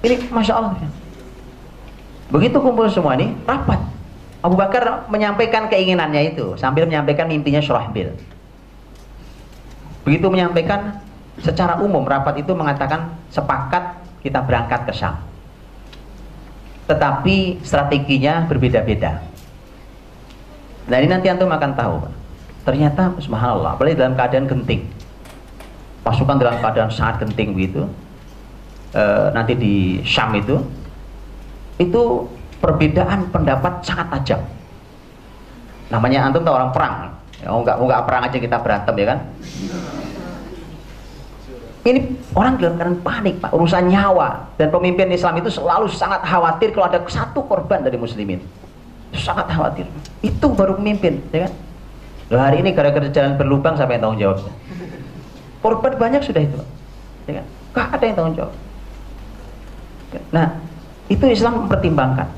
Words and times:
Ini 0.00 0.32
Masya 0.32 0.54
Allah. 0.56 0.76
Begitu 2.30 2.56
kumpul 2.62 2.88
semua 2.88 3.18
ini, 3.18 3.36
rapat. 3.44 3.80
Abu 4.40 4.56
Bakar 4.56 5.04
menyampaikan 5.12 5.68
keinginannya 5.68 6.32
itu 6.32 6.56
sambil 6.56 6.88
menyampaikan 6.88 7.28
mimpinya 7.28 7.60
Surahbil. 7.60 8.16
Begitu 10.08 10.26
menyampaikan 10.32 10.96
secara 11.44 11.76
umum 11.76 12.00
rapat 12.08 12.40
itu 12.40 12.56
mengatakan 12.56 13.12
sepakat 13.28 14.00
kita 14.24 14.40
berangkat 14.40 14.88
ke 14.88 14.92
Syam. 14.96 15.20
Tetapi 16.88 17.60
strateginya 17.60 18.48
berbeda-beda. 18.48 19.20
Nah 20.88 20.96
ini 20.96 21.08
nanti 21.12 21.28
antum 21.28 21.52
akan 21.52 21.72
tahu. 21.76 21.94
Ternyata 22.64 23.12
subhanallah, 23.20 23.76
apalagi 23.76 24.00
dalam 24.00 24.16
keadaan 24.16 24.48
genting. 24.48 24.88
Pasukan 26.00 26.40
dalam 26.40 26.56
keadaan 26.64 26.88
sangat 26.88 27.28
genting 27.28 27.52
begitu. 27.52 27.84
E, 28.90 29.02
nanti 29.30 29.54
di 29.54 29.74
Syam 30.02 30.34
itu 30.34 30.58
itu 31.78 32.02
perbedaan 32.58 33.30
pendapat 33.30 33.80
sangat 33.86 34.10
tajam. 34.18 34.40
Namanya 35.90 36.28
antum 36.28 36.42
tahu 36.44 36.54
orang 36.54 36.72
perang. 36.74 36.94
Ya, 37.40 37.48
enggak, 37.50 37.76
enggak 37.80 38.00
perang 38.04 38.22
aja 38.28 38.38
kita 38.38 38.56
berantem 38.60 38.94
ya 39.00 39.06
kan? 39.16 39.18
Ini 41.80 42.00
orang 42.36 42.60
dalam 42.60 42.76
keadaan 42.76 42.98
panik 43.00 43.40
pak, 43.40 43.56
urusan 43.56 43.88
nyawa 43.88 44.52
dan 44.60 44.68
pemimpin 44.68 45.08
Islam 45.08 45.40
itu 45.40 45.48
selalu 45.48 45.88
sangat 45.88 46.20
khawatir 46.28 46.76
kalau 46.76 46.92
ada 46.92 47.00
satu 47.08 47.40
korban 47.48 47.80
dari 47.80 47.96
muslimin. 47.96 48.44
Sangat 49.16 49.48
khawatir. 49.48 49.88
Itu 50.20 50.52
baru 50.52 50.76
pemimpin, 50.76 51.24
ya 51.32 51.48
kan? 51.48 51.52
Loh, 52.30 52.38
hari 52.38 52.60
ini 52.60 52.76
gara-gara 52.76 53.08
jalan 53.08 53.34
berlubang 53.40 53.74
yang 53.80 53.98
tanggung 53.98 54.20
jawab? 54.20 54.38
Korban 55.64 55.92
banyak 55.96 56.20
sudah 56.20 56.44
itu, 56.44 56.60
ya 57.26 57.40
kan? 57.40 57.46
Gak 57.72 57.86
ada 57.96 58.04
yang 58.04 58.16
tanggung 58.20 58.36
jawab. 58.36 58.52
Nah, 60.34 60.46
itu 61.06 61.24
Islam 61.26 61.66
mempertimbangkan. 61.66 62.28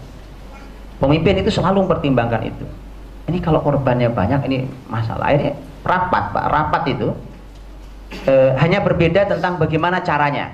Pemimpin 1.01 1.41
itu 1.41 1.51
selalu 1.53 1.89
mempertimbangkan 1.89 2.43
itu. 2.47 2.65
Ini 3.29 3.39
kalau 3.39 3.63
korbannya 3.63 4.13
banyak, 4.13 4.41
ini 4.51 4.59
masalah. 4.87 5.33
Ini 5.33 5.53
rapat, 5.83 6.31
Pak. 6.31 6.45
Rapat 6.47 6.83
itu 6.91 7.09
e, 8.27 8.35
hanya 8.59 8.83
berbeda 8.83 9.29
tentang 9.29 9.57
bagaimana 9.59 10.03
caranya. 10.03 10.53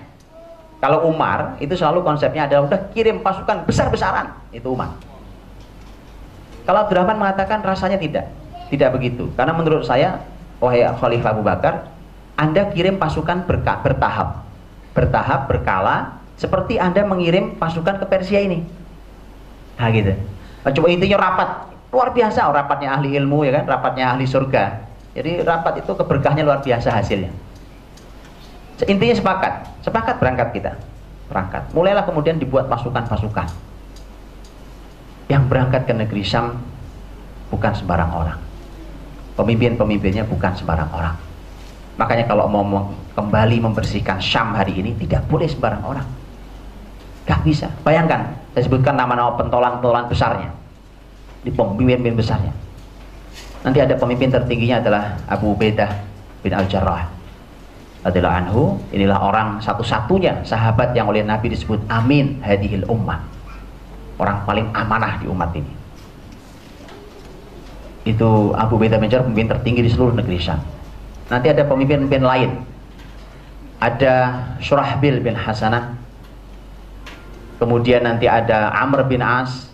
Kalau 0.78 1.11
Umar 1.11 1.58
itu 1.58 1.74
selalu 1.74 2.06
konsepnya 2.06 2.46
adalah 2.46 2.70
udah 2.70 2.80
kirim 2.94 3.19
pasukan 3.19 3.66
besar-besaran, 3.66 4.30
itu 4.55 4.70
Umar. 4.70 4.94
Kalau 6.62 6.86
Abdurrahman 6.86 7.19
mengatakan 7.19 7.64
rasanya 7.64 7.98
tidak, 7.98 8.30
tidak 8.70 8.94
begitu. 8.94 9.27
Karena 9.34 9.56
menurut 9.56 9.83
saya, 9.83 10.22
wahai 10.62 10.86
Khalifah 10.86 11.34
Abu 11.34 11.42
Bakar, 11.42 11.91
Anda 12.39 12.70
kirim 12.70 13.00
pasukan 13.00 13.42
bertahap, 13.48 14.46
bertahap, 14.94 15.41
berkala, 15.50 16.17
seperti 16.39 16.78
Anda 16.78 17.03
mengirim 17.03 17.58
pasukan 17.58 17.98
ke 17.98 18.06
Persia 18.06 18.39
ini. 18.39 18.62
Gitu. 19.78 20.14
Nah, 20.62 20.70
coba 20.70 20.86
intinya 20.86 21.19
rapat. 21.19 21.48
Luar 21.91 22.14
biasa 22.14 22.47
oh, 22.47 22.55
rapatnya 22.55 22.95
ahli 22.95 23.19
ilmu 23.19 23.42
ya 23.42 23.58
kan? 23.58 23.64
Rapatnya 23.67 24.14
ahli 24.14 24.22
surga. 24.22 24.86
Jadi 25.19 25.42
rapat 25.42 25.83
itu 25.83 25.91
keberkahnya 25.91 26.47
luar 26.47 26.62
biasa 26.62 26.95
hasilnya. 26.95 27.34
Intinya 28.86 29.14
sepakat. 29.19 29.53
Sepakat 29.83 30.14
berangkat 30.22 30.48
kita. 30.55 30.72
Berangkat. 31.27 31.75
Mulailah 31.75 32.06
kemudian 32.06 32.39
dibuat 32.39 32.70
pasukan-pasukan. 32.70 33.50
Yang 35.27 35.42
berangkat 35.50 35.91
ke 35.91 35.92
negeri 35.97 36.23
Syam 36.23 36.55
bukan 37.50 37.73
sembarang 37.75 38.12
orang. 38.14 38.39
Pemimpin-pemimpinnya 39.34 40.23
bukan 40.23 40.55
sembarang 40.55 40.91
orang. 40.95 41.17
Makanya 41.98 42.30
kalau 42.30 42.47
mau 42.47 42.95
kembali 43.19 43.58
membersihkan 43.58 44.23
Syam 44.23 44.55
hari 44.55 44.78
ini 44.78 44.95
tidak 44.95 45.27
boleh 45.27 45.50
sembarang 45.50 45.83
orang 45.83 46.17
gak 47.28 47.44
bisa. 47.44 47.68
Bayangkan 47.84 48.32
saya 48.56 48.64
sebutkan 48.64 48.96
nama-nama 48.96 49.36
pentolan-pentolan 49.36 50.08
besarnya. 50.08 50.48
Di 51.44 51.52
pemimpin 51.52 52.16
besarnya. 52.16 52.50
Nanti 53.62 53.78
ada 53.84 53.94
pemimpin 54.00 54.33
tertingginya 54.33 54.80
adalah 54.80 55.05
Abu 55.28 55.52
Ubaidah 55.52 55.92
bin 56.40 56.56
Al-Jarrah 56.56 57.05
adalah 58.02 58.40
anhu. 58.40 58.80
Inilah 58.90 59.20
orang 59.20 59.61
satu-satunya 59.61 60.42
sahabat 60.42 60.96
yang 60.96 61.12
oleh 61.12 61.20
Nabi 61.20 61.52
disebut 61.52 61.84
amin 61.92 62.40
hadihil 62.40 62.88
ummah. 62.88 63.20
Orang 64.18 64.42
paling 64.48 64.67
amanah 64.74 65.20
di 65.22 65.30
umat 65.30 65.52
ini. 65.55 65.72
Itu 68.08 68.56
Abu 68.56 68.80
Ubaidah 68.80 68.96
bin 68.96 69.12
Jarrah 69.12 69.28
pemimpin 69.28 69.52
tertinggi 69.52 69.84
di 69.84 69.90
seluruh 69.92 70.17
negeri 70.17 70.40
Syam. 70.40 70.58
Nanti 71.28 71.52
ada 71.52 71.62
pemimpin-pemimpin 71.68 72.24
lain. 72.24 72.50
Ada 73.78 74.14
Surahbil 74.58 75.22
bin 75.22 75.38
Hasanah 75.38 76.08
kemudian 77.58 78.07
nanti 78.07 78.30
ada 78.30 78.73
Amr 78.73 79.07
bin 79.07 79.20
As 79.20 79.69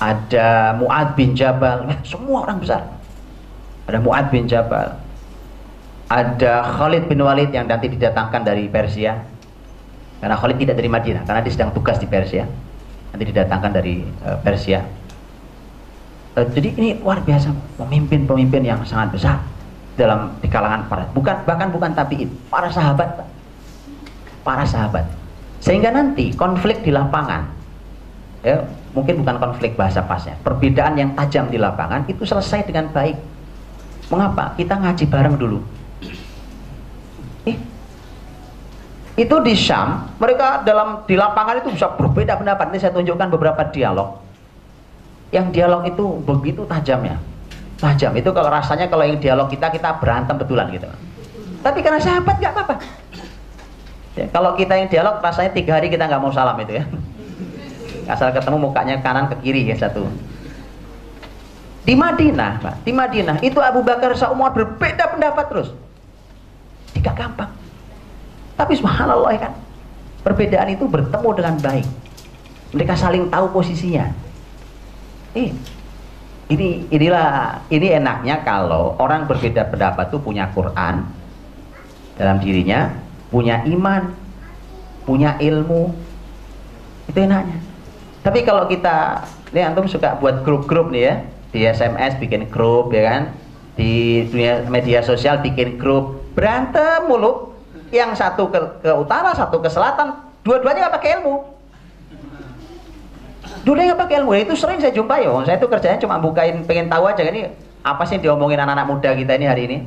ada 0.00 0.74
Mu'ad 0.80 1.12
bin 1.12 1.36
Jabal, 1.36 1.84
semua 2.08 2.48
orang 2.48 2.58
besar. 2.58 2.88
Ada 3.84 4.00
Mu'ad 4.00 4.32
bin 4.32 4.48
Jabal, 4.48 4.96
ada 6.08 6.52
Khalid 6.64 7.06
bin 7.06 7.20
Walid 7.20 7.52
yang 7.52 7.68
nanti 7.68 7.92
didatangkan 7.92 8.42
dari 8.42 8.66
Persia. 8.66 9.20
Karena 10.20 10.36
Khalid 10.36 10.56
tidak 10.56 10.76
dari 10.80 10.88
Madinah, 10.88 11.22
karena 11.28 11.40
dia 11.44 11.52
sedang 11.52 11.70
tugas 11.76 12.00
di 12.00 12.08
Persia. 12.08 12.48
Nanti 13.12 13.24
didatangkan 13.28 13.70
dari 13.76 14.04
uh, 14.24 14.40
Persia. 14.40 14.80
Uh, 16.36 16.46
jadi 16.48 16.72
ini 16.76 16.88
luar 17.00 17.20
biasa 17.20 17.52
pemimpin-pemimpin 17.76 18.62
yang 18.64 18.80
sangat 18.88 19.16
besar 19.16 19.36
dalam 20.00 20.32
di 20.40 20.48
kalangan 20.48 20.86
para 20.88 21.04
bukan 21.12 21.44
bahkan 21.44 21.68
bukan 21.68 21.92
tabiin, 21.92 22.30
para 22.48 22.72
sahabat. 22.72 23.20
Para 24.40 24.64
sahabat. 24.64 25.19
Sehingga 25.60 25.92
nanti 25.92 26.32
konflik 26.32 26.80
di 26.80 26.88
lapangan 26.88 27.44
ya, 28.40 28.64
mungkin 28.96 29.20
bukan 29.20 29.36
konflik 29.36 29.76
bahasa 29.76 30.00
pasnya, 30.04 30.36
perbedaan 30.40 30.96
yang 30.96 31.12
tajam 31.12 31.52
di 31.52 31.60
lapangan 31.60 32.08
itu 32.08 32.24
selesai 32.24 32.64
dengan 32.64 32.88
baik. 32.90 33.16
Mengapa? 34.10 34.56
Kita 34.58 34.74
ngaji 34.74 35.04
bareng 35.06 35.36
dulu. 35.38 35.58
Eh, 37.46 37.56
itu 39.20 39.36
di 39.44 39.54
Syam, 39.54 40.10
mereka 40.18 40.66
dalam 40.66 41.06
di 41.06 41.14
lapangan 41.14 41.62
itu 41.62 41.70
bisa 41.76 41.94
berbeda 41.94 42.34
pendapat. 42.40 42.74
Ini 42.74 42.78
saya 42.82 42.92
tunjukkan 42.96 43.28
beberapa 43.30 43.62
dialog. 43.70 44.18
Yang 45.30 45.46
dialog 45.54 45.86
itu 45.86 46.04
begitu 46.26 46.66
tajamnya. 46.66 47.22
Tajam 47.78 48.12
itu 48.18 48.28
kalau 48.34 48.50
rasanya 48.50 48.90
kalau 48.90 49.06
yang 49.06 49.22
dialog 49.22 49.46
kita 49.46 49.70
kita 49.70 50.02
berantem 50.02 50.34
betulan 50.34 50.66
gitu. 50.74 50.90
Tapi 51.62 51.78
karena 51.84 52.00
sahabat 52.02 52.34
nggak 52.40 52.52
apa-apa. 52.56 52.74
Ya, 54.20 54.28
kalau 54.28 54.52
kita 54.52 54.76
yang 54.76 54.92
dialog 54.92 55.24
rasanya 55.24 55.56
tiga 55.56 55.80
hari 55.80 55.88
kita 55.88 56.04
nggak 56.04 56.20
mau 56.20 56.28
salam 56.28 56.60
itu 56.60 56.76
ya. 56.76 56.84
Asal 58.04 58.36
ketemu 58.36 58.68
mukanya 58.68 59.00
kanan 59.00 59.32
ke 59.32 59.40
kiri 59.40 59.64
ya 59.64 59.80
satu. 59.80 60.04
Di 61.80 61.96
Madinah 61.96 62.60
Pak 62.60 62.84
di 62.84 62.92
Madinah 62.92 63.40
itu 63.40 63.56
Abu 63.64 63.80
Bakar 63.80 64.12
seumur 64.12 64.52
berbeda 64.52 65.08
pendapat 65.16 65.44
terus. 65.48 65.68
Tidak 66.92 67.14
gampang. 67.16 67.48
Tapi 68.60 68.76
subhanallah 68.76 69.32
kan 69.40 69.56
perbedaan 70.20 70.68
itu 70.68 70.84
bertemu 70.84 71.28
dengan 71.32 71.56
baik. 71.56 71.88
Mereka 72.76 72.92
saling 73.00 73.32
tahu 73.32 73.48
posisinya. 73.56 74.04
Eh, 75.32 75.48
ini 76.52 76.68
inilah 76.92 77.56
ini 77.72 77.88
enaknya 77.96 78.44
kalau 78.44 79.00
orang 79.00 79.24
berbeda 79.24 79.64
pendapat 79.72 80.12
itu 80.12 80.20
punya 80.20 80.52
Quran 80.52 81.08
dalam 82.20 82.36
dirinya 82.36 83.08
punya 83.30 83.62
iman 83.66 84.10
punya 85.10 85.34
ilmu 85.40 85.90
itu 87.10 87.18
enaknya. 87.18 87.58
Tapi 88.22 88.46
kalau 88.46 88.68
kita, 88.70 89.26
ini 89.50 89.60
antum 89.66 89.88
suka 89.90 90.20
buat 90.22 90.46
grup-grup 90.46 90.94
nih 90.94 91.02
ya, 91.02 91.14
di 91.50 91.60
SMS 91.66 92.14
bikin 92.20 92.46
grup 92.46 92.94
ya 92.94 93.02
kan, 93.10 93.22
di 93.74 94.22
dunia 94.30 94.68
media 94.70 95.02
sosial 95.02 95.42
bikin 95.42 95.80
grup, 95.80 96.22
berantem 96.36 97.10
mulu, 97.10 97.50
yang 97.90 98.14
satu 98.14 98.46
ke, 98.52 98.86
ke 98.86 98.90
utara, 98.94 99.34
satu 99.34 99.58
ke 99.58 99.66
selatan, 99.66 100.14
dua-duanya 100.46 100.86
nggak 100.86 100.94
pakai 101.00 101.10
ilmu. 101.18 101.34
Dua-duanya 103.66 103.98
nggak 103.98 104.02
pakai 104.06 104.16
ilmu, 104.22 104.32
itu 104.38 104.54
sering 104.54 104.78
saya 104.78 104.94
jumpai 104.94 105.26
ya, 105.26 105.32
saya 105.42 105.56
itu 105.58 105.66
kerjanya 105.66 105.98
cuma 105.98 106.22
bukain, 106.22 106.62
pengen 106.68 106.86
tahu 106.86 107.10
aja 107.10 107.24
ini 107.26 107.50
apa 107.80 108.04
sih 108.04 108.20
yang 108.20 108.36
diomongin 108.36 108.60
anak-anak 108.60 108.86
muda 108.86 109.10
kita 109.16 109.32
ini 109.34 109.46
hari 109.48 109.62
ini. 109.66 109.78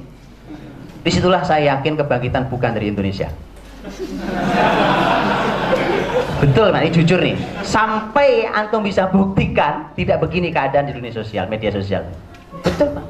Di 1.03 1.11
situlah 1.11 1.43
saya 1.43 1.75
yakin 1.75 1.99
kebangkitan 1.99 2.47
bukan 2.47 2.71
dari 2.71 2.87
Indonesia. 2.87 3.27
Betul, 6.39 6.75
nah 6.75 6.83
ini 6.83 6.91
jujur 6.91 7.19
nih. 7.19 7.35
Sampai 7.63 8.47
antum 8.47 8.83
bisa 8.83 9.07
buktikan 9.11 9.91
tidak 9.95 10.23
begini 10.23 10.51
keadaan 10.51 10.87
di 10.87 10.93
dunia 10.95 11.11
sosial, 11.11 11.47
media 11.47 11.71
sosial. 11.71 12.03
Betul, 12.63 12.95
Pak. 12.95 13.05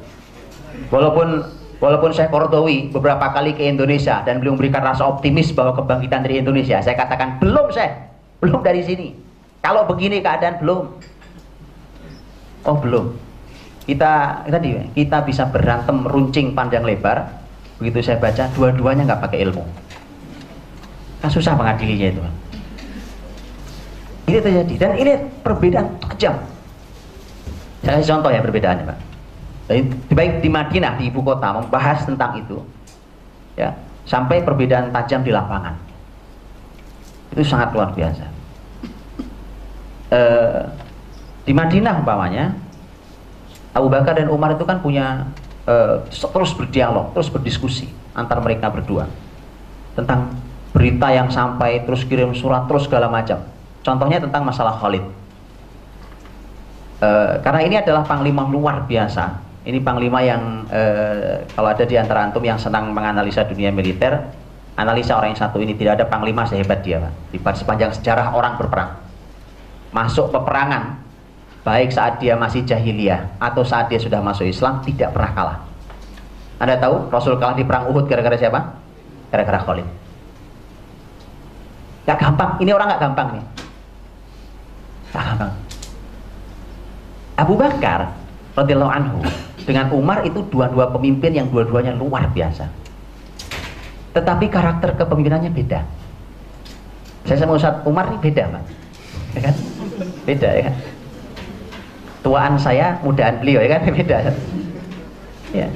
Walaupun 0.90 1.42
walaupun 1.81 2.13
saya 2.13 2.30
Kordowi 2.30 2.94
beberapa 2.94 3.34
kali 3.34 3.57
ke 3.57 3.66
Indonesia 3.66 4.22
dan 4.25 4.42
belum 4.42 4.57
memberikan 4.57 4.86
rasa 4.86 5.06
optimis 5.10 5.54
bahwa 5.54 5.74
kebangkitan 5.78 6.22
dari 6.25 6.42
Indonesia, 6.42 6.81
saya 6.81 6.94
katakan 6.94 7.42
belum 7.42 7.74
saya, 7.74 8.10
belum 8.42 8.62
dari 8.62 8.81
sini. 8.86 9.18
Kalau 9.62 9.86
begini 9.89 10.22
keadaan 10.22 10.62
belum. 10.62 10.81
Oh 12.69 12.78
belum. 12.78 13.18
Kita 13.84 14.46
tadi 14.46 14.94
kita 14.94 15.25
bisa 15.25 15.50
berantem 15.50 16.06
runcing 16.06 16.54
panjang 16.54 16.86
lebar. 16.86 17.43
Begitu 17.84 18.00
saya 18.00 18.16
baca 18.16 18.48
dua-duanya 18.56 19.04
nggak 19.04 19.28
pakai 19.28 19.44
ilmu. 19.44 19.60
Kan 21.20 21.28
susah 21.28 21.52
mengadilinya 21.52 22.16
itu. 22.16 22.22
Ini 24.32 24.40
terjadi 24.40 24.74
dan 24.80 24.92
ini 24.96 25.12
perbedaan 25.44 26.00
tajam. 26.00 26.40
Saya 27.84 28.00
contoh 28.00 28.32
ya 28.32 28.40
perbedaannya, 28.40 28.88
Pak. 28.88 29.00
Baik 30.16 30.40
di 30.40 30.48
Madinah 30.48 30.96
di 30.96 31.12
ibu 31.12 31.20
kota 31.20 31.60
membahas 31.60 32.08
tentang 32.08 32.40
itu, 32.40 32.64
ya 33.60 33.76
sampai 34.08 34.40
perbedaan 34.40 34.96
tajam 34.96 35.20
di 35.28 35.36
lapangan. 35.36 35.76
Itu 37.36 37.44
sangat 37.44 37.76
luar 37.76 37.92
biasa. 37.92 38.24
E, 40.08 40.22
di 41.44 41.52
Madinah 41.52 42.00
umpamanya 42.00 42.56
Abu 43.76 43.92
Bakar 43.92 44.16
dan 44.16 44.32
Umar 44.32 44.56
itu 44.56 44.64
kan 44.64 44.80
punya 44.80 45.28
e, 45.68 45.75
terus 46.10 46.51
berdialog, 46.56 47.12
terus 47.15 47.27
berdiskusi 47.31 47.88
antara 48.13 48.39
mereka 48.39 48.69
berdua 48.69 49.10
tentang 49.98 50.33
berita 50.74 51.13
yang 51.13 51.30
sampai 51.30 51.86
terus 51.86 52.01
kirim 52.06 52.33
surat 52.33 52.65
terus 52.65 52.89
segala 52.89 53.06
macam 53.06 53.54
Contohnya 53.83 54.24
tentang 54.24 54.48
masalah 54.48 54.80
Khalid. 54.80 55.04
E, 57.04 57.10
karena 57.44 57.62
ini 57.68 57.75
adalah 57.75 58.07
panglima 58.07 58.48
luar 58.48 58.88
biasa. 58.88 59.44
Ini 59.68 59.83
panglima 59.83 60.24
yang 60.24 60.63
e, 60.71 60.81
kalau 61.51 61.68
ada 61.68 61.83
di 61.83 62.00
antara 62.00 62.24
antum 62.24 62.44
yang 62.48 62.56
senang 62.56 62.95
menganalisa 62.95 63.44
dunia 63.44 63.75
militer, 63.75 64.24
analisa 64.80 65.19
orang 65.19 65.36
yang 65.36 65.42
satu 65.44 65.60
ini 65.60 65.75
tidak 65.75 66.00
ada 66.00 66.06
panglima 66.07 66.48
sehebat 66.48 66.80
dia, 66.80 67.04
Pak. 67.04 67.13
Di 67.36 67.38
sepanjang 67.60 67.92
sejarah 67.92 68.31
orang 68.31 68.56
berperang. 68.56 69.04
Masuk 69.92 70.31
peperangan, 70.31 71.03
baik 71.63 71.95
saat 71.95 72.19
dia 72.19 72.36
masih 72.36 72.68
jahiliyah 72.68 73.39
atau 73.39 73.63
saat 73.63 73.88
dia 73.88 74.00
sudah 74.00 74.19
masuk 74.19 74.48
Islam, 74.48 74.83
tidak 74.83 75.15
pernah 75.15 75.31
kalah. 75.31 75.57
Anda 76.60 76.75
tahu 76.80 77.07
Rasul 77.10 77.39
kalah 77.39 77.56
di 77.56 77.63
perang 77.63 77.88
Uhud 77.92 78.07
gara-gara 78.07 78.36
siapa? 78.36 78.60
Gara-gara 79.31 79.60
Khalid. 79.63 79.88
Gak 82.04 82.19
gampang, 82.19 82.60
ini 82.60 82.71
orang 82.75 82.92
gak 82.94 83.01
gampang 83.01 83.27
nih. 83.39 83.45
Abu 87.39 87.57
Bakar 87.57 88.12
radhiyallahu 88.54 88.94
anhu 88.94 89.19
dengan 89.63 89.89
Umar 89.95 90.21
itu 90.27 90.44
dua-dua 90.51 90.92
pemimpin 90.92 91.31
yang 91.33 91.48
dua-duanya 91.50 91.95
luar 91.95 92.30
biasa. 92.30 92.68
Tetapi 94.13 94.45
karakter 94.51 94.94
kepemimpinannya 94.94 95.50
beda. 95.50 95.81
Saya 97.25 97.38
sama 97.39 97.57
Ustaz 97.57 97.81
Umar 97.88 98.12
ini 98.12 98.19
beda, 98.19 98.51
Pak. 98.51 98.63
Ya 99.33 99.39
kan? 99.50 99.56
Beda 100.27 100.50
ya 100.54 100.62
kan? 100.69 100.75
Tuaan 102.24 102.56
saya, 102.56 102.98
mudaan 103.04 103.44
beliau 103.44 103.60
ya 103.60 103.78
kan? 103.78 103.81
Beda. 104.00 104.18
Ya. 105.52 105.68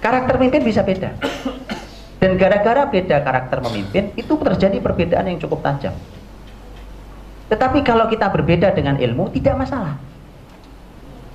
Karakter 0.00 0.36
pemimpin 0.38 0.62
bisa 0.64 0.84
beda. 0.84 1.16
Dan 2.20 2.36
gara-gara 2.36 2.88
beda 2.88 3.20
karakter 3.20 3.60
memimpin, 3.60 4.12
itu 4.16 4.32
terjadi 4.36 4.80
perbedaan 4.80 5.28
yang 5.28 5.40
cukup 5.40 5.60
tajam. 5.60 5.92
Tetapi 7.48 7.84
kalau 7.84 8.08
kita 8.08 8.32
berbeda 8.32 8.72
dengan 8.72 8.96
ilmu 8.96 9.28
tidak 9.32 9.60
masalah. 9.60 9.96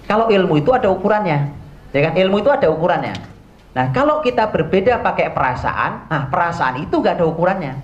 Kalau 0.09 0.33
ilmu 0.33 0.57
itu 0.57 0.73
ada 0.73 0.89
ukurannya, 0.89 1.53
ya 1.93 2.09
kan? 2.09 2.13
Ilmu 2.17 2.41
itu 2.41 2.49
ada 2.49 2.69
ukurannya. 2.73 3.13
Nah, 3.77 3.93
kalau 3.93 4.25
kita 4.25 4.49
berbeda 4.49 5.05
pakai 5.05 5.29
perasaan, 5.29 6.09
nah 6.09 6.25
perasaan 6.25 6.81
itu 6.81 6.97
gak 6.97 7.21
ada 7.21 7.25
ukurannya. 7.29 7.77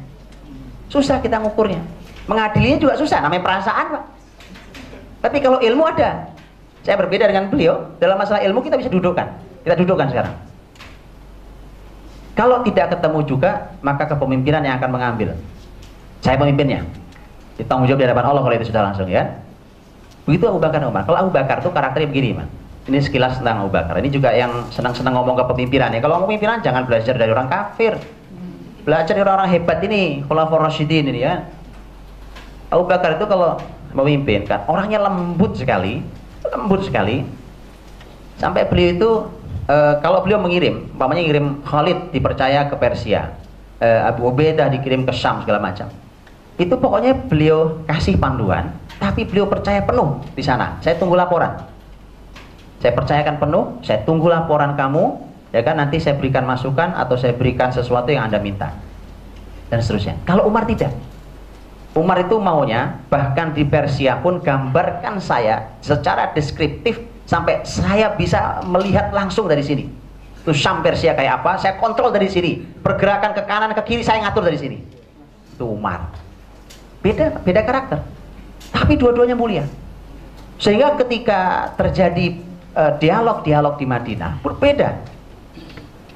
Susah 0.90 1.22
kita 1.22 1.38
ngukurnya. 1.46 1.82
Mengadilinya 2.26 2.82
juga 2.82 2.98
susah, 2.98 3.22
namanya 3.22 3.46
perasaan, 3.46 3.86
Pak. 3.94 4.04
Tapi 5.22 5.38
kalau 5.42 5.62
ilmu 5.62 5.86
ada. 5.86 6.35
Saya 6.86 7.02
berbeda 7.02 7.26
dengan 7.26 7.50
beliau, 7.50 7.98
dalam 7.98 8.16
masalah 8.22 8.46
ilmu 8.46 8.62
kita 8.62 8.78
bisa 8.78 8.94
dudukkan. 8.94 9.26
Kita 9.66 9.74
dudukkan 9.74 10.08
sekarang. 10.14 10.36
Kalau 12.38 12.62
tidak 12.62 12.94
ketemu 12.94 13.20
juga, 13.26 13.74
maka 13.82 14.06
kepemimpinan 14.06 14.62
yang 14.62 14.78
akan 14.78 14.90
mengambil. 14.94 15.34
Saya 16.22 16.38
pemimpinnya. 16.38 16.86
Ditanggung 17.58 17.90
jawab 17.90 18.00
di 18.04 18.06
hadapan 18.06 18.26
Allah 18.30 18.42
kalau 18.46 18.56
itu 18.56 18.70
sudah 18.70 18.84
langsung 18.86 19.10
ya. 19.10 19.42
Begitu 20.30 20.46
Abu 20.46 20.62
Bakar 20.62 20.84
Umar. 20.86 21.10
Kalau 21.10 21.18
Abu 21.26 21.32
Bakar 21.34 21.66
tuh 21.66 21.74
karakternya 21.74 22.12
begini 22.12 22.38
man 22.38 22.50
ini 22.86 23.02
sekilas 23.02 23.42
tentang 23.42 23.66
Abu 23.66 23.74
Bakar. 23.74 23.98
Ini 23.98 24.10
juga 24.14 24.30
yang 24.30 24.70
senang-senang 24.70 25.18
ngomong 25.18 25.42
ke 25.42 25.44
pemimpinan. 25.50 25.90
Ya 25.90 26.02
kalau 26.06 26.22
ngomong 26.22 26.38
pimpinan 26.38 26.62
jangan 26.62 26.86
belajar 26.86 27.18
dari 27.18 27.34
orang 27.34 27.50
kafir. 27.50 27.98
Belajar 28.86 29.18
dari 29.18 29.26
orang-orang 29.26 29.50
hebat 29.58 29.82
ini 29.82 30.22
Khulafaur 30.30 30.62
Rasyidin 30.62 31.10
ini 31.10 31.26
ya. 31.26 31.50
Abu 32.70 32.86
Bakar 32.86 33.18
itu 33.18 33.26
kalau 33.26 33.58
memimpin 33.98 34.46
kan 34.46 34.68
orangnya 34.70 35.02
lembut 35.02 35.58
sekali 35.58 36.06
lembut 36.54 36.82
sekali. 36.86 37.26
Sampai 38.36 38.68
beliau 38.68 38.90
itu 38.92 39.12
e, 39.70 39.76
kalau 40.04 40.22
beliau 40.22 40.40
mengirim 40.44 40.92
umpamanya 40.92 41.24
ngirim 41.24 41.64
Khalid 41.64 42.12
dipercaya 42.12 42.68
ke 42.68 42.76
Persia 42.76 43.32
e, 43.80 43.88
Abu 43.88 44.28
Ubaidah 44.28 44.68
dikirim 44.68 45.08
ke 45.08 45.14
Syam 45.16 45.42
segala 45.42 45.64
macam. 45.64 45.88
Itu 46.56 46.80
pokoknya 46.80 47.16
beliau 47.28 47.84
kasih 47.88 48.20
panduan 48.20 48.76
tapi 49.00 49.28
beliau 49.28 49.48
percaya 49.48 49.84
penuh 49.84 50.24
di 50.36 50.44
sana. 50.44 50.80
Saya 50.80 50.96
tunggu 51.00 51.16
laporan. 51.16 51.52
Saya 52.80 52.92
percayakan 52.92 53.36
penuh 53.40 53.64
saya 53.82 54.04
tunggu 54.04 54.28
laporan 54.28 54.76
kamu 54.76 55.04
ya 55.56 55.64
kan? 55.64 55.80
Nanti 55.80 56.04
saya 56.04 56.20
berikan 56.20 56.44
masukan 56.44 56.92
atau 56.96 57.16
saya 57.16 57.32
berikan 57.36 57.72
sesuatu 57.72 58.12
yang 58.12 58.28
anda 58.28 58.40
minta. 58.40 58.76
Dan 59.72 59.80
seterusnya. 59.82 60.20
Kalau 60.28 60.46
Umar 60.46 60.68
tidak 60.68 60.94
Umar 61.96 62.28
itu 62.28 62.36
maunya 62.38 63.00
bahkan 63.08 63.56
di 63.56 63.64
Persia 63.64 64.20
pun 64.20 64.44
gambarkan 64.44 65.18
saya 65.24 65.80
secara 65.80 66.36
deskriptif 66.36 67.00
sampai 67.24 67.64
saya 67.64 68.12
bisa 68.14 68.60
melihat 68.68 69.16
langsung 69.16 69.48
dari 69.48 69.64
sini 69.64 69.88
itu 70.44 70.52
Syam 70.54 70.84
Persia 70.84 71.16
kayak 71.16 71.42
apa 71.42 71.58
saya 71.58 71.80
kontrol 71.80 72.12
dari 72.12 72.28
sini 72.28 72.60
pergerakan 72.84 73.32
ke 73.32 73.42
kanan 73.48 73.72
ke 73.74 73.82
kiri 73.88 74.04
saya 74.04 74.22
ngatur 74.28 74.44
dari 74.44 74.60
sini 74.60 74.78
itu 75.56 75.66
Umar 75.66 76.26
Beda, 77.06 77.38
beda 77.38 77.62
karakter. 77.62 78.02
Tapi 78.74 78.98
dua-duanya 78.98 79.38
mulia. 79.38 79.70
Sehingga 80.58 80.98
ketika 80.98 81.70
terjadi 81.78 82.42
uh, 82.74 82.98
dialog-dialog 82.98 83.78
di 83.78 83.86
Madinah, 83.86 84.42
berbeda. 84.42 85.06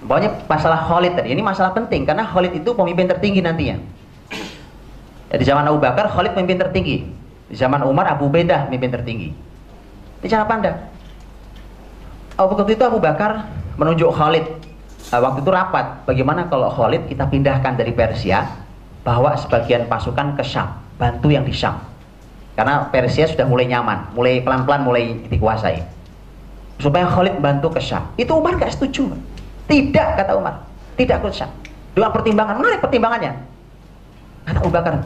Pokoknya 0.02 0.50
masalah 0.50 0.90
Khalid 0.90 1.14
tadi, 1.14 1.38
ini 1.38 1.46
masalah 1.46 1.78
penting 1.78 2.10
karena 2.10 2.26
Khalid 2.26 2.58
itu 2.58 2.74
pemimpin 2.74 3.06
tertinggi 3.06 3.46
nantinya. 3.46 3.78
Di 5.30 5.46
zaman 5.46 5.70
Abu 5.70 5.78
Bakar, 5.78 6.10
Khalid 6.10 6.34
pemimpin 6.34 6.58
tertinggi. 6.58 7.06
Di 7.50 7.56
zaman 7.58 7.86
Umar, 7.86 8.10
Abu 8.10 8.30
Bedah 8.34 8.66
pemimpin 8.66 8.90
tertinggi. 8.90 9.30
Ini 10.20 10.28
cara 10.28 10.46
pandang. 10.50 10.78
Waktu 12.34 12.74
itu 12.74 12.84
Abu 12.88 12.98
Bakar 12.98 13.46
menunjuk 13.78 14.10
Khalid. 14.10 14.46
Uh, 15.10 15.22
waktu 15.22 15.42
itu 15.42 15.50
rapat, 15.50 16.06
bagaimana 16.06 16.46
kalau 16.50 16.70
Khalid 16.70 17.10
kita 17.10 17.26
pindahkan 17.26 17.78
dari 17.78 17.94
Persia 17.94 18.46
bawa 19.02 19.34
sebagian 19.38 19.90
pasukan 19.90 20.38
ke 20.38 20.44
Syam, 20.46 20.70
bantu 21.02 21.34
yang 21.34 21.42
di 21.46 21.54
Syam. 21.56 21.82
Karena 22.54 22.86
Persia 22.92 23.26
sudah 23.26 23.48
mulai 23.48 23.66
nyaman, 23.66 24.14
mulai 24.14 24.44
pelan-pelan 24.44 24.82
mulai 24.86 25.18
dikuasai. 25.32 25.82
Supaya 26.78 27.10
Khalid 27.10 27.42
bantu 27.42 27.74
ke 27.74 27.82
Syam. 27.82 28.06
Itu 28.22 28.38
Umar 28.38 28.60
gak 28.60 28.76
setuju. 28.76 29.10
Tidak, 29.66 30.08
kata 30.20 30.38
Umar. 30.38 30.62
Tidak 30.94 31.18
ke 31.22 31.30
Syam. 31.32 31.50
Dengan 31.96 32.12
pertimbangan, 32.14 32.56
mana 32.60 32.78
pertimbangannya? 32.78 33.34
Kata 34.50 34.66
Abu 34.66 34.74
Bakar, 34.74 35.06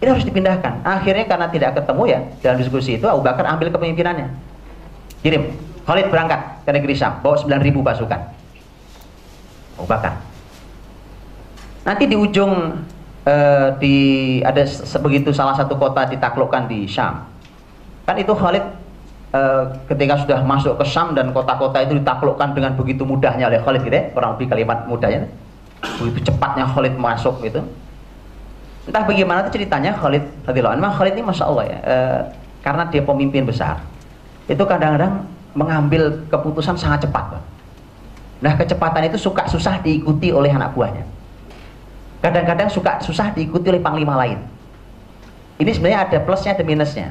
ini 0.00 0.08
harus 0.08 0.24
dipindahkan. 0.24 0.80
Akhirnya 0.80 1.28
karena 1.28 1.46
tidak 1.52 1.76
ketemu 1.76 2.02
ya, 2.08 2.20
dalam 2.40 2.56
diskusi 2.56 2.96
itu 2.96 3.04
Abu 3.04 3.20
Bakar 3.20 3.44
ambil 3.44 3.68
kepemimpinannya. 3.68 4.32
Kirim, 5.20 5.52
Khalid 5.84 6.08
berangkat 6.08 6.40
ke 6.64 6.70
negeri 6.72 6.94
Syam, 6.96 7.20
bawa 7.20 7.36
9.000 7.36 7.84
pasukan. 7.84 8.20
Abu 9.76 9.86
Bakar. 9.86 10.18
Nanti 11.84 12.08
di 12.08 12.16
ujung 12.16 12.82
uh, 13.26 13.68
di 13.76 13.96
ada 14.42 14.62
sebegitu 14.66 15.30
salah 15.34 15.54
satu 15.54 15.76
kota 15.76 16.08
ditaklukkan 16.08 16.66
di 16.66 16.88
Syam. 16.88 17.28
Kan 18.08 18.16
itu 18.18 18.34
Khalid 18.34 18.64
uh, 19.36 19.70
ketika 19.86 20.18
sudah 20.22 20.40
masuk 20.42 20.78
ke 20.80 20.84
Syam 20.88 21.14
dan 21.14 21.30
kota-kota 21.30 21.78
itu 21.84 21.98
ditaklukkan 21.98 22.56
dengan 22.56 22.72
begitu 22.74 23.04
mudahnya 23.04 23.46
oleh 23.52 23.60
Khalid 23.60 23.82
gitu 23.84 23.94
ya, 23.94 24.04
kurang 24.10 24.34
lebih 24.34 24.50
kalimat 24.50 24.88
mudahnya. 24.88 25.28
Begitu 25.98 26.30
cepatnya 26.30 26.66
Khalid 26.70 26.94
masuk 26.98 27.42
gitu. 27.42 27.62
Entah 28.82 29.06
bagaimana 29.06 29.46
itu 29.46 29.60
ceritanya 29.60 29.94
Khalid 29.94 30.24
radhiyallahu 30.46 30.74
anhu. 30.78 30.90
Khalid 30.98 31.14
ini 31.14 31.22
masya 31.22 31.44
Allah 31.46 31.64
ya, 31.70 31.78
uh, 31.86 32.20
karena 32.66 32.82
dia 32.90 33.02
pemimpin 33.02 33.46
besar. 33.46 33.78
Itu 34.50 34.66
kadang-kadang 34.66 35.22
mengambil 35.54 36.26
keputusan 36.26 36.74
sangat 36.74 37.06
cepat. 37.06 37.38
Nah 38.42 38.52
kecepatan 38.58 39.06
itu 39.06 39.18
suka 39.20 39.46
susah 39.46 39.78
diikuti 39.78 40.34
oleh 40.34 40.50
anak 40.50 40.74
buahnya 40.74 41.06
kadang-kadang 42.22 42.70
suka 42.70 43.02
susah 43.02 43.34
diikuti 43.34 43.66
oleh 43.68 43.82
panglima 43.82 44.14
lain. 44.14 44.38
Ini 45.58 45.70
sebenarnya 45.74 46.06
ada 46.06 46.18
plusnya 46.22 46.54
ada 46.54 46.62
minusnya. 46.62 47.10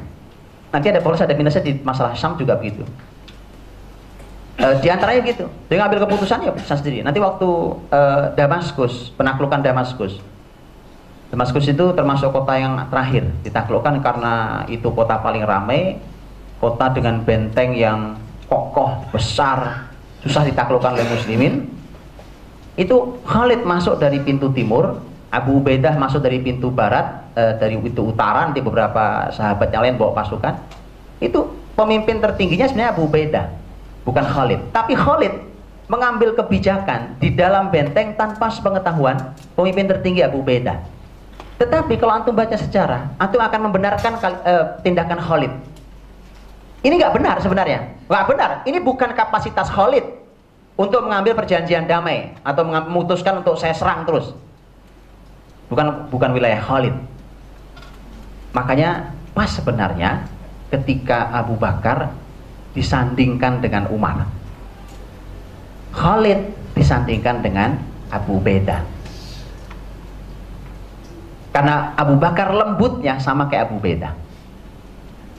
Nanti 0.71 0.87
ada 0.87 1.03
plus 1.03 1.19
ada 1.19 1.35
minusnya 1.35 1.59
di 1.59 1.75
masalah 1.83 2.15
Syam 2.15 2.39
juga 2.39 2.55
begitu. 2.55 2.87
E, 4.55 4.65
di 4.79 4.87
antaranya 4.87 5.19
gitu, 5.27 5.51
dia 5.67 5.75
ngambil 5.83 6.07
keputusan 6.07 6.47
ya 6.47 6.55
bisa 6.55 6.79
sendiri. 6.79 7.03
Nanti 7.03 7.19
waktu 7.19 7.49
e, 7.91 7.99
Damaskus, 8.39 9.11
penaklukan 9.19 9.59
Damaskus, 9.59 10.23
Damaskus 11.31 11.63
itu 11.71 11.95
termasuk 11.95 12.35
kota 12.35 12.59
yang 12.59 12.75
terakhir 12.91 13.23
ditaklukkan 13.47 14.03
karena 14.03 14.67
itu 14.67 14.91
kota 14.91 15.15
paling 15.23 15.47
ramai, 15.47 15.95
kota 16.59 16.91
dengan 16.91 17.23
benteng 17.23 17.71
yang 17.71 18.19
kokoh, 18.51 19.07
besar, 19.15 19.87
susah 20.27 20.43
ditaklukkan 20.43 20.91
oleh 20.91 21.07
muslimin. 21.07 21.71
Itu 22.75 23.23
Khalid 23.23 23.63
masuk 23.63 23.95
dari 23.95 24.19
pintu 24.19 24.51
timur, 24.51 24.99
Abu 25.31 25.63
Ubaidah 25.63 25.95
masuk 25.95 26.19
dari 26.19 26.43
pintu 26.43 26.67
barat, 26.67 27.23
eh, 27.39 27.55
dari 27.55 27.79
pintu 27.79 28.11
utara, 28.11 28.51
nanti 28.51 28.59
beberapa 28.59 29.31
sahabat 29.31 29.71
yang 29.71 29.87
lain 29.87 29.95
bawa 29.95 30.11
pasukan. 30.11 30.59
Itu 31.23 31.47
pemimpin 31.79 32.19
tertingginya 32.19 32.67
sebenarnya 32.67 32.91
Abu 32.91 33.07
Ubaidah, 33.07 33.47
bukan 34.03 34.27
Khalid. 34.27 34.59
Tapi 34.75 34.99
Khalid 34.99 35.33
mengambil 35.87 36.35
kebijakan 36.35 37.15
di 37.23 37.31
dalam 37.31 37.71
benteng 37.71 38.19
tanpa 38.19 38.51
sepengetahuan 38.51 39.31
pemimpin 39.55 39.87
tertinggi 39.87 40.27
Abu 40.27 40.43
Ubaidah. 40.43 41.00
Tetapi 41.61 41.93
kalau 42.01 42.17
antum 42.17 42.33
baca 42.33 42.57
sejarah, 42.57 43.13
antum 43.21 43.37
akan 43.37 43.69
membenarkan 43.69 44.17
eh, 44.41 44.65
tindakan 44.81 45.21
Khalid. 45.21 45.53
Ini 46.81 46.97
nggak 46.97 47.13
benar 47.13 47.37
sebenarnya, 47.37 48.01
nggak 48.09 48.25
benar. 48.25 48.49
Ini 48.65 48.81
bukan 48.81 49.13
kapasitas 49.13 49.69
Khalid 49.69 50.01
untuk 50.73 51.05
mengambil 51.05 51.37
perjanjian 51.37 51.85
damai 51.85 52.33
atau 52.41 52.65
memutuskan 52.65 53.45
untuk 53.45 53.61
saya 53.61 53.77
serang 53.77 54.09
terus. 54.09 54.33
Bukan 55.69 56.09
bukan 56.09 56.33
wilayah 56.33 56.57
Khalid. 56.57 56.97
Makanya 58.57 59.13
pas 59.37 59.53
sebenarnya 59.53 60.25
ketika 60.73 61.29
Abu 61.29 61.53
Bakar 61.61 62.09
disandingkan 62.73 63.61
dengan 63.61 63.85
Umar. 63.93 64.25
Khalid 65.93 66.57
disandingkan 66.73 67.45
dengan 67.45 67.77
Abu 68.09 68.41
Beda. 68.41 68.81
Karena 71.51 71.91
Abu 71.99 72.15
Bakar 72.15 72.55
lembutnya 72.55 73.19
sama 73.19 73.51
kayak 73.51 73.71
Abu 73.71 73.77
Beda. 73.83 74.15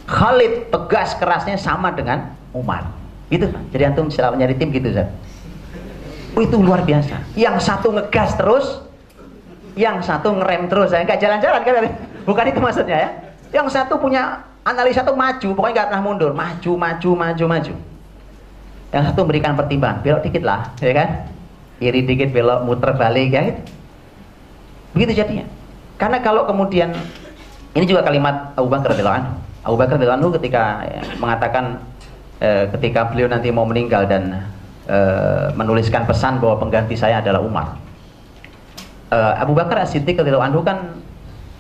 Khalid 0.05 0.69
tegas 0.69 1.17
kerasnya 1.17 1.57
sama 1.57 1.89
dengan 1.93 2.37
Umar. 2.53 2.93
Gitu? 3.33 3.49
Jadi 3.73 3.83
antum 3.89 4.13
selalu 4.13 4.45
nyari 4.45 4.55
tim 4.61 4.69
gitu, 4.69 4.93
Zat. 4.93 5.09
Itu 6.37 6.61
luar 6.61 6.85
biasa. 6.85 7.33
Yang 7.33 7.65
satu 7.65 7.97
ngegas 7.97 8.37
terus, 8.37 8.67
yang 9.73 10.05
satu 10.05 10.37
ngerem 10.37 10.69
terus. 10.69 10.93
Ya. 10.93 11.01
Enggak 11.01 11.17
jalan-jalan 11.17 11.61
kan? 11.65 11.73
Bukan 12.29 12.45
itu 12.53 12.61
maksudnya 12.61 12.97
ya. 12.97 13.09
Yang 13.53 13.73
satu 13.73 13.97
punya 13.97 14.45
analisa 14.69 15.01
tuh 15.01 15.17
maju, 15.17 15.49
pokoknya 15.57 15.75
nggak 15.75 15.89
pernah 15.93 16.03
mundur, 16.05 16.33
maju, 16.37 16.73
maju, 16.77 17.11
maju, 17.17 17.45
maju. 17.49 17.75
Yang 18.93 19.03
satu 19.09 19.19
memberikan 19.25 19.57
pertimbangan, 19.57 20.05
belok 20.05 20.21
dikit 20.29 20.43
lah, 20.45 20.77
ya 20.77 20.93
kan? 20.93 21.09
Kiri 21.81 22.01
dikit, 22.05 22.29
belok, 22.31 22.69
muter 22.69 22.93
balik, 22.95 23.33
ya 23.33 23.41
gitu. 23.49 23.61
Begitu 24.93 25.13
jadinya. 25.25 25.47
Karena 26.03 26.19
kalau 26.19 26.43
kemudian, 26.51 26.91
ini 27.79 27.87
juga 27.87 28.03
kalimat 28.03 28.51
Abu 28.59 28.67
Bakar 28.67 28.91
radhiyallahu. 28.91 29.23
Abu 29.63 29.77
Bakar 29.79 29.95
radhiyallahu 29.95 30.19
anhu 30.19 30.35
ketika 30.35 30.83
ya, 30.83 31.03
mengatakan 31.23 31.79
eh, 32.43 32.67
ketika 32.75 33.07
beliau 33.07 33.31
nanti 33.31 33.55
mau 33.55 33.63
meninggal 33.63 34.11
dan 34.11 34.51
eh, 34.91 35.55
menuliskan 35.55 36.03
pesan 36.03 36.43
bahwa 36.43 36.59
pengganti 36.59 36.99
saya 36.99 37.23
adalah 37.23 37.39
Umar. 37.39 37.79
Eh, 39.15 39.35
Abu 39.39 39.55
Bakar 39.55 39.87
As-Siddiq 39.87 40.19
radhiyallahu 40.19 40.49
anhu 40.51 40.61
kan 40.67 40.99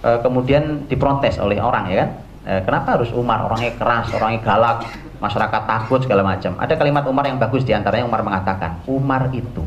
eh, 0.02 0.18
kemudian 0.24 0.90
diprotes 0.90 1.38
oleh 1.38 1.62
orang 1.62 1.84
ya 1.92 1.96
kan 2.02 2.10
eh, 2.48 2.60
kenapa 2.66 2.96
harus 2.96 3.12
Umar 3.12 3.44
orangnya 3.44 3.76
keras 3.76 4.08
orangnya 4.10 4.40
galak 4.40 4.88
masyarakat 5.20 5.62
takut 5.68 6.00
segala 6.00 6.24
macam 6.24 6.56
ada 6.58 6.74
kalimat 6.74 7.04
Umar 7.04 7.28
yang 7.28 7.36
bagus 7.36 7.62
di 7.62 7.76
antaranya 7.76 8.08
Umar 8.08 8.24
mengatakan 8.24 8.80
Umar 8.88 9.30
itu 9.30 9.62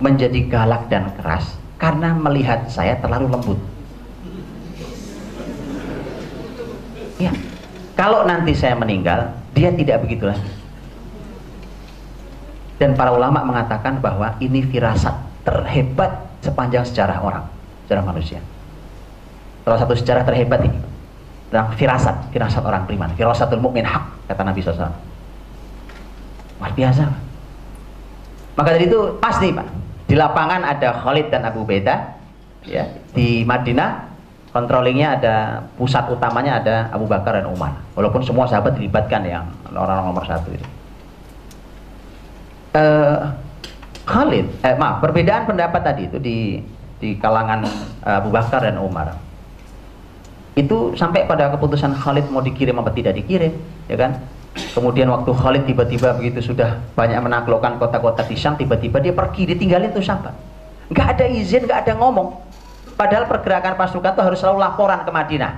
menjadi 0.00 0.48
galak 0.48 0.88
dan 0.88 1.12
keras 1.14 1.60
karena 1.78 2.12
melihat 2.12 2.66
saya 2.68 2.98
terlalu 2.98 3.30
lembut 3.30 3.58
ya 7.22 7.32
kalau 7.94 8.26
nanti 8.26 8.52
saya 8.52 8.74
meninggal 8.74 9.32
dia 9.54 9.72
tidak 9.72 10.02
begitu 10.04 10.28
lagi 10.28 10.50
dan 12.78 12.94
para 12.94 13.10
ulama 13.10 13.42
mengatakan 13.42 13.98
bahwa 13.98 14.38
ini 14.38 14.62
firasat 14.62 15.14
terhebat 15.42 16.10
sepanjang 16.42 16.84
sejarah 16.86 17.18
orang 17.22 17.44
sejarah 17.86 18.04
manusia 18.04 18.38
salah 19.64 19.78
satu 19.78 19.94
sejarah 19.94 20.22
terhebat 20.26 20.62
ini 20.66 20.78
tentang 21.48 21.72
firasat, 21.80 22.16
firasat 22.28 22.60
orang 22.60 22.84
beriman. 22.84 23.08
Firasatul 23.16 23.60
mukmin 23.60 23.84
hak 23.84 24.28
kata 24.28 24.42
Nabi 24.44 24.60
SAW. 24.60 24.92
Luar 26.60 26.72
biasa. 26.76 27.04
Maka 28.52 28.68
dari 28.76 28.84
itu 28.90 29.00
pasti 29.22 29.54
Pak, 29.54 29.66
di 30.08 30.16
lapangan 30.16 30.64
ada 30.64 30.96
Khalid 31.04 31.28
dan 31.28 31.44
Abu 31.44 31.68
Beda, 31.68 32.16
ya 32.64 32.88
di 33.12 33.44
Madinah 33.44 34.08
controllingnya 34.50 35.20
ada 35.20 35.34
pusat 35.76 36.08
utamanya 36.08 36.58
ada 36.58 36.76
Abu 36.88 37.04
Bakar 37.04 37.36
dan 37.36 37.46
Umar. 37.52 37.76
Walaupun 37.92 38.24
semua 38.24 38.48
sahabat 38.48 38.80
dilibatkan 38.80 39.22
yang 39.28 39.44
orang-orang 39.68 40.08
nomor 40.08 40.24
satu 40.24 40.48
itu. 40.50 40.66
Uh, 42.72 43.28
Khalid, 44.08 44.48
eh, 44.64 44.76
maaf, 44.80 45.04
perbedaan 45.04 45.44
pendapat 45.44 45.80
tadi 45.84 46.02
itu 46.08 46.16
di 46.16 46.38
di 46.98 47.20
kalangan 47.20 47.68
uh, 48.02 48.18
Abu 48.24 48.32
Bakar 48.32 48.64
dan 48.64 48.80
Umar 48.80 49.28
itu 50.58 50.98
sampai 50.98 51.22
pada 51.22 51.54
keputusan 51.54 51.94
Khalid 51.94 52.26
mau 52.34 52.42
dikirim 52.42 52.74
apa 52.82 52.90
tidak 52.90 53.14
dikirim 53.14 53.54
ya 53.86 53.94
kan 53.94 54.18
kemudian 54.74 55.10
waktu 55.10 55.30
Khalid 55.34 55.64
tiba-tiba 55.66 56.14
begitu 56.14 56.52
sudah 56.52 56.78
banyak 56.94 57.18
menaklukkan 57.18 57.78
kota-kota 57.82 58.22
di 58.26 58.38
Syam 58.38 58.54
tiba-tiba 58.54 59.02
dia 59.02 59.14
pergi 59.14 59.50
ditinggalin 59.54 59.90
tuh 59.90 60.02
sahabat. 60.02 60.34
Nggak 60.88 61.06
ada 61.16 61.24
izin 61.28 61.62
nggak 61.68 61.80
ada 61.86 61.92
ngomong. 61.98 62.28
Padahal 62.98 63.30
pergerakan 63.30 63.78
pasukan 63.78 64.12
tuh 64.14 64.24
harus 64.26 64.38
selalu 64.42 64.58
laporan 64.58 65.06
ke 65.06 65.10
Madinah. 65.14 65.52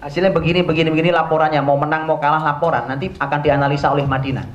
Hasilnya 0.00 0.32
begini 0.32 0.62
begini 0.62 0.88
begini 0.88 1.10
laporannya. 1.10 1.60
Mau 1.60 1.76
menang 1.76 2.06
mau 2.06 2.16
kalah 2.22 2.40
laporan. 2.40 2.86
Nanti 2.86 3.10
akan 3.18 3.38
dianalisa 3.42 3.90
oleh 3.90 4.06
Madinah. 4.06 4.46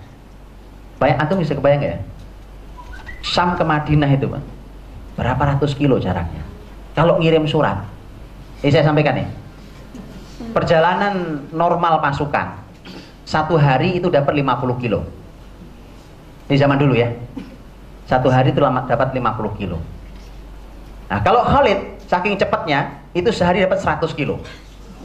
Banyak 0.98 1.18
antum 1.20 1.44
bisa 1.44 1.54
kebayang 1.54 1.84
ya? 1.84 1.98
Syam 3.20 3.60
ke 3.60 3.64
Madinah 3.68 4.10
itu 4.10 4.32
Pak. 4.32 4.44
Berapa 5.20 5.44
ratus 5.56 5.76
kilo 5.76 6.00
jaraknya? 6.00 6.42
Kalau 6.96 7.20
ngirim 7.20 7.44
surat. 7.46 7.84
Ini 8.64 8.72
saya 8.72 8.88
sampaikan 8.88 9.20
nih. 9.20 9.28
Perjalanan 10.56 11.46
normal 11.52 12.00
pasukan 12.00 12.66
satu 13.26 13.58
hari 13.58 13.98
itu 13.98 14.08
dapat 14.08 14.38
50 14.38 14.82
kilo. 14.82 15.02
Ini 16.46 16.56
zaman 16.62 16.78
dulu 16.78 16.94
ya. 16.94 17.10
Satu 18.06 18.30
hari 18.30 18.54
itu 18.54 18.62
dapat 18.62 19.12
50 19.12 19.58
kilo. 19.58 19.82
Nah, 21.10 21.20
kalau 21.26 21.42
Khalid 21.42 22.06
saking 22.06 22.38
cepatnya 22.38 23.02
itu 23.18 23.34
sehari 23.34 23.66
dapat 23.66 23.82
100 23.82 24.14
kilo 24.14 24.42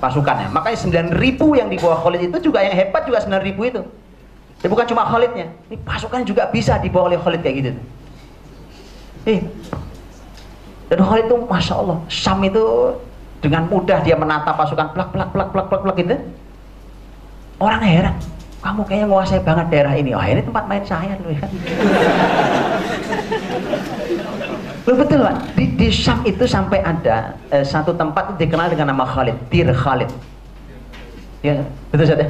pasukannya. 0.01 0.53
Makanya 0.53 0.77
9000 1.13 1.61
yang 1.61 1.69
dibawa 1.69 1.97
Khalid 2.01 2.33
itu 2.33 2.53
juga 2.53 2.65
yang 2.65 2.77
hebat 2.77 3.09
juga 3.09 3.25
9000 3.25 3.73
itu. 3.73 3.83
Ya 4.61 4.69
bukan 4.69 4.85
cuma 4.85 5.09
Khalidnya, 5.09 5.49
ini 5.73 5.81
pasukan 5.81 6.21
juga 6.29 6.45
bisa 6.53 6.77
dibawa 6.77 7.09
oleh 7.09 7.17
Khalid 7.17 7.41
kayak 7.41 7.57
gitu. 7.65 7.71
Eh, 9.25 9.41
dan 10.93 11.01
Khalid 11.01 11.33
itu 11.33 11.37
masya 11.49 11.81
Allah, 11.81 11.97
Sam 12.13 12.45
itu 12.45 12.65
dengan 13.41 13.65
mudah 13.73 14.05
dia 14.05 14.17
menata 14.21 14.53
pasukan 14.53 14.93
plak 14.93 15.17
plak 15.17 15.29
plak 15.33 15.49
plak 15.49 15.67
plak 15.73 15.81
plak 15.81 15.97
gitu 15.97 16.17
orang 17.61 17.83
heran 17.85 18.17
kamu 18.61 18.81
kayaknya 18.85 19.07
menguasai 19.09 19.41
banget 19.45 19.67
daerah 19.73 19.95
ini 19.97 20.11
oh 20.17 20.21
ini 20.21 20.43
tempat 20.45 20.65
main 20.69 20.85
saya 20.85 21.17
loh 21.21 21.33
ya 21.33 21.47
Loh 24.89 24.97
betul 24.97 25.21
pak, 25.21 25.55
di, 25.55 25.65
di 25.77 25.87
Syam 25.93 26.25
itu 26.25 26.49
sampai 26.49 26.81
ada 26.81 27.37
eh, 27.53 27.63
satu 27.63 27.93
tempat 27.93 28.35
itu 28.35 28.49
dikenal 28.49 28.73
dengan 28.73 28.91
nama 28.91 29.05
Khalid, 29.05 29.37
Tir 29.53 29.69
Khalid. 29.71 30.09
Ya, 31.45 31.63
betul 31.93 32.09
saja. 32.09 32.27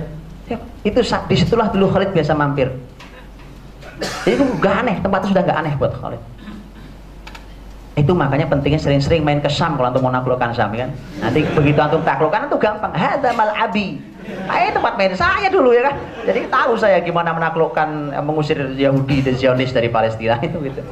Ya, 0.51 0.59
itu 0.83 1.01
di 1.01 1.37
situlah 1.39 1.71
dulu 1.71 1.89
Khalid 1.89 2.11
biasa 2.11 2.35
mampir. 2.35 2.69
Jadi 4.27 4.35
itu 4.35 4.45
gak 4.59 4.83
aneh, 4.83 4.97
tempat 4.99 5.19
itu 5.25 5.29
sudah 5.33 5.43
gak 5.47 5.59
aneh 5.63 5.73
buat 5.79 5.95
Khalid. 5.95 6.21
Itu 7.97 8.13
makanya 8.19 8.45
pentingnya 8.51 8.83
sering-sering 8.83 9.23
main 9.23 9.39
ke 9.39 9.49
Sam 9.49 9.79
kalau 9.79 9.89
antum 9.89 10.03
mau 10.05 10.13
naklukkan 10.13 10.51
Sam 10.51 10.75
kan. 10.75 10.91
Nanti 11.23 11.47
begitu 11.55 11.79
antum 11.79 12.03
taklukkan 12.03 12.51
itu 12.51 12.59
gampang. 12.59 12.93
Hadza 12.93 13.31
abi. 13.33 14.10
Nah, 14.47 14.71
tempat 14.71 14.95
main 14.97 15.15
saya 15.15 15.49
dulu 15.49 15.71
ya 15.75 15.91
kan. 15.91 15.95
Jadi 16.27 16.41
tahu 16.51 16.73
saya 16.79 16.99
gimana 17.03 17.31
menaklukkan 17.35 18.15
eh, 18.15 18.25
mengusir 18.25 18.59
Yahudi 18.75 19.23
dan 19.25 19.35
Zionis 19.37 19.71
dari 19.71 19.89
Palestina 19.91 20.39
itu 20.47 20.59
gitu. 20.63 20.83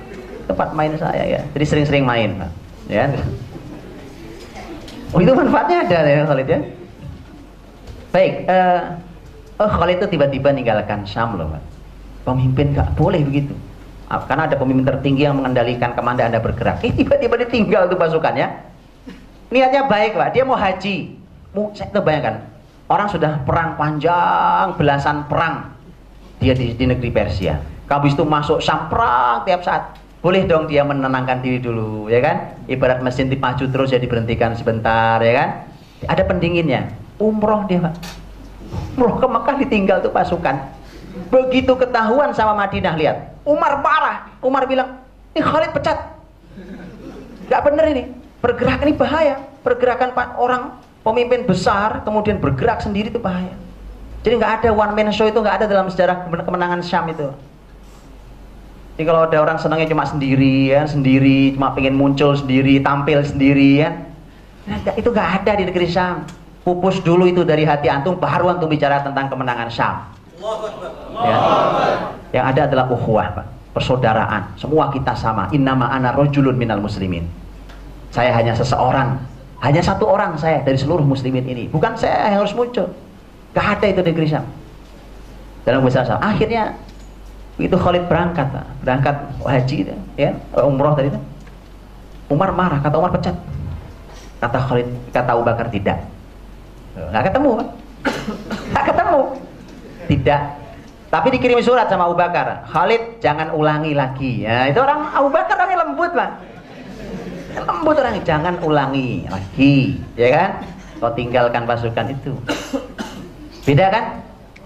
Tempat 0.48 0.72
main 0.72 0.94
saya 0.96 1.24
ya. 1.24 1.40
Jadi 1.54 1.64
sering-sering 1.64 2.04
main. 2.06 2.38
Ya. 2.88 3.10
Oh, 5.12 5.20
itu 5.20 5.32
manfaatnya 5.32 5.88
ada 5.88 5.98
ya 6.04 6.22
Khalid 6.28 6.48
ya. 6.48 6.60
Baik, 8.08 8.32
uh, 8.48 8.80
oh 9.60 9.68
Khalid 9.68 9.96
itu 10.00 10.06
tiba-tiba 10.16 10.48
ninggalkan 10.52 11.04
Sam 11.04 11.36
loh, 11.36 11.48
Pak. 11.52 11.64
Pemimpin 12.24 12.76
gak 12.76 12.92
boleh 12.96 13.20
begitu. 13.24 13.56
Ah, 14.08 14.24
karena 14.24 14.48
ada 14.48 14.56
pemimpin 14.56 14.88
tertinggi 14.88 15.28
yang 15.28 15.36
mengendalikan 15.36 15.92
ke 15.92 16.00
mana 16.00 16.32
anda 16.32 16.40
bergerak 16.40 16.80
eh 16.80 16.88
tiba-tiba 16.96 17.44
ditinggal 17.44 17.92
tuh 17.92 18.00
pasukannya 18.00 18.48
niatnya 19.52 19.84
baik 19.84 20.16
pak 20.16 20.32
dia 20.32 20.48
mau 20.48 20.56
haji 20.56 21.12
mau 21.52 21.68
saya 21.76 21.92
tuh 21.92 22.00
bayangkan 22.00 22.40
orang 22.88 23.08
sudah 23.08 23.44
perang 23.44 23.76
panjang 23.76 24.74
belasan 24.74 25.28
perang. 25.28 25.76
Dia 26.40 26.56
di, 26.56 26.72
di 26.74 26.84
negeri 26.88 27.12
Persia. 27.12 27.60
Habis 27.88 28.12
itu 28.16 28.24
masuk 28.24 28.60
samprang 28.60 29.44
tiap 29.48 29.64
saat. 29.64 29.96
Boleh 30.18 30.44
dong 30.50 30.66
dia 30.66 30.82
menenangkan 30.82 31.40
diri 31.40 31.62
dulu 31.62 32.10
ya 32.10 32.18
kan? 32.18 32.58
Ibarat 32.66 33.00
mesin 33.00 33.30
dipacu 33.30 33.70
terus 33.70 33.94
ya 33.94 34.02
diberhentikan 34.02 34.52
sebentar 34.58 35.22
ya 35.22 35.32
kan? 35.34 35.48
Ada 36.10 36.22
pendinginnya. 36.26 36.90
Umroh 37.18 37.64
dia 37.70 37.82
pak. 37.82 37.94
Umroh 38.94 39.16
ke 39.18 39.26
Mekah 39.26 39.56
ditinggal 39.62 39.98
tuh 40.02 40.12
pasukan. 40.12 40.56
Begitu 41.32 41.72
ketahuan 41.74 42.30
sama 42.34 42.54
Madinah 42.54 42.94
lihat. 42.94 43.16
Umar 43.42 43.80
marah. 43.80 44.30
Umar 44.44 44.68
bilang, 44.68 45.02
ini 45.34 45.42
Khalid 45.42 45.74
pecat. 45.74 45.98
nggak 47.48 47.62
benar 47.64 47.84
ini. 47.90 48.02
Pergerakan 48.38 48.86
ini 48.86 48.94
bahaya. 48.94 49.34
Pergerakan 49.64 50.10
orang 50.38 50.62
pemimpin 51.08 51.48
besar 51.48 52.04
kemudian 52.04 52.36
bergerak 52.36 52.84
sendiri 52.84 53.08
itu 53.08 53.16
bahaya. 53.16 53.56
Jadi 54.20 54.34
nggak 54.36 54.52
ada 54.60 54.68
one 54.76 54.92
man 54.92 55.08
show 55.08 55.24
itu 55.24 55.40
nggak 55.40 55.64
ada 55.64 55.66
dalam 55.66 55.88
sejarah 55.88 56.28
kemenangan 56.28 56.84
Syam 56.84 57.08
itu. 57.08 57.32
Jadi 58.98 59.04
kalau 59.06 59.30
ada 59.30 59.38
orang 59.40 59.56
senangnya 59.56 59.88
cuma 59.88 60.04
sendiri 60.04 60.74
ya 60.74 60.84
sendiri 60.84 61.54
cuma 61.54 61.72
pengen 61.72 61.94
muncul 61.96 62.34
sendiri 62.36 62.82
tampil 62.84 63.24
sendiri 63.24 63.80
ya. 63.80 63.94
Nah, 64.68 64.76
itu 64.98 65.08
nggak 65.08 65.28
ada 65.42 65.52
di 65.56 65.64
negeri 65.64 65.88
Syam. 65.88 66.28
Pupus 66.66 67.00
dulu 67.00 67.24
itu 67.24 67.46
dari 67.46 67.64
hati 67.64 67.88
antum 67.88 68.20
baru 68.20 68.52
antum 68.52 68.68
bicara 68.68 69.00
tentang 69.00 69.32
kemenangan 69.32 69.70
Syam. 69.72 69.96
Ya. 71.18 71.38
yang 72.30 72.44
ada 72.52 72.68
adalah 72.68 72.86
ukhuwah 72.92 73.32
Pak. 73.32 73.46
Persaudaraan. 73.72 74.54
Semua 74.60 74.90
kita 74.92 75.16
sama. 75.16 75.48
Innama 75.54 75.88
ana 75.88 76.12
rojulun 76.12 76.58
minal 76.58 76.82
muslimin. 76.82 77.24
Saya 78.12 78.34
hanya 78.34 78.52
seseorang 78.52 79.27
hanya 79.58 79.82
satu 79.82 80.06
orang 80.06 80.38
saya 80.38 80.62
dari 80.62 80.78
seluruh 80.78 81.02
muslimin 81.02 81.42
ini. 81.42 81.64
Bukan 81.66 81.98
saya 81.98 82.30
yang 82.30 82.46
harus 82.46 82.54
muncul. 82.54 82.86
Gak 83.54 83.66
ada 83.78 83.86
itu 83.90 84.00
di 84.06 84.12
Syam. 84.28 84.44
Dalam 85.66 85.82
bahasa 85.84 86.06
Arab 86.06 86.22
akhirnya 86.22 86.78
itu 87.58 87.74
Khalid 87.74 88.06
berangkat 88.06 88.46
berangkat 88.86 89.18
haji 89.42 89.90
ya 90.14 90.30
umroh 90.62 90.94
tadi 90.94 91.10
itu 91.10 91.20
Umar 92.30 92.54
marah 92.54 92.78
kata 92.78 92.96
Umar 92.96 93.10
pecat. 93.12 93.34
Kata 94.38 94.58
Khalid 94.62 94.88
kata 95.10 95.30
Abu 95.34 95.42
Bakar 95.42 95.66
tidak. 95.68 95.98
Nggak 96.94 97.34
ketemu 97.34 97.50
nggak 98.72 98.84
ketemu. 98.94 99.20
Tidak. 100.08 100.42
Tapi 101.08 101.28
dikirim 101.32 101.60
surat 101.64 101.88
sama 101.88 102.04
Abu 102.04 102.20
Bakar, 102.20 102.68
Khalid 102.68 103.24
jangan 103.24 103.56
ulangi 103.56 103.96
lagi. 103.96 104.44
Ya, 104.44 104.68
itu 104.68 104.76
orang 104.76 105.08
Abu 105.08 105.32
Bakar 105.32 105.56
orangnya 105.56 105.88
lembut, 105.88 106.12
Pak. 106.12 106.30
Lembut 107.64 107.96
orangnya, 107.98 108.22
jangan 108.22 108.54
ulangi 108.62 109.26
lagi, 109.26 109.98
ya 110.14 110.28
kan? 110.34 110.50
Kau 110.98 111.12
tinggalkan 111.14 111.62
pasukan 111.66 112.06
itu. 112.10 112.32
Beda 113.66 113.86
kan? 113.90 114.04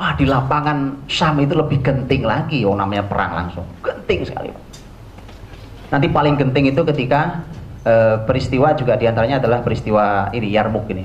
Wah, 0.01 0.13
di 0.17 0.25
lapangan 0.27 1.07
Syam 1.07 1.39
itu 1.45 1.55
lebih 1.55 1.85
genting 1.85 2.25
lagi, 2.27 2.65
oh 2.65 2.75
namanya 2.75 3.05
perang 3.07 3.33
langsung. 3.37 3.67
Genting 3.85 4.27
sekali. 4.27 4.51
Nanti 5.93 6.07
paling 6.09 6.35
genting 6.41 6.73
itu 6.73 6.83
ketika 6.83 7.45
e, 7.85 8.19
peristiwa 8.25 8.73
juga 8.73 8.97
di 8.97 9.05
antaranya 9.07 9.39
adalah 9.39 9.61
peristiwa 9.61 10.33
ini 10.33 10.49
Yarmuk 10.51 10.89
ini. 10.91 11.05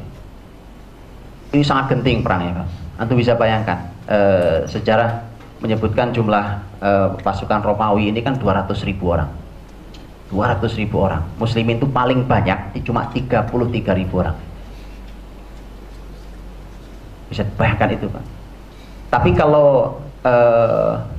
Ini 1.52 1.64
sangat 1.64 1.94
genting 1.94 2.24
perangnya, 2.24 2.64
Pak. 2.64 2.68
Antum 3.04 3.20
bisa 3.20 3.36
bayangkan 3.36 3.92
e, 4.08 4.20
sejarah 4.66 5.22
menyebutkan 5.60 6.16
jumlah 6.16 6.46
e, 6.80 6.90
pasukan 7.22 7.62
Romawi 7.62 8.10
ini 8.10 8.24
kan 8.24 8.40
200 8.40 8.72
ribu 8.88 9.14
orang 9.14 9.47
200 10.32 10.80
ribu 10.80 11.04
orang. 11.04 11.24
Muslimin 11.40 11.80
itu 11.80 11.88
paling 11.88 12.28
banyak 12.28 12.84
cuma 12.84 13.08
33 13.12 14.00
ribu 14.00 14.20
orang. 14.20 14.36
Bisa 17.32 17.44
bayangkan 17.56 17.92
itu 17.96 18.08
Pak. 18.08 18.24
Tapi 19.08 19.32
kalau 19.36 20.00
e, 20.24 20.34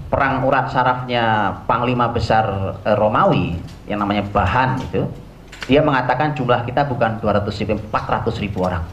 perang 0.08 0.44
urat 0.44 0.72
sarafnya 0.72 1.56
panglima 1.64 2.08
besar 2.12 2.76
e, 2.84 2.90
Romawi 2.96 3.56
yang 3.88 4.00
namanya 4.04 4.24
Bahan 4.28 4.80
itu 4.84 5.04
dia 5.68 5.84
mengatakan 5.84 6.32
jumlah 6.32 6.64
kita 6.64 6.88
bukan 6.88 7.20
200 7.20 7.44
ribu 7.64 7.76
400 7.92 8.44
ribu 8.44 8.58
orang. 8.64 8.84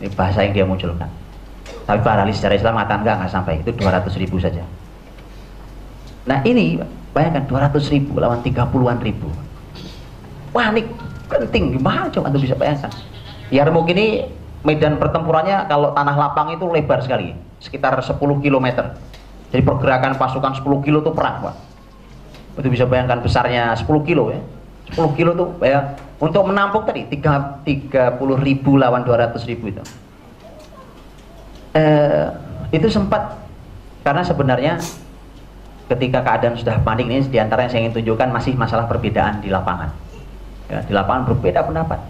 Ini 0.00 0.08
bahasa 0.16 0.44
yang 0.44 0.52
dia 0.52 0.64
munculkan. 0.68 1.08
Tapi 1.84 2.00
para 2.00 2.24
ahli 2.24 2.32
sejarah 2.32 2.56
Islam 2.56 2.80
mengatakan 2.80 3.00
enggak, 3.04 3.16
enggak 3.20 3.32
sampai, 3.32 3.54
itu 3.60 3.70
200 3.76 4.20
ribu 4.20 4.36
saja. 4.40 4.64
Nah 6.24 6.40
ini, 6.48 6.80
bayangkan 7.14 7.46
200 7.46 7.94
ribu 7.94 8.18
lawan 8.18 8.42
30-an 8.42 8.98
ribu. 9.00 9.30
Ini 10.54 10.82
penting, 11.30 11.78
gimana 11.78 12.10
coba 12.10 12.30
Anda 12.30 12.38
bisa 12.42 12.58
bayangkan. 12.58 12.90
Yarmouk 13.54 13.88
ini 13.94 14.26
medan 14.66 14.98
pertempurannya 14.98 15.70
kalau 15.70 15.94
tanah 15.94 16.14
lapang 16.18 16.52
itu 16.54 16.66
lebar 16.66 17.00
sekali, 17.00 17.32
sekitar 17.62 17.94
10 17.94 18.18
km. 18.18 18.66
Jadi 19.54 19.62
pergerakan 19.62 20.18
pasukan 20.18 20.58
10 20.58 20.84
kilo 20.84 20.98
itu 21.00 21.10
perang, 21.14 21.46
Pak. 21.46 21.54
Itu 22.58 22.68
bisa 22.70 22.86
bayangkan 22.86 23.22
besarnya 23.22 23.74
10 23.78 23.86
kilo 24.02 24.34
ya. 24.34 24.42
10 24.92 25.16
kilo 25.16 25.32
tuh 25.32 25.48
ya 25.64 25.96
untuk 26.20 26.44
menampung 26.44 26.84
tadi 26.84 27.08
30 27.08 28.20
ribu 28.20 28.76
lawan 28.76 29.00
200 29.00 29.32
ribu 29.48 29.72
itu 29.72 29.82
eh, 31.72 32.28
itu 32.70 32.86
sempat 32.92 33.40
karena 34.04 34.22
sebenarnya 34.22 34.72
ketika 35.92 36.24
keadaan 36.24 36.56
sudah 36.56 36.80
panik 36.80 37.06
ini 37.10 37.20
di 37.28 37.36
antara 37.36 37.68
yang 37.68 37.70
saya 37.72 37.80
ingin 37.84 37.94
tunjukkan 38.00 38.28
masih 38.32 38.56
masalah 38.56 38.88
perbedaan 38.88 39.44
di 39.44 39.52
lapangan. 39.52 39.92
Ya, 40.70 40.80
di 40.80 40.92
lapangan 40.96 41.28
berbeda 41.28 41.60
pendapat. 41.64 42.00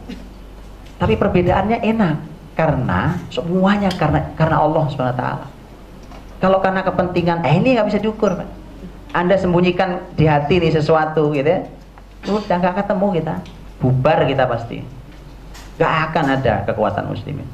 Tapi 0.94 1.14
perbedaannya 1.18 1.82
enak 1.82 2.16
karena 2.54 3.18
semuanya 3.34 3.90
karena 3.90 4.30
karena 4.38 4.62
Allah 4.62 4.86
swt 4.86 5.22
kalau 6.44 6.60
karena 6.60 6.84
kepentingan 6.84 7.40
eh 7.40 7.56
ini 7.56 7.72
nggak 7.72 7.88
bisa 7.88 7.98
diukur 8.04 8.36
Pak. 8.36 8.48
anda 9.16 9.38
sembunyikan 9.38 10.12
di 10.12 10.28
hati 10.28 10.58
nih 10.58 10.74
sesuatu 10.74 11.32
gitu 11.32 11.48
ya. 11.48 11.64
Udah 12.28 12.56
nggak 12.60 12.84
ketemu 12.84 13.06
kita. 13.16 13.34
Bubar 13.80 14.28
kita 14.28 14.44
pasti. 14.44 14.84
Nggak 15.80 15.92
akan 16.10 16.24
ada 16.36 16.54
kekuatan 16.68 17.08
muslimin. 17.08 17.48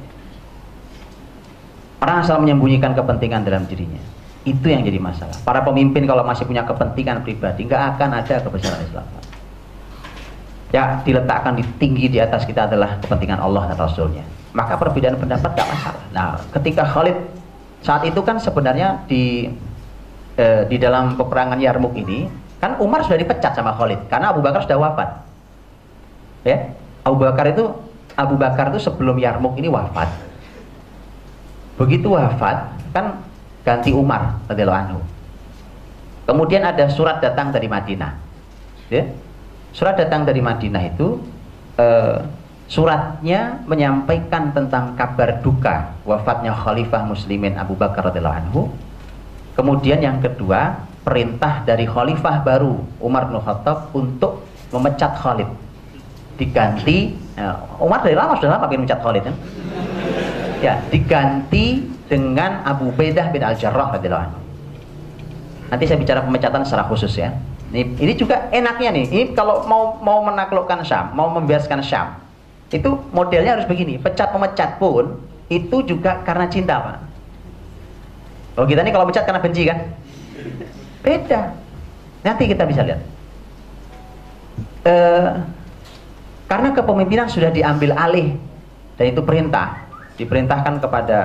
Orang 2.00 2.24
asal 2.24 2.40
menyembunyikan 2.42 2.96
kepentingan 2.96 3.44
dalam 3.44 3.68
dirinya. 3.68 4.00
Itu 4.44 4.66
yang 4.72 4.82
jadi 4.84 4.96
masalah. 4.96 5.36
Para 5.44 5.60
pemimpin 5.60 6.08
kalau 6.08 6.24
masih 6.24 6.48
punya 6.48 6.64
kepentingan 6.64 7.20
pribadi, 7.20 7.68
nggak 7.68 7.96
akan 7.96 8.08
ada 8.24 8.34
kebesaran 8.40 8.80
Islam. 8.80 9.06
Ya, 10.70 11.02
diletakkan 11.02 11.58
di 11.58 11.64
tinggi 11.82 12.06
di 12.06 12.22
atas 12.22 12.46
kita 12.46 12.70
adalah 12.70 12.96
kepentingan 13.02 13.42
Allah 13.42 13.74
dan 13.74 13.76
Rasulnya. 13.76 14.24
Maka 14.54 14.78
perbedaan 14.78 15.18
pendapat 15.18 15.50
nggak 15.52 15.68
masalah. 15.68 16.04
Nah, 16.14 16.28
ketika 16.56 16.86
Khalid 16.86 17.18
saat 17.82 18.06
itu 18.06 18.20
kan 18.22 18.38
sebenarnya 18.38 19.02
di 19.10 19.50
eh, 20.38 20.62
di 20.70 20.76
dalam 20.78 21.18
peperangan 21.18 21.58
Yarmuk 21.58 21.96
ini 21.98 22.30
kan 22.62 22.78
Umar 22.78 23.02
sudah 23.02 23.18
dipecat 23.18 23.56
sama 23.56 23.74
Khalid 23.74 24.06
karena 24.06 24.30
Abu 24.30 24.40
Bakar 24.40 24.62
sudah 24.62 24.78
wafat. 24.78 25.08
Ya, 26.46 26.72
Abu 27.04 27.20
Bakar 27.20 27.50
itu 27.50 27.66
Abu 28.14 28.38
Bakar 28.38 28.72
itu 28.72 28.80
sebelum 28.80 29.18
Yarmuk 29.20 29.58
ini 29.60 29.68
wafat 29.68 30.30
Begitu 31.80 32.12
wafat, 32.12 32.76
kan 32.92 33.24
ganti 33.66 33.90
Umar 33.92 34.40
radhiyallahu 34.48 34.80
anhu. 34.88 35.00
Kemudian 36.28 36.62
ada 36.62 36.86
surat 36.86 37.18
datang 37.18 37.50
dari 37.50 37.66
Madinah. 37.66 38.12
Ya. 38.90 39.06
Surat 39.70 39.98
datang 39.98 40.26
dari 40.26 40.42
Madinah 40.42 40.82
itu 40.86 41.22
eh, 41.78 42.18
suratnya 42.70 43.62
menyampaikan 43.66 44.54
tentang 44.54 44.94
kabar 44.94 45.42
duka 45.42 45.94
wafatnya 46.06 46.54
Khalifah 46.54 47.06
Muslimin 47.06 47.58
Abu 47.58 47.74
Bakar 47.74 48.10
radhiyallahu 48.10 48.38
anhu. 48.46 48.60
Kemudian 49.58 49.98
yang 50.00 50.22
kedua, 50.22 50.86
perintah 51.02 51.66
dari 51.66 51.84
khalifah 51.84 52.46
baru 52.46 52.80
Umar 53.02 53.28
bin 53.28 53.42
Khattab 53.42 53.90
untuk 53.92 54.46
memecat 54.70 55.18
Khalid. 55.18 55.50
Diganti 56.38 57.12
ya, 57.36 57.58
Umar 57.76 58.00
dari 58.00 58.16
lama 58.16 58.38
sudah 58.38 58.56
lama 58.56 58.70
ingin 58.70 58.86
memecat 58.86 59.00
Khalid 59.02 59.22
kan? 59.26 59.36
ya 60.60 60.76
diganti 60.92 61.88
dengan 62.10 62.66
Abu 62.66 62.90
Bedah 62.90 63.30
bin 63.30 63.38
Al-Jarrah 63.38 63.94
radhiyallahu 63.94 64.24
anhu. 64.26 64.40
Nanti 65.70 65.86
saya 65.86 66.02
bicara 66.02 66.26
pemecatan 66.26 66.66
secara 66.66 66.90
khusus 66.90 67.14
ya. 67.14 67.30
Ini, 67.70 67.94
ini 68.02 68.12
juga 68.18 68.50
enaknya 68.50 68.90
nih. 68.90 69.06
Ini 69.06 69.24
kalau 69.38 69.62
mau 69.70 70.02
mau 70.02 70.18
menaklukkan 70.26 70.82
Syam, 70.82 71.14
mau 71.14 71.30
membiaskan 71.30 71.78
Syam, 71.86 72.18
itu 72.74 72.98
modelnya 73.14 73.54
harus 73.54 73.70
begini. 73.70 73.94
Pecat 74.02 74.34
pemecat 74.34 74.82
pun 74.82 75.22
itu 75.46 75.86
juga 75.86 76.18
karena 76.26 76.50
cinta, 76.50 76.82
Pak. 76.82 76.98
Kalau 78.58 78.66
kita 78.66 78.82
nih 78.82 78.90
kalau 78.90 79.06
pecat 79.06 79.22
karena 79.22 79.38
benci 79.38 79.62
kan? 79.62 79.78
Beda. 81.06 81.40
Nanti 82.26 82.42
kita 82.50 82.66
bisa 82.66 82.82
lihat. 82.82 83.00
Uh, 84.82 85.46
karena 86.50 86.74
kepemimpinan 86.74 87.30
sudah 87.30 87.54
diambil 87.54 87.94
alih 87.94 88.34
dan 88.98 89.04
itu 89.14 89.22
perintah 89.22 89.89
diperintahkan 90.20 90.84
kepada 90.84 91.18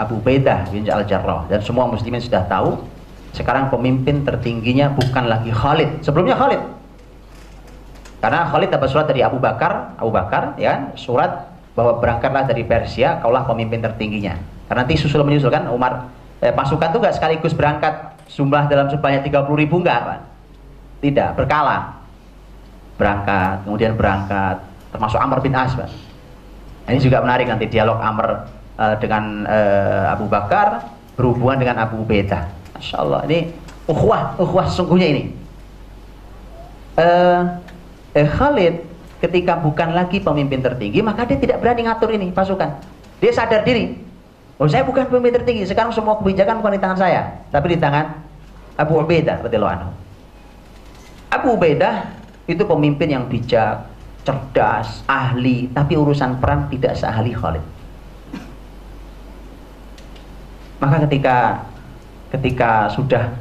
Abu 0.00 0.16
Baidah 0.24 0.64
bin 0.72 0.88
Al-Jarrah. 0.88 1.44
Dan 1.52 1.60
semua 1.60 1.84
muslimin 1.84 2.24
sudah 2.24 2.48
tahu 2.48 2.80
sekarang 3.36 3.68
pemimpin 3.68 4.24
tertingginya 4.24 4.90
bukan 4.96 5.28
lagi 5.28 5.52
Khalid. 5.52 6.00
Sebelumnya 6.00 6.34
Khalid. 6.34 6.62
Karena 8.24 8.48
Khalid 8.48 8.68
dapat 8.72 8.88
surat 8.88 9.06
dari 9.06 9.20
Abu 9.20 9.36
Bakar. 9.36 9.94
Abu 10.00 10.08
Bakar 10.08 10.56
ya 10.56 10.90
surat 10.96 11.52
bahwa 11.76 12.00
berangkatlah 12.00 12.48
dari 12.48 12.64
Persia 12.64 13.20
kaulah 13.20 13.44
pemimpin 13.44 13.84
tertingginya. 13.84 14.40
Karena 14.66 14.88
nanti 14.88 14.96
susul 14.96 15.20
menyusul 15.22 15.52
kan 15.52 15.68
Umar 15.68 16.08
eh, 16.40 16.52
pasukan 16.52 16.96
itu 16.96 16.98
gak 16.98 17.16
sekaligus 17.20 17.52
berangkat. 17.52 18.16
Jumlah 18.30 18.70
dalam 18.70 18.86
sebanyak 18.88 19.26
30 19.26 19.62
ribu 19.62 19.82
enggak 19.82 20.00
Pak. 20.06 20.18
Tidak 21.04 21.28
berkala. 21.36 21.98
Berangkat 22.96 23.68
kemudian 23.68 23.94
berangkat. 23.94 24.64
Termasuk 24.90 25.18
Amr 25.20 25.38
bin 25.44 25.54
As 25.54 25.76
ini 26.90 27.00
juga 27.00 27.22
menarik 27.22 27.46
nanti 27.46 27.70
dialog 27.70 27.98
Amr 28.02 28.28
uh, 28.76 28.94
dengan 28.98 29.46
uh, 29.46 30.14
Abu 30.14 30.26
Bakar 30.26 30.90
berhubungan 31.14 31.60
dengan 31.60 31.76
Abu 31.84 32.02
Ubaidah. 32.02 32.48
Masya 32.74 32.96
Allah 32.98 33.20
ini 33.28 33.52
ukhuwah, 33.86 34.38
ukhuwah 34.40 34.66
sesungguhnya 34.66 35.08
ini. 35.10 35.22
Uh, 36.98 37.60
eh, 38.12 38.26
Khalid 38.26 38.82
ketika 39.20 39.60
bukan 39.60 39.92
lagi 39.92 40.18
pemimpin 40.20 40.64
tertinggi, 40.64 41.04
maka 41.04 41.28
dia 41.28 41.36
tidak 41.36 41.60
berani 41.60 41.84
ngatur 41.86 42.10
ini 42.12 42.32
pasukan. 42.32 42.80
Dia 43.20 43.32
sadar 43.36 43.62
diri. 43.62 44.00
Oh, 44.56 44.68
saya 44.68 44.84
bukan 44.84 45.08
pemimpin 45.08 45.40
tertinggi. 45.40 45.64
Sekarang 45.68 45.92
semua 45.92 46.20
kebijakan 46.20 46.60
bukan 46.60 46.76
di 46.76 46.80
tangan 46.80 46.98
saya, 47.00 47.22
tapi 47.52 47.76
di 47.76 47.78
tangan 47.80 48.16
Abu 48.76 49.00
Ubaidah. 49.00 49.44
Abu 51.30 51.48
Ubaidah 51.56 52.12
itu 52.48 52.62
pemimpin 52.64 53.08
yang 53.12 53.24
bijak, 53.28 53.89
cerdas, 54.30 55.02
ahli, 55.10 55.66
tapi 55.74 55.98
urusan 55.98 56.38
perang 56.38 56.70
tidak 56.70 56.94
seahli 56.94 57.34
Khalid. 57.34 57.66
Maka 60.78 61.02
ketika 61.10 61.66
ketika 62.30 62.86
sudah 62.94 63.34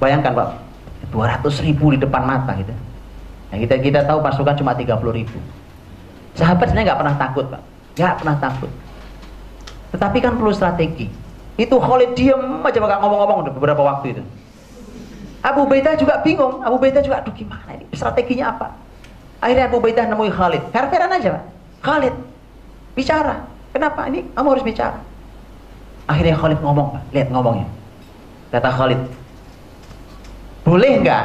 bayangkan 0.00 0.32
Pak 0.32 0.48
200 1.12 1.44
ribu 1.68 1.92
di 1.92 2.00
depan 2.00 2.24
mata 2.24 2.56
gitu. 2.56 2.72
Nah, 3.52 3.56
kita 3.60 3.76
kita 3.84 4.00
tahu 4.08 4.24
pasukan 4.24 4.56
cuma 4.56 4.72
30 4.72 4.88
ribu. 5.12 5.36
Sahabat 6.32 6.72
sebenarnya 6.72 6.96
nggak 6.96 7.00
pernah 7.04 7.16
takut 7.20 7.44
Pak, 7.52 7.62
nggak 8.00 8.14
pernah 8.24 8.36
takut. 8.40 8.70
Tetapi 9.92 10.18
kan 10.24 10.32
perlu 10.40 10.56
strategi. 10.56 11.12
Itu 11.60 11.76
Khalid 11.76 12.16
diem 12.16 12.64
aja 12.64 12.80
nggak 12.80 13.00
ngomong-ngomong 13.04 13.52
beberapa 13.52 13.84
waktu 13.84 14.16
itu. 14.16 14.24
Abu 15.44 15.68
Ubaidah 15.68 16.00
juga 16.00 16.24
bingung. 16.24 16.64
Abu 16.64 16.80
Ubaidah 16.80 17.04
juga, 17.04 17.20
aduh 17.20 17.34
gimana 17.36 17.76
ini? 17.76 17.84
Strateginya 17.92 18.56
apa? 18.56 18.72
Akhirnya 19.42 19.66
Abu 19.66 19.82
Ubaidah 19.82 20.06
nemui 20.06 20.30
Khalid. 20.30 20.62
Fair-fairan 20.70 21.10
aja, 21.10 21.34
Pak. 21.34 21.44
Khalid, 21.82 22.14
bicara. 22.94 23.42
Kenapa? 23.74 24.06
Ini 24.06 24.30
kamu 24.38 24.48
harus 24.54 24.62
bicara. 24.62 25.02
Akhirnya 26.06 26.38
Khalid 26.38 26.62
ngomong, 26.62 26.94
Pak. 26.94 27.02
Lihat 27.10 27.28
ngomongnya. 27.34 27.66
Kata 28.54 28.70
Khalid, 28.70 29.00
boleh 30.62 31.02
nggak 31.02 31.24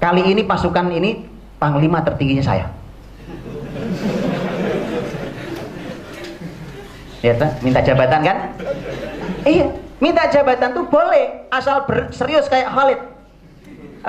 kali 0.00 0.22
ini 0.24 0.40
pasukan 0.48 0.88
ini 0.88 1.28
panglima 1.60 2.00
tertingginya 2.00 2.44
saya? 2.44 2.66
ya, 7.20 7.32
minta 7.60 7.80
jabatan 7.84 8.20
kan? 8.24 8.36
Iya, 9.44 9.68
minta 10.00 10.24
jabatan 10.32 10.72
tuh 10.72 10.88
boleh 10.88 11.48
asal 11.52 11.84
serius 12.08 12.48
kayak 12.48 12.72
Khalid 12.72 13.13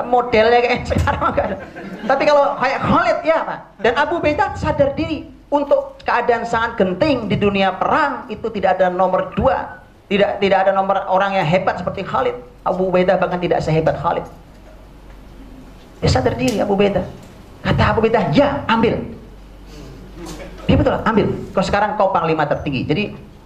modelnya 0.03 0.59
kayak 0.59 0.83
sekarang 0.91 1.21
enggak 1.31 1.45
ada. 1.53 1.57
Tapi 2.03 2.23
kalau 2.27 2.43
kayak 2.59 2.79
Khalid 2.83 3.17
ya 3.23 3.37
Pak. 3.47 3.59
Dan 3.79 3.93
Abu 3.95 4.15
Baidah 4.19 4.49
sadar 4.59 4.91
diri 4.97 5.23
untuk 5.47 5.95
keadaan 6.03 6.43
sangat 6.43 6.75
genting 6.75 7.31
di 7.31 7.39
dunia 7.39 7.71
perang 7.79 8.27
itu 8.27 8.51
tidak 8.51 8.81
ada 8.81 8.91
nomor 8.91 9.31
dua. 9.37 9.79
Tidak 10.05 10.37
tidak 10.43 10.67
ada 10.67 10.71
nomor 10.75 11.01
orang 11.09 11.39
yang 11.39 11.47
hebat 11.47 11.79
seperti 11.79 12.03
Khalid. 12.03 12.35
Abu 12.67 12.91
Baidah 12.91 13.15
bahkan 13.15 13.39
tidak 13.39 13.63
sehebat 13.63 13.95
Khalid. 14.01 14.25
Dia 16.03 16.09
sadar 16.11 16.35
diri 16.35 16.59
Abu 16.59 16.75
Baidah. 16.75 17.05
Kata 17.63 17.95
Abu 17.95 18.03
Baidah 18.03 18.29
ya 18.35 18.61
ambil. 18.67 18.99
Dia 20.65 20.75
betul 20.75 20.97
ambil. 21.05 21.27
Kau 21.53 21.63
sekarang 21.63 21.95
kau 21.95 22.09
panglima 22.09 22.45
tertinggi. 22.45 22.85
Jadi 22.85 23.03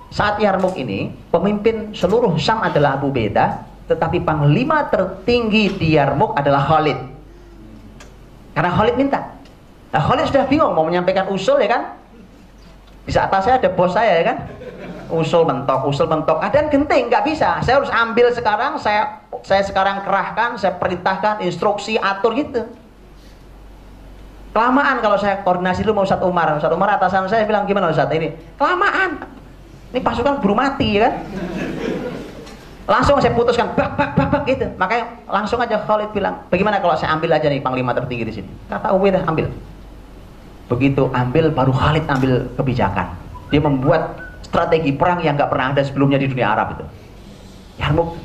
saat 0.10 0.42
Yarmuk 0.42 0.74
ini, 0.74 1.14
pemimpin 1.30 1.94
seluruh 1.94 2.34
Syam 2.42 2.66
adalah 2.66 2.98
Abu 2.98 3.14
Beda, 3.14 3.69
tetapi 3.90 4.22
panglima 4.22 4.86
tertinggi 4.94 5.74
di 5.74 5.98
Yarmuk 5.98 6.38
adalah 6.38 6.62
Khalid. 6.62 7.00
Karena 8.54 8.70
Khalid 8.70 8.96
minta. 9.02 9.34
Nah 9.90 10.02
Khalid 10.06 10.30
sudah 10.30 10.46
bingung 10.46 10.78
mau 10.78 10.86
menyampaikan 10.86 11.26
usul 11.34 11.58
ya 11.58 11.74
kan? 11.74 11.84
Di 13.10 13.12
saat 13.18 13.34
saya 13.42 13.58
ada 13.58 13.70
bos 13.74 13.90
saya 13.90 14.22
ya 14.22 14.24
kan? 14.30 14.38
Usul 15.10 15.42
mentok, 15.42 15.90
usul 15.90 16.06
mentok. 16.06 16.38
Ada 16.38 16.62
yang 16.62 16.70
genting, 16.70 17.10
nggak 17.10 17.26
bisa. 17.26 17.58
Saya 17.66 17.82
harus 17.82 17.90
ambil 17.90 18.30
sekarang, 18.30 18.78
saya 18.78 19.26
saya 19.42 19.66
sekarang 19.66 20.06
kerahkan, 20.06 20.62
saya 20.62 20.78
perintahkan, 20.78 21.42
instruksi, 21.42 21.98
atur 21.98 22.38
gitu. 22.38 22.70
Kelamaan 24.54 25.02
kalau 25.02 25.18
saya 25.18 25.42
koordinasi 25.42 25.82
dulu 25.82 26.02
mau 26.02 26.06
Ustaz 26.06 26.22
Umar. 26.22 26.54
Ustaz 26.54 26.70
Umar 26.70 26.94
atasan 26.94 27.26
saya 27.26 27.50
bilang 27.50 27.66
gimana 27.66 27.90
Ustaz 27.90 28.14
ini? 28.14 28.38
Kelamaan. 28.54 29.26
Ini 29.90 30.00
pasukan 30.06 30.38
buru 30.38 30.54
mati 30.54 31.02
ya 31.02 31.10
kan? 31.10 31.14
Langsung 32.90 33.22
saya 33.22 33.38
putuskan, 33.38 33.70
bak 33.78 33.94
bak 33.94 34.18
bak 34.18 34.28
bak 34.34 34.42
gitu. 34.50 34.66
Makanya 34.82 35.22
langsung 35.30 35.62
aja 35.62 35.78
Khalid 35.86 36.10
bilang, 36.10 36.42
bagaimana 36.50 36.82
kalau 36.82 36.98
saya 36.98 37.14
ambil 37.14 37.38
aja 37.38 37.46
nih 37.46 37.62
panglima 37.62 37.94
tertinggi 37.94 38.26
di 38.26 38.34
sini? 38.42 38.50
Kata 38.66 38.98
Ubaidah 38.98 39.22
ambil. 39.30 39.46
Begitu 40.74 41.06
ambil, 41.14 41.54
baru 41.54 41.70
Khalid 41.70 42.10
ambil 42.10 42.50
kebijakan. 42.58 43.14
Dia 43.54 43.62
membuat 43.62 44.18
strategi 44.42 44.90
perang 44.90 45.22
yang 45.22 45.38
nggak 45.38 45.54
pernah 45.54 45.70
ada 45.70 45.86
sebelumnya 45.86 46.18
di 46.18 46.34
dunia 46.34 46.50
Arab 46.50 46.82
itu. 46.82 46.86
Yarmuk. 47.78 48.18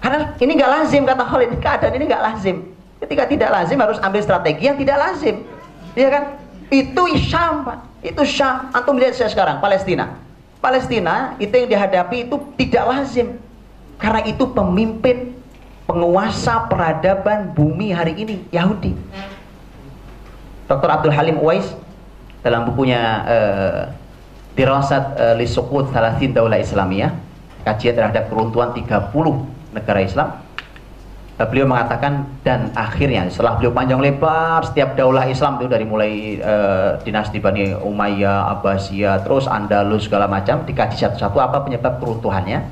Karena 0.00 0.32
ini 0.40 0.52
nggak 0.56 0.70
lazim 0.80 1.02
kata 1.04 1.24
Khalid, 1.28 1.50
keadaan 1.60 1.92
ini 1.92 2.04
nggak 2.08 2.22
lazim. 2.24 2.56
Ketika 3.04 3.28
tidak 3.28 3.52
lazim 3.52 3.76
harus 3.84 4.00
ambil 4.00 4.24
strategi 4.24 4.64
yang 4.64 4.80
tidak 4.80 4.96
lazim. 4.96 5.44
Iya 5.92 6.08
kan? 6.08 6.24
Itu 6.72 7.04
Syam, 7.20 7.68
Pak. 7.68 7.78
Itu 8.00 8.24
Syam. 8.24 8.72
Antum 8.72 8.96
lihat 8.96 9.12
saya 9.12 9.28
sekarang, 9.28 9.60
Palestina. 9.60 10.16
Palestina 10.64 11.36
itu 11.36 11.52
yang 11.52 11.68
dihadapi 11.68 12.32
itu 12.32 12.40
tidak 12.56 12.84
lazim 12.88 13.36
karena 13.96 14.20
itu 14.28 14.44
pemimpin 14.52 15.36
penguasa 15.86 16.66
peradaban 16.68 17.52
bumi 17.54 17.94
hari 17.94 18.18
ini 18.18 18.36
Yahudi 18.50 18.92
Dr. 20.66 20.88
Abdul 20.90 21.14
Halim 21.14 21.38
Uwais 21.38 21.66
dalam 22.42 22.66
bukunya 22.66 23.02
uh, 23.24 23.82
Dirasat 24.56 25.20
uh, 25.20 25.34
li 25.36 25.46
Thalathin 25.46 26.32
Daulah 26.32 26.58
Islamiyah 26.58 27.12
kajian 27.66 27.94
terhadap 27.98 28.30
keruntuhan 28.32 28.72
30 28.72 29.12
negara 29.74 30.00
Islam 30.00 30.28
beliau 31.44 31.68
mengatakan 31.68 32.24
dan 32.40 32.72
akhirnya 32.72 33.28
setelah 33.28 33.60
beliau 33.60 33.68
panjang 33.76 34.00
lebar 34.00 34.64
setiap 34.64 34.96
daulah 34.96 35.28
Islam 35.28 35.60
itu 35.60 35.68
dari 35.68 35.84
mulai 35.84 36.40
uh, 36.40 36.96
dinasti 37.04 37.36
Bani 37.44 37.76
Umayyah, 37.76 38.56
Abbasiyah, 38.56 39.20
terus 39.20 39.44
Andalus 39.44 40.08
segala 40.08 40.24
macam 40.24 40.64
dikaji 40.64 40.96
satu-satu 40.96 41.36
apa 41.36 41.60
penyebab 41.60 42.00
keruntuhannya 42.00 42.64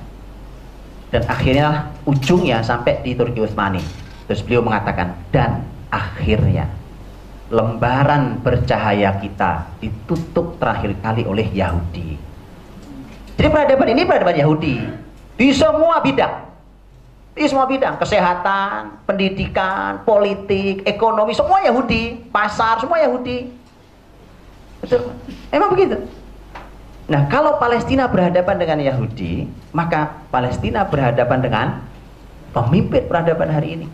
dan 1.14 1.22
akhirnya 1.31 1.94
ujungnya 2.03 2.59
sampai 2.66 2.98
di 3.07 3.14
Turki 3.14 3.38
Utsmani. 3.38 3.79
Terus 4.27 4.42
beliau 4.42 4.66
mengatakan 4.66 5.14
dan 5.31 5.62
akhirnya 5.87 6.66
lembaran 7.55 8.42
bercahaya 8.42 9.14
kita 9.22 9.79
ditutup 9.79 10.59
terakhir 10.59 10.98
kali 10.98 11.22
oleh 11.22 11.46
Yahudi. 11.55 12.18
Jadi 13.38 13.46
peradaban 13.46 13.94
ini 13.94 14.03
peradaban 14.03 14.35
Yahudi 14.35 14.74
di 15.38 15.48
semua 15.55 16.03
bidang 16.03 16.50
di 17.35 17.50
semua 17.50 17.66
bidang, 17.66 17.98
kesehatan, 17.98 19.03
pendidikan, 19.11 20.07
politik, 20.07 20.87
ekonomi, 20.87 21.35
semua 21.35 21.66
Yahudi, 21.66 22.31
pasar, 22.31 22.79
semua 22.79 23.03
Yahudi. 23.03 23.50
Betul? 24.79 25.11
Emang 25.50 25.74
begitu? 25.74 25.98
Nah, 27.05 27.29
kalau 27.29 27.61
Palestina 27.61 28.09
berhadapan 28.09 28.57
dengan 28.57 28.79
Yahudi, 28.81 29.45
maka 29.77 30.25
Palestina 30.33 30.88
berhadapan 30.88 31.38
dengan 31.45 31.67
pemimpin 32.57 33.05
peradaban 33.05 33.53
hari 33.53 33.77
ini. 33.77 33.87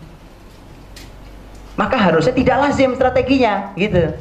Maka 1.74 1.98
harusnya 1.98 2.30
tidak 2.30 2.70
lazim 2.70 2.94
strateginya, 2.94 3.74
gitu. 3.74 4.14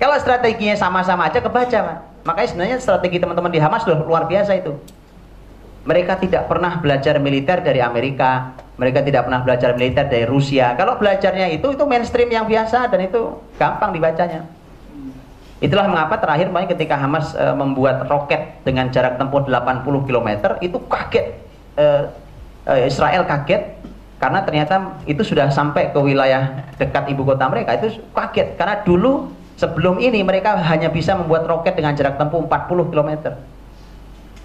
Kalau 0.00 0.16
strateginya 0.16 0.76
sama-sama 0.78 1.28
aja 1.28 1.44
kebaca, 1.44 1.78
Pak. 1.82 1.96
Makanya 2.24 2.48
sebenarnya 2.48 2.76
strategi 2.80 3.16
teman-teman 3.20 3.52
di 3.52 3.60
Hamas 3.60 3.84
luar 3.84 4.24
biasa 4.24 4.56
itu. 4.56 4.72
Mereka 5.86 6.18
tidak 6.18 6.48
pernah 6.50 6.80
belajar 6.80 7.20
militer 7.22 7.62
dari 7.62 7.78
Amerika, 7.78 8.56
mereka 8.80 9.04
tidak 9.04 9.28
pernah 9.28 9.40
belajar 9.44 9.76
militer 9.76 10.04
dari 10.08 10.26
Rusia. 10.26 10.74
Kalau 10.74 10.98
belajarnya 10.98 11.52
itu 11.52 11.72
itu 11.72 11.84
mainstream 11.86 12.32
yang 12.32 12.48
biasa 12.48 12.90
dan 12.90 13.00
itu 13.06 13.38
gampang 13.60 13.94
dibacanya. 13.94 14.55
Itulah 15.66 15.90
mengapa 15.90 16.14
terakhir 16.22 16.46
ketika 16.70 16.94
Hamas 16.94 17.34
e, 17.34 17.42
membuat 17.58 18.06
roket 18.06 18.62
dengan 18.62 18.86
jarak 18.94 19.18
tempuh 19.18 19.42
80 19.42 19.82
km 20.06 20.28
itu 20.62 20.78
kaget 20.86 21.26
e, 21.74 21.86
e, 22.70 22.74
Israel 22.86 23.26
kaget 23.26 23.74
karena 24.22 24.46
ternyata 24.46 24.94
itu 25.10 25.26
sudah 25.26 25.50
sampai 25.50 25.90
ke 25.90 25.98
wilayah 25.98 26.70
dekat 26.78 27.10
ibu 27.10 27.26
kota 27.26 27.50
mereka 27.50 27.82
itu 27.82 27.98
kaget. 28.14 28.54
Karena 28.54 28.86
dulu 28.86 29.26
sebelum 29.58 29.98
ini 29.98 30.22
mereka 30.22 30.54
hanya 30.54 30.86
bisa 30.86 31.18
membuat 31.18 31.50
roket 31.50 31.74
dengan 31.74 31.98
jarak 31.98 32.14
tempuh 32.14 32.46
40 32.46 32.92
km 32.94 33.10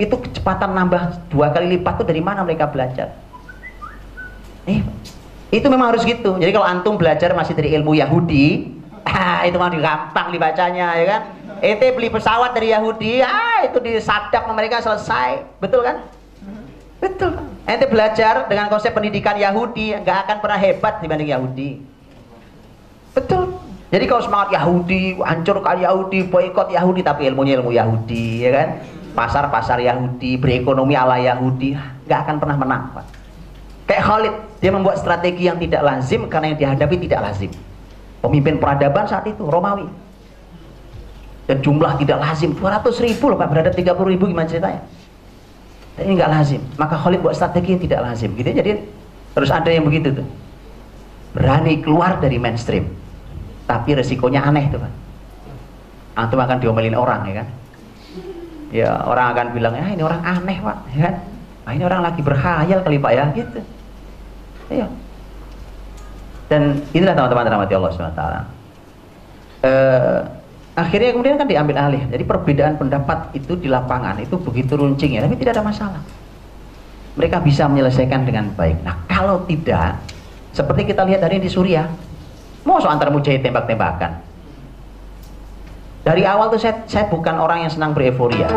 itu 0.02 0.16
kecepatan 0.18 0.74
nambah 0.74 1.30
dua 1.30 1.54
kali 1.54 1.78
lipat 1.78 2.02
tuh 2.02 2.08
dari 2.10 2.26
mana 2.26 2.42
mereka 2.42 2.66
belajar? 2.66 3.14
Eh, 4.66 4.82
itu 5.54 5.68
memang 5.70 5.94
harus 5.94 6.02
gitu. 6.02 6.42
Jadi 6.42 6.50
kalau 6.50 6.66
antum 6.66 6.98
belajar 6.98 7.30
masih 7.38 7.54
dari 7.54 7.78
ilmu 7.78 7.94
Yahudi 7.94 8.81
ah, 9.06 9.42
itu 9.46 9.58
mah 9.58 9.70
gampang 9.72 10.28
dibacanya 10.34 10.98
ya 10.98 11.06
kan? 11.06 11.22
Ente 11.62 11.94
beli 11.94 12.10
pesawat 12.10 12.58
dari 12.58 12.74
Yahudi. 12.74 13.22
Ah 13.22 13.66
itu 13.66 13.78
disadap 13.78 14.50
mereka 14.50 14.82
selesai. 14.82 15.46
Betul 15.62 15.86
kan? 15.86 16.02
Betul. 17.02 17.38
Ente 17.66 17.86
belajar 17.86 18.50
dengan 18.50 18.70
konsep 18.70 18.94
pendidikan 18.94 19.38
Yahudi 19.38 19.94
nggak 20.02 20.18
akan 20.26 20.38
pernah 20.42 20.58
hebat 20.58 21.02
dibanding 21.02 21.30
Yahudi. 21.30 21.70
Betul. 23.14 23.58
Jadi 23.92 24.06
kalau 24.08 24.24
semangat 24.24 24.56
Yahudi 24.56 25.20
hancurkan 25.20 25.78
Yahudi 25.84 26.24
boykot 26.32 26.72
Yahudi 26.72 27.04
tapi 27.04 27.28
ilmunya 27.28 27.60
ilmu 27.60 27.76
Yahudi 27.76 28.48
ya 28.48 28.52
kan? 28.56 28.70
Pasar-pasar 29.12 29.84
Yahudi, 29.84 30.40
berekonomi 30.40 30.96
ala 30.96 31.20
Yahudi, 31.20 31.76
nggak 32.08 32.20
akan 32.24 32.36
pernah 32.40 32.56
menang, 32.56 32.96
Pak. 32.96 33.06
Kayak 33.84 34.04
Khalid, 34.08 34.36
dia 34.64 34.72
membuat 34.72 35.04
strategi 35.04 35.52
yang 35.52 35.60
tidak 35.60 35.84
lazim 35.84 36.32
karena 36.32 36.56
yang 36.56 36.60
dihadapi 36.64 36.96
tidak 36.96 37.20
lazim. 37.28 37.52
Pemimpin 38.22 38.62
peradaban 38.62 39.10
saat 39.10 39.26
itu 39.26 39.42
Romawi. 39.42 39.90
Dan 41.50 41.60
jumlah 41.60 42.00
tidak 42.00 42.22
lazim. 42.22 42.54
200 42.56 43.06
ribu 43.06 43.34
loh 43.34 43.38
Pak. 43.38 43.50
Berada 43.50 43.72
30 43.74 43.98
ribu 44.08 44.30
gimana 44.30 44.48
ceritanya? 44.48 44.82
Dan 45.98 46.04
ini 46.08 46.14
nggak 46.22 46.32
lazim. 46.32 46.62
Maka 46.80 46.96
Khalid 46.96 47.20
buat 47.20 47.36
strategi 47.36 47.76
yang 47.76 47.82
tidak 47.82 48.00
lazim. 48.06 48.30
Gitu 48.38 48.48
ya. 48.54 48.64
jadi 48.64 48.72
terus 49.36 49.50
ada 49.52 49.68
yang 49.68 49.84
begitu 49.84 50.16
tuh. 50.16 50.28
Berani 51.36 51.82
keluar 51.82 52.22
dari 52.22 52.38
mainstream. 52.38 52.88
Tapi 53.68 53.98
resikonya 53.98 54.46
aneh 54.48 54.70
tuh 54.72 54.80
Pak. 54.80 54.94
Antum 56.16 56.40
akan 56.40 56.58
diomelin 56.62 56.96
orang 56.96 57.28
ya 57.28 57.34
kan? 57.44 57.48
Ya 58.72 58.90
orang 59.04 59.36
akan 59.36 59.46
bilang 59.52 59.74
ya 59.76 59.92
ini 59.92 60.04
orang 60.06 60.22
aneh 60.24 60.58
Pak. 60.62 60.78
Ya 60.96 61.00
kan? 61.10 61.16
Ah, 61.62 61.72
ini 61.76 61.84
orang 61.84 62.02
lagi 62.06 62.22
berhayal 62.24 62.80
kali 62.86 62.98
Pak 63.02 63.12
ya. 63.12 63.26
Gitu. 63.36 63.60
Iya 64.72 64.88
dan 66.52 66.84
inilah 66.92 67.16
teman-teman 67.16 67.48
rahmati 67.48 67.74
Allah 67.80 67.92
SWT 67.96 68.24
eh, 69.64 70.20
akhirnya 70.76 71.16
kemudian 71.16 71.40
kan 71.40 71.48
diambil 71.48 71.80
alih. 71.80 72.04
Jadi 72.12 72.24
perbedaan 72.28 72.76
pendapat 72.76 73.32
itu 73.40 73.56
di 73.56 73.72
lapangan 73.72 74.20
itu 74.20 74.36
begitu 74.36 74.76
runcing 74.76 75.16
ya 75.16 75.24
tapi 75.24 75.40
tidak 75.40 75.56
ada 75.56 75.64
masalah. 75.64 76.04
Mereka 77.16 77.40
bisa 77.40 77.72
menyelesaikan 77.72 78.28
dengan 78.28 78.52
baik. 78.52 78.84
Nah 78.84 79.00
kalau 79.08 79.48
tidak 79.48 80.04
seperti 80.52 80.92
kita 80.92 81.08
lihat 81.08 81.24
hari 81.24 81.40
di 81.40 81.48
Suriah 81.48 81.88
mau 82.68 82.84
antar 82.84 83.08
mujahid 83.16 83.40
tembak-tembakan. 83.40 84.20
Dari 86.02 86.26
awal 86.26 86.52
tuh 86.52 86.60
saya, 86.60 86.84
saya 86.90 87.08
bukan 87.08 87.40
orang 87.40 87.64
yang 87.64 87.72
senang 87.72 87.96
bereforia. 87.96 88.50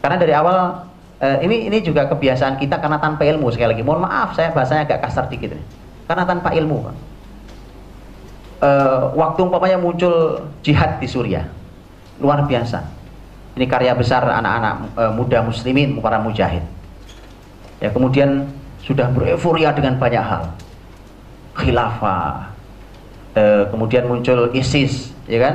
Karena 0.00 0.16
dari 0.16 0.32
awal 0.32 0.88
eh, 1.20 1.44
ini 1.44 1.68
ini 1.68 1.84
juga 1.84 2.08
kebiasaan 2.08 2.56
kita 2.56 2.80
karena 2.80 2.96
tanpa 2.96 3.28
ilmu 3.28 3.52
sekali 3.52 3.76
lagi. 3.76 3.84
Mohon 3.84 4.08
maaf 4.08 4.32
saya 4.32 4.54
bahasanya 4.56 4.88
agak 4.88 5.04
kasar 5.04 5.28
dikit 5.28 5.52
nih 5.52 5.81
karena 6.06 6.24
tanpa 6.26 6.54
ilmu 6.54 6.92
Uh, 8.62 9.10
waktu 9.18 9.42
umpamanya 9.42 9.74
muncul 9.74 10.38
jihad 10.62 11.02
di 11.02 11.10
Suriah 11.10 11.50
luar 12.22 12.46
biasa. 12.46 12.86
Ini 13.58 13.66
karya 13.66 13.90
besar 13.90 14.22
anak-anak 14.22 14.74
uh, 14.94 15.10
muda 15.10 15.42
muslimin 15.42 15.98
para 15.98 16.22
mujahid. 16.22 16.62
Ya 17.82 17.90
kemudian 17.90 18.46
sudah 18.86 19.10
bereforia 19.10 19.74
dengan 19.74 19.98
banyak 19.98 20.22
hal. 20.22 20.54
Khilafah 21.58 22.54
uh, 23.34 23.66
kemudian 23.74 24.06
muncul 24.06 24.54
ISIS 24.54 25.10
ya 25.26 25.42
kan? 25.42 25.54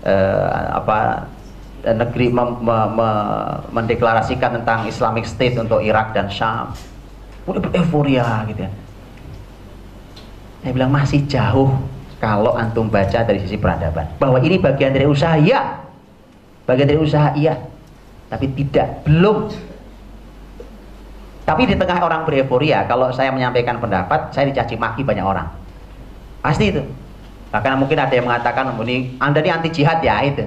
Uh, 0.00 0.80
apa 0.80 1.28
negeri 1.84 2.32
mem, 2.32 2.64
me, 2.64 2.78
me, 2.96 3.10
mendeklarasikan 3.76 4.56
tentang 4.56 4.88
Islamic 4.88 5.28
State 5.28 5.60
untuk 5.60 5.84
Irak 5.84 6.16
dan 6.16 6.32
Syam. 6.32 6.72
Udah 7.44 7.60
bereforia 7.60 8.48
gitu 8.48 8.64
ya 8.64 8.72
saya 10.62 10.72
bilang 10.74 10.90
masih 10.90 11.22
jauh 11.30 11.70
kalau 12.18 12.58
antum 12.58 12.90
baca 12.90 13.22
dari 13.22 13.38
sisi 13.42 13.54
peradaban. 13.54 14.10
Bahwa 14.18 14.42
ini 14.42 14.58
bagian 14.58 14.90
dari 14.90 15.06
usaha, 15.06 15.38
iya. 15.38 15.78
Bagian 16.66 16.90
dari 16.90 16.98
usaha, 16.98 17.30
iya. 17.38 17.54
Tapi 18.28 18.50
tidak, 18.58 19.06
belum. 19.06 19.48
Tapi 21.46 21.62
di 21.64 21.74
tengah 21.78 22.02
orang 22.04 22.28
bereforia, 22.28 22.84
kalau 22.84 23.08
saya 23.14 23.32
menyampaikan 23.32 23.80
pendapat, 23.80 24.34
saya 24.34 24.50
dicaci 24.50 24.76
maki 24.76 25.06
banyak 25.06 25.24
orang. 25.24 25.48
Pasti 26.44 26.74
itu. 26.74 26.82
Bahkan 27.48 27.80
mungkin 27.80 27.96
ada 27.96 28.12
yang 28.12 28.28
mengatakan, 28.28 28.68
ini 28.84 29.16
Anda 29.16 29.40
ini 29.40 29.48
anti 29.48 29.72
jihad 29.72 30.04
ya 30.04 30.20
itu. 30.20 30.44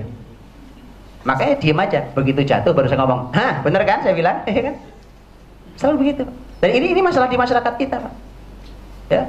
Makanya 1.25 1.57
diem 1.57 1.79
aja. 1.79 2.05
Begitu 2.13 2.45
jatuh 2.45 2.69
baru 2.75 2.85
saya 2.85 3.01
ngomong, 3.01 3.33
hah 3.33 3.65
bener 3.65 3.81
kan 3.87 4.05
saya 4.05 4.13
bilang, 4.13 4.45
ya 4.49 4.61
kan? 4.69 4.75
Selalu 5.79 5.95
begitu. 6.05 6.23
Dan 6.61 6.69
ini 6.77 6.93
ini 6.93 7.01
masalah 7.01 7.25
di 7.25 7.37
masyarakat 7.39 7.73
kita, 7.81 7.97
Pak. 7.97 8.13
Ya, 9.09 9.23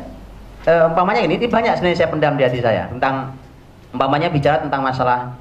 uh, 0.66 0.90
umpamanya 0.90 1.22
ini, 1.27 1.38
ini 1.38 1.46
banyak 1.51 1.79
sebenarnya 1.79 1.98
saya 2.05 2.11
pendam 2.11 2.35
di 2.38 2.42
hati 2.46 2.61
saya 2.62 2.88
tentang 2.90 3.35
umpamanya 3.92 4.29
bicara 4.33 4.62
tentang 4.62 4.83
masalah 4.83 5.35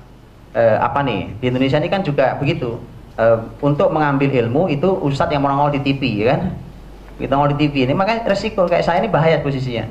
uh, 0.53 0.77
apa 0.81 0.99
nih 1.05 1.31
di 1.39 1.45
Indonesia 1.49 1.77
ini 1.79 1.89
kan 1.89 2.01
juga 2.01 2.37
begitu. 2.37 2.79
Uh, 3.19 3.43
untuk 3.59 3.91
mengambil 3.91 4.31
ilmu 4.31 4.71
itu 4.71 4.87
ustadz 4.87 5.35
yang 5.35 5.43
menongol 5.43 5.75
di 5.75 5.83
TV 5.83 6.23
ya 6.23 6.37
kan? 6.37 6.41
Kita 7.19 7.37
nongol 7.37 7.53
di 7.53 7.67
TV 7.67 7.85
ini 7.85 7.93
makanya 7.93 8.25
resiko 8.25 8.65
kayak 8.65 8.87
saya 8.87 9.03
ini 9.03 9.11
bahaya 9.11 9.43
posisinya. 9.43 9.85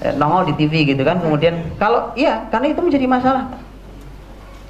Uh, 0.00 0.14
nongol 0.16 0.48
di 0.48 0.54
TV 0.56 0.86
gitu 0.86 1.02
kan 1.02 1.18
kemudian 1.18 1.74
kalau 1.76 2.14
iya 2.14 2.46
karena 2.48 2.72
itu 2.72 2.80
menjadi 2.80 3.06
masalah. 3.10 3.44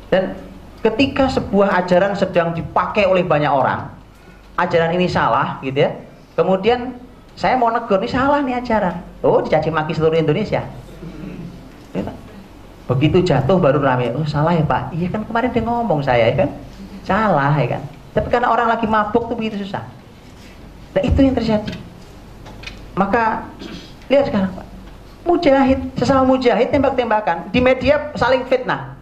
Dan 0.09 0.37
ketika 0.81 1.29
sebuah 1.33 1.85
ajaran 1.85 2.13
sedang 2.17 2.57
dipakai 2.57 3.09
oleh 3.09 3.25
banyak 3.25 3.51
orang 3.53 3.89
ajaran 4.59 4.95
ini 4.97 5.07
salah 5.07 5.61
gitu 5.61 5.85
ya. 5.85 5.91
Kemudian 6.35 7.04
saya 7.35 7.59
mau 7.59 7.71
negur, 7.71 7.99
ini 7.99 8.07
salah 8.07 8.39
nih 8.47 8.63
ajaran. 8.63 9.03
Oh, 9.27 9.43
dicaci 9.43 9.67
maki 9.71 9.91
seluruh 9.91 10.15
Indonesia. 10.15 10.63
Ya, 11.91 12.03
Begitu 12.85 13.25
jatuh 13.27 13.59
baru 13.59 13.83
rame. 13.83 14.15
Oh, 14.15 14.29
salah 14.29 14.55
ya 14.55 14.63
Pak. 14.63 14.95
Iya 14.95 15.09
kan 15.11 15.27
kemarin 15.27 15.51
dia 15.51 15.63
ngomong 15.67 16.05
saya 16.05 16.31
ya 16.31 16.47
kan. 16.47 16.51
Salah 17.03 17.57
ya 17.59 17.79
kan. 17.79 17.83
Tapi 18.15 18.29
karena 18.31 18.53
orang 18.53 18.71
lagi 18.71 18.87
mabuk 18.87 19.27
tuh 19.27 19.35
begitu 19.35 19.67
susah. 19.67 19.83
Nah, 20.95 21.03
itu 21.03 21.19
yang 21.19 21.35
terjadi. 21.35 21.75
Maka 22.95 23.51
lihat 24.07 24.31
sekarang 24.31 24.55
Pak. 24.55 24.67
Mujahid, 25.25 25.81
sesama 25.99 26.23
mujahid 26.23 26.71
tembak-tembakan. 26.71 27.51
Di 27.51 27.59
media 27.59 28.13
saling 28.15 28.47
fitnah. 28.47 28.95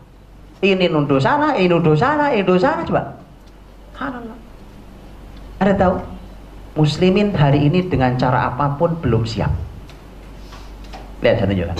Ini 0.63 0.87
nuduh 0.87 1.19
sana, 1.19 1.59
ini 1.59 1.67
nuduh 1.67 1.99
sana, 1.99 2.31
ini 2.31 2.47
nuduh 2.47 2.63
sana 2.63 2.87
coba. 2.87 3.19
Ada 5.59 5.75
tahu? 5.75 5.95
Muslimin 6.73 7.37
hari 7.37 7.69
ini 7.69 7.85
dengan 7.85 8.17
cara 8.17 8.49
apa 8.53 8.77
pun 8.81 8.97
belum 8.97 9.29
siap. 9.29 9.53
Lihat 11.21 11.37
saya 11.39 11.49
tunjukkan. 11.49 11.79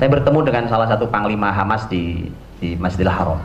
Saya 0.00 0.08
bertemu 0.08 0.40
dengan 0.42 0.64
salah 0.66 0.88
satu 0.88 1.06
panglima 1.06 1.52
Hamas 1.52 1.86
di 1.86 2.28
di 2.60 2.76
Masjidil 2.76 3.08
Haram 3.08 3.40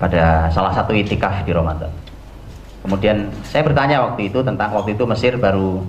pada 0.00 0.48
salah 0.48 0.72
satu 0.72 0.96
itikaf 0.96 1.44
di 1.44 1.52
Ramadan. 1.52 1.92
Kemudian 2.80 3.28
saya 3.44 3.60
bertanya 3.60 4.00
waktu 4.00 4.32
itu 4.32 4.40
tentang 4.40 4.72
waktu 4.72 4.96
itu 4.96 5.04
Mesir 5.04 5.36
baru 5.36 5.84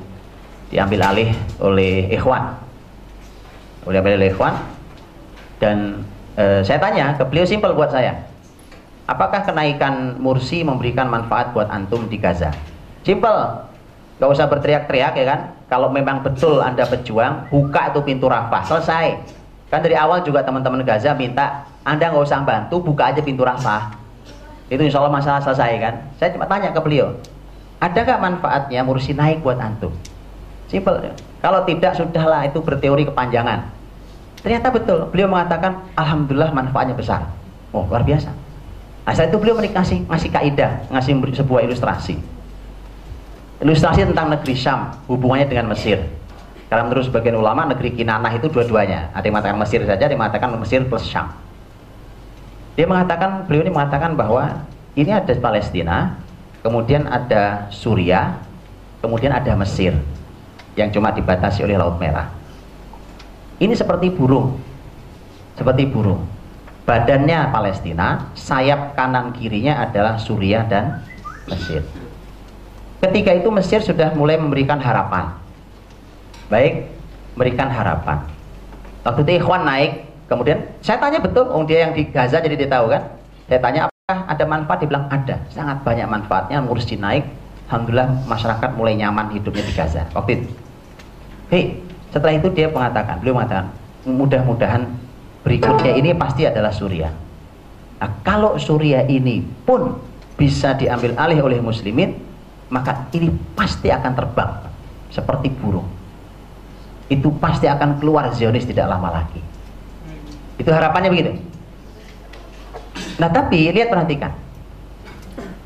diambil 0.67 0.99
alih 1.07 1.31
oleh 1.63 2.11
Ikhwan. 2.11 2.59
Oleh 3.87 4.03
oleh 4.03 4.27
Ikhwan 4.27 4.59
dan 5.63 6.03
e, 6.35 6.59
saya 6.67 6.83
tanya 6.83 7.15
ke 7.15 7.23
beliau 7.23 7.47
simpel 7.47 7.71
buat 7.71 7.95
saya 7.95 8.30
Apakah 9.11 9.43
kenaikan 9.43 10.15
Mursi 10.23 10.63
memberikan 10.63 11.11
manfaat 11.11 11.51
buat 11.51 11.67
antum 11.67 12.07
di 12.07 12.15
Gaza? 12.15 12.55
Simple, 13.03 13.67
gak 14.23 14.29
usah 14.31 14.47
berteriak-teriak 14.47 15.19
ya 15.19 15.25
kan. 15.27 15.39
Kalau 15.67 15.91
memang 15.91 16.23
betul 16.23 16.63
anda 16.63 16.87
berjuang, 16.87 17.51
buka 17.51 17.91
itu 17.91 17.99
pintu 18.07 18.31
Rafah, 18.31 18.63
selesai. 18.63 19.19
Kan 19.67 19.83
dari 19.83 19.99
awal 19.99 20.23
juga 20.23 20.47
teman-teman 20.47 20.79
Gaza 20.87 21.11
minta 21.11 21.67
anda 21.83 22.07
nggak 22.07 22.23
usah 22.23 22.39
bantu, 22.47 22.79
buka 22.79 23.11
aja 23.11 23.19
pintu 23.19 23.43
Rafah. 23.43 23.99
Itu 24.71 24.79
insya 24.79 25.03
Allah 25.03 25.11
masalah 25.11 25.43
selesai 25.43 25.71
kan. 25.83 25.93
Saya 26.15 26.31
cuma 26.31 26.47
tanya 26.47 26.71
ke 26.71 26.79
beliau, 26.79 27.11
ada 27.83 27.99
gak 28.07 28.19
manfaatnya 28.23 28.79
Mursi 28.87 29.11
naik 29.11 29.43
buat 29.43 29.59
antum? 29.59 29.91
Simple. 30.71 31.11
Kalau 31.43 31.67
tidak 31.67 31.99
sudahlah 31.99 32.47
itu 32.47 32.63
berteori 32.63 33.03
kepanjangan. 33.11 33.67
Ternyata 34.39 34.71
betul. 34.71 35.03
Beliau 35.11 35.27
mengatakan, 35.27 35.83
Alhamdulillah 35.99 36.55
manfaatnya 36.55 36.95
besar. 36.95 37.27
Oh 37.75 37.83
luar 37.91 38.07
biasa. 38.07 38.50
Nah, 39.01 39.11
setelah 39.17 39.33
itu 39.33 39.37
beliau 39.41 39.55
ngasih 39.57 40.05
ngasih 40.05 40.29
kaidah, 40.29 40.71
ngasih 40.93 41.17
sebuah 41.41 41.65
ilustrasi. 41.65 42.21
Ilustrasi 43.61 44.05
tentang 44.05 44.29
negeri 44.29 44.53
Syam, 44.53 44.93
hubungannya 45.09 45.49
dengan 45.49 45.73
Mesir. 45.73 46.01
Karena 46.69 46.87
menurut 46.87 47.09
sebagian 47.09 47.35
ulama 47.37 47.67
negeri 47.67 47.93
Kinanah 47.93 48.31
itu 48.37 48.47
dua-duanya. 48.47 49.11
Ada 49.11 49.25
yang 49.27 49.35
mengatakan 49.37 49.57
Mesir 49.59 49.81
saja, 49.83 50.01
ada 50.05 50.13
yang 50.13 50.21
mengatakan 50.21 50.49
Mesir 50.55 50.81
plus 50.85 51.05
Syam. 51.05 51.33
Dia 52.77 52.87
mengatakan, 52.87 53.43
beliau 53.45 53.67
ini 53.67 53.73
mengatakan 53.73 54.15
bahwa 54.15 54.63
ini 54.95 55.11
ada 55.11 55.33
Palestina, 55.35 56.15
kemudian 56.63 57.09
ada 57.09 57.67
Suriah, 57.73 58.39
kemudian 59.03 59.33
ada 59.33 59.51
Mesir 59.57 59.97
yang 60.79 60.87
cuma 60.93 61.11
dibatasi 61.11 61.65
oleh 61.67 61.75
Laut 61.75 61.99
Merah. 61.99 62.31
Ini 63.59 63.75
seperti 63.75 64.09
burung, 64.13 64.57
seperti 65.59 65.83
burung 65.89 66.30
badannya 66.85 67.53
Palestina, 67.53 68.31
sayap 68.33 68.97
kanan 68.97 69.31
kirinya 69.35 69.81
adalah 69.85 70.17
Suriah 70.17 70.65
dan 70.65 71.05
Mesir. 71.47 71.85
Ketika 73.01 73.31
itu 73.33 73.49
Mesir 73.49 73.81
sudah 73.81 74.13
mulai 74.13 74.37
memberikan 74.37 74.77
harapan. 74.77 75.33
Baik, 76.49 76.85
memberikan 77.33 77.69
harapan. 77.71 78.21
Waktu 79.01 79.25
itu 79.25 79.31
Ikhwan 79.41 79.65
naik, 79.65 80.05
kemudian 80.29 80.61
saya 80.85 81.01
tanya 81.01 81.17
betul, 81.17 81.49
oh 81.49 81.65
dia 81.65 81.89
yang 81.89 81.93
di 81.97 82.05
Gaza 82.05 82.37
jadi 82.37 82.53
dia 82.53 82.69
tahu 82.69 82.93
kan? 82.93 83.01
Saya 83.49 83.59
tanya 83.59 83.79
apakah 83.89 84.17
ada 84.29 84.43
manfaat? 84.45 84.77
Dia 84.83 84.89
bilang 84.91 85.05
ada, 85.09 85.35
sangat 85.49 85.77
banyak 85.81 86.05
manfaatnya. 86.05 86.61
Mursi 86.61 86.99
naik, 86.99 87.25
alhamdulillah 87.65 88.09
masyarakat 88.29 88.69
mulai 88.77 88.93
nyaman 88.99 89.33
hidupnya 89.33 89.63
di 89.65 89.73
Gaza. 89.73 90.05
Waktu 90.13 90.31
itu. 90.37 90.47
Hei, 91.49 91.63
setelah 92.13 92.37
itu 92.37 92.47
dia 92.53 92.69
mengatakan, 92.69 93.17
beliau 93.19 93.41
mengatakan, 93.41 93.73
mudah-mudahan 94.05 94.87
berikutnya 95.41 95.97
ini 95.97 96.13
pasti 96.13 96.45
adalah 96.45 96.69
Suriah. 96.73 97.13
Nah, 98.01 98.11
kalau 98.25 98.57
Suriah 98.57 99.05
ini 99.05 99.45
pun 99.65 99.97
bisa 100.37 100.73
diambil 100.73 101.13
alih 101.21 101.41
oleh 101.41 101.59
muslimin, 101.61 102.17
maka 102.73 103.05
ini 103.13 103.29
pasti 103.53 103.93
akan 103.93 104.11
terbang 104.17 104.51
seperti 105.11 105.53
burung. 105.53 105.85
itu 107.11 107.27
pasti 107.43 107.67
akan 107.67 107.99
keluar 107.99 108.31
Zionis 108.31 108.63
tidak 108.63 108.87
lama 108.87 109.19
lagi. 109.19 109.43
Itu 110.55 110.71
harapannya 110.71 111.11
begitu. 111.11 111.31
Nah 113.19 113.27
tapi 113.27 113.67
lihat 113.67 113.91
perhatikan, 113.91 114.31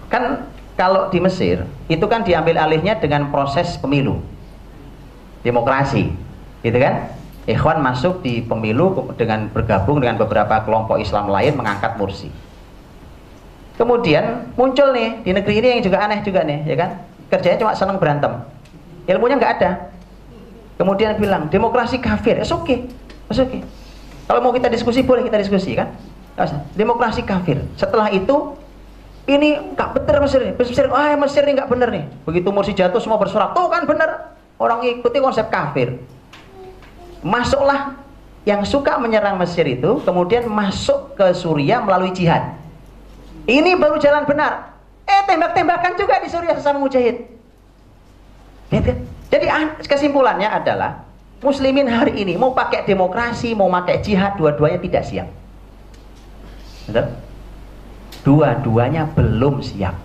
kan 0.10 0.50
kalau 0.74 1.14
di 1.14 1.22
Mesir 1.22 1.70
itu 1.86 2.02
kan 2.10 2.26
diambil 2.26 2.58
alihnya 2.58 2.98
dengan 2.98 3.30
proses 3.30 3.78
pemilu, 3.78 4.20
demokrasi, 5.46 6.10
gitu 6.66 6.78
kan? 6.82 7.14
Ikhwan 7.46 7.78
masuk 7.78 8.26
di 8.26 8.42
pemilu 8.42 9.14
dengan 9.14 9.46
bergabung 9.54 10.02
dengan 10.02 10.18
beberapa 10.18 10.66
kelompok 10.66 10.98
Islam 10.98 11.30
lain 11.30 11.54
mengangkat 11.54 11.94
Mursi. 11.94 12.34
Kemudian 13.78 14.50
muncul 14.58 14.90
nih 14.98 15.22
di 15.22 15.30
negeri 15.30 15.62
ini 15.62 15.68
yang 15.78 15.82
juga 15.86 16.02
aneh 16.02 16.26
juga 16.26 16.42
nih, 16.42 16.66
ya 16.66 16.74
kan? 16.74 16.90
Kerjanya 17.30 17.58
cuma 17.62 17.74
senang 17.78 18.02
berantem, 18.02 18.34
ilmunya 19.06 19.38
nggak 19.38 19.54
ada. 19.62 19.72
Kemudian 20.82 21.22
bilang 21.22 21.46
demokrasi 21.54 22.02
kafir, 22.02 22.42
oke, 22.42 22.66
okay. 22.66 22.78
oke. 23.30 23.38
Okay. 23.38 23.62
Kalau 24.26 24.42
mau 24.42 24.50
kita 24.50 24.66
diskusi 24.74 25.06
boleh 25.06 25.22
kita 25.22 25.38
diskusi 25.38 25.78
kan? 25.78 25.94
Demokrasi 26.74 27.22
kafir. 27.22 27.62
Setelah 27.78 28.10
itu 28.10 28.58
ini 29.30 29.76
nggak 29.78 30.02
benar 30.02 30.18
Mesir 30.26 30.42
nih. 30.50 30.54
Mesir, 30.58 30.90
ah 30.90 31.14
Mesir 31.14 31.46
ini 31.46 31.54
nggak 31.62 31.70
benar 31.70 31.94
nih. 31.94 32.10
Begitu 32.26 32.50
Mursi 32.50 32.74
jatuh 32.74 32.98
semua 32.98 33.22
bersorak, 33.22 33.54
tuh 33.54 33.70
kan 33.70 33.86
benar. 33.86 34.34
Orang 34.58 34.82
ikuti 34.82 35.22
konsep 35.22 35.52
kafir 35.54 36.00
masuklah 37.26 37.98
yang 38.46 38.62
suka 38.62 39.02
menyerang 39.02 39.42
Mesir 39.42 39.66
itu 39.66 39.98
kemudian 40.06 40.46
masuk 40.46 41.18
ke 41.18 41.34
Suriah 41.34 41.82
melalui 41.82 42.14
jihad. 42.14 42.54
Ini 43.50 43.74
baru 43.82 43.98
jalan 43.98 44.30
benar. 44.30 44.78
Eh 45.10 45.26
tembak-tembakan 45.26 45.98
juga 45.98 46.22
di 46.22 46.30
Suriah 46.30 46.54
sesama 46.54 46.78
mujahid. 46.78 47.26
Gitu. 48.70 48.94
Jadi 49.34 49.46
kesimpulannya 49.90 50.46
adalah 50.46 51.02
muslimin 51.42 51.90
hari 51.90 52.22
ini 52.22 52.38
mau 52.38 52.54
pakai 52.54 52.86
demokrasi, 52.86 53.58
mau 53.58 53.74
pakai 53.74 54.06
jihad, 54.06 54.38
dua-duanya 54.38 54.78
tidak 54.78 55.04
siap. 55.10 55.28
Dua-duanya 58.22 59.10
belum 59.18 59.66
siap. 59.66 59.98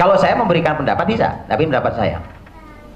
Kalau 0.00 0.16
saya 0.16 0.32
memberikan 0.32 0.80
pendapat 0.80 1.04
bisa, 1.04 1.44
tapi 1.44 1.68
pendapat 1.68 1.92
saya 1.92 2.37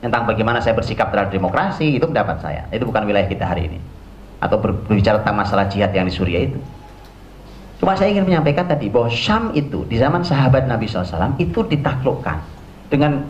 tentang 0.02 0.26
bagaimana 0.26 0.58
saya 0.58 0.74
bersikap 0.74 1.14
terhadap 1.14 1.30
demokrasi 1.30 1.96
itu 1.96 2.02
pendapat 2.02 2.42
saya. 2.42 2.66
Itu 2.74 2.90
bukan 2.90 3.06
wilayah 3.06 3.30
kita 3.30 3.46
hari 3.46 3.70
ini. 3.70 3.78
Atau 4.42 4.58
berbicara 4.58 5.22
tentang 5.22 5.38
masalah 5.38 5.70
jihad 5.70 5.94
yang 5.94 6.10
di 6.10 6.12
Suriah 6.12 6.50
itu. 6.50 6.58
Cuma 7.78 7.94
saya 7.94 8.10
ingin 8.10 8.26
menyampaikan 8.26 8.66
tadi 8.66 8.90
bahwa 8.90 9.06
Syam 9.06 9.54
itu 9.54 9.86
di 9.86 9.98
zaman 9.98 10.26
sahabat 10.26 10.66
Nabi 10.66 10.90
SAW 10.90 11.38
itu 11.38 11.62
ditaklukkan 11.66 12.38
dengan 12.90 13.22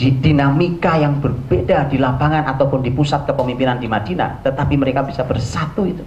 dinamika 0.00 0.96
yang 0.96 1.20
berbeda 1.20 1.92
di 1.92 2.00
lapangan 2.00 2.48
ataupun 2.56 2.80
di 2.80 2.88
pusat 2.88 3.28
kepemimpinan 3.28 3.76
di 3.76 3.86
Madinah 3.86 4.40
tetapi 4.40 4.80
mereka 4.80 5.04
bisa 5.04 5.24
bersatu 5.28 5.84
itu. 5.84 6.04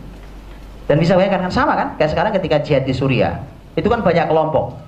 Dan 0.85 1.01
bisa 1.01 1.17
bayangkan 1.17 1.49
kan 1.49 1.53
sama 1.53 1.73
kan? 1.77 1.87
Kayak 1.97 2.13
sekarang 2.13 2.31
ketika 2.33 2.57
jihad 2.61 2.83
di 2.85 2.93
Suriah 2.93 3.41
itu 3.77 3.85
kan 3.85 4.01
banyak 4.01 4.25
kelompok. 4.29 4.81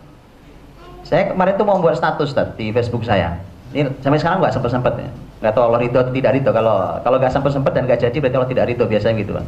Saya 1.06 1.34
kemarin 1.34 1.54
tuh 1.58 1.66
mau 1.66 1.82
buat 1.82 1.98
status 1.98 2.34
di 2.58 2.74
Facebook 2.74 3.06
saya 3.06 3.42
ini 3.76 3.90
sampai 4.00 4.20
sekarang 4.20 4.40
nggak 4.44 4.54
sempet 4.56 4.94
ya? 4.96 5.10
Nggak 5.44 5.54
tahu 5.54 5.64
Allah 5.70 5.80
ridho 5.84 6.00
atau 6.00 6.14
tidak 6.14 6.32
ridho. 6.38 6.52
Kalau 6.56 6.76
kalau 7.04 7.18
nggak 7.20 7.32
sempet 7.34 7.72
dan 7.76 7.84
nggak 7.88 8.00
jadi 8.04 8.18
berarti 8.20 8.36
Allah 8.38 8.52
tidak 8.52 8.66
ridho 8.72 8.86
biasanya 8.88 9.16
gitu 9.20 9.34
kan 9.36 9.46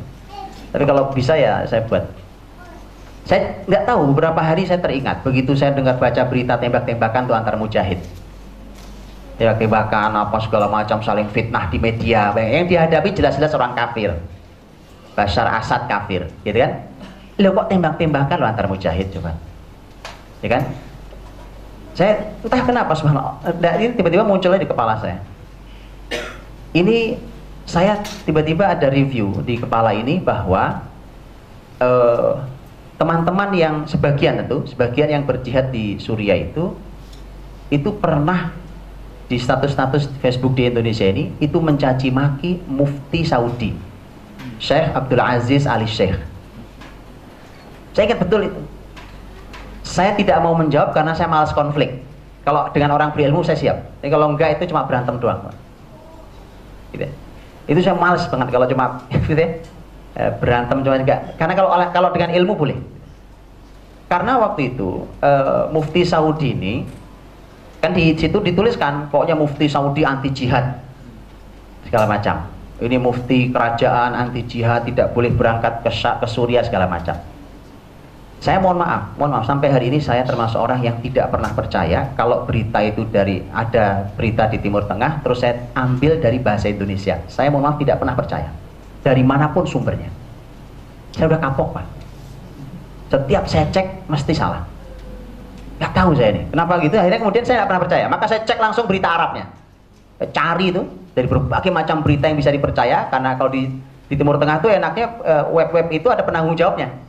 tapi 0.70 0.84
kalau 0.86 1.10
bisa 1.14 1.34
ya 1.34 1.66
saya 1.66 1.82
buat. 1.90 2.06
Saya 3.26 3.62
nggak 3.70 3.84
tahu 3.86 4.10
beberapa 4.14 4.42
hari 4.42 4.66
saya 4.66 4.82
teringat. 4.82 5.22
Begitu 5.22 5.54
saya 5.54 5.74
dengar 5.74 6.02
baca 6.02 6.22
berita 6.26 6.58
tembak-tembakan 6.58 7.30
tuh 7.30 7.36
antar 7.38 7.56
mujahid. 7.58 8.02
Tembak-tembakan 9.38 10.18
apa 10.18 10.38
segala 10.42 10.66
macam 10.66 10.98
saling 11.02 11.30
fitnah 11.30 11.70
di 11.70 11.78
media. 11.78 12.34
Yang 12.34 12.74
dihadapi 12.74 13.10
jelas-jelas 13.14 13.54
orang 13.54 13.78
kafir. 13.78 14.18
Bashar 15.14 15.46
Asad 15.50 15.86
kafir 15.90 16.30
gitu 16.46 16.58
kan? 16.58 16.86
Lo 17.42 17.54
kok 17.54 17.70
tembak-tembakan 17.70 18.36
lo 18.40 18.46
antar 18.50 18.66
mujahid 18.70 19.10
coba? 19.14 19.38
Ya 20.40 20.58
kan 20.58 20.64
saya 22.00 22.32
entah 22.40 22.64
kenapa 22.64 22.96
subhanallah, 22.96 23.44
ini 23.76 23.92
tiba-tiba 23.92 24.24
munculnya 24.24 24.64
di 24.64 24.72
kepala 24.72 24.96
saya. 25.04 25.20
Ini 26.72 27.20
saya 27.68 28.00
tiba-tiba 28.24 28.72
ada 28.72 28.88
review 28.88 29.44
di 29.44 29.60
kepala 29.60 29.92
ini 29.92 30.16
bahwa 30.24 30.80
eh, 31.76 32.34
teman-teman 32.96 33.52
yang 33.52 33.76
sebagian 33.84 34.40
tentu, 34.40 34.64
sebagian 34.72 35.12
yang 35.12 35.24
berjihad 35.28 35.76
di 35.76 36.00
Suriah 36.00 36.40
itu 36.40 36.72
itu 37.68 37.92
pernah 38.00 38.56
di 39.28 39.36
status-status 39.36 40.08
Facebook 40.24 40.56
di 40.56 40.72
Indonesia 40.72 41.04
ini 41.04 41.36
itu 41.44 41.60
mencaci 41.60 42.10
maki 42.16 42.64
mufti 42.66 43.28
Saudi 43.28 43.76
Syekh 44.58 44.90
Abdul 44.96 45.22
Aziz 45.22 45.70
Ali 45.70 45.86
Syekh 45.86 46.18
saya 47.94 48.10
ingat 48.10 48.26
betul 48.26 48.50
itu 48.50 48.79
saya 49.90 50.14
tidak 50.14 50.38
mau 50.46 50.54
menjawab 50.54 50.94
karena 50.94 51.18
saya 51.18 51.26
malas 51.26 51.50
konflik. 51.50 52.06
Kalau 52.46 52.70
dengan 52.70 52.94
orang 52.94 53.10
berilmu 53.10 53.42
saya 53.42 53.58
siap. 53.58 53.78
Tapi 54.00 54.10
kalau 54.14 54.30
enggak 54.30 54.62
itu 54.62 54.70
cuma 54.70 54.86
berantem 54.86 55.18
doang. 55.18 55.50
Gitu. 56.94 57.10
Itu 57.66 57.80
saya 57.82 57.98
malas 57.98 58.30
banget 58.30 58.54
kalau 58.54 58.70
cuma 58.70 59.02
gitu 59.26 59.34
ya. 59.34 59.50
Eh, 60.14 60.32
berantem 60.38 60.86
cuma 60.86 60.94
enggak. 60.94 61.34
Karena 61.42 61.58
kalau 61.58 61.70
kalau 61.90 62.10
dengan 62.14 62.30
ilmu 62.38 62.54
boleh. 62.54 62.78
Karena 64.10 64.42
waktu 64.42 64.74
itu 64.74 65.06
uh, 65.22 65.70
Mufti 65.70 66.02
Saudi 66.02 66.54
ini 66.58 66.82
kan 67.78 67.94
di 67.94 68.18
situ 68.18 68.42
dituliskan 68.42 69.10
pokoknya 69.14 69.38
Mufti 69.38 69.70
Saudi 69.70 70.02
anti 70.06 70.30
jihad 70.34 70.82
segala 71.86 72.06
macam. 72.06 72.46
Ini 72.82 72.98
Mufti 72.98 73.54
kerajaan 73.54 74.18
anti 74.18 74.46
jihad 74.50 74.86
tidak 74.86 75.14
boleh 75.14 75.30
berangkat 75.34 75.86
ke 75.86 75.92
ke 75.94 76.28
segala 76.66 76.90
macam. 76.90 77.18
Saya 78.40 78.56
mohon 78.64 78.80
maaf, 78.80 79.20
mohon 79.20 79.36
maaf 79.36 79.44
sampai 79.44 79.68
hari 79.68 79.92
ini 79.92 80.00
saya 80.00 80.24
termasuk 80.24 80.56
orang 80.56 80.80
yang 80.80 80.96
tidak 81.04 81.28
pernah 81.28 81.52
percaya 81.52 82.08
kalau 82.16 82.48
berita 82.48 82.80
itu 82.80 83.04
dari 83.12 83.44
ada 83.52 84.08
berita 84.16 84.48
di 84.48 84.64
Timur 84.64 84.88
Tengah 84.88 85.20
terus 85.20 85.44
saya 85.44 85.68
ambil 85.76 86.24
dari 86.24 86.40
bahasa 86.40 86.72
Indonesia. 86.72 87.20
Saya 87.28 87.52
mohon 87.52 87.68
maaf 87.68 87.76
tidak 87.84 88.00
pernah 88.00 88.16
percaya 88.16 88.48
dari 89.04 89.28
mana 89.28 89.52
pun 89.52 89.68
sumbernya. 89.68 90.08
Saya 91.12 91.28
udah 91.28 91.40
kapok 91.44 91.68
pak. 91.76 91.86
Setiap 93.12 93.44
saya 93.44 93.68
cek 93.76 94.08
mesti 94.08 94.32
salah. 94.32 94.64
Gak 95.84 95.92
tahu 95.92 96.16
saya 96.16 96.32
ini. 96.32 96.48
Kenapa 96.48 96.80
gitu? 96.80 96.96
Akhirnya 96.96 97.20
kemudian 97.20 97.44
saya 97.44 97.56
nggak 97.64 97.70
pernah 97.76 97.84
percaya. 97.84 98.06
Maka 98.08 98.26
saya 98.32 98.42
cek 98.48 98.60
langsung 98.60 98.88
berita 98.88 99.20
Arabnya. 99.20 99.52
Saya 100.16 100.30
cari 100.32 100.72
itu 100.72 100.88
dari 101.12 101.28
berbagai 101.28 101.72
macam 101.76 102.00
berita 102.08 102.32
yang 102.32 102.40
bisa 102.40 102.56
dipercaya 102.56 103.12
karena 103.12 103.36
kalau 103.36 103.52
di 103.52 103.68
di 104.08 104.16
Timur 104.16 104.40
Tengah 104.40 104.64
tuh 104.64 104.72
enaknya 104.72 105.06
eh, 105.28 105.44
web-web 105.52 105.92
itu 105.92 106.08
ada 106.08 106.24
penanggung 106.24 106.56
jawabnya 106.56 107.09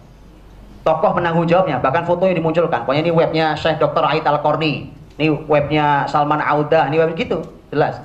tokoh 0.81 1.17
penanggung 1.17 1.45
jawabnya 1.45 1.79
bahkan 1.79 2.05
fotonya 2.05 2.37
dimunculkan. 2.37 2.85
Pokoknya 2.85 3.03
ini 3.05 3.13
webnya 3.13 3.47
Syekh 3.57 3.81
Dr. 3.81 4.05
Ait 4.07 4.25
Al-Korni 4.25 5.01
ini 5.21 5.29
webnya 5.45 6.09
Salman 6.09 6.41
Auda. 6.41 6.89
Ini 6.89 6.97
web 6.97 7.13
gitu 7.13 7.45
jelas. 7.69 8.01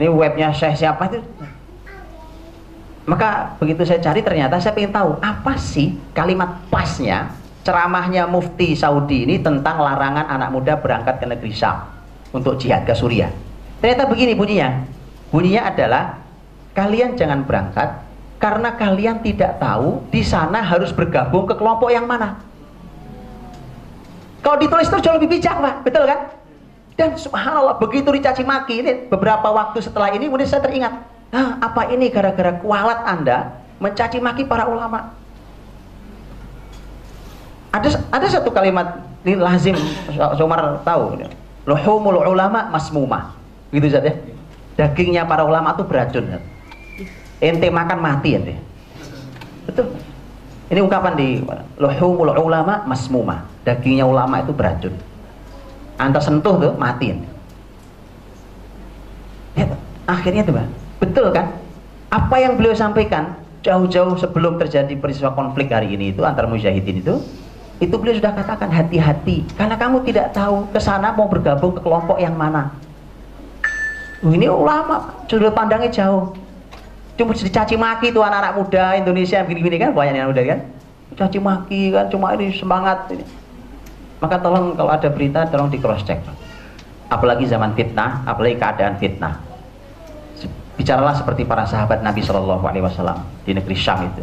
Ini 0.00 0.08
webnya 0.08 0.48
Syekh 0.48 0.80
siapa 0.80 1.12
itu? 1.12 1.20
Maka 3.04 3.56
begitu 3.60 3.84
saya 3.84 4.00
cari 4.00 4.24
ternyata 4.24 4.56
saya 4.56 4.76
ingin 4.76 4.92
tahu 4.92 5.16
apa 5.20 5.56
sih 5.60 5.96
kalimat 6.12 6.60
pasnya 6.72 7.32
ceramahnya 7.64 8.24
mufti 8.28 8.72
Saudi 8.72 9.28
ini 9.28 9.40
tentang 9.40 9.80
larangan 9.80 10.28
anak 10.28 10.48
muda 10.52 10.76
berangkat 10.80 11.20
ke 11.20 11.26
negeri 11.28 11.52
Syam 11.52 11.84
untuk 12.32 12.56
jihad 12.56 12.88
ke 12.88 12.96
Suriah. 12.96 13.28
Ternyata 13.84 14.08
begini 14.08 14.32
bunyinya. 14.32 14.88
Bunyinya 15.28 15.68
adalah 15.68 16.16
kalian 16.72 17.16
jangan 17.16 17.44
berangkat 17.44 18.07
karena 18.38 18.70
kalian 18.78 19.18
tidak 19.20 19.58
tahu 19.58 20.06
di 20.14 20.22
sana 20.22 20.62
harus 20.62 20.94
bergabung 20.94 21.44
ke 21.44 21.58
kelompok 21.58 21.90
yang 21.90 22.06
mana. 22.06 22.38
Kalau 24.42 24.56
ditulis 24.62 24.86
itu 24.86 24.98
jauh 25.02 25.18
lebih 25.18 25.38
bijak, 25.38 25.58
Pak. 25.58 25.74
Betul 25.82 26.06
kan? 26.06 26.30
Dan 26.94 27.14
subhanallah, 27.18 27.78
begitu 27.78 28.10
dicaci 28.10 28.42
maki 28.46 28.82
ini 28.82 28.92
beberapa 29.10 29.50
waktu 29.50 29.82
setelah 29.82 30.10
ini 30.14 30.30
kemudian 30.30 30.50
saya 30.50 30.62
teringat, 30.62 30.94
ah, 31.34 31.58
apa 31.62 31.90
ini 31.94 32.10
gara-gara 32.10 32.58
kualat 32.58 33.06
Anda 33.06 33.54
mencaci 33.82 34.18
maki 34.18 34.46
para 34.46 34.66
ulama? 34.66 35.14
Ada 37.74 38.02
ada 38.10 38.26
satu 38.26 38.50
kalimat 38.50 39.02
ini 39.22 39.38
lazim 39.38 39.76
Umar 40.42 40.82
tahu. 40.82 41.22
Luhumul 41.68 42.18
ulama 42.22 42.70
masmumah. 42.72 43.34
Gitu 43.70 43.92
saja. 43.92 44.14
Dagingnya 44.78 45.26
para 45.26 45.44
ulama 45.44 45.74
itu 45.74 45.84
beracun 45.84 46.38
ente 47.38 47.68
makan 47.70 47.98
mati 47.98 48.34
ente. 48.34 48.54
Betul. 49.66 49.94
Ini 50.68 50.84
ungkapan 50.84 51.16
di 51.16 51.40
luhumul 51.80 52.34
ulama 52.36 52.84
masmuma. 52.84 53.48
Dagingnya 53.64 54.04
ulama 54.04 54.44
itu 54.44 54.52
beracun. 54.52 54.94
Anda 55.96 56.20
sentuh 56.20 56.54
tuh 56.60 56.72
mati 56.76 57.16
ente. 57.16 57.28
Ya, 59.56 59.66
akhirnya 60.06 60.42
tuh 60.46 60.54
betul 61.02 61.26
kan? 61.34 61.50
Apa 62.08 62.40
yang 62.40 62.56
beliau 62.56 62.72
sampaikan 62.72 63.36
jauh-jauh 63.60 64.16
sebelum 64.16 64.56
terjadi 64.56 64.94
peristiwa 64.96 65.34
konflik 65.34 65.68
hari 65.68 65.92
ini 65.92 66.14
itu 66.14 66.22
antar 66.22 66.46
mujahidin 66.46 67.02
itu 67.02 67.20
itu 67.78 67.94
beliau 67.94 68.18
sudah 68.18 68.34
katakan 68.34 68.70
hati-hati 68.70 69.46
karena 69.54 69.78
kamu 69.78 70.02
tidak 70.02 70.34
tahu 70.34 70.66
ke 70.74 70.80
sana 70.82 71.14
mau 71.14 71.30
bergabung 71.30 71.74
ke 71.74 71.80
kelompok 71.82 72.18
yang 72.18 72.34
mana. 72.34 72.74
Ini 74.18 74.50
ulama 74.50 75.14
sudut 75.30 75.54
pandangnya 75.54 75.94
jauh 75.94 76.34
cuma 77.18 77.34
dicaci 77.34 77.74
maki 77.74 78.14
tuh 78.14 78.22
anak-anak 78.22 78.52
muda 78.54 78.94
Indonesia 78.94 79.42
gini-gini 79.42 79.76
kan 79.82 79.90
banyak 79.90 80.14
yang 80.14 80.30
muda 80.30 80.42
kan. 80.46 80.60
Caci 81.18 81.42
maki 81.42 81.90
kan 81.90 82.06
cuma 82.06 82.30
ini 82.38 82.54
semangat 82.54 83.10
ini. 83.10 83.26
Maka 84.22 84.38
tolong 84.38 84.78
kalau 84.78 84.94
ada 84.94 85.10
berita 85.10 85.42
tolong 85.50 85.66
di 85.66 85.82
cross 85.82 86.06
check 86.06 86.22
apalagi 87.10 87.48
zaman 87.50 87.74
fitnah 87.74 88.22
apalagi 88.22 88.54
keadaan 88.54 88.94
fitnah. 89.02 89.34
Bicaralah 90.78 91.18
seperti 91.18 91.42
para 91.42 91.66
sahabat 91.66 92.06
Nabi 92.06 92.22
Shallallahu 92.22 92.62
Alaihi 92.62 92.86
Wasallam 92.86 93.18
di 93.42 93.50
negeri 93.50 93.74
Syam 93.74 94.06
itu. 94.06 94.22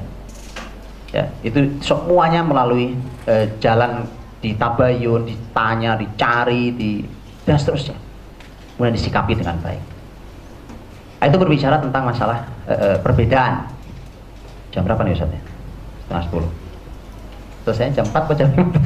Ya 1.12 1.28
itu 1.44 1.68
semuanya 1.84 2.48
melalui 2.48 2.96
eh, 3.28 3.52
jalan 3.60 4.08
ditabayun 4.40 5.28
ditanya 5.28 6.00
dicari 6.00 6.72
di 6.72 7.04
dan 7.44 7.60
seterusnya. 7.60 8.00
Kemudian 8.80 8.96
disikapi 8.96 9.36
dengan 9.36 9.60
baik 9.60 9.95
itu 11.28 11.38
berbicara 11.38 11.82
tentang 11.82 12.04
masalah 12.06 12.46
eh, 12.70 12.98
perbedaan. 13.02 13.66
Jam 14.72 14.84
berapa 14.84 15.02
nih 15.04 15.16
Ustaz? 15.18 15.32
Setengah 16.06 16.24
sepuluh. 16.28 16.50
Selesai 17.66 17.98
jam 17.98 18.06
4 18.06 18.14
atau 18.14 18.36
jam 18.38 18.50
5 18.54 18.78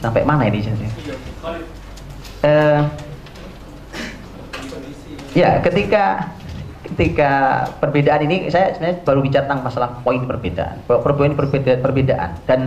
sampai 0.00 0.24
mana 0.24 0.48
ini 0.48 0.64
uh, 2.40 2.82
ya 5.36 5.60
ketika 5.60 6.32
ketika 6.90 7.30
perbedaan 7.78 8.26
ini 8.26 8.50
saya 8.50 8.74
sebenarnya 8.74 8.98
baru 9.06 9.20
bicara 9.22 9.44
tentang 9.46 9.62
masalah 9.62 9.90
poin 10.02 10.24
perbedaan. 10.26 10.82
Poin 10.90 11.32
perbedaan 11.38 11.78
perbedaan. 11.78 12.30
Dan 12.50 12.60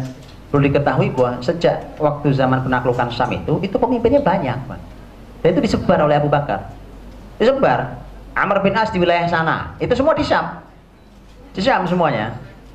perlu 0.48 0.70
diketahui 0.70 1.12
bahwa 1.12 1.42
sejak 1.44 1.98
waktu 1.98 2.32
zaman 2.32 2.64
penaklukan 2.64 3.10
Sam 3.12 3.36
itu 3.36 3.60
itu 3.66 3.76
pemimpinnya 3.76 4.22
banyak 4.24 4.58
Pak. 4.70 4.80
Dan 5.44 5.54
itu 5.54 5.62
disebar 5.68 6.00
oleh 6.02 6.16
Abu 6.16 6.32
Bakar 6.32 6.72
disebar 7.38 8.00
Amr 8.34 8.64
bin 8.64 8.74
As 8.74 8.90
di 8.90 8.98
wilayah 8.98 9.28
sana 9.28 9.76
itu 9.78 9.92
semua 9.94 10.16
di 10.16 10.24
Syam 10.24 10.64
di 11.54 11.62
Syam 11.62 11.86
semuanya 11.86 12.34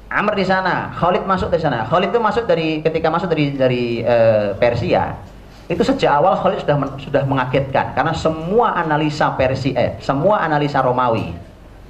Amr 0.09 0.41
di 0.41 0.45
sana, 0.49 0.89
Khalid 0.97 1.29
masuk 1.29 1.53
dari 1.53 1.61
sana. 1.61 1.85
Khalid 1.85 2.09
itu 2.09 2.17
masuk 2.17 2.49
dari 2.49 2.81
ketika 2.81 3.13
masuk 3.13 3.29
dari 3.29 3.53
dari 3.53 3.85
uh, 4.01 4.57
Persia. 4.57 5.21
Itu 5.69 5.85
sejak 5.85 6.09
awal 6.09 6.33
Khalid 6.41 6.65
sudah 6.65 6.77
men, 6.81 6.91
sudah 6.97 7.23
mengagetkan 7.29 7.93
karena 7.93 8.17
semua 8.17 8.73
analisa 8.73 9.29
Persia, 9.37 9.77
eh, 9.77 9.91
semua 10.01 10.41
analisa 10.41 10.81
Romawi 10.81 11.37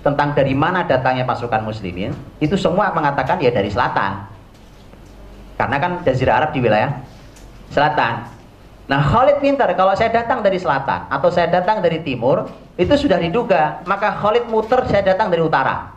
tentang 0.02 0.34
dari 0.34 0.50
mana 0.50 0.82
datangnya 0.82 1.22
pasukan 1.22 1.62
muslimin 1.62 2.10
itu 2.42 2.58
semua 2.58 2.90
mengatakan 2.90 3.38
ya 3.38 3.54
dari 3.54 3.70
selatan. 3.70 4.26
Karena 5.54 5.78
kan 5.78 6.02
Jazirah 6.02 6.42
Arab 6.42 6.50
di 6.50 6.58
wilayah 6.58 6.90
selatan. 7.70 8.37
Nah 8.88 9.04
Khalid 9.04 9.44
pintar 9.44 9.68
kalau 9.76 9.92
saya 9.92 10.08
datang 10.08 10.40
dari 10.40 10.56
selatan 10.56 11.12
atau 11.12 11.28
saya 11.28 11.52
datang 11.52 11.84
dari 11.84 12.00
timur 12.00 12.48
itu 12.80 12.96
sudah 12.96 13.20
diduga 13.20 13.84
maka 13.84 14.16
Khalid 14.16 14.48
muter 14.48 14.80
saya 14.88 15.12
datang 15.12 15.28
dari 15.28 15.44
utara 15.44 15.92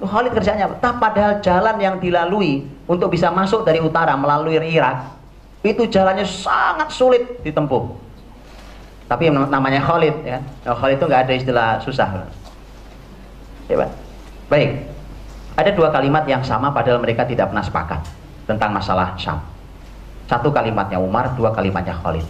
Khalid 0.00 0.32
kerjanya 0.32 0.66
apa? 0.66 0.96
padahal 0.96 1.44
jalan 1.44 1.76
yang 1.78 1.96
dilalui 2.00 2.64
untuk 2.88 3.12
bisa 3.12 3.28
masuk 3.28 3.68
dari 3.68 3.84
utara 3.84 4.16
melalui 4.16 4.56
Irak 4.56 5.14
itu 5.64 5.88
jalannya 5.88 6.28
sangat 6.28 6.92
sulit 6.92 7.40
ditempuh. 7.40 7.88
Tapi 9.08 9.32
namanya 9.32 9.80
Khalid 9.80 10.12
ya. 10.20 10.38
Nah, 10.68 10.76
Khalid 10.76 11.00
itu 11.00 11.04
nggak 11.08 11.22
ada 11.24 11.32
istilah 11.32 11.68
susah. 11.80 12.08
Ya, 13.72 13.88
Baik. 14.52 14.92
Ada 15.56 15.70
dua 15.72 15.88
kalimat 15.88 16.28
yang 16.28 16.44
sama 16.44 16.68
padahal 16.68 17.00
mereka 17.00 17.24
tidak 17.24 17.48
pernah 17.48 17.64
sepakat 17.64 18.00
tentang 18.44 18.76
masalah 18.76 19.16
Syam. 19.16 19.40
Satu 20.34 20.50
kalimatnya 20.50 20.98
Umar, 20.98 21.30
dua 21.38 21.54
kalimatnya 21.54 21.94
Khalid. 21.94 22.26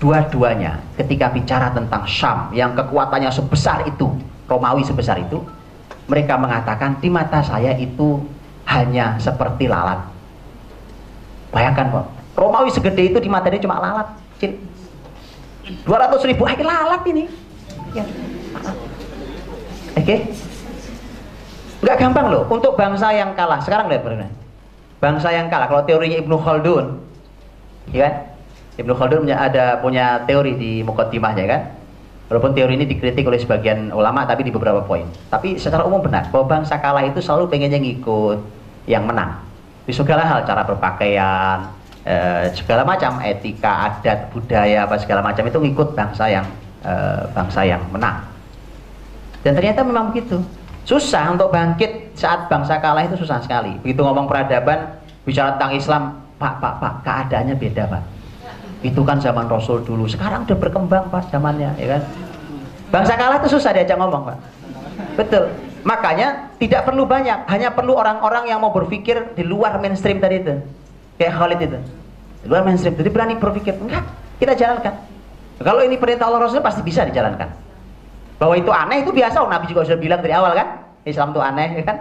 Dua-duanya 0.00 0.80
ketika 0.96 1.28
bicara 1.28 1.68
tentang 1.76 2.08
Syam 2.08 2.48
yang 2.56 2.72
kekuatannya 2.72 3.28
sebesar 3.28 3.84
itu, 3.84 4.08
Romawi 4.48 4.80
sebesar 4.80 5.20
itu, 5.20 5.44
mereka 6.08 6.40
mengatakan 6.40 6.96
di 6.96 7.12
mata 7.12 7.44
saya 7.44 7.76
itu 7.76 8.24
hanya 8.64 9.20
seperti 9.20 9.68
lalat. 9.68 10.00
Bayangkan 11.52 11.92
kok, 11.92 12.06
Romawi 12.32 12.72
segede 12.72 13.12
itu 13.12 13.20
di 13.20 13.28
mata 13.28 13.52
dia 13.52 13.60
cuma 13.60 13.76
lalat. 13.76 14.08
Kecil. 14.40 14.56
200 15.84 16.28
ribu, 16.32 16.48
akhir 16.48 16.64
lalat 16.64 17.04
ini. 17.12 17.28
Ya. 17.92 18.08
Oke. 20.00 20.00
Okay. 20.00 20.18
Nggak 21.84 21.96
gampang 22.00 22.32
loh, 22.32 22.48
untuk 22.48 22.72
bangsa 22.72 23.12
yang 23.12 23.36
kalah. 23.36 23.60
Sekarang 23.60 23.92
lihat 23.92 24.00
benar. 24.00 24.39
Bangsa 25.00 25.32
yang 25.32 25.48
kalah, 25.48 25.66
kalau 25.66 25.82
teorinya 25.88 26.20
Ibnu 26.20 26.36
Khaldun, 26.36 27.00
ya 27.88 28.04
kan? 28.04 28.14
Ibnu 28.76 28.92
Khaldun 28.92 29.24
punya, 29.24 29.36
ada 29.40 29.80
punya 29.80 30.06
teori 30.28 30.52
di 30.60 30.84
Mukaddimahnya 30.84 31.44
kan? 31.48 31.62
Walaupun 32.30 32.54
teori 32.54 32.78
ini 32.78 32.86
dikritik 32.86 33.26
oleh 33.26 33.42
sebagian 33.42 33.90
ulama 33.90 34.22
tapi 34.22 34.46
di 34.46 34.54
beberapa 34.54 34.86
poin. 34.86 35.02
Tapi 35.32 35.58
secara 35.58 35.82
umum 35.82 35.98
benar 35.98 36.30
bahwa 36.30 36.46
bangsa 36.46 36.78
kalah 36.78 37.02
itu 37.02 37.18
selalu 37.18 37.50
pengennya 37.50 37.82
ngikut 37.82 38.38
yang 38.86 39.02
menang. 39.02 39.42
Di 39.82 39.90
segala 39.90 40.22
hal, 40.22 40.46
cara 40.46 40.62
berpakaian, 40.62 41.74
eh, 42.06 42.54
segala 42.54 42.86
macam 42.86 43.18
etika, 43.18 43.90
adat, 43.90 44.30
budaya 44.30 44.86
apa 44.86 44.94
segala 45.02 45.26
macam 45.26 45.42
itu 45.42 45.58
ngikut 45.58 45.98
bangsa 45.98 46.30
yang 46.30 46.46
eh, 46.86 47.24
bangsa 47.34 47.66
yang 47.66 47.82
menang. 47.90 48.22
Dan 49.42 49.58
ternyata 49.58 49.82
memang 49.82 50.14
begitu. 50.14 50.38
Susah 50.86 51.34
untuk 51.34 51.50
bangkit 51.50 51.99
saat 52.14 52.50
bangsa 52.50 52.78
kalah 52.78 53.06
itu 53.06 53.16
susah 53.18 53.42
sekali. 53.42 53.76
Begitu 53.80 54.00
ngomong 54.02 54.26
peradaban, 54.26 54.98
bicara 55.24 55.56
tentang 55.56 55.72
Islam, 55.74 56.02
Pak, 56.36 56.62
Pak, 56.62 56.74
Pak, 56.80 56.92
keadaannya 57.04 57.54
beda, 57.56 57.84
Pak 57.88 58.02
itu 58.80 59.00
kan 59.04 59.20
zaman 59.20 59.44
Rasul 59.48 59.84
dulu. 59.84 60.08
Sekarang 60.08 60.48
udah 60.48 60.56
berkembang 60.56 61.12
Pak 61.12 61.28
zamannya, 61.28 61.76
ya 61.76 61.96
kan? 61.96 62.02
Bangsa 62.90 63.14
kalah 63.14 63.36
itu 63.38 63.48
susah 63.56 63.76
diajak 63.76 63.96
ngomong, 64.00 64.32
Pak. 64.32 64.38
Betul. 65.20 65.52
Makanya 65.84 66.52
tidak 66.60 66.84
perlu 66.88 67.08
banyak, 67.08 67.48
hanya 67.48 67.72
perlu 67.72 67.96
orang-orang 67.96 68.48
yang 68.48 68.60
mau 68.60 68.72
berpikir 68.72 69.36
di 69.36 69.44
luar 69.44 69.80
mainstream 69.80 70.20
tadi 70.20 70.44
itu. 70.44 70.54
Kayak 71.16 71.34
Khalid 71.36 71.60
itu. 71.60 71.78
Di 72.44 72.46
luar 72.48 72.64
mainstream. 72.64 72.96
Jadi 72.96 73.10
berani 73.12 73.34
berpikir, 73.36 73.76
enggak, 73.76 74.04
kita 74.40 74.56
jalankan. 74.56 74.96
Kalau 75.60 75.84
ini 75.84 76.00
perintah 76.00 76.28
Allah 76.28 76.48
Rasul 76.48 76.64
pasti 76.64 76.80
bisa 76.80 77.04
dijalankan. 77.04 77.48
Bahwa 78.40 78.56
itu 78.56 78.72
aneh 78.72 79.04
itu 79.04 79.12
biasa, 79.12 79.44
oh, 79.44 79.48
Nabi 79.52 79.68
juga 79.68 79.84
sudah 79.84 80.00
bilang 80.00 80.24
dari 80.24 80.32
awal 80.32 80.56
kan? 80.56 80.68
Islam 81.04 81.32
itu 81.32 81.40
aneh, 81.40 81.80
ya 81.80 81.84
kan? 81.84 81.98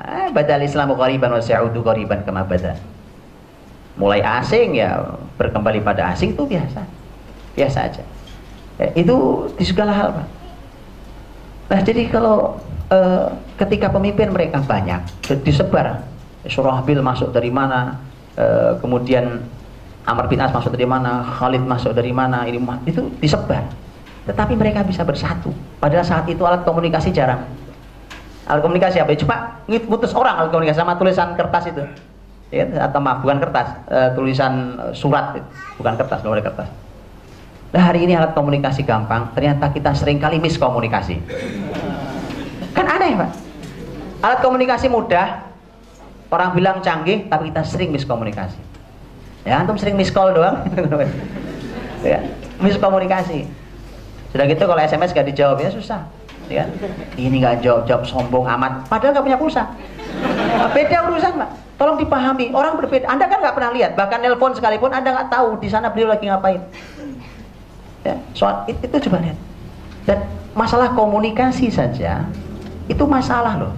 Ah, 0.00 0.32
badal 0.32 0.64
Islamu 0.64 0.96
qariban 0.96 1.28
wa 1.28 1.42
sa'udu 1.44 1.84
qariban 1.84 2.24
kama 2.24 2.40
badal. 2.48 2.76
Mulai 4.00 4.24
asing 4.24 4.80
ya 4.80 4.96
berkembali 5.36 5.84
pada 5.84 6.16
asing 6.16 6.32
itu 6.32 6.48
biasa. 6.48 6.80
Biasa 7.52 7.78
aja. 7.84 8.02
Ya, 8.80 8.88
itu 8.96 9.44
di 9.60 9.64
segala 9.68 9.92
hal 9.92 10.08
pak. 10.16 10.26
Nah 11.68 11.80
jadi 11.84 12.08
kalau 12.08 12.56
eh, 12.88 13.28
ketika 13.60 13.92
pemimpin 13.92 14.32
mereka 14.32 14.64
banyak 14.64 15.04
disebar 15.44 16.00
Surahbil 16.48 17.04
masuk 17.04 17.28
dari 17.36 17.52
mana 17.52 18.00
eh, 18.40 18.72
kemudian 18.80 19.44
Amr 20.08 20.32
bin 20.32 20.40
As 20.40 20.48
masuk 20.48 20.72
dari 20.72 20.88
mana 20.88 21.20
Khalid 21.20 21.60
masuk 21.68 21.92
dari 21.92 22.08
mana 22.08 22.48
ini 22.48 22.56
itu 22.88 23.04
disebar. 23.20 23.68
Tetapi 24.24 24.56
mereka 24.56 24.80
bisa 24.80 25.04
bersatu. 25.04 25.52
Padahal 25.76 26.08
saat 26.08 26.24
itu 26.24 26.40
alat 26.40 26.64
komunikasi 26.64 27.12
jarang 27.12 27.59
alat 28.50 28.66
komunikasi 28.66 28.98
apa 28.98 29.14
cuma 29.14 29.62
ngutus 29.70 30.10
orang 30.10 30.42
alat 30.42 30.50
komunikasi 30.50 30.82
sama 30.82 30.98
tulisan 30.98 31.38
kertas 31.38 31.70
itu. 31.70 31.86
Ya, 32.50 32.66
atau 32.82 32.98
maaf 32.98 33.22
bukan 33.22 33.38
kertas 33.38 33.78
uh, 33.86 34.10
tulisan 34.18 34.74
surat 34.90 35.38
bukan 35.78 35.94
kertas 35.94 36.26
nomor 36.26 36.42
kertas. 36.42 36.66
Nah 37.70 37.82
hari 37.86 38.02
ini 38.02 38.18
alat 38.18 38.34
komunikasi 38.34 38.82
gampang 38.82 39.30
ternyata 39.38 39.70
kita 39.70 39.94
sering 39.94 40.18
kali 40.18 40.42
miskomunikasi. 40.42 41.22
Kan 42.74 42.86
aneh 42.90 43.14
pak. 43.14 43.30
Alat 44.26 44.40
komunikasi 44.42 44.90
mudah 44.90 45.46
orang 46.34 46.50
bilang 46.58 46.82
canggih 46.82 47.30
tapi 47.30 47.54
kita 47.54 47.62
sering 47.62 47.94
miskomunikasi. 47.94 48.58
Ya 49.46 49.62
antum 49.62 49.78
sering 49.78 49.94
miskol 49.94 50.34
doang. 50.34 50.66
Ya 52.00 52.16
miskomunikasi. 52.64 53.44
Sudah 54.32 54.48
gitu 54.48 54.64
kalau 54.64 54.80
SMS 54.80 55.12
gak 55.12 55.28
dijawab 55.28 55.60
ya 55.60 55.68
susah 55.68 56.08
ya 56.50 56.66
ini 57.14 57.40
nggak 57.40 57.62
jawab 57.62 57.86
jawab 57.86 58.02
sombong 58.02 58.44
amat 58.44 58.90
padahal 58.90 59.14
nggak 59.14 59.26
punya 59.30 59.38
pulsa 59.38 59.62
beda 60.74 61.06
urusan 61.06 61.38
pak 61.38 61.50
Tolong 61.80 61.96
dipahami, 61.96 62.52
orang 62.52 62.76
berbeda. 62.76 63.08
Anda 63.08 63.24
kan 63.24 63.40
nggak 63.40 63.56
pernah 63.56 63.72
lihat, 63.72 63.96
bahkan 63.96 64.20
nelpon 64.20 64.52
sekalipun 64.52 64.92
Anda 64.92 65.16
nggak 65.16 65.32
tahu 65.32 65.64
di 65.64 65.68
sana 65.72 65.88
beliau 65.88 66.12
lagi 66.12 66.28
ngapain. 66.28 66.60
Ya, 68.04 68.20
soal 68.36 68.68
itu, 68.68 68.84
itu 68.84 69.08
coba 69.08 69.24
lihat. 69.24 69.38
Dan 70.04 70.28
masalah 70.52 70.92
komunikasi 70.92 71.72
saja 71.72 72.28
itu 72.84 73.00
masalah 73.08 73.64
loh. 73.64 73.72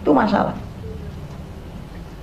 Itu 0.00 0.16
masalah. 0.16 0.56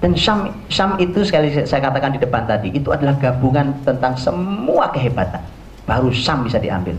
Dan 0.02 0.18
Syam, 0.18 0.50
Syam 0.74 0.98
itu 0.98 1.22
sekali 1.22 1.54
saya 1.54 1.86
katakan 1.86 2.18
di 2.18 2.20
depan 2.26 2.50
tadi, 2.50 2.74
itu 2.74 2.90
adalah 2.90 3.14
gabungan 3.22 3.70
tentang 3.86 4.18
semua 4.18 4.90
kehebatan. 4.90 5.46
Baru 5.86 6.10
Syam 6.10 6.50
bisa 6.50 6.58
diambil. 6.58 6.98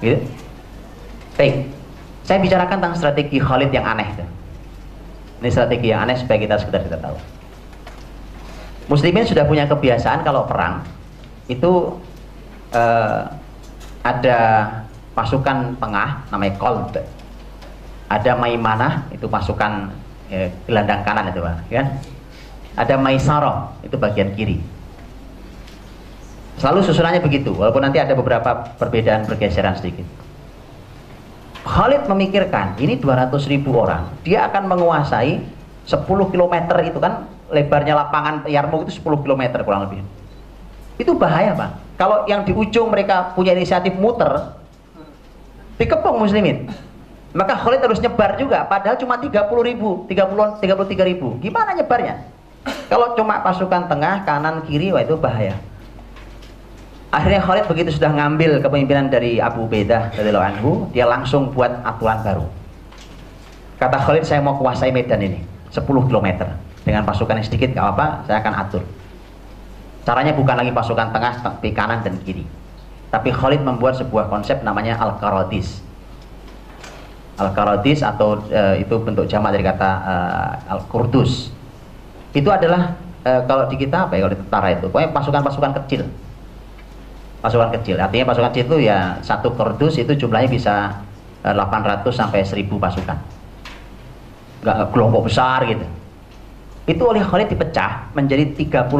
Gitu? 0.00 0.24
Baik, 1.38 1.70
saya 2.26 2.42
bicarakan 2.42 2.82
tentang 2.82 2.98
strategi 2.98 3.38
Khalid 3.38 3.70
yang 3.70 3.86
aneh. 3.86 4.10
Ini 5.38 5.48
strategi 5.54 5.94
yang 5.94 6.02
aneh 6.02 6.18
supaya 6.18 6.34
kita 6.42 6.58
sekedar 6.58 6.82
kita 6.82 6.98
tahu. 6.98 7.14
Muslimin 8.90 9.22
sudah 9.22 9.46
punya 9.46 9.70
kebiasaan 9.70 10.26
kalau 10.26 10.50
perang 10.50 10.82
itu 11.46 11.94
uh, 12.74 13.22
ada 14.02 14.38
pasukan 15.14 15.78
tengah 15.78 16.26
namanya 16.34 16.58
Kolt 16.58 16.98
ada 18.08 18.32
Maimanah 18.34 19.06
itu 19.12 19.28
pasukan 19.28 19.92
eh, 20.32 20.48
gelandang 20.66 21.06
kanan 21.06 21.30
itu 21.30 21.38
pak 21.38 21.54
ya. 21.70 21.86
Ada 22.74 22.98
Maisaro 22.98 23.78
itu 23.86 23.94
bagian 23.94 24.34
kiri. 24.34 24.58
Selalu 26.58 26.82
susunannya 26.82 27.22
begitu 27.22 27.54
walaupun 27.54 27.84
nanti 27.84 28.02
ada 28.02 28.18
beberapa 28.18 28.74
perbedaan 28.80 29.28
pergeseran 29.28 29.78
sedikit 29.78 30.08
Khalid 31.68 32.08
memikirkan 32.08 32.80
ini 32.80 32.96
200 32.96 33.28
ribu 33.44 33.76
orang 33.76 34.08
dia 34.24 34.48
akan 34.48 34.72
menguasai 34.72 35.36
10 35.84 36.32
km 36.32 36.54
itu 36.80 36.96
kan 36.96 37.28
lebarnya 37.52 37.92
lapangan 37.92 38.48
Yarmouk 38.48 38.88
itu 38.88 39.04
10 39.04 39.24
km 39.24 39.42
kurang 39.64 39.88
lebih. 39.88 40.00
Itu 40.96 41.12
bahaya 41.16 41.52
pak. 41.52 41.70
Kalau 42.00 42.24
yang 42.24 42.48
di 42.48 42.56
ujung 42.56 42.88
mereka 42.88 43.36
punya 43.36 43.52
inisiatif 43.52 43.92
muter 44.00 44.56
dikepung 45.76 46.16
muslimin. 46.16 46.72
Maka 47.36 47.52
Khalid 47.60 47.84
harus 47.84 48.00
nyebar 48.00 48.40
juga 48.40 48.64
padahal 48.64 48.96
cuma 48.96 49.20
30 49.20 49.28
ribu 49.68 50.08
30 50.08 50.64
33 50.64 51.10
ribu. 51.12 51.36
Gimana 51.36 51.76
nyebarnya? 51.76 52.24
Kalau 52.88 53.12
cuma 53.12 53.44
pasukan 53.44 53.92
tengah 53.92 54.24
kanan 54.24 54.64
kiri 54.64 54.88
wah 54.88 55.04
itu 55.04 55.20
bahaya 55.20 55.60
akhirnya 57.08 57.40
Khalid 57.40 57.64
begitu 57.68 57.90
sudah 57.96 58.12
ngambil 58.12 58.60
kepemimpinan 58.60 59.08
dari 59.08 59.40
Abu 59.40 59.64
Ubaidah 59.64 60.12
radhiyallahu 60.12 60.48
anhu 60.54 60.70
dia 60.92 61.08
langsung 61.08 61.52
buat 61.52 61.70
aturan 61.84 62.20
baru. 62.20 62.46
Kata 63.78 63.96
Khalid 64.02 64.26
saya 64.26 64.42
mau 64.42 64.58
kuasai 64.58 64.90
medan 64.90 65.22
ini 65.22 65.40
10 65.70 65.84
km 65.86 66.28
dengan 66.82 67.06
pasukan 67.06 67.38
yang 67.38 67.46
sedikit 67.46 67.72
gak 67.76 67.86
apa 67.94 68.06
saya 68.26 68.42
akan 68.42 68.54
atur. 68.58 68.82
Caranya 70.02 70.32
bukan 70.32 70.56
lagi 70.56 70.72
pasukan 70.72 71.12
tengah 71.12 71.44
tapi 71.44 71.70
kanan 71.72 72.00
dan 72.00 72.16
kiri. 72.24 72.44
Tapi 73.08 73.32
Khalid 73.32 73.64
membuat 73.64 73.96
sebuah 73.96 74.28
konsep 74.28 74.60
namanya 74.60 75.00
Al-Qaradis 75.00 75.88
Al-Qaradis 77.38 78.02
atau 78.02 78.42
uh, 78.50 78.74
itu 78.74 78.94
bentuk 78.98 79.30
jamak 79.30 79.54
dari 79.54 79.62
kata 79.62 79.90
uh, 80.02 80.74
Al-Qurdus. 80.74 81.54
Itu 82.34 82.50
adalah 82.50 82.98
uh, 83.22 83.46
kalau 83.46 83.70
di 83.70 83.78
kita 83.78 84.10
apa 84.10 84.18
ya 84.18 84.26
kalau 84.26 84.34
di 84.34 84.40
tentara 84.42 84.68
itu, 84.74 84.90
pokoknya 84.90 85.14
pasukan-pasukan 85.14 85.72
kecil. 85.82 86.02
Pasukan 87.38 87.70
kecil. 87.78 87.96
Artinya 88.02 88.34
pasukan 88.34 88.50
kecil 88.50 88.64
itu 88.66 88.76
ya 88.90 89.14
satu 89.22 89.54
Qurdus 89.54 89.94
itu 90.02 90.10
jumlahnya 90.14 90.50
bisa 90.50 90.90
uh, 91.46 91.54
800 91.54 92.02
sampai 92.10 92.42
1000 92.42 92.66
pasukan. 92.66 93.18
Enggak 94.66 94.76
kelompok 94.90 95.30
besar 95.30 95.62
gitu. 95.70 95.86
Itu 96.88 97.04
oleh 97.06 97.22
Khalid 97.22 97.52
dipecah 97.52 98.10
menjadi 98.16 98.48
38 98.58 98.90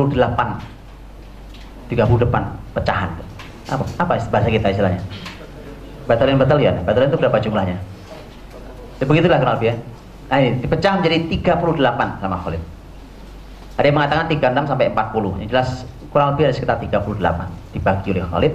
38 1.89 2.77
pecahan. 2.77 3.11
Apa 3.69 3.85
apa 3.99 4.15
bahasa 4.29 4.49
kita 4.49 4.69
istilahnya? 4.71 5.03
Batalion-batalion. 6.07 6.85
Batalion 6.85 7.09
itu 7.11 7.19
berapa 7.21 7.39
jumlahnya? 7.43 7.77
Ya, 8.99 9.05
begitulah 9.07 9.41
lebih 9.41 9.73
ya. 9.73 9.77
Nah 10.29 10.37
ini 10.45 10.61
dipecah 10.61 11.01
menjadi 11.01 11.17
38 11.57 12.21
sama 12.21 12.37
Khalid. 12.45 12.63
Ada 13.79 13.87
yang 13.89 13.97
mengatakan 13.97 14.27
36 14.29 14.69
sampai 14.69 14.87
40. 14.93 15.41
Yang 15.43 15.49
jelas 15.49 15.69
kurang 16.13 16.35
lebih 16.35 16.51
ada 16.51 16.55
sekitar 16.57 16.77
38 16.81 17.68
dibagi 17.79 18.11
oleh 18.19 18.27
Khalid. 18.27 18.55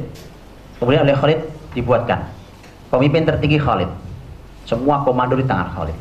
Kemudian 0.84 1.02
oleh 1.08 1.16
Khalid 1.16 1.40
dibuatkan 1.72 2.28
pemimpin 2.92 3.24
tertinggi 3.24 3.58
Khalid. 3.58 3.88
Semua 4.68 5.02
komando 5.08 5.40
di 5.40 5.48
tangan 5.48 5.72
Khalid. 5.72 5.98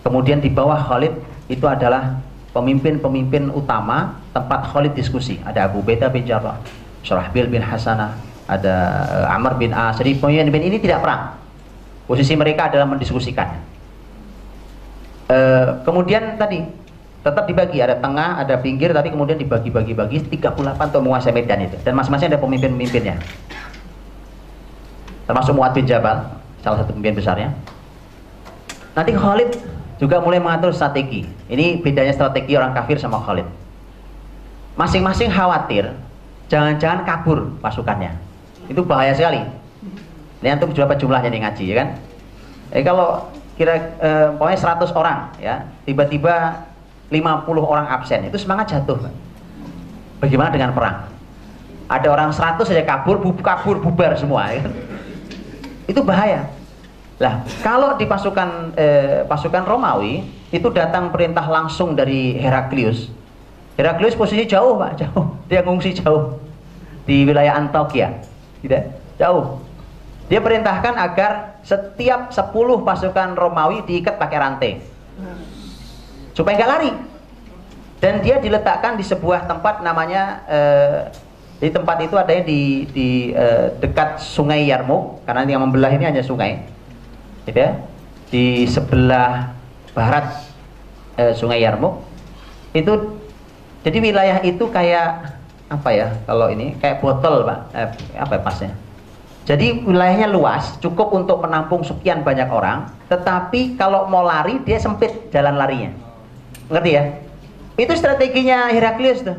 Kemudian 0.00 0.40
di 0.40 0.48
bawah 0.48 0.80
Khalid 0.80 1.12
itu 1.52 1.64
adalah 1.68 2.16
pemimpin-pemimpin 2.56 3.52
utama 3.52 4.16
tempat 4.32 4.72
Khalid 4.72 4.96
diskusi. 4.96 5.36
Ada 5.44 5.68
Abu 5.68 5.84
Beda 5.84 6.08
bin 6.08 6.24
Jarrah, 6.24 6.56
Surahbil 7.04 7.48
bin 7.48 7.60
Hasanah, 7.60 8.16
ada 8.48 8.74
uh, 9.24 9.34
Amr 9.36 9.56
bin 9.60 9.72
As. 9.72 9.96
Jadi 10.00 10.16
pemimpin 10.16 10.60
ini 10.64 10.80
tidak 10.80 11.04
perang 11.04 11.44
Posisi 12.04 12.36
mereka 12.36 12.68
adalah 12.68 12.84
mendiskusikan. 12.84 13.48
E, 15.24 15.38
kemudian 15.88 16.36
tadi 16.36 16.60
tetap 17.24 17.48
dibagi 17.48 17.80
ada 17.80 17.96
tengah, 17.96 18.36
ada 18.36 18.60
pinggir, 18.60 18.92
tapi 18.92 19.08
kemudian 19.08 19.40
dibagi-bagi-bagi 19.40 20.28
38 20.28 20.60
untuk 20.92 21.02
menguasai 21.02 21.32
medan 21.32 21.64
itu. 21.64 21.80
Dan 21.80 21.96
masing-masing 21.96 22.28
ada 22.28 22.38
pemimpin-pemimpinnya. 22.38 23.16
Termasuk 25.24 25.56
Muad 25.56 25.72
bin 25.72 25.88
Jabal, 25.88 26.36
salah 26.60 26.84
satu 26.84 26.92
pemimpin 26.92 27.16
besarnya. 27.16 27.48
Nanti 28.92 29.16
Khalid 29.16 29.56
juga 29.96 30.20
mulai 30.20 30.36
mengatur 30.36 30.76
strategi. 30.76 31.24
Ini 31.48 31.80
bedanya 31.80 32.12
strategi 32.12 32.52
orang 32.60 32.76
kafir 32.76 33.00
sama 33.00 33.24
Khalid. 33.24 33.48
Masing-masing 34.76 35.32
khawatir 35.32 35.96
jangan-jangan 36.52 37.08
kabur 37.08 37.56
pasukannya. 37.64 38.12
Itu 38.68 38.84
bahaya 38.84 39.16
sekali 39.16 39.64
ini 40.44 40.52
antum 40.52 40.76
berapa 40.76 40.92
jumlahnya 41.00 41.32
nih 41.32 41.40
ngaji 41.40 41.64
ya 41.72 41.76
kan? 41.80 41.88
Eh 42.68 42.84
kalau 42.84 43.32
kira 43.56 43.96
eh, 43.96 44.28
pokoknya 44.36 44.76
100 44.76 44.92
orang 44.92 45.18
ya, 45.40 45.64
tiba-tiba 45.88 46.68
50 47.12 47.20
orang 47.60 47.86
absen, 47.88 48.28
itu 48.28 48.38
semangat 48.40 48.72
jatuh. 48.72 49.10
Bagaimana 50.20 50.48
dengan 50.54 50.72
perang? 50.72 51.10
Ada 51.84 52.08
orang 52.08 52.32
100 52.32 52.64
saja 52.64 52.80
kabur, 52.80 53.20
bu 53.20 53.36
kabur, 53.44 53.76
bubar 53.76 54.16
semua 54.16 54.48
ya 54.48 54.64
kan? 54.64 54.72
Itu 55.84 56.00
bahaya. 56.00 56.48
Lah, 57.20 57.44
kalau 57.60 57.94
di 57.94 58.08
pasukan 58.08 58.74
eh, 58.74 59.22
pasukan 59.28 59.62
Romawi 59.62 60.24
itu 60.50 60.66
datang 60.72 61.12
perintah 61.12 61.44
langsung 61.46 61.92
dari 61.94 62.34
Heraklius. 62.40 63.12
Heraklius 63.76 64.16
posisi 64.16 64.48
jauh, 64.48 64.80
Pak, 64.80 64.92
jauh. 64.98 65.24
Dia 65.50 65.60
ngungsi 65.62 65.92
jauh 66.00 66.40
di 67.04 67.22
wilayah 67.28 67.60
Antokia. 67.60 68.16
Tidak, 68.64 68.82
jauh. 69.20 69.60
Dia 70.24 70.40
perintahkan 70.40 70.96
agar 70.96 71.60
setiap 71.60 72.32
10 72.32 72.48
pasukan 72.80 73.28
Romawi 73.36 73.84
diikat 73.84 74.16
pakai 74.16 74.38
rantai. 74.40 74.72
Supaya 76.34 76.58
nggak 76.58 76.70
lari. 76.70 76.90
Dan 78.02 78.20
dia 78.20 78.36
diletakkan 78.36 79.00
di 79.00 79.04
sebuah 79.06 79.48
tempat 79.48 79.80
namanya 79.80 80.44
eh, 80.44 80.98
di 81.62 81.72
tempat 81.72 82.04
itu 82.04 82.18
adanya 82.18 82.44
di, 82.44 82.84
di 82.90 83.08
eh, 83.32 83.72
dekat 83.80 84.20
Sungai 84.20 84.68
Yarmouk 84.68 85.24
karena 85.24 85.46
yang 85.48 85.64
membelah 85.64 85.94
ini 85.94 86.04
hanya 86.04 86.20
sungai. 86.20 86.60
Gitu 87.48 87.56
ya. 87.56 87.80
Di 88.28 88.68
sebelah 88.68 89.54
barat 89.94 90.44
eh, 91.16 91.32
Sungai 91.32 91.62
Yarmouk 91.62 92.02
itu 92.74 93.22
jadi 93.86 93.98
wilayah 94.02 94.38
itu 94.42 94.66
kayak 94.68 95.38
apa 95.70 95.90
ya 95.94 96.08
kalau 96.26 96.50
ini 96.50 96.74
kayak 96.82 96.98
botol 96.98 97.46
pak 97.46 97.58
eh, 97.72 97.88
apa 98.18 98.32
ya 98.36 98.42
pasnya 98.42 98.72
jadi 99.44 99.84
wilayahnya 99.84 100.32
luas, 100.32 100.80
cukup 100.80 101.12
untuk 101.12 101.44
menampung 101.44 101.84
sekian 101.84 102.24
banyak 102.24 102.48
orang, 102.48 102.88
tetapi 103.12 103.76
kalau 103.76 104.08
mau 104.08 104.24
lari 104.24 104.56
dia 104.64 104.80
sempit 104.80 105.28
jalan 105.28 105.60
larinya. 105.60 105.92
Ngerti 106.70 106.90
ya? 106.90 107.04
Itu 107.74 107.92
strateginya 107.98 108.70
Heraklius 108.70 109.24
tuh. 109.24 109.36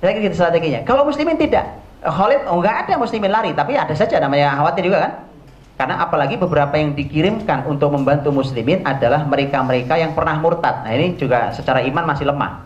Gitu 0.00 0.34
strateginya. 0.36 0.84
Kalau 0.84 1.04
muslimin 1.04 1.36
tidak. 1.36 1.80
Khalid 2.00 2.48
oh, 2.48 2.64
enggak 2.64 2.88
ada 2.88 2.94
muslimin 2.96 3.28
lari, 3.28 3.52
tapi 3.52 3.76
ada 3.76 3.92
saja 3.92 4.16
namanya 4.16 4.56
khawatir 4.56 4.88
juga 4.88 4.98
kan? 5.04 5.12
Karena 5.76 6.00
apalagi 6.00 6.40
beberapa 6.40 6.72
yang 6.76 6.96
dikirimkan 6.96 7.68
untuk 7.68 7.92
membantu 7.92 8.32
muslimin 8.32 8.80
adalah 8.88 9.24
mereka-mereka 9.28 10.00
yang 10.00 10.16
pernah 10.16 10.40
murtad. 10.40 10.84
Nah, 10.84 10.92
ini 10.96 11.16
juga 11.20 11.52
secara 11.52 11.84
iman 11.84 12.04
masih 12.08 12.28
lemah. 12.28 12.64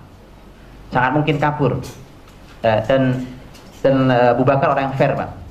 Sangat 0.95 1.11
mungkin 1.19 1.43
kabur. 1.43 1.83
Eh, 2.63 2.81
dan 2.87 3.27
dan 3.83 3.97
uh, 4.11 4.35
Abu 4.35 4.47
orang 4.47 4.91
yang 4.91 4.95
fair, 4.95 5.19
Pak 5.19 5.45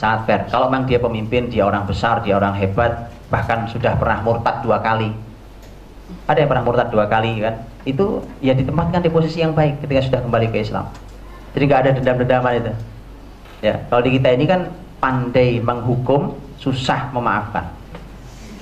sangat 0.00 0.20
fair. 0.24 0.40
Kalau 0.48 0.72
memang 0.72 0.88
dia 0.88 0.96
pemimpin, 0.96 1.52
dia 1.52 1.68
orang 1.68 1.84
besar, 1.84 2.24
dia 2.24 2.40
orang 2.40 2.56
hebat, 2.56 3.12
bahkan 3.28 3.68
sudah 3.68 4.00
pernah 4.00 4.24
murtad 4.24 4.64
dua 4.64 4.80
kali. 4.80 5.12
Ada 6.30 6.46
yang 6.46 6.50
pernah 6.50 6.64
murtad 6.64 6.88
dua 6.94 7.10
kali 7.10 7.42
kan? 7.42 7.66
Itu 7.82 8.22
ya 8.38 8.54
ditempatkan 8.54 9.02
di 9.02 9.10
posisi 9.10 9.42
yang 9.42 9.56
baik 9.56 9.82
ketika 9.82 10.00
sudah 10.06 10.20
kembali 10.22 10.46
ke 10.52 10.62
Islam. 10.62 10.86
Jadi 11.56 11.62
nggak 11.66 11.80
ada 11.82 11.90
dendam-dendaman 11.98 12.52
itu. 12.62 12.72
Ya, 13.60 13.74
kalau 13.90 14.00
di 14.00 14.16
kita 14.16 14.28
ini 14.32 14.44
kan 14.46 14.70
pandai 15.02 15.58
menghukum, 15.60 16.38
susah 16.56 17.10
memaafkan. 17.10 17.66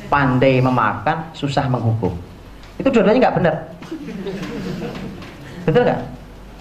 Pandai 0.08 0.58
memaafkan, 0.64 1.28
susah 1.36 1.68
menghukum. 1.68 2.16
Itu 2.80 2.88
dua-duanya 2.88 3.28
nggak 3.28 3.36
benar. 3.36 3.54
Betul 5.68 5.82
nggak? 5.84 6.00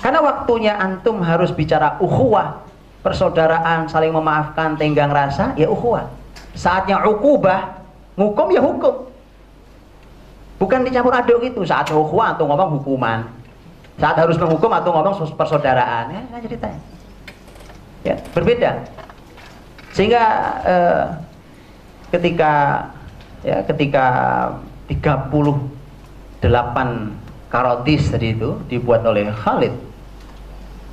Karena 0.04 0.20
waktunya 0.22 0.74
antum 0.76 1.24
harus 1.24 1.50
bicara 1.56 1.96
ukhuwah, 2.04 2.62
persaudaraan, 3.02 3.88
saling 3.88 4.12
memaafkan, 4.12 4.76
tenggang 4.76 5.10
rasa, 5.10 5.56
ya 5.56 5.72
ukhuwah. 5.72 6.12
Saatnya 6.54 7.02
ukubah, 7.08 7.82
ngukum 8.20 8.48
ya 8.52 8.62
hukum. 8.62 9.07
Bukan 10.58 10.86
dicampur 10.86 11.14
aduk 11.14 11.42
itu. 11.46 11.62
Saat 11.66 11.94
ukhuwah 11.94 12.34
atau 12.34 12.50
ngomong 12.50 12.82
hukuman. 12.82 13.26
Saat 13.98 14.18
harus 14.18 14.38
menghukum 14.38 14.70
atau 14.74 14.94
ngomong 14.94 15.14
persaudaraan. 15.38 16.14
Ya, 16.14 16.22
ya 16.22 16.40
ceritanya. 16.42 16.80
Ya, 18.06 18.16
berbeda. 18.34 18.72
Sehingga 19.94 20.24
eh, 20.66 21.04
ketika 22.14 22.54
ya 23.42 23.62
ketika 23.66 24.06
38 24.90 25.54
karotis 27.50 28.10
tadi 28.10 28.34
itu 28.34 28.58
dibuat 28.70 29.06
oleh 29.06 29.30
Khalid 29.32 29.74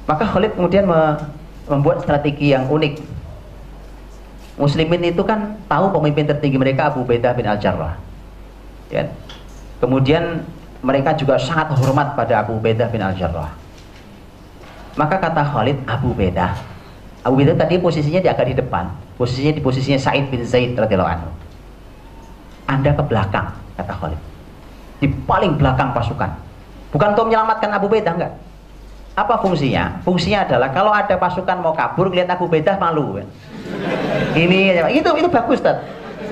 Maka 0.04 0.24
Khalid 0.28 0.52
kemudian 0.56 0.84
me 0.84 1.16
membuat 1.64 2.04
strategi 2.04 2.52
yang 2.52 2.68
unik. 2.68 3.00
Muslimin 4.60 5.00
itu 5.10 5.24
kan 5.24 5.56
tahu 5.64 5.90
pemimpin 5.96 6.28
tertinggi 6.28 6.60
mereka 6.60 6.92
Abu 6.92 7.02
Ubaidah 7.02 7.32
bin 7.32 7.48
Al-Jarrah. 7.48 7.96
Ya. 8.92 9.08
Kemudian 9.84 10.40
mereka 10.80 11.12
juga 11.12 11.36
sangat 11.36 11.76
hormat 11.76 12.16
pada 12.16 12.40
Abu 12.40 12.56
Ubaidah 12.56 12.88
bin 12.88 13.04
Al-Jarrah. 13.04 13.52
Maka 14.96 15.20
kata 15.20 15.44
Khalid, 15.44 15.76
Abu 15.84 16.16
Ubaidah. 16.16 16.56
Abu 17.20 17.36
Ubaidah 17.36 17.52
tadi 17.52 17.76
posisinya 17.76 18.24
di 18.24 18.32
agak 18.32 18.48
di 18.48 18.56
depan, 18.56 18.88
posisinya 19.20 19.52
di 19.52 19.60
posisinya 19.60 20.00
Said 20.00 20.32
bin 20.32 20.40
Zaid 20.40 20.72
radhiyallahu 20.72 21.12
anhu. 21.20 21.28
Anda 22.64 22.96
ke 22.96 23.04
belakang, 23.04 23.52
kata 23.76 23.92
Khalid. 23.92 24.20
Di 25.04 25.06
paling 25.28 25.60
belakang 25.60 25.92
pasukan. 25.92 26.32
Bukan 26.88 27.12
untuk 27.12 27.28
menyelamatkan 27.28 27.68
Abu 27.68 27.84
Ubaidah 27.92 28.16
enggak. 28.16 28.32
Apa 29.20 29.36
fungsinya? 29.44 30.00
Fungsinya 30.00 30.48
adalah 30.48 30.72
kalau 30.72 30.96
ada 30.96 31.12
pasukan 31.20 31.60
mau 31.60 31.76
kabur, 31.76 32.08
lihat 32.08 32.32
Abu 32.32 32.48
Bedah 32.48 32.80
malu. 32.80 33.20
Ini 34.32 34.80
itu 34.96 35.10
itu 35.12 35.28
bagus, 35.28 35.60
Tad. 35.60 35.84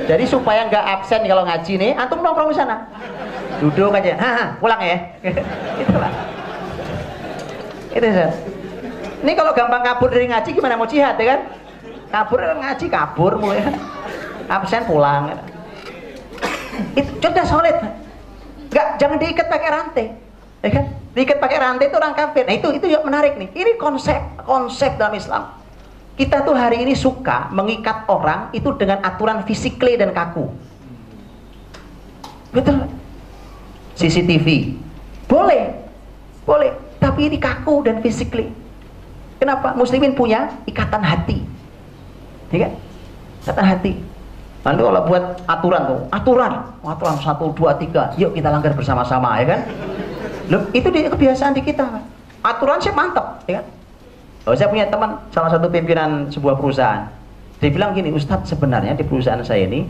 Jadi 0.03 0.24
supaya 0.26 0.66
nggak 0.66 0.84
absen 0.98 1.22
kalau 1.28 1.44
ngaji 1.46 1.72
nih, 1.78 1.92
antum 1.94 2.24
nongkrong 2.24 2.50
di 2.50 2.57
sana. 2.59 2.88
Duduk 3.63 3.95
aja, 3.95 4.19
ha, 4.19 4.33
pulang 4.59 4.81
ya. 4.83 4.97
Itulah. 5.79 6.13
Itu 7.97 8.07
Ustaz. 8.11 8.35
Ini 9.23 9.33
kalau 9.39 9.55
gampang 9.55 9.87
kabur 9.87 10.11
dari 10.11 10.27
ngaji 10.27 10.51
gimana 10.51 10.75
mau 10.75 10.91
jihad 10.91 11.15
ya 11.15 11.39
kan? 11.39 11.41
Kabur 12.11 12.43
ngaji 12.43 12.87
kabur 12.91 13.39
mulai 13.39 13.63
absen 14.51 14.83
pulang. 14.83 15.39
Itu 16.99 17.11
cerdas 17.23 17.47
solid. 17.47 17.79
Enggak, 18.67 18.99
jangan 18.99 19.17
diikat 19.23 19.47
pakai 19.47 19.69
rantai. 19.71 20.07
Ya 20.67 20.71
kan? 20.75 20.87
diikat 21.13 21.39
pakai 21.45 21.59
rantai 21.61 21.93
itu 21.93 21.97
orang 21.97 22.17
kafir. 22.17 22.45
Nah 22.49 22.57
itu 22.57 22.69
itu 22.73 22.87
yang 22.89 23.05
menarik 23.05 23.37
nih. 23.37 23.53
Ini 23.53 23.77
konsep 23.77 24.17
konsep 24.49 24.97
dalam 24.97 25.13
Islam. 25.17 25.43
Kita 26.17 26.45
tuh 26.45 26.57
hari 26.57 26.85
ini 26.85 26.93
suka 26.93 27.49
mengikat 27.53 28.05
orang 28.09 28.53
itu 28.53 28.69
dengan 28.77 29.01
aturan 29.01 29.45
fisikly 29.49 29.97
dan 29.97 30.13
kaku. 30.13 30.49
Betul. 32.53 32.85
CCTV. 33.97 34.76
Boleh. 35.28 35.72
Boleh. 36.45 36.72
Tapi 36.99 37.28
ini 37.32 37.36
kaku 37.38 37.82
dan 37.86 37.99
fisikly. 38.01 38.51
Kenapa? 39.43 39.74
Muslimin 39.74 40.14
punya 40.14 40.55
ikatan 40.70 41.03
hati. 41.03 41.43
Ya 42.55 42.68
kan? 42.68 42.72
Ikatan 43.43 43.66
hati. 43.66 43.93
Nanti 44.62 44.80
kalau 44.86 45.03
buat 45.11 45.24
aturan 45.51 45.82
tuh, 45.90 46.01
aturan, 46.14 46.53
aturan 46.86 47.16
satu 47.18 47.51
dua 47.51 47.74
tiga, 47.74 48.14
yuk 48.14 48.30
kita 48.38 48.47
langgar 48.47 48.70
bersama-sama, 48.78 49.34
ya 49.43 49.59
kan? 49.59 49.61
Loh, 50.47 50.62
itu 50.70 50.86
di, 50.95 51.11
kebiasaan 51.11 51.59
di 51.59 51.66
kita. 51.66 51.82
Aturan 52.47 52.78
sih 52.78 52.95
mantap, 52.95 53.43
ya 53.51 53.59
kan? 53.59 53.66
Oh, 54.47 54.55
saya 54.55 54.70
punya 54.70 54.86
teman 54.86 55.18
salah 55.34 55.51
satu 55.51 55.66
pimpinan 55.66 56.30
sebuah 56.30 56.55
perusahaan. 56.59 57.11
Dia 57.59 57.70
bilang 57.74 57.95
gini, 57.95 58.14
Ustadz 58.14 58.55
sebenarnya 58.55 58.95
di 58.95 59.03
perusahaan 59.03 59.43
saya 59.43 59.66
ini 59.66 59.86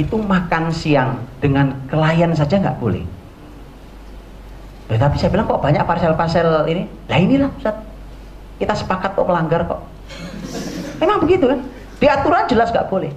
itu 0.00 0.16
makan 0.16 0.72
siang 0.72 1.20
dengan 1.44 1.76
klien 1.88 2.32
saja 2.32 2.56
nggak 2.60 2.80
boleh. 2.80 3.04
Eh, 4.92 5.00
tapi 5.00 5.16
saya 5.16 5.32
bilang 5.32 5.48
kok 5.48 5.64
banyak 5.64 5.80
parcel-parcel 5.84 6.68
ini. 6.68 6.84
Lah 7.08 7.18
inilah 7.18 7.50
Ustadz. 7.56 7.84
Kita 8.60 8.74
sepakat 8.76 9.16
kok 9.16 9.26
melanggar 9.26 9.64
kok. 9.64 9.80
Memang 11.00 11.24
begitu 11.24 11.48
kan? 11.48 11.60
Di 11.98 12.06
aturan 12.06 12.44
jelas 12.46 12.68
nggak 12.68 12.86
boleh. 12.92 13.10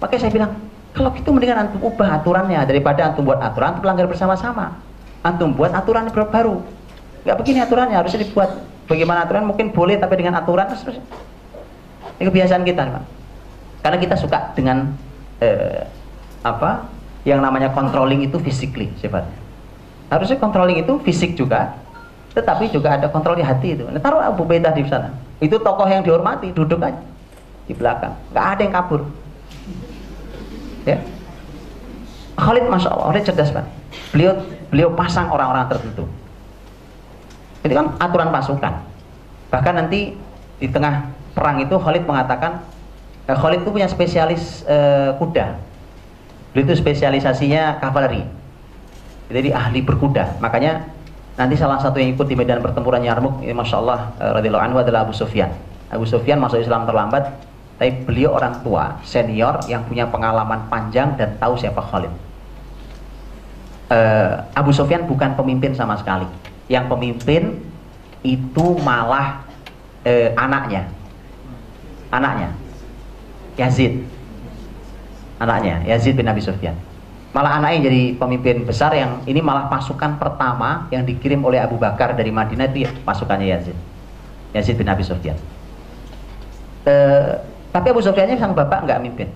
Makanya 0.00 0.20
saya 0.24 0.32
bilang, 0.32 0.52
kalau 0.90 1.10
gitu 1.14 1.30
mendingan 1.30 1.68
antum 1.68 1.80
ubah 1.86 2.18
aturannya 2.18 2.58
daripada 2.66 3.12
antum 3.12 3.22
buat 3.22 3.38
aturan 3.38 3.74
antum 3.74 3.82
melanggar 3.86 4.06
bersama-sama 4.10 4.74
antum 5.22 5.54
buat 5.54 5.70
aturan 5.70 6.10
baru 6.10 6.64
nggak 7.22 7.36
begini 7.36 7.58
aturannya 7.62 7.96
harusnya 8.00 8.24
dibuat 8.24 8.50
bagaimana 8.88 9.28
aturan 9.28 9.46
mungkin 9.46 9.70
boleh 9.70 10.00
tapi 10.00 10.18
dengan 10.18 10.40
aturan 10.40 10.66
terus 10.66 10.98
ini 12.18 12.24
kebiasaan 12.26 12.64
kita 12.66 12.82
Pak. 12.90 13.04
karena 13.86 13.98
kita 14.00 14.14
suka 14.18 14.38
dengan 14.56 14.96
eh, 15.38 15.84
apa 16.42 16.88
yang 17.28 17.44
namanya 17.44 17.70
controlling 17.76 18.24
itu 18.24 18.40
physically 18.40 18.88
sifatnya 18.98 19.36
harusnya 20.10 20.36
controlling 20.36 20.82
itu 20.82 20.98
fisik 21.06 21.38
juga 21.38 21.78
tetapi 22.30 22.70
juga 22.70 22.94
ada 22.94 23.10
kontrol 23.10 23.34
di 23.34 23.42
hati 23.42 23.74
itu. 23.74 23.84
Nah, 23.90 23.98
taruh 23.98 24.22
Abu 24.22 24.46
Baidah 24.46 24.70
di 24.70 24.86
sana. 24.86 25.10
Itu 25.42 25.58
tokoh 25.58 25.86
yang 25.90 26.06
dihormati 26.06 26.54
duduk 26.54 26.78
aja 26.78 27.02
di 27.66 27.74
belakang. 27.74 28.14
Nggak 28.30 28.44
ada 28.46 28.60
yang 28.62 28.74
kabur. 28.74 29.00
Ya. 30.86 30.96
Khalid 32.38 32.70
masya 32.70 32.94
Allah 32.94 33.06
Khalid 33.12 33.24
cerdas 33.26 33.50
pak. 33.50 33.66
Beliau 34.14 34.38
beliau 34.70 34.94
pasang 34.94 35.26
orang-orang 35.26 35.66
tertentu. 35.74 36.06
Itu 37.66 37.74
kan 37.74 37.98
aturan 37.98 38.30
pasukan. 38.30 38.74
Bahkan 39.50 39.74
nanti 39.74 40.14
di 40.62 40.68
tengah 40.70 41.10
perang 41.34 41.58
itu 41.58 41.74
Khalid 41.74 42.06
mengatakan 42.06 42.62
eh, 43.26 43.34
Khalid 43.34 43.66
itu 43.66 43.70
punya 43.74 43.90
spesialis 43.90 44.62
eh, 44.70 45.18
kuda. 45.18 45.58
Beliau 46.54 46.64
itu 46.70 46.78
spesialisasinya 46.78 47.82
kavaleri 47.82 48.39
jadi 49.30 49.54
ahli 49.54 49.80
berkuda 49.80 50.42
makanya 50.42 50.90
nanti 51.38 51.56
salah 51.56 51.80
satu 51.80 52.02
yang 52.02 52.12
ikut 52.18 52.26
di 52.26 52.36
medan 52.36 52.60
pertempuran 52.60 53.00
Yarmuk 53.00 53.40
ini 53.40 53.54
Masya 53.54 53.76
Allah 53.80 54.12
eh, 54.18 54.30
radhiyallahu 54.36 54.64
anhu 54.66 54.78
adalah 54.82 55.06
Abu 55.06 55.14
Sufyan 55.14 55.54
Abu 55.88 56.04
Sufyan 56.04 56.42
masuk 56.42 56.60
Islam 56.60 56.84
terlambat 56.84 57.30
tapi 57.80 58.04
beliau 58.04 58.36
orang 58.36 58.60
tua 58.60 59.00
senior 59.06 59.64
yang 59.64 59.86
punya 59.88 60.04
pengalaman 60.04 60.68
panjang 60.68 61.16
dan 61.16 61.40
tahu 61.40 61.56
siapa 61.56 61.80
Khalid 61.80 62.12
uh, 63.90 64.32
Abu 64.54 64.70
Sofyan 64.70 65.04
bukan 65.04 65.34
pemimpin 65.34 65.74
sama 65.74 65.98
sekali. 65.98 66.26
Yang 66.70 66.86
pemimpin 66.86 67.42
itu 68.22 68.66
malah 68.80 69.42
uh, 70.06 70.28
anaknya. 70.38 70.86
Anaknya. 72.14 72.54
Yazid. 73.58 74.06
Anaknya, 75.40 75.82
Yazid 75.88 76.14
bin 76.14 76.28
Abi 76.28 76.40
Sufyan. 76.40 76.76
Malah 77.30 77.62
anaknya 77.62 77.86
jadi 77.86 78.02
pemimpin 78.18 78.66
besar 78.66 78.90
yang 78.90 79.22
ini 79.22 79.38
malah 79.38 79.70
pasukan 79.70 80.18
pertama 80.18 80.90
yang 80.90 81.06
dikirim 81.06 81.38
oleh 81.46 81.62
Abu 81.62 81.78
Bakar 81.78 82.18
dari 82.18 82.34
Madinah 82.34 82.66
itu 82.74 82.86
ya 82.86 82.90
pasukannya 83.06 83.46
Yazid. 83.54 83.76
Yazid 84.50 84.74
bin 84.74 84.90
Abi 84.90 85.06
Sufyan. 85.06 85.38
Uh, 86.82 87.38
tapi 87.70 87.86
Abu 87.94 88.02
Sufyannya 88.02 88.34
sang 88.34 88.50
bapak 88.50 88.82
nggak 88.82 88.98
mimpin 88.98 89.30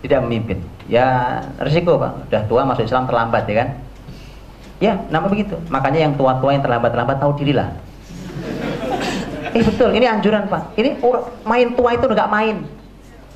tidak 0.00 0.20
memimpin. 0.24 0.58
Ya 0.88 1.38
resiko 1.60 2.00
pak, 2.00 2.26
sudah 2.28 2.42
tua 2.48 2.62
masuk 2.66 2.84
Islam 2.88 3.04
terlambat 3.06 3.44
ya 3.46 3.54
kan? 3.64 3.68
Ya, 4.80 4.92
nama 5.12 5.28
begitu. 5.28 5.60
Makanya 5.68 6.08
yang 6.08 6.16
tua-tua 6.16 6.56
yang 6.56 6.64
terlambat-terlambat 6.64 7.16
tahu 7.20 7.32
dirilah. 7.36 7.70
Eh 9.50 9.66
betul, 9.66 9.90
ini 9.98 10.06
anjuran 10.06 10.46
pak. 10.46 10.78
Ini 10.78 11.02
main 11.42 11.74
tua 11.74 11.98
itu 11.98 12.06
nggak 12.06 12.30
main. 12.30 12.62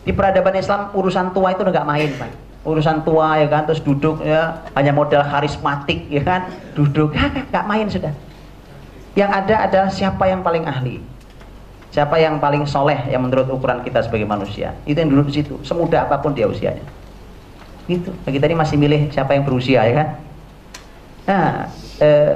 Di 0.07 0.15
peradaban 0.15 0.55
Islam 0.55 0.95
urusan 0.95 1.35
tua 1.35 1.51
itu 1.51 1.67
nggak 1.67 1.83
main 1.83 2.07
pak. 2.15 2.31
Urusan 2.65 3.05
tua 3.05 3.37
ya 3.39 3.49
kan, 3.53 3.69
terus 3.69 3.85
duduk 3.85 4.25
ya 4.25 4.65
hanya 4.73 4.97
modal 4.97 5.21
karismatik 5.21 6.09
ya 6.09 6.25
kan, 6.25 6.49
duduk 6.73 7.13
nggak 7.53 7.65
main 7.69 7.87
sudah. 7.93 8.13
Yang 9.15 9.31
ada 9.31 9.55
adalah 9.69 9.91
siapa 9.93 10.27
yang 10.27 10.43
paling 10.43 10.67
ahli 10.67 10.99
Siapa 11.95 12.19
yang 12.19 12.43
paling 12.43 12.67
soleh 12.67 13.07
yang 13.07 13.23
menurut 13.23 13.47
ukuran 13.55 13.79
kita 13.87 14.03
sebagai 14.03 14.27
manusia? 14.27 14.75
Itu 14.83 14.99
yang 14.99 15.15
duduk 15.15 15.31
di 15.31 15.39
situ, 15.39 15.63
semudah 15.63 16.11
apa 16.11 16.19
pun 16.19 16.35
dia 16.35 16.51
usianya. 16.51 16.83
Gitu. 17.87 18.11
Bagi 18.27 18.43
tadi 18.43 18.51
masih 18.59 18.75
milih 18.75 19.15
siapa 19.15 19.39
yang 19.39 19.47
berusia 19.47 19.87
ya 19.87 19.95
kan? 20.03 20.09
Nah, 21.31 21.47
eh, 22.03 22.35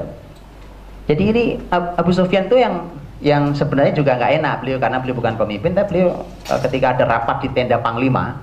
jadi 1.10 1.22
ini 1.34 1.44
Abu 1.74 2.14
Sufyan 2.14 2.46
tuh 2.46 2.62
yang 2.62 2.86
yang 3.18 3.50
sebenarnya 3.50 3.98
juga 3.98 4.14
nggak 4.14 4.32
enak 4.38 4.54
beliau 4.62 4.78
karena 4.78 5.02
beliau 5.02 5.18
bukan 5.18 5.34
pemimpin, 5.34 5.74
tapi 5.74 5.86
beliau 5.90 6.22
eh, 6.22 6.60
ketika 6.62 6.94
ada 6.94 7.04
rapat 7.10 7.42
di 7.42 7.48
tenda 7.50 7.82
Panglima 7.82 8.38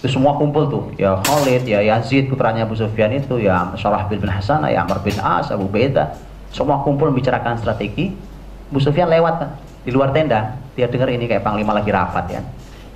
itu 0.00 0.16
semua 0.16 0.32
kumpul 0.40 0.64
tuh. 0.72 0.84
Ya 0.96 1.20
Khalid 1.20 1.68
ya 1.68 1.84
Yazid 1.84 2.32
putranya 2.32 2.64
Abu 2.64 2.72
Sufyan 2.72 3.12
itu 3.12 3.36
ya 3.36 3.68
Salah 3.76 4.08
bin 4.08 4.24
Hasan 4.24 4.64
ya 4.64 4.80
Amr 4.80 5.04
bin 5.04 5.12
As 5.20 5.52
Abu 5.52 5.68
Beda 5.68 6.16
semua 6.48 6.80
kumpul 6.80 7.12
membicarakan 7.12 7.60
strategi. 7.60 8.08
Abu 8.72 8.80
Sufyan 8.80 9.12
lewat 9.12 9.44
di 9.84 9.92
luar 9.92 10.16
tenda. 10.16 10.56
Dia 10.72 10.88
dengar 10.88 11.12
ini 11.12 11.28
kayak 11.28 11.44
panglima 11.44 11.76
lagi 11.76 11.92
rapat 11.92 12.32
ya. 12.32 12.40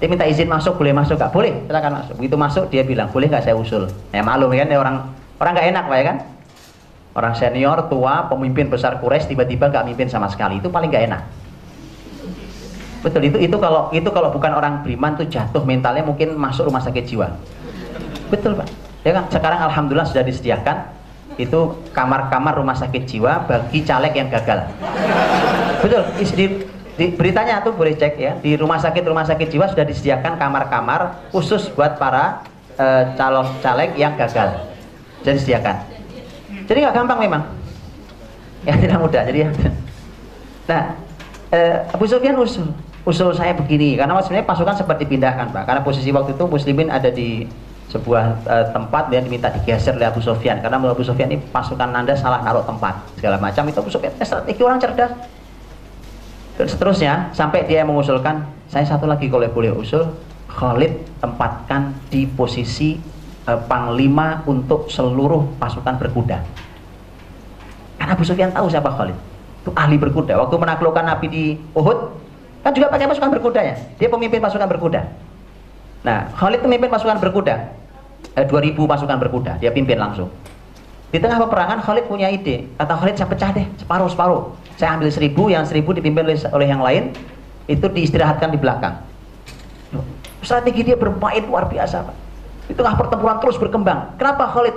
Dia 0.00 0.08
minta 0.08 0.24
izin 0.24 0.48
masuk 0.48 0.80
boleh 0.80 0.96
masuk 0.96 1.20
gak 1.20 1.28
boleh 1.28 1.68
silakan 1.68 1.92
masuk. 2.00 2.14
Begitu 2.16 2.36
masuk 2.40 2.64
dia 2.72 2.82
bilang 2.88 3.12
boleh 3.12 3.28
nggak 3.28 3.44
saya 3.44 3.52
usul? 3.52 3.84
Ya 4.08 4.24
malu 4.24 4.48
kan? 4.48 4.64
Ya 4.64 4.80
orang 4.80 4.96
orang 5.44 5.52
nggak 5.60 5.68
enak 5.76 5.84
pak 5.84 5.96
ya 6.00 6.04
kan? 6.08 6.16
Orang 7.14 7.34
senior 7.36 7.78
tua 7.92 8.32
pemimpin 8.32 8.72
besar 8.72 8.96
Quraisy 8.96 9.28
tiba-tiba 9.28 9.68
nggak 9.68 9.84
mimpin 9.92 10.08
sama 10.08 10.32
sekali. 10.32 10.56
Itu 10.56 10.72
paling 10.72 10.88
nggak 10.88 11.04
enak 11.12 11.43
betul 13.04 13.20
itu 13.20 13.36
itu 13.36 13.56
kalau 13.60 13.92
itu 13.92 14.08
kalau 14.08 14.32
bukan 14.32 14.56
orang 14.56 14.80
beriman 14.80 15.12
tuh 15.12 15.28
jatuh 15.28 15.60
mentalnya 15.60 16.00
mungkin 16.00 16.32
masuk 16.40 16.72
rumah 16.72 16.80
sakit 16.80 17.04
jiwa. 17.04 17.36
Betul 18.32 18.56
pak. 18.56 18.66
Ya 19.04 19.12
kan? 19.20 19.28
Sekarang 19.28 19.60
alhamdulillah 19.68 20.08
sudah 20.08 20.24
disediakan 20.24 20.88
itu 21.36 21.76
kamar-kamar 21.92 22.56
rumah 22.56 22.72
sakit 22.72 23.04
jiwa 23.04 23.44
bagi 23.44 23.84
caleg 23.84 24.16
yang 24.16 24.32
gagal. 24.32 24.64
Betul. 25.84 26.02
Di, 26.16 26.46
di 26.96 27.06
beritanya 27.12 27.60
tuh 27.60 27.76
boleh 27.76 27.92
cek 27.92 28.16
ya. 28.16 28.32
Di 28.40 28.56
rumah 28.56 28.80
sakit 28.80 29.04
rumah 29.04 29.28
sakit 29.28 29.52
jiwa 29.52 29.68
sudah 29.68 29.84
disediakan 29.84 30.40
kamar-kamar 30.40 31.28
khusus 31.28 31.68
buat 31.76 32.00
para 32.00 32.40
e, 32.80 32.86
calon 33.20 33.44
caleg 33.60 33.92
yang 34.00 34.16
gagal. 34.16 34.64
Jadi 35.20 35.36
disediakan. 35.36 35.76
Jadi 36.64 36.78
nggak 36.80 36.96
gampang 36.96 37.20
memang. 37.20 37.42
Ya 38.64 38.80
tidak 38.80 38.96
mudah. 38.96 39.22
Jadi 39.28 39.38
ya. 39.44 39.48
Nah 40.64 40.82
eh, 41.52 41.76
Abu 41.92 42.08
Sufyan 42.08 42.40
usul 42.40 42.72
usul 43.04 43.36
saya 43.36 43.52
begini 43.52 44.00
karena 44.00 44.16
sebenarnya 44.24 44.48
pasukan 44.48 44.74
sempat 44.80 44.96
dipindahkan 44.96 45.52
pak. 45.52 45.62
Karena 45.68 45.80
posisi 45.84 46.08
waktu 46.08 46.32
itu 46.32 46.44
muslimin 46.48 46.88
ada 46.88 47.12
di 47.12 47.44
sebuah 47.92 48.24
uh, 48.48 48.66
tempat 48.72 49.12
dan 49.12 49.22
diminta 49.22 49.52
digeser 49.52 49.94
oleh 49.94 50.08
Abu 50.08 50.18
Sufyan 50.18 50.58
karena 50.58 50.80
menurut 50.80 50.98
Abu 50.98 51.06
Sufyan 51.06 51.30
ini 51.30 51.38
pasukan 51.52 51.94
Anda 51.94 52.16
salah 52.16 52.40
naruh 52.42 52.64
tempat 52.64 53.04
segala 53.20 53.36
macam. 53.36 53.62
Itu 53.68 53.84
Abu 53.84 53.92
Sufyan 53.92 54.16
eh, 54.16 54.26
strategi 54.26 54.60
orang 54.64 54.80
cerdas. 54.80 55.12
Dan 56.54 56.66
seterusnya 56.70 57.12
sampai 57.36 57.66
dia 57.68 57.84
mengusulkan 57.84 58.46
saya 58.70 58.86
satu 58.88 59.04
lagi 59.04 59.26
kalau 59.26 59.46
boleh 59.52 59.74
usul 59.74 60.06
Khalid 60.48 61.18
tempatkan 61.18 61.92
di 62.08 62.24
posisi 62.30 62.96
uh, 63.44 63.58
panglima 63.68 64.40
untuk 64.48 64.88
seluruh 64.88 65.60
pasukan 65.60 66.00
berkuda. 66.00 66.40
Karena 68.00 68.10
Abu 68.16 68.24
Sufyan 68.24 68.48
tahu 68.48 68.70
siapa 68.72 68.90
Khalid. 68.96 69.18
Itu 69.60 69.70
ahli 69.76 70.00
berkuda. 70.00 70.40
Waktu 70.40 70.56
menaklukkan 70.56 71.04
Nabi 71.04 71.26
di 71.28 71.44
Uhud 71.74 72.23
kan 72.64 72.72
juga 72.72 72.88
pakai 72.88 73.04
pasukan 73.04 73.30
berkuda 73.30 73.60
ya? 73.60 73.76
Dia 74.00 74.08
pemimpin 74.08 74.40
pasukan 74.40 74.64
berkuda. 74.64 75.04
Nah 76.00 76.32
Khalid 76.32 76.64
pemimpin 76.64 76.88
pasukan 76.88 77.20
berkuda. 77.20 77.54
Eh, 78.34 78.48
2000 78.48 78.88
pasukan 78.88 79.16
berkuda. 79.20 79.60
Dia 79.60 79.68
pimpin 79.70 80.00
langsung. 80.00 80.32
Di 81.12 81.20
tengah 81.22 81.38
peperangan 81.44 81.84
Khalid 81.84 82.08
punya 82.08 82.32
ide. 82.32 82.66
Kata 82.80 82.96
Khalid 82.96 83.20
saya 83.20 83.28
pecah 83.28 83.50
deh 83.52 83.66
separuh-separuh 83.84 84.56
saya 84.80 84.96
ambil 84.98 85.12
seribu 85.12 85.52
yang 85.52 85.62
seribu 85.62 85.94
dipimpin 85.94 86.26
oleh, 86.26 86.40
oleh 86.50 86.66
yang 86.66 86.82
lain 86.82 87.14
itu 87.68 87.86
diistirahatkan 87.86 88.50
di 88.50 88.58
belakang. 88.58 88.98
Strategi 90.42 90.92
dia 90.92 90.96
bermain 90.96 91.40
luar 91.44 91.68
biasa 91.68 92.04
Pak. 92.04 92.16
di 92.64 92.72
tengah 92.72 92.96
pertempuran 92.96 93.36
terus 93.44 93.60
berkembang. 93.60 94.16
Kenapa 94.16 94.48
Khalid? 94.48 94.72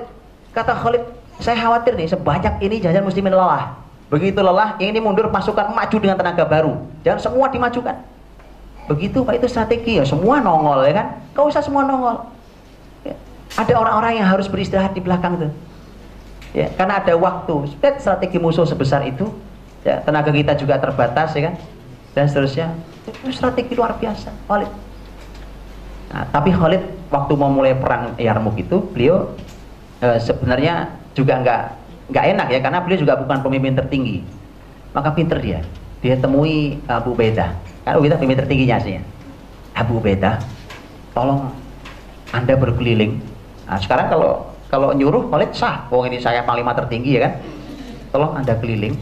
Kata 0.51 0.75
Khalid 0.75 1.03
saya 1.39 1.55
khawatir 1.55 1.95
nih 1.95 2.11
sebanyak 2.11 2.59
ini 2.59 2.83
jajan 2.83 3.07
muslimin 3.07 3.31
lelah 3.31 3.86
begitu 4.07 4.39
lelah 4.39 4.79
ini 4.79 4.99
mundur 5.03 5.27
pasukan 5.27 5.71
maju 5.75 5.97
dengan 5.99 6.15
tenaga 6.15 6.43
baru. 6.47 6.79
Jangan 7.03 7.19
semua 7.19 7.47
dimajukan. 7.51 7.95
Begitu 8.87 9.23
Pak 9.23 9.35
itu 9.43 9.47
strategi 9.51 9.99
ya. 9.99 10.05
Semua 10.07 10.39
nongol 10.39 10.87
ya 10.87 10.93
kan? 10.95 11.07
Kau 11.35 11.51
usah 11.51 11.59
semua 11.59 11.83
nongol. 11.83 12.23
Ya. 13.03 13.15
ada 13.59 13.73
orang-orang 13.79 14.19
yang 14.19 14.27
harus 14.27 14.47
beristirahat 14.47 14.95
di 14.95 15.03
belakang 15.03 15.39
tuh 15.39 15.51
ya 16.57 16.67
karena 16.73 16.97
ada 16.97 17.13
waktu. 17.13 17.77
Strategi 18.01 18.37
musuh 18.41 18.65
sebesar 18.65 19.05
itu. 19.05 19.29
Ya, 19.85 20.03
tenaga 20.03 20.33
kita 20.33 20.57
juga 20.57 20.81
terbatas 20.81 21.31
ya 21.37 21.53
kan? 21.53 21.55
Dan 22.17 22.25
seterusnya. 22.27 22.73
Itu 23.07 23.31
strategi 23.31 23.71
luar 23.77 23.95
biasa 23.95 24.33
Khalid. 24.49 24.71
Nah, 26.11 26.23
tapi 26.33 26.49
Khalid 26.51 26.83
waktu 27.13 27.33
mau 27.39 27.47
mulai 27.47 27.77
perang 27.77 28.17
Yarmuk 28.19 28.57
itu 28.59 28.83
beliau 28.91 29.31
e, 30.03 30.19
sebenarnya 30.19 30.91
juga 31.15 31.39
nggak 31.39 31.63
nggak 32.07 32.25
enak 32.37 32.47
ya 32.51 32.59
karena 32.63 32.79
beliau 32.83 32.99
juga 32.99 33.13
bukan 33.19 33.39
pemimpin 33.43 33.73
tertinggi. 33.75 34.23
Maka 34.95 35.11
pinter 35.13 35.37
dia. 35.39 35.59
Dia 36.01 36.15
temui 36.17 36.77
Abu 36.85 37.17
Beda 37.17 37.57
Abu 37.87 38.03
Beda 38.03 38.19
pemimpin 38.19 38.43
tertingginya 38.43 38.77
sih 38.83 38.99
ya. 38.99 39.01
Abu 39.77 40.03
Beda 40.03 40.43
tolong 41.15 41.47
anda 42.35 42.53
berkeliling. 42.59 43.23
Nah, 43.63 43.79
sekarang 43.79 44.11
kalau 44.11 44.31
kalau 44.67 44.91
nyuruh 44.91 45.31
Khalid 45.31 45.55
sah. 45.55 45.87
Oh 45.87 46.03
ini 46.03 46.19
saya 46.19 46.43
panglima 46.43 46.75
tertinggi 46.75 47.15
ya 47.15 47.31
kan? 47.31 47.33
Tolong 48.11 48.43
anda 48.43 48.59
keliling. 48.59 48.99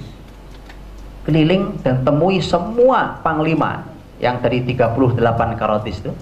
Keliling 1.25 1.81
dan 1.81 2.05
temui 2.05 2.37
semua 2.37 3.17
panglima 3.25 3.81
yang 4.21 4.37
dari 4.37 4.61
38 4.61 4.93
karotis 5.57 5.97
itu. 6.05 6.13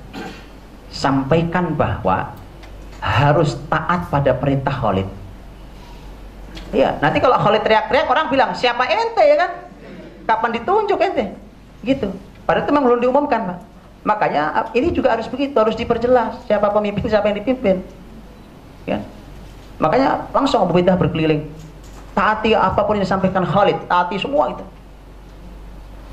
Sampaikan 0.88 1.76
bahwa 1.76 2.32
harus 3.04 3.60
taat 3.68 4.08
pada 4.08 4.32
perintah 4.32 4.72
Khalid. 4.72 5.10
Iya, 6.74 6.98
nanti 7.00 7.22
kalau 7.22 7.38
Khalid 7.38 7.62
teriak-teriak 7.62 8.10
orang 8.10 8.34
bilang 8.34 8.52
siapa 8.58 8.84
ente 8.90 9.22
ya 9.22 9.38
kan? 9.38 9.52
Kapan 10.26 10.50
ditunjuk 10.58 10.98
ente? 10.98 11.38
Gitu. 11.86 12.10
Padahal 12.44 12.66
itu 12.66 12.72
memang 12.74 12.86
belum 12.90 13.00
diumumkan, 13.06 13.40
Pak. 13.46 13.58
Makanya 14.04 14.68
ini 14.76 14.90
juga 14.92 15.16
harus 15.16 15.30
begitu, 15.30 15.54
harus 15.56 15.78
diperjelas 15.78 16.44
siapa 16.50 16.74
pemimpin, 16.74 17.06
siapa 17.08 17.30
yang 17.30 17.38
dipimpin. 17.40 17.86
Ya. 18.90 19.00
Makanya 19.78 20.28
langsung 20.34 20.66
Abu 20.66 20.76
Baidah 20.76 20.98
berkeliling. 20.98 21.46
Taati 22.18 22.58
apa 22.58 22.82
pun 22.84 22.98
yang 22.98 23.06
disampaikan 23.06 23.46
Khalid, 23.46 23.86
taati 23.88 24.18
semua 24.18 24.52
itu 24.52 24.66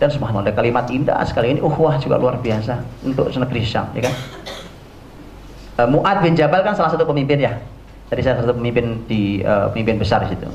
dan 0.01 0.09
subhanallah 0.09 0.57
kalimat 0.57 0.89
indah 0.89 1.21
sekali 1.29 1.53
ini 1.55 1.61
uhwah 1.61 2.01
juga 2.01 2.17
luar 2.17 2.41
biasa 2.41 2.81
untuk 3.05 3.29
negeri 3.29 3.61
Syam 3.61 3.93
ya 3.93 4.09
kan 4.09 4.15
uh, 5.85 5.89
Mu'ad 5.93 6.25
bin 6.25 6.33
Jabal 6.33 6.65
kan 6.65 6.73
salah 6.73 6.89
satu 6.89 7.05
pemimpin 7.05 7.37
ya 7.37 7.61
Tadi 8.11 8.21
salah 8.27 8.43
satu 8.43 8.59
pemimpin 8.59 9.07
di 9.07 9.39
uh, 9.47 9.71
pemimpin 9.71 10.03
besar 10.03 10.27
di 10.27 10.35
situ 10.35 10.51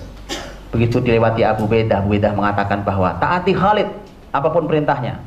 begitu 0.76 0.99
dilewati 0.99 1.39
Abu 1.39 1.72
Bedah 1.72 2.03
Abu 2.03 2.20
Bedah 2.20 2.36
mengatakan 2.36 2.84
bahwa 2.84 3.16
taati 3.16 3.56
Khalid 3.56 3.88
apa 4.36 4.51
pun 4.51 4.68
perintahnya 4.68 5.24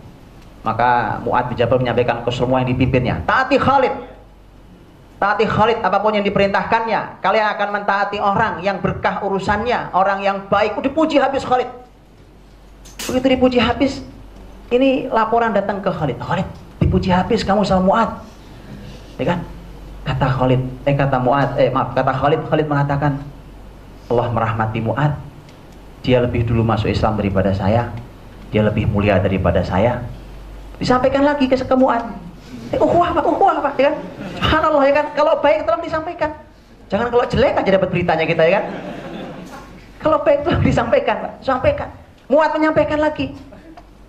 maka 0.61 1.17
Mu'ad 1.25 1.49
bin 1.49 1.57
Jabal 1.57 1.81
menyampaikan 1.81 2.21
ke 2.21 2.29
semua 2.29 2.61
yang 2.61 2.69
dipimpinnya 2.69 3.25
taati 3.25 3.57
Khalid 3.57 3.97
taati 5.17 5.49
Khalid 5.49 5.81
apa 5.81 6.05
pun 6.05 6.21
yang 6.21 6.27
diperintahkannya 6.29 7.25
kalian 7.25 7.47
akan 7.57 7.69
mentaati 7.81 8.21
orang 8.21 8.61
yang 8.61 8.77
berkah 8.85 9.25
urusannya 9.25 9.97
orang 9.97 10.21
yang 10.21 10.37
baik 10.53 10.77
udah 10.77 10.93
puji 10.93 11.17
habis 11.17 11.49
Khalid 11.49 11.89
Begitu 13.09 13.27
dipuji 13.41 13.57
habis, 13.57 14.05
ini 14.69 15.09
laporan 15.09 15.57
datang 15.57 15.81
ke 15.81 15.89
Khalid. 15.89 16.21
Khalid, 16.21 16.45
dipuji 16.77 17.09
habis 17.09 17.41
kamu 17.41 17.65
sama 17.65 17.81
Muad. 17.81 18.11
Ya 19.17 19.25
kan? 19.33 19.39
Kata 20.09 20.25
Khalid, 20.25 20.89
eh 20.89 20.97
kata 20.97 21.21
Muad, 21.21 21.53
eh 21.61 21.69
maaf, 21.69 21.93
kata 21.93 22.17
Khalid, 22.17 22.41
Khalid 22.49 22.65
mengatakan, 22.65 23.21
Allah 24.09 24.27
merahmati 24.33 24.81
Muad. 24.81 25.13
Dia 26.01 26.25
lebih 26.25 26.49
dulu 26.49 26.65
masuk 26.65 26.89
Islam 26.89 27.21
daripada 27.21 27.53
saya. 27.53 27.93
Dia 28.49 28.65
lebih 28.65 28.89
mulia 28.89 29.21
daripada 29.21 29.61
saya. 29.61 30.01
Disampaikan 30.81 31.29
lagi 31.29 31.45
ke 31.45 31.61
Muad. 31.77 32.01
Eh, 32.73 32.81
uhwah 32.81 33.13
pak, 33.13 33.25
uhwah 33.29 33.61
pak, 33.61 33.77
ya 33.77 33.93
kan? 33.93 33.95
Subhanallah 34.41 34.83
ya 34.89 34.95
kan, 34.97 35.07
kalau 35.13 35.37
baik 35.45 35.69
tolong 35.69 35.85
disampaikan. 35.85 36.31
Jangan 36.89 37.13
kalau 37.13 37.25
jelek 37.29 37.61
aja 37.61 37.71
dapat 37.77 37.89
beritanya 37.93 38.25
kita 38.25 38.43
ya 38.49 38.53
kan. 38.57 38.65
Kalau 40.01 40.25
baik 40.25 40.41
tolong 40.41 40.65
disampaikan 40.65 41.17
pak, 41.21 41.33
sampaikan. 41.45 41.93
Muat 42.33 42.57
menyampaikan 42.57 42.97
lagi. 42.97 43.37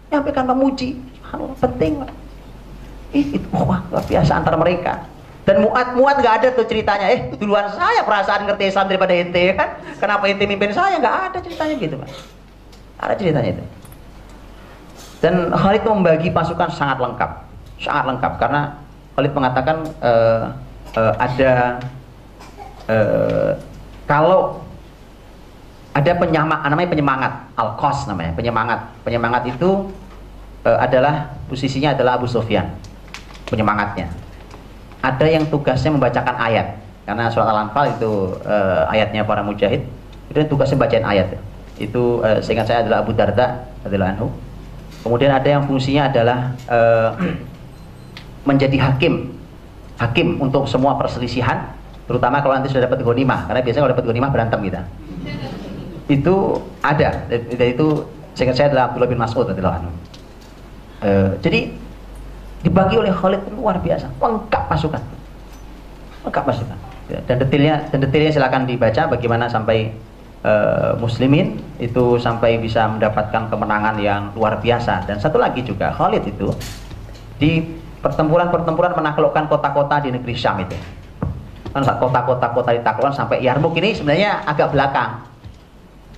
Menyampaikan 0.07 0.47
memuji. 0.47 0.95
Subhanallah, 1.19 1.59
penting. 1.59 1.93
Ih, 3.11 3.35
itu 3.35 3.47
wah, 3.51 3.83
luar 3.91 4.05
biasa 4.07 4.31
antara 4.39 4.55
mereka. 4.55 5.03
Dan 5.49 5.65
muat 5.65 5.97
muat 5.97 6.21
nggak 6.21 6.35
ada 6.45 6.47
tuh 6.53 6.69
ceritanya. 6.69 7.09
Eh, 7.09 7.33
duluan 7.41 7.65
saya 7.73 8.05
perasaan 8.05 8.45
ngerti 8.45 8.69
Islam 8.69 8.85
daripada 8.85 9.17
ente 9.17 9.41
ya 9.49 9.57
kan? 9.57 9.81
Kenapa 9.97 10.29
ente 10.29 10.45
mimpin 10.45 10.69
saya? 10.69 11.01
Nggak 11.01 11.15
ada 11.33 11.37
ceritanya 11.41 11.73
gitu, 11.81 11.95
Pak. 11.97 12.09
Ada 13.01 13.13
ceritanya 13.17 13.49
itu. 13.57 13.63
Dan 15.25 15.49
Khalid 15.49 15.83
membagi 15.89 16.29
pasukan 16.29 16.69
sangat 16.69 17.01
lengkap, 17.01 17.31
sangat 17.81 18.05
lengkap 18.13 18.33
karena 18.37 18.77
Khalid 19.17 19.33
mengatakan 19.33 19.77
uh, 20.05 20.53
uh, 20.93 21.13
ada 21.17 21.81
uh, 22.85 23.51
kalau 24.05 24.61
ada 25.89 26.11
penyemangat 26.13 26.69
namanya 26.69 26.89
penyemangat 26.93 27.33
al-qas 27.57 28.05
namanya 28.05 28.31
penyemangat 28.37 28.79
penyemangat 29.01 29.43
itu 29.49 29.89
e, 30.61 30.69
adalah 30.77 31.33
posisinya 31.49 31.97
adalah 31.97 32.15
Abu 32.21 32.29
Sufyan 32.29 32.69
penyemangatnya 33.49 34.07
ada 34.99 35.25
yang 35.25 35.47
tugasnya 35.47 35.91
membacakan 35.95 36.35
ayat. 36.35 36.75
Karena 37.07 37.31
surat 37.33 37.49
al-anfal 37.49 37.89
itu 37.97 38.37
e, 38.45 38.55
ayatnya 38.91 39.25
para 39.25 39.41
mujahid 39.41 39.81
itu 40.29 40.37
tugasnya 40.45 40.77
bacain 40.77 41.01
ayat. 41.01 41.39
Itu 41.79 42.21
e, 42.21 42.43
seingat 42.43 42.69
saya 42.69 42.85
adalah 42.85 43.01
Abu 43.01 43.15
Darda 43.17 43.65
adalah 43.81 44.13
anhu. 44.13 44.29
Kemudian 45.01 45.31
ada 45.31 45.47
yang 45.47 45.63
fungsinya 45.65 46.11
adalah 46.11 46.53
e, 46.69 46.79
menjadi 48.45 48.77
hakim. 48.77 49.33
Hakim 49.99 50.39
untuk 50.39 50.69
semua 50.69 50.95
perselisihan 50.95 51.75
terutama 52.07 52.39
kalau 52.41 52.57
nanti 52.57 52.71
sudah 52.71 52.87
dapat 52.87 53.03
gonimah 53.03 53.45
karena 53.51 53.61
biasanya 53.61 53.81
kalau 53.85 53.93
dapat 53.97 54.05
gonimah 54.05 54.29
berantem 54.29 54.59
kita. 54.69 54.81
Itu 56.09 56.61
ada. 56.81 57.25
Dan 57.29 57.67
itu 57.69 58.05
seingat 58.33 58.55
saya 58.55 58.67
adalah 58.73 58.89
Abdullah 58.89 59.09
bin 59.09 59.19
Mas'ud 59.19 59.45
adalah 59.49 59.81
anu. 59.81 59.91
Uh, 60.99 61.31
jadi 61.39 61.71
dibagi 62.63 62.95
oleh 62.99 63.11
Khalid 63.11 63.41
luar 63.55 63.79
biasa. 63.79 64.11
Lengkap 64.19 64.63
pasukan. 64.67 65.01
Lengkap 66.27 66.43
pasukan. 66.43 66.77
Ya, 67.09 67.19
dan 67.25 67.41
detailnya 67.41 67.75
dan 67.89 67.99
detailnya 68.05 68.31
silakan 68.35 68.69
dibaca 68.69 69.09
bagaimana 69.09 69.49
sampai 69.49 69.89
uh, 70.45 70.93
muslimin 71.01 71.57
itu 71.81 72.21
sampai 72.21 72.61
bisa 72.61 72.85
mendapatkan 72.85 73.49
kemenangan 73.49 73.95
yang 73.97 74.21
luar 74.37 74.61
biasa. 74.61 75.09
Dan 75.09 75.17
satu 75.17 75.41
lagi 75.41 75.65
juga 75.65 75.89
Khalid 75.95 76.23
itu 76.29 76.53
di 77.39 77.65
pertempuran-pertempuran 78.03 78.93
menaklukkan 78.95 79.47
kota-kota 79.49 80.05
di 80.05 80.13
negeri 80.13 80.35
Syam 80.35 80.61
itu. 80.61 80.77
Kan 81.69 81.85
kota-kota 81.85 82.49
kota 82.51 82.71
ditaklukkan 82.73 83.13
sampai 83.13 83.45
Yarmuk 83.45 83.77
ini 83.77 83.95
sebenarnya 83.95 84.43
agak 84.45 84.73
belakang. 84.73 85.25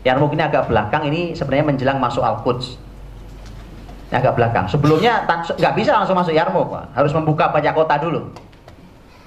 Yang 0.01 0.17
mungkin 0.17 0.39
agak 0.41 0.65
belakang 0.65 1.05
ini 1.05 1.37
sebenarnya 1.37 1.65
menjelang 1.69 2.01
masuk 2.01 2.25
Al-Quds 2.25 2.90
agak 4.11 4.35
belakang 4.35 4.67
sebelumnya 4.67 5.23
nggak 5.27 5.73
bisa 5.75 5.95
langsung 5.95 6.19
masuk 6.19 6.35
Yarmouk 6.35 6.75
harus 6.91 7.11
membuka 7.15 7.47
banyak 7.47 7.71
kota 7.71 7.95
dulu 7.95 8.27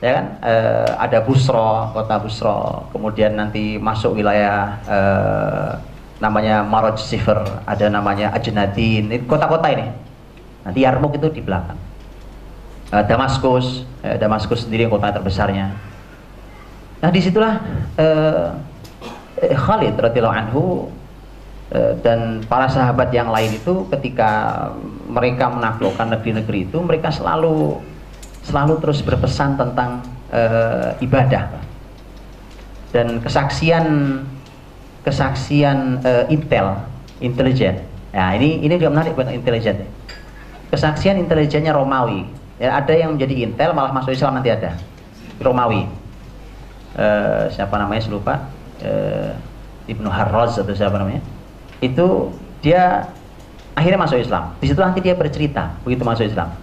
ya 0.05 0.21
kan 0.21 0.25
e, 0.45 0.55
ada 1.01 1.25
Busro 1.25 1.89
kota 1.97 2.21
Busro 2.21 2.85
kemudian 2.93 3.33
nanti 3.33 3.81
masuk 3.81 4.21
wilayah 4.21 4.77
e, 4.85 4.99
namanya 6.23 6.63
Maroj 6.63 6.97
Sifer, 6.97 7.43
ada 7.69 7.87
namanya 7.91 8.31
Ajnadin, 8.33 9.11
kota-kota 9.27 9.69
ini. 9.69 9.93
Nanti 10.65 10.81
Yarmouk 10.81 11.21
itu 11.21 11.29
di 11.29 11.43
belakang. 11.45 11.77
Uh, 12.89 13.05
Damaskus, 13.05 13.85
uh, 14.01 14.17
Damaskus 14.17 14.65
sendiri 14.65 14.89
kota 14.89 15.13
terbesarnya. 15.13 15.75
Nah 17.05 17.11
di 17.13 17.21
situlah 17.21 17.61
Khalid 19.37 19.93
radhiyallahu 19.93 20.37
anhu 20.41 20.89
dan 21.75 22.39
para 22.47 22.71
sahabat 22.71 23.11
yang 23.11 23.35
lain 23.35 23.59
itu 23.59 23.83
ketika 23.91 24.71
mereka 25.11 25.51
menaklukkan 25.51 26.07
negeri-negeri 26.15 26.71
itu 26.71 26.79
mereka 26.79 27.11
selalu 27.11 27.83
selalu 28.47 28.79
terus 28.79 29.03
berpesan 29.03 29.59
tentang 29.59 30.07
uh, 30.31 30.95
ibadah. 31.03 31.51
Dan 32.95 33.19
kesaksian 33.19 33.87
kesaksian 35.03 35.99
uh, 36.07 36.25
intel 36.31 36.79
intelijen. 37.19 37.83
Nah 38.15 38.39
ini 38.39 38.63
ini 38.63 38.79
juga 38.79 38.95
menarik 38.95 39.19
buat 39.19 39.27
intelijen. 39.35 39.83
Kesaksian 40.71 41.19
intelijennya 41.19 41.75
Romawi. 41.75 42.23
Ya, 42.63 42.79
ada 42.79 42.95
yang 42.95 43.19
menjadi 43.19 43.51
intel 43.51 43.75
malah 43.75 43.91
masuk 43.91 44.15
Islam 44.15 44.39
nanti 44.39 44.55
ada. 44.55 44.79
Romawi. 45.43 45.91
Uh, 46.95 47.51
siapa 47.51 47.75
namanya 47.83 48.07
lupa. 48.07 48.47
Uh, 48.79 49.35
Ibnu 49.91 50.07
Harroz 50.07 50.57
atau 50.57 50.73
siapa 50.73 50.97
namanya 50.97 51.34
itu 51.85 52.33
dia 52.65 53.13
akhirnya 53.77 54.01
masuk 54.01 54.19
Islam. 54.23 54.55
Di 54.63 54.71
situ 54.71 54.81
nanti 54.81 55.03
dia 55.05 55.13
bercerita 55.13 55.75
begitu 55.83 56.03
masuk 56.07 56.25
Islam. 56.25 56.55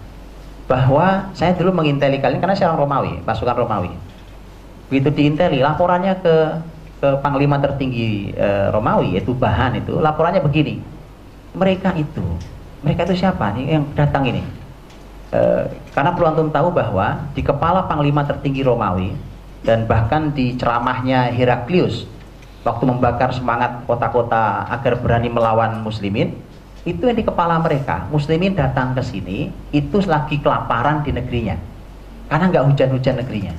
Bahwa 0.66 1.30
saya 1.36 1.52
dulu 1.54 1.70
menginteli 1.70 2.18
kalian 2.18 2.40
karena 2.40 2.56
saya 2.56 2.72
orang 2.72 2.88
Romawi 2.88 3.12
pasukan 3.22 3.54
Romawi. 3.54 3.92
Begitu 4.88 5.08
diinteli 5.12 5.60
laporannya 5.62 6.18
ke 6.20 6.36
ke 7.02 7.08
panglima 7.18 7.58
tertinggi 7.58 8.30
e, 8.30 8.48
Romawi 8.70 9.18
yaitu 9.18 9.34
Bahan 9.34 9.78
itu 9.82 9.98
laporannya 9.98 10.42
begini. 10.42 10.78
Mereka 11.52 11.98
itu 11.98 12.24
mereka 12.82 13.06
itu 13.06 13.22
siapa 13.22 13.54
nih 13.54 13.78
yang 13.78 13.84
datang 13.94 14.26
ini? 14.26 14.42
E, 15.30 15.40
karena 15.92 16.14
perlu 16.14 16.26
antum 16.30 16.48
tahu 16.50 16.70
bahwa 16.70 17.26
di 17.34 17.42
kepala 17.42 17.86
panglima 17.90 18.22
tertinggi 18.26 18.62
Romawi 18.62 19.14
dan 19.62 19.86
bahkan 19.86 20.34
di 20.34 20.58
ceramahnya 20.58 21.30
Heraklius 21.30 22.06
waktu 22.62 22.84
membakar 22.86 23.34
semangat 23.34 23.82
kota-kota 23.84 24.70
agar 24.70 24.98
berani 25.02 25.28
melawan 25.28 25.82
muslimin 25.82 26.34
itu 26.82 27.06
yang 27.06 27.14
di 27.14 27.26
kepala 27.26 27.58
mereka 27.62 28.06
muslimin 28.10 28.54
datang 28.54 28.94
ke 28.94 29.02
sini 29.02 29.50
itu 29.70 30.02
lagi 30.06 30.38
kelaparan 30.38 31.02
di 31.02 31.14
negerinya 31.14 31.58
karena 32.30 32.44
nggak 32.50 32.64
hujan-hujan 32.70 33.14
negerinya 33.22 33.54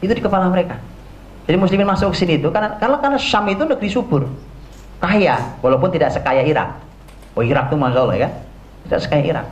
itu 0.00 0.12
di 0.12 0.22
kepala 0.22 0.48
mereka 0.52 0.76
jadi 1.46 1.56
muslimin 1.62 1.86
masuk 1.86 2.10
ke 2.10 2.26
sini 2.26 2.42
itu 2.42 2.50
karena 2.50 2.74
karena 2.74 2.98
karena 2.98 3.18
Syam 3.22 3.46
itu 3.46 3.62
negeri 3.62 3.86
subur, 3.86 4.26
kaya, 4.98 5.38
walaupun 5.62 5.94
tidak 5.94 6.10
sekaya 6.10 6.42
Irak. 6.42 6.74
Oh 7.38 7.46
Irak 7.46 7.70
itu 7.70 7.78
masya 7.78 8.02
Allah 8.02 8.16
ya, 8.18 8.28
tidak 8.90 9.00
sekaya 9.06 9.22
Irak. 9.22 9.46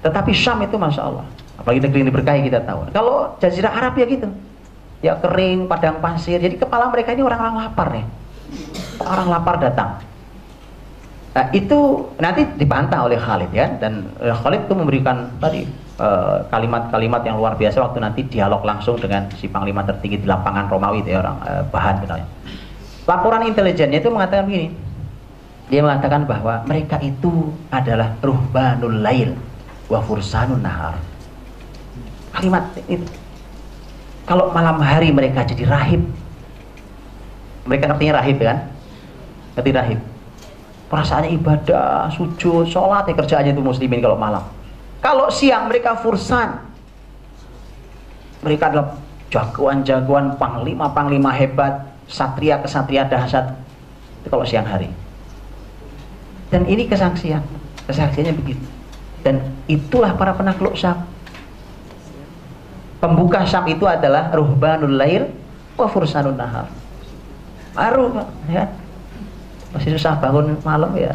Tetapi 0.00 0.32
Syam 0.32 0.64
itu 0.64 0.80
masya 0.80 1.04
Allah. 1.04 1.28
Apalagi 1.60 1.84
negeri 1.84 2.00
ini 2.00 2.10
berkaya 2.10 2.40
kita 2.40 2.64
tahu. 2.64 2.88
Kalau 2.96 3.36
Jazirah 3.44 3.76
Arab 3.76 3.92
ya 4.00 4.08
gitu, 4.08 4.28
ya 5.04 5.20
kering, 5.20 5.68
padang 5.68 6.00
pasir. 6.00 6.40
Jadi 6.40 6.56
kepala 6.56 6.88
mereka 6.88 7.12
ini 7.12 7.20
orang-orang 7.20 7.60
lapar 7.60 7.92
nih. 7.92 8.08
Orang 9.02 9.28
lapar 9.30 9.58
datang. 9.60 10.00
Nah, 11.34 11.50
itu 11.50 12.06
nanti 12.22 12.46
dibantah 12.54 13.04
oleh 13.04 13.18
Khalid 13.18 13.50
ya, 13.50 13.66
dan 13.82 14.06
uh, 14.22 14.34
Khalid 14.38 14.70
itu 14.70 14.74
memberikan 14.78 15.34
tadi 15.42 15.66
Eh, 15.94 16.38
kalimat-kalimat 16.50 17.22
yang 17.22 17.38
luar 17.38 17.54
biasa 17.54 17.78
waktu 17.78 18.02
nanti 18.02 18.26
dialog 18.26 18.66
langsung 18.66 18.98
dengan 18.98 19.30
si 19.38 19.46
panglima 19.46 19.86
tertinggi 19.86 20.18
di 20.18 20.26
lapangan 20.26 20.66
Romawi 20.66 21.06
itu 21.06 21.14
ya 21.14 21.22
orang 21.22 21.38
uh, 21.46 21.62
bahan 21.70 22.02
misalnya. 22.02 22.26
Laporan 23.06 23.46
intelijennya 23.46 24.02
itu 24.02 24.10
mengatakan 24.10 24.50
begini. 24.50 24.74
Dia 25.70 25.86
mengatakan 25.86 26.26
bahwa 26.26 26.66
mereka 26.66 26.98
itu 26.98 27.54
adalah 27.70 28.10
ruhbanul 28.18 29.06
lail 29.06 29.38
wa 29.86 30.02
fursanun 30.02 30.66
nahar. 30.66 30.98
Kalimat 32.34 32.74
itu. 32.90 33.06
Kalau 34.26 34.50
malam 34.50 34.82
hari 34.82 35.14
mereka 35.14 35.46
jadi 35.46 35.62
rahib. 35.62 36.02
Mereka 37.64 37.84
artinya 37.88 38.20
rahib 38.20 38.36
kan? 38.40 38.58
Ngerti 39.56 39.70
rahib. 39.72 40.00
Perasaannya 40.88 41.30
ibadah, 41.32 42.12
sujud, 42.12 42.68
sholat 42.68 43.08
ya 43.08 43.14
kerjaannya 43.16 43.56
itu 43.56 43.62
muslimin 43.64 44.04
kalau 44.04 44.20
malam 44.20 44.44
kalau 45.04 45.28
siang 45.28 45.68
mereka 45.68 46.00
fursan. 46.00 46.64
Mereka 48.40 48.72
adalah 48.72 48.96
jagoan-jagoan 49.28 50.40
panglima-panglima 50.40 51.28
hebat, 51.36 51.92
satria-kesatria 52.08 53.04
dahsyat. 53.04 53.52
Itu 54.24 54.32
kalau 54.32 54.48
siang 54.48 54.64
hari. 54.64 54.88
Dan 56.48 56.64
ini 56.64 56.88
kesaksian. 56.88 57.44
Kesaksiannya 57.84 58.32
begitu. 58.32 58.64
Dan 59.20 59.44
itulah 59.68 60.16
para 60.16 60.32
penakluk 60.32 60.72
Syam. 60.72 61.04
Pembuka 63.00 63.44
Syam 63.44 63.68
itu 63.68 63.84
adalah 63.84 64.32
ruhbanul 64.32 64.96
lail 64.96 65.28
wa 65.76 65.84
fursanun 65.84 66.36
nahar. 66.36 66.68
Baru 67.74 68.14
ya. 68.46 68.70
Masih 69.74 69.98
susah 69.98 70.16
bangun 70.22 70.54
malam 70.62 70.94
ya. 70.94 71.10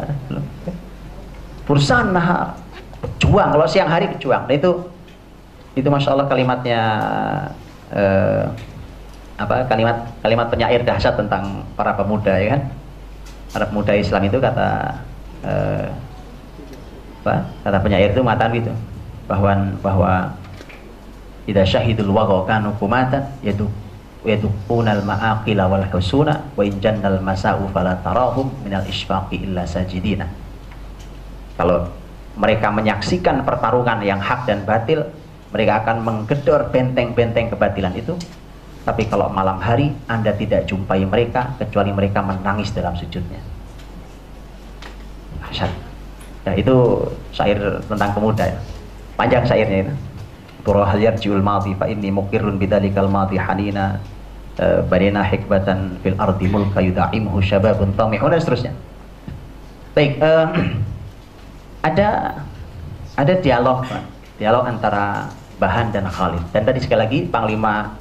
Fursan 1.63 2.11
nahar 2.11 2.59
berjuang 2.99 3.55
kalau 3.55 3.67
siang 3.69 3.87
hari 3.87 4.11
berjuang 4.11 4.43
nah, 4.43 4.55
itu 4.55 4.71
itu 5.77 5.87
masya 5.87 6.11
Allah 6.11 6.27
kalimatnya 6.27 6.81
eh, 7.95 8.43
apa 9.39 9.63
kalimat 9.71 10.11
kalimat 10.19 10.51
penyair 10.51 10.83
dahsyat 10.83 11.15
tentang 11.15 11.63
para 11.79 11.95
pemuda 11.95 12.35
ya 12.35 12.59
kan? 12.59 12.61
Para 13.55 13.65
pemuda 13.71 13.95
Islam 13.95 14.27
itu 14.27 14.37
kata 14.43 14.99
eh, 15.47 15.87
apa 17.23 17.47
kata 17.63 17.77
penyair 17.79 18.11
itu 18.11 18.19
mengatakan 18.19 18.51
gitu. 18.59 18.73
Bahwa 19.29 19.51
bahwa 19.79 20.13
tidak 21.47 21.65
syahidul 21.69 22.11
waqa 22.11 22.49
kanu 22.49 22.75
kumatan 22.81 23.23
yaitu 23.45 23.69
yadukuna 24.25 24.99
al-ma'aqila 24.99 25.63
wal 25.71 25.87
husuna 25.95 26.51
wa 26.55 26.61
in 26.65 26.75
jannal 26.83 27.23
masa'u 27.23 27.71
fala 27.71 27.95
tarahum 28.03 28.51
minal 28.65 28.83
isfaqi 28.83 29.47
illa 29.47 29.63
sajidina 29.63 30.27
kalau 31.59 31.91
mereka 32.39 32.71
menyaksikan 32.71 33.43
pertarungan 33.43 33.99
yang 33.99 34.23
hak 34.23 34.47
dan 34.47 34.63
batil, 34.63 35.03
mereka 35.51 35.83
akan 35.83 36.07
menggedor 36.07 36.71
benteng-benteng 36.71 37.51
kebatilan 37.51 37.91
itu. 37.99 38.15
Tapi 38.87 39.11
kalau 39.11 39.27
malam 39.27 39.59
hari 39.59 39.91
Anda 40.07 40.31
tidak 40.31 40.71
jumpai 40.71 41.03
mereka 41.03 41.51
kecuali 41.59 41.91
mereka 41.91 42.23
menangis 42.23 42.71
dalam 42.71 42.95
sujudnya. 42.95 43.43
Asyad. 45.51 45.67
Ya, 46.47 46.55
itu 46.55 46.75
syair 47.35 47.59
tentang 47.91 48.15
pemuda 48.15 48.47
ya. 48.47 48.59
Panjang 49.19 49.43
syairnya 49.43 49.83
itu. 49.83 49.93
Yarjiul 50.77 51.41
madhi 51.41 51.73
fa 51.73 51.89
inni 51.89 52.11
mukirrun 52.13 52.59
bidalikal 52.61 53.09
madhi 53.09 53.37
hanina 53.39 53.97
e, 54.59 54.83
banina 54.85 55.23
hikbatan 55.25 55.97
fil 56.03 56.17
ardi 56.19 56.45
mulka 56.45 56.83
yuda'imhu 56.83 57.39
syababun 57.41 57.95
tamihun 57.95 58.29
dan 58.33 58.41
seterusnya. 58.43 58.73
Baik, 59.97 60.21
uh, 60.21 60.47
ada 61.89 62.39
ada 63.17 63.33
dialog 63.41 63.83
dialog 64.39 64.63
antara 64.69 65.27
Bahan 65.59 65.91
dan 65.91 66.07
Khalid. 66.07 66.55
Dan 66.55 66.63
tadi 66.63 66.79
sekali 66.79 66.99
lagi 67.03 67.19
Panglima 67.27 67.91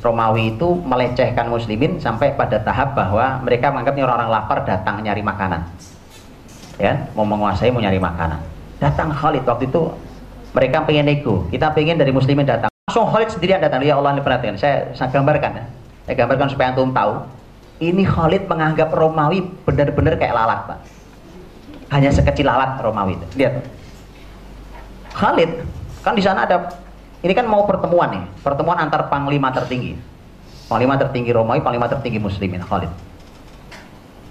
Romawi 0.00 0.56
itu 0.56 0.80
melecehkan 0.82 1.46
muslimin 1.46 2.00
sampai 2.00 2.34
pada 2.34 2.58
tahap 2.58 2.96
bahwa 2.96 3.38
mereka 3.44 3.70
menganggap 3.70 3.94
ini 3.94 4.02
orang-orang 4.02 4.32
lapar 4.32 4.58
datang 4.64 5.04
nyari 5.04 5.20
makanan. 5.20 5.62
Ya 6.80 7.06
mau 7.12 7.28
menguasai 7.28 7.68
mau 7.68 7.84
nyari 7.84 8.00
makanan. 8.00 8.40
Datang 8.80 9.12
Khalid 9.12 9.44
waktu 9.46 9.68
itu 9.70 9.92
mereka 10.52 10.84
pengen 10.84 11.08
nego 11.08 11.48
kita 11.48 11.72
pengen 11.72 11.96
dari 11.98 12.12
muslimin 12.12 12.46
datang 12.46 12.70
langsung 12.88 13.08
Khalid 13.08 13.32
sendirian 13.32 13.60
datang 13.60 13.80
ya 13.84 13.96
Allah 13.96 14.16
ini 14.16 14.22
perhatikan 14.24 14.56
saya, 14.56 14.92
saya 14.92 15.08
gambarkan 15.10 15.52
ya 15.58 15.64
saya 16.08 16.14
gambarkan 16.18 16.48
supaya 16.52 16.72
antum 16.72 16.92
tahu 16.92 17.24
ini 17.82 18.06
Khalid 18.06 18.46
menganggap 18.46 18.92
Romawi 18.94 19.42
benar-benar 19.64 20.14
kayak 20.20 20.34
lalat 20.36 20.60
pak 20.68 20.78
hanya 21.92 22.08
sekecil 22.08 22.48
alat 22.48 22.80
Romawi 22.80 23.20
itu. 23.20 23.26
Lihat. 23.36 23.54
Khalid 25.12 25.50
kan 26.00 26.16
di 26.16 26.24
sana 26.24 26.48
ada 26.48 26.72
ini 27.20 27.36
kan 27.36 27.44
mau 27.44 27.68
pertemuan 27.68 28.08
nih, 28.16 28.24
pertemuan 28.40 28.80
antar 28.80 29.12
panglima 29.12 29.52
tertinggi. 29.52 29.94
Panglima 30.72 30.96
tertinggi 30.96 31.36
Romawi, 31.36 31.60
panglima 31.60 31.86
tertinggi 31.92 32.16
muslimin 32.16 32.64
Khalid. 32.64 32.88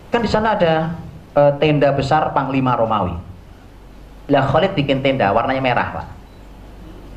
Kan 0.10 0.26
di 0.26 0.30
sana 0.30 0.58
ada 0.58 0.98
e, 1.38 1.42
tenda 1.62 1.94
besar 1.94 2.34
panglima 2.34 2.74
Romawi. 2.74 3.14
Lah 4.32 4.48
Khalid 4.48 4.72
bikin 4.74 5.04
tenda 5.04 5.36
warnanya 5.36 5.60
merah, 5.60 5.88
Pak. 5.92 6.06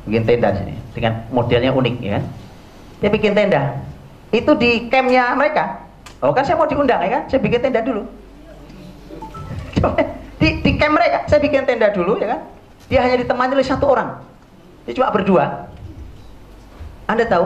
Bikin 0.05 0.27
tenda 0.27 0.51
sini 0.51 0.75
dengan 0.91 1.23
modelnya 1.31 1.71
unik 1.71 1.95
ya 2.03 2.11
kan. 2.19 2.23
Dia 2.99 3.09
bikin 3.09 3.31
tenda. 3.31 3.61
Itu 4.35 4.51
di 4.59 4.91
campnya 4.91 5.31
mereka. 5.33 5.87
Oh 6.19 6.35
kan 6.35 6.43
saya 6.43 6.59
mau 6.59 6.67
diundang 6.67 6.99
ya 7.07 7.09
kan, 7.19 7.23
saya 7.31 7.39
bikin 7.43 7.59
tenda 7.61 7.83
dulu 7.83 8.01
di, 10.41 10.47
di 10.63 10.71
camp 10.79 10.97
mereka 10.97 11.27
saya 11.29 11.37
bikin 11.43 11.67
tenda 11.67 11.91
dulu 11.93 12.17
ya 12.17 12.33
kan 12.33 12.39
dia 12.87 12.99
hanya 13.03 13.21
ditemani 13.21 13.53
oleh 13.53 13.67
satu 13.67 13.85
orang 13.85 14.09
dia 14.87 14.97
cuma 14.97 15.13
berdua 15.13 15.69
anda 17.05 17.27
tahu 17.29 17.45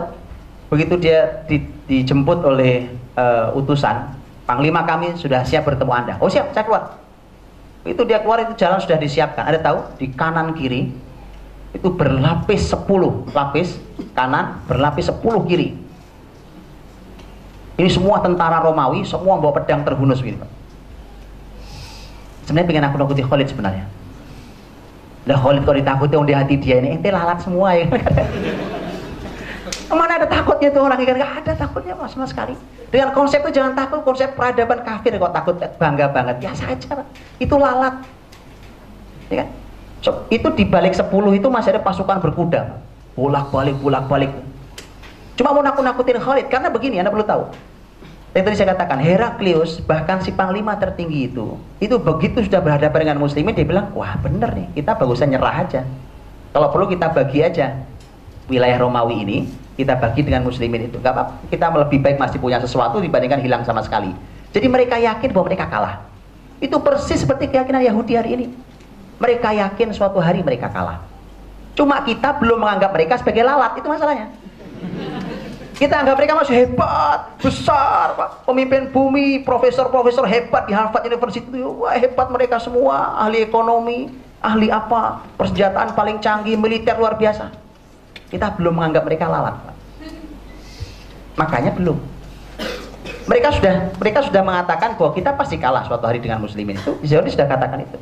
begitu 0.71 0.95
dia 0.95 1.43
di, 1.49 1.65
dijemput 1.89 2.39
oleh 2.45 2.87
uh, 3.19 3.51
utusan 3.57 4.19
Panglima 4.49 4.81
kami 4.81 5.13
sudah 5.13 5.45
siap 5.45 5.61
bertemu 5.61 5.93
Anda. 5.93 6.13
Oh 6.17 6.25
siap, 6.25 6.49
saya 6.57 6.65
keluar. 6.65 6.97
Itu 7.89 8.05
dia 8.05 8.21
keluar 8.21 8.45
itu 8.45 8.53
jalan 8.53 8.77
sudah 8.77 9.01
disiapkan. 9.01 9.49
Ada 9.49 9.59
tahu 9.65 9.97
di 9.97 10.13
kanan 10.13 10.53
kiri 10.53 10.93
itu 11.73 11.89
berlapis 11.89 12.69
10 12.69 13.33
lapis 13.33 13.81
kanan, 14.13 14.61
berlapis 14.69 15.09
10 15.09 15.49
kiri. 15.49 15.73
Ini 17.79 17.89
semua 17.89 18.21
tentara 18.21 18.61
Romawi, 18.61 19.01
semua 19.07 19.41
bawa 19.41 19.57
pedang 19.57 19.81
terhunus 19.81 20.21
gitu. 20.21 20.45
Sebenarnya 22.45 22.67
pengen 22.67 22.85
aku 22.89 22.97
nakuti 22.99 23.23
Khalid 23.25 23.47
sebenarnya. 23.49 23.85
Lah 25.25 25.37
Khalid 25.37 25.65
kalau 25.65 25.77
ditakuti 25.77 26.13
di 26.25 26.33
hati 26.33 26.55
dia 26.57 26.81
ini, 26.81 26.97
ente 26.97 27.09
lalat 27.09 27.41
semua 27.41 27.73
ya. 27.73 27.89
Mana 29.89 30.21
ada 30.21 30.27
takutnya 30.29 30.69
tuh 30.69 30.85
orang 30.85 31.01
ikan? 31.01 31.17
Gak 31.17 31.33
ada 31.45 31.53
takutnya 31.57 31.97
mas 31.97 32.13
sama 32.13 32.29
sekali. 32.29 32.53
Dengan 32.89 33.13
konsep 33.13 33.45
itu 33.45 33.61
jangan 33.61 33.77
takut, 33.77 34.01
konsep 34.01 34.33
peradaban 34.33 34.81
kafir 34.81 35.13
kok 35.13 35.33
takut 35.33 35.55
bangga 35.77 36.09
banget. 36.09 36.41
Ya 36.41 36.53
saja, 36.57 37.05
itu 37.37 37.53
lalat. 37.53 38.01
Ya 39.29 39.45
kan? 39.45 39.49
So, 39.99 40.25
itu 40.33 40.47
di 40.57 40.65
balik 40.65 40.97
10 40.97 41.05
itu 41.37 41.47
masih 41.51 41.75
ada 41.75 41.81
pasukan 41.85 42.17
berkuda. 42.17 42.81
Bolak-balik, 43.13 43.77
bolak-balik. 43.77 44.31
Cuma 45.35 45.53
mau 45.53 45.61
nakut-nakutin 45.61 46.17
Khalid 46.17 46.47
karena 46.47 46.71
begini, 46.71 46.97
Anda 46.97 47.11
perlu 47.11 47.27
tahu. 47.27 47.43
Yang 48.33 48.43
tadi 48.45 48.55
saya 48.61 48.69
katakan, 48.77 48.97
Heraklius 49.01 49.81
bahkan 49.83 50.21
si 50.21 50.29
panglima 50.29 50.77
tertinggi 50.77 51.33
itu, 51.33 51.57
itu 51.81 51.97
begitu 51.97 52.45
sudah 52.45 52.61
berhadapan 52.61 53.09
dengan 53.09 53.17
muslimin, 53.17 53.57
dia 53.57 53.65
bilang, 53.65 53.89
wah 53.97 54.15
bener 54.21 54.53
nih, 54.53 54.67
kita 54.77 54.93
bagusnya 54.93 55.35
nyerah 55.35 55.55
aja. 55.65 55.81
Kalau 56.53 56.67
perlu 56.69 56.85
kita 56.93 57.09
bagi 57.09 57.41
aja 57.41 57.73
wilayah 58.45 58.77
Romawi 58.81 59.15
ini, 59.25 59.37
kita 59.79 59.95
bagi 59.95 60.27
dengan 60.27 60.43
muslimin 60.43 60.91
itu. 60.91 60.99
Apa, 60.99 61.39
kita 61.47 61.71
lebih 61.71 62.03
baik 62.03 62.19
masih 62.19 62.35
punya 62.35 62.59
sesuatu 62.59 62.99
dibandingkan 62.99 63.39
hilang 63.39 63.63
sama 63.63 63.79
sekali. 63.79 64.11
Jadi 64.51 64.67
mereka 64.67 64.99
yakin 64.99 65.31
bahwa 65.31 65.45
mereka 65.47 65.71
kalah. 65.71 66.03
Itu 66.59 66.83
persis 66.83 67.23
seperti 67.23 67.47
keyakinan 67.47 67.87
Yahudi 67.87 68.19
hari 68.19 68.29
ini. 68.35 68.47
Mereka 69.23 69.55
yakin 69.55 69.95
suatu 69.95 70.19
hari 70.19 70.43
mereka 70.43 70.67
kalah. 70.67 70.99
Cuma 71.79 72.03
kita 72.03 72.35
belum 72.43 72.59
menganggap 72.59 72.91
mereka 72.91 73.13
sebagai 73.23 73.47
lalat, 73.47 73.79
itu 73.79 73.87
masalahnya. 73.87 74.27
Kita 75.79 75.95
anggap 75.95 76.19
mereka 76.19 76.35
masih 76.35 76.55
hebat, 76.67 77.39
besar, 77.39 78.11
Pak. 78.19 78.43
Pemimpin 78.43 78.91
bumi, 78.91 79.47
profesor-profesor 79.47 80.27
hebat 80.27 80.67
di 80.67 80.75
Harvard 80.75 81.07
University. 81.07 81.63
Wah, 81.63 81.95
hebat 81.95 82.27
mereka 82.27 82.59
semua, 82.59 83.15
ahli 83.15 83.47
ekonomi, 83.47 84.11
ahli 84.43 84.67
apa, 84.67 85.23
persenjataan 85.39 85.95
paling 85.95 86.19
canggih, 86.19 86.59
militer 86.59 86.99
luar 86.99 87.15
biasa. 87.15 87.68
Kita 88.29 88.53
belum 88.53 88.77
menganggap 88.77 89.03
mereka 89.09 89.25
lalat. 89.25 89.57
Makanya 91.33 91.73
belum. 91.73 91.97
Mereka 93.29 93.49
sudah 93.61 93.73
mereka 93.97 94.19
sudah 94.25 94.41
mengatakan 94.41 94.97
bahwa 94.97 95.13
kita 95.13 95.33
pasti 95.37 95.61
kalah 95.61 95.85
suatu 95.85 96.05
hari 96.05 96.21
dengan 96.21 96.41
muslimin 96.41 96.77
itu. 96.77 96.97
Zionis 97.05 97.37
sudah 97.37 97.45
katakan 97.45 97.85
itu. 97.85 97.97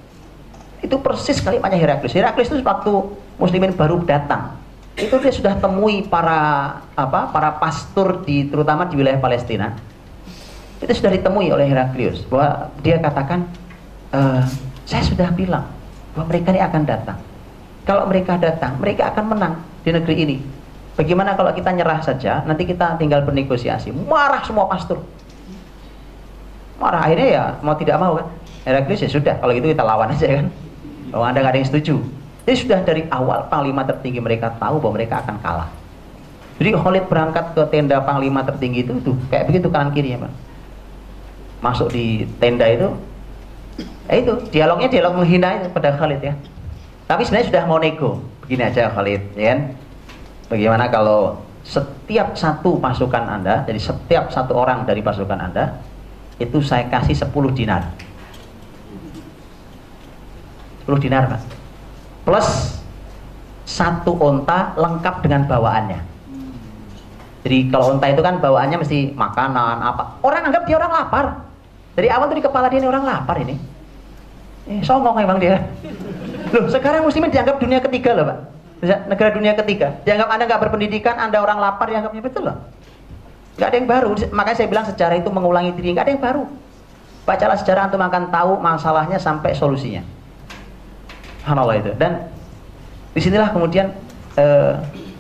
Itu 0.84 0.96
persis 1.04 1.44
kalimatnya 1.44 1.80
Heraklius. 1.80 2.16
Heraklius 2.16 2.48
itu 2.52 2.64
waktu 2.64 2.92
muslimin 3.36 3.76
baru 3.76 4.00
datang. 4.08 4.56
Itu 4.96 5.20
dia 5.20 5.30
sudah 5.36 5.54
temui 5.60 6.08
para 6.08 6.40
apa 6.96 7.30
para 7.30 7.60
pastor 7.60 8.24
di 8.24 8.48
terutama 8.48 8.88
di 8.88 8.96
wilayah 8.96 9.20
Palestina. 9.20 9.76
Itu 10.80 10.96
sudah 10.96 11.12
ditemui 11.12 11.52
oleh 11.52 11.68
Heraklius 11.68 12.24
bahwa 12.32 12.72
dia 12.80 12.98
katakan 12.98 13.46
e, 14.16 14.20
saya 14.88 15.04
sudah 15.04 15.30
bilang 15.36 15.68
bahwa 16.16 16.26
mereka 16.32 16.56
ini 16.56 16.62
akan 16.64 16.82
datang. 16.88 17.20
Kalau 17.84 18.04
mereka 18.08 18.40
datang, 18.40 18.80
mereka 18.80 19.12
akan 19.12 19.26
menang 19.28 19.54
di 19.88 19.96
negeri 19.96 20.16
ini. 20.28 20.38
Bagaimana 21.00 21.40
kalau 21.40 21.56
kita 21.56 21.72
nyerah 21.72 22.04
saja, 22.04 22.44
nanti 22.44 22.68
kita 22.68 23.00
tinggal 23.00 23.24
bernegosiasi. 23.24 23.96
Marah 23.96 24.44
semua 24.44 24.68
pastor. 24.68 25.00
Marah 26.76 27.08
akhirnya 27.08 27.28
ya 27.32 27.44
mau 27.64 27.80
tidak 27.80 27.96
mau 27.96 28.20
kan. 28.20 28.28
Heraklius 28.68 29.08
ya 29.08 29.10
sudah, 29.16 29.40
kalau 29.40 29.56
gitu 29.56 29.72
kita 29.72 29.86
lawan 29.88 30.12
aja 30.12 30.28
kan. 30.28 30.52
Kalau 31.08 31.24
anda 31.24 31.40
nggak 31.40 31.54
ada 31.56 31.60
yang 31.64 31.70
setuju. 31.72 31.96
Jadi 32.44 32.56
sudah 32.60 32.80
dari 32.84 33.08
awal 33.08 33.48
panglima 33.48 33.88
tertinggi 33.88 34.20
mereka 34.20 34.52
tahu 34.60 34.84
bahwa 34.84 35.00
mereka 35.00 35.24
akan 35.24 35.40
kalah. 35.40 35.70
Jadi 36.58 36.74
Khalid 36.74 37.06
berangkat 37.08 37.46
ke 37.54 37.62
tenda 37.70 38.02
panglima 38.02 38.44
tertinggi 38.44 38.84
itu 38.84 38.98
tuh 39.06 39.16
kayak 39.32 39.48
begitu 39.48 39.72
kanan 39.72 39.94
kiri 39.94 40.18
ya, 40.18 40.20
Pak. 40.20 40.34
Masuk 41.62 41.94
di 41.94 42.26
tenda 42.42 42.66
itu, 42.66 42.90
ya 44.10 44.14
itu 44.18 44.34
dialognya 44.50 44.90
dialog 44.90 45.22
menghina 45.22 45.62
itu 45.62 45.70
pada 45.70 45.94
Khalid 45.96 46.22
ya. 46.26 46.34
Tapi 47.08 47.22
sebenarnya 47.24 47.48
sudah 47.50 47.64
mau 47.64 47.80
nego. 47.80 48.20
Begini 48.44 48.68
aja 48.68 48.92
Khalid, 48.92 49.34
ya 49.40 49.56
kan? 49.56 49.60
Bagaimana 50.52 50.92
kalau 50.92 51.40
setiap 51.64 52.36
satu 52.36 52.80
pasukan 52.80 53.24
Anda, 53.28 53.64
jadi 53.64 53.80
setiap 53.80 54.32
satu 54.32 54.56
orang 54.56 54.84
dari 54.84 55.00
pasukan 55.00 55.40
Anda, 55.40 55.80
itu 56.40 56.60
saya 56.60 56.88
kasih 56.92 57.16
10 57.16 57.32
dinar. 57.56 57.84
10 60.88 61.04
dinar, 61.04 61.32
Pak. 61.32 61.42
Plus 62.28 62.48
satu 63.68 64.16
onta 64.20 64.76
lengkap 64.80 65.16
dengan 65.24 65.44
bawaannya. 65.48 66.00
Jadi 67.44 67.72
kalau 67.72 67.96
onta 67.96 68.08
itu 68.12 68.20
kan 68.24 68.40
bawaannya 68.40 68.78
mesti 68.80 69.16
makanan 69.16 69.80
apa. 69.80 70.20
Orang 70.24 70.52
anggap 70.52 70.64
dia 70.68 70.76
orang 70.80 70.92
lapar. 70.92 71.26
Dari 71.96 72.08
awal 72.12 72.28
tuh 72.32 72.38
di 72.40 72.44
kepala 72.44 72.68
dia 72.68 72.84
ini 72.84 72.88
orang 72.88 73.04
lapar 73.08 73.40
ini. 73.40 73.56
Eh, 74.68 74.84
songong 74.84 75.16
emang 75.20 75.40
dia. 75.40 75.56
Loh, 76.54 76.66
sekarang 76.72 77.04
muslimin 77.04 77.34
dianggap 77.34 77.58
dunia 77.60 77.80
ketiga 77.84 78.16
loh, 78.16 78.26
Pak. 78.30 78.38
Negara 79.10 79.30
dunia 79.34 79.54
ketiga. 79.58 79.98
Dianggap 80.06 80.28
Anda 80.30 80.44
nggak 80.46 80.62
berpendidikan, 80.70 81.16
Anda 81.18 81.42
orang 81.42 81.58
lapar, 81.58 81.90
dianggapnya 81.90 82.22
betul 82.22 82.44
loh. 82.48 82.58
Nggak 83.58 83.68
ada 83.74 83.78
yang 83.78 83.90
baru. 83.90 84.10
Makanya 84.32 84.58
saya 84.58 84.70
bilang 84.70 84.86
sejarah 84.86 85.18
itu 85.18 85.30
mengulangi 85.34 85.74
diri, 85.74 85.98
nggak 85.98 86.06
ada 86.06 86.14
yang 86.14 86.24
baru. 86.24 86.44
Bacalah 87.26 87.58
sejarah 87.60 87.90
untuk 87.92 88.00
akan 88.00 88.24
tahu 88.32 88.54
masalahnya 88.62 89.18
sampai 89.18 89.52
solusinya. 89.58 90.06
Subhanallah 91.42 91.76
itu. 91.82 91.92
Dan 91.98 92.30
di 93.12 93.20
sinilah 93.20 93.50
kemudian 93.52 93.92
eh, 94.38 94.74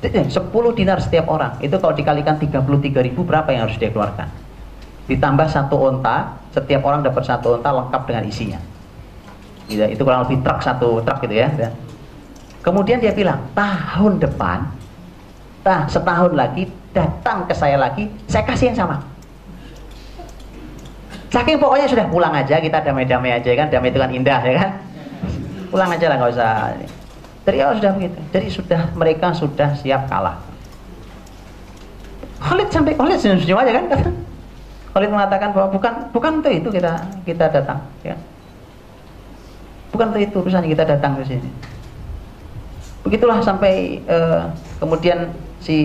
10 0.05 0.29
dinar 0.77 1.01
setiap 1.01 1.25
orang. 1.27 1.57
Itu 1.59 1.81
kalau 1.81 1.97
dikalikan 1.97 2.37
33 2.37 2.61
ribu 3.09 3.25
berapa 3.25 3.49
yang 3.49 3.67
harus 3.67 3.75
dia 3.81 3.89
keluarkan? 3.89 4.29
Ditambah 5.09 5.47
satu 5.49 5.75
onta, 5.81 6.37
setiap 6.53 6.85
orang 6.85 7.01
dapat 7.01 7.25
satu 7.25 7.57
onta 7.57 7.73
lengkap 7.73 8.01
dengan 8.05 8.23
isinya 8.29 8.59
gitu, 9.67 9.83
itu 9.83 10.01
kurang 10.03 10.27
lebih 10.27 10.39
truk 10.43 10.59
satu 10.63 11.03
truk 11.03 11.17
gitu 11.27 11.35
ya, 11.35 11.47
ya. 11.55 11.69
kemudian 12.63 12.99
dia 13.03 13.11
bilang 13.11 13.43
tahun 13.55 14.19
depan 14.19 14.67
nah 15.67 15.83
setahun 15.91 16.31
lagi 16.31 16.71
datang 16.97 17.45
ke 17.45 17.53
saya 17.53 17.77
lagi 17.77 18.09
saya 18.25 18.43
kasih 18.47 18.73
yang 18.73 18.79
sama. 18.87 18.97
Saking 21.27 21.59
pokoknya 21.59 21.85
sudah 21.91 22.05
pulang 22.07 22.33
aja 22.33 22.57
kita 22.57 22.79
damai-damai 22.81 23.35
aja 23.37 23.51
kan 23.53 23.67
damai 23.67 23.91
itu 23.91 23.99
kan 23.99 24.09
indah 24.09 24.41
ya 24.41 24.53
kan. 24.57 24.69
Pulang 25.69 25.89
aja 25.91 26.05
lah 26.07 26.15
nggak 26.17 26.31
usah. 26.33 26.51
Dari 27.43 27.57
awal 27.63 27.79
sudah 27.79 27.91
begitu. 27.99 28.17
Jadi 28.31 28.47
sudah 28.47 28.81
mereka 28.95 29.35
sudah 29.35 29.75
siap 29.75 30.07
kalah. 30.07 30.39
Khalid 32.39 32.69
sampai 32.71 32.95
Khalid 32.95 33.19
senyum-senyum 33.19 33.59
aja 33.59 33.71
kan 33.75 33.85
Khalid 34.93 35.09
mengatakan 35.13 35.49
bahwa 35.53 35.67
bukan 35.73 35.93
bukan 36.15 36.31
untuk 36.41 36.53
itu 36.53 36.69
kita 36.69 37.01
kita 37.25 37.45
datang 37.49 37.81
ya 38.05 38.15
Bukan 39.91 40.05
untuk 40.13 40.21
itu 40.21 40.35
urusannya 40.43 40.69
kita 40.71 40.83
datang 40.83 41.19
ke 41.19 41.23
sini. 41.25 41.49
Begitulah 43.07 43.39
sampai 43.39 44.03
uh, 44.07 44.51
kemudian 44.83 45.31
si 45.63 45.77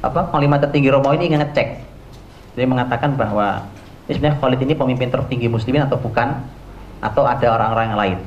apa 0.00 0.28
panglima 0.28 0.60
tertinggi 0.60 0.88
Romo 0.92 1.12
ini 1.12 1.32
ngecek. 1.32 1.68
Jadi 2.56 2.66
mengatakan 2.66 3.16
bahwa 3.16 3.64
ini 4.08 4.18
sebenarnya 4.18 4.38
Khalid 4.42 4.60
ini 4.64 4.74
pemimpin 4.74 5.08
tertinggi 5.08 5.46
muslimin 5.46 5.86
atau 5.86 5.96
bukan 6.00 6.40
atau 7.00 7.24
ada 7.24 7.46
orang-orang 7.56 7.86
yang 7.88 8.00
lain. 8.00 8.18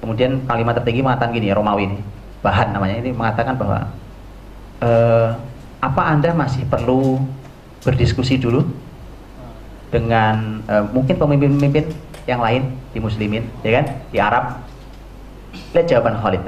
Kemudian 0.00 0.30
panglima 0.48 0.72
tertinggi 0.72 1.04
mengatakan 1.04 1.36
gini, 1.36 1.52
Romawi 1.52 1.92
ini, 1.92 1.98
bahan 2.40 2.72
namanya 2.72 2.96
ini 3.04 3.12
mengatakan 3.12 3.52
bahwa 3.60 3.92
e, 4.80 4.90
apa 5.80 6.02
anda 6.08 6.32
masih 6.32 6.64
perlu 6.64 7.20
berdiskusi 7.84 8.40
dulu 8.40 8.64
dengan 9.92 10.64
e, 10.64 10.74
mungkin 10.88 11.20
pemimpin-pemimpin 11.20 11.92
yang 12.30 12.38
lain 12.38 12.70
di 12.94 13.02
muslimin, 13.02 13.42
ya 13.66 13.82
kan? 13.82 13.84
Di 14.14 14.18
Arab. 14.22 14.62
Lihat 15.74 15.86
jawaban 15.90 16.14
Khalid. 16.22 16.46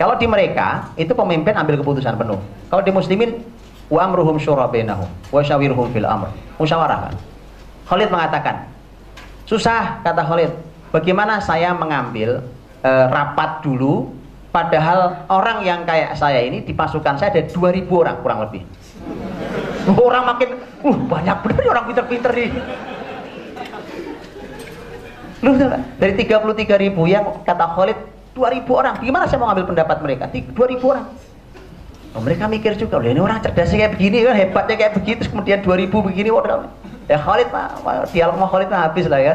Kalau 0.00 0.16
di 0.16 0.24
mereka 0.24 0.88
itu 0.96 1.12
pemimpin 1.12 1.52
ambil 1.52 1.76
keputusan 1.76 2.16
penuh. 2.16 2.40
Kalau 2.72 2.80
di 2.80 2.88
muslimin 2.88 3.44
wa 3.92 4.00
amruhum 4.08 4.40
syura 4.40 4.64
bainahum 4.64 5.04
wa 5.28 5.40
syawirhum 5.44 5.92
fil 5.92 6.08
amr. 6.08 6.32
Musyawarah. 6.56 7.12
Khalid 7.84 8.08
mengatakan, 8.08 8.64
susah 9.44 10.00
kata 10.00 10.24
Khalid. 10.24 10.52
Bagaimana 10.88 11.38
saya 11.44 11.76
mengambil 11.76 12.40
e, 12.80 12.90
rapat 13.12 13.60
dulu 13.60 14.10
padahal 14.50 15.28
orang 15.30 15.62
yang 15.62 15.80
kayak 15.84 16.16
saya 16.16 16.42
ini 16.42 16.64
di 16.64 16.72
pasukan 16.72 17.20
saya 17.20 17.30
ada 17.36 17.42
2000 17.46 17.86
orang 17.90 18.16
kurang 18.24 18.40
lebih. 18.48 18.62
Orang 20.06 20.28
makin 20.28 20.60
uh 20.84 20.96
banyak 21.08 21.36
benar 21.40 21.64
orang 21.72 21.84
pinter-pinter 21.88 22.30
nih. 22.36 22.52
Lu 25.40 25.56
dari 25.96 26.12
33 26.16 26.76
ribu 26.76 27.08
yang 27.08 27.24
kata 27.44 27.66
Khalid 27.72 27.98
2000 28.36 28.68
orang. 28.70 28.94
Gimana 29.00 29.24
saya 29.26 29.40
mau 29.40 29.48
ambil 29.48 29.66
pendapat 29.66 29.96
mereka? 30.04 30.24
2000 30.28 30.56
orang. 30.84 31.06
Oh, 32.10 32.18
mereka 32.18 32.50
mikir 32.50 32.74
juga, 32.74 32.98
ini 33.06 33.22
orang 33.22 33.38
cerdasnya 33.38 33.86
kayak 33.86 33.92
begini 33.94 34.26
kan, 34.26 34.34
hebatnya 34.34 34.74
kayak 34.74 34.92
begitu, 34.98 35.30
kemudian 35.30 35.62
2000 35.62 36.02
begini, 36.02 36.28
waduh. 36.34 36.66
Ya 37.06 37.22
Khalid 37.22 37.54
mah 37.54 37.78
dialog 38.10 38.34
mau 38.34 38.50
Khalid 38.50 38.66
mah 38.66 38.90
habis 38.90 39.06
lah 39.06 39.22
ya. 39.22 39.34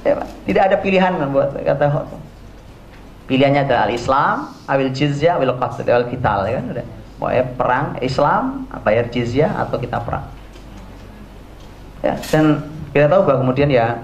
ya 0.00 0.24
tidak 0.48 0.62
ada 0.72 0.76
pilihan 0.80 1.12
buat 1.28 1.52
kata 1.52 1.92
Khalid. 1.92 2.20
Pilihannya 3.28 3.68
adalah 3.68 3.84
al-Islam, 3.84 4.36
awil 4.64 4.90
jizyah, 4.96 5.36
awil 5.36 5.52
qatl, 5.60 5.84
awil 5.84 6.08
kital 6.08 6.40
ya 6.48 6.56
kan 6.56 6.64
udah. 6.72 6.86
Mau 7.16 7.32
perang 7.56 7.86
Islam, 8.00 8.68
bayar 8.84 9.08
jizyah 9.08 9.52
atau 9.60 9.76
kita 9.76 10.00
perang. 10.04 10.24
Ya, 12.04 12.16
dan 12.32 12.64
kita 12.92 13.12
tahu 13.12 13.28
bahwa 13.28 13.44
kemudian 13.44 13.68
ya 13.72 13.98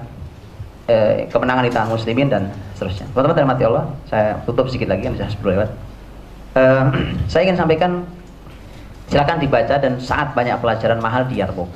eh, 0.89 1.27
kemenangan 1.31 1.65
di 1.67 1.73
tangan 1.73 1.91
muslimin 1.93 2.29
dan 2.31 2.49
seterusnya. 2.75 3.07
Teman-teman 3.13 3.55
mati 3.55 3.63
Allah, 3.67 3.85
saya 4.09 4.39
tutup 4.47 4.67
sedikit 4.71 4.95
lagi, 4.95 5.07
saya 5.15 5.31
sebelum 5.31 5.53
lewat. 5.59 5.71
Saya 7.33 7.49
ingin 7.49 7.57
sampaikan 7.57 8.05
silakan 9.09 9.41
dibaca 9.41 9.73
dan 9.81 9.97
saat 9.97 10.37
banyak 10.37 10.53
pelajaran 10.61 11.01
mahal 11.01 11.25
di 11.25 11.41
Yarmouk 11.41 11.73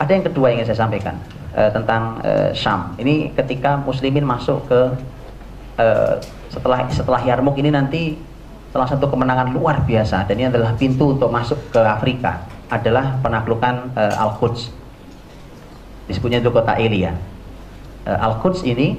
ada 0.00 0.10
yang 0.16 0.24
kedua 0.24 0.48
yang 0.48 0.64
ingin 0.64 0.72
saya 0.72 0.88
sampaikan 0.88 1.14
uh, 1.52 1.68
tentang 1.68 2.24
uh, 2.24 2.48
Syam. 2.56 2.96
Ini 2.96 3.36
ketika 3.36 3.76
muslimin 3.76 4.24
masuk 4.24 4.64
ke 4.64 4.80
uh, 5.76 6.16
setelah 6.48 6.88
setelah 6.88 7.20
Yarmouk 7.20 7.60
ini 7.60 7.68
nanti 7.68 8.16
salah 8.72 8.88
satu 8.88 9.12
kemenangan 9.12 9.52
luar 9.52 9.84
biasa 9.84 10.24
dan 10.24 10.34
ini 10.40 10.48
adalah 10.48 10.72
pintu 10.72 11.12
untuk 11.12 11.28
masuk 11.28 11.60
ke 11.68 11.80
Afrika 11.84 12.48
adalah 12.70 13.18
penaklukan 13.18 13.90
Al-Quds. 13.98 14.70
Disebutnya 16.06 16.38
itu 16.38 16.54
kota 16.54 16.78
Elia. 16.78 17.10
Uh, 18.08 18.16
Al-Quds 18.16 18.64
ini 18.64 18.96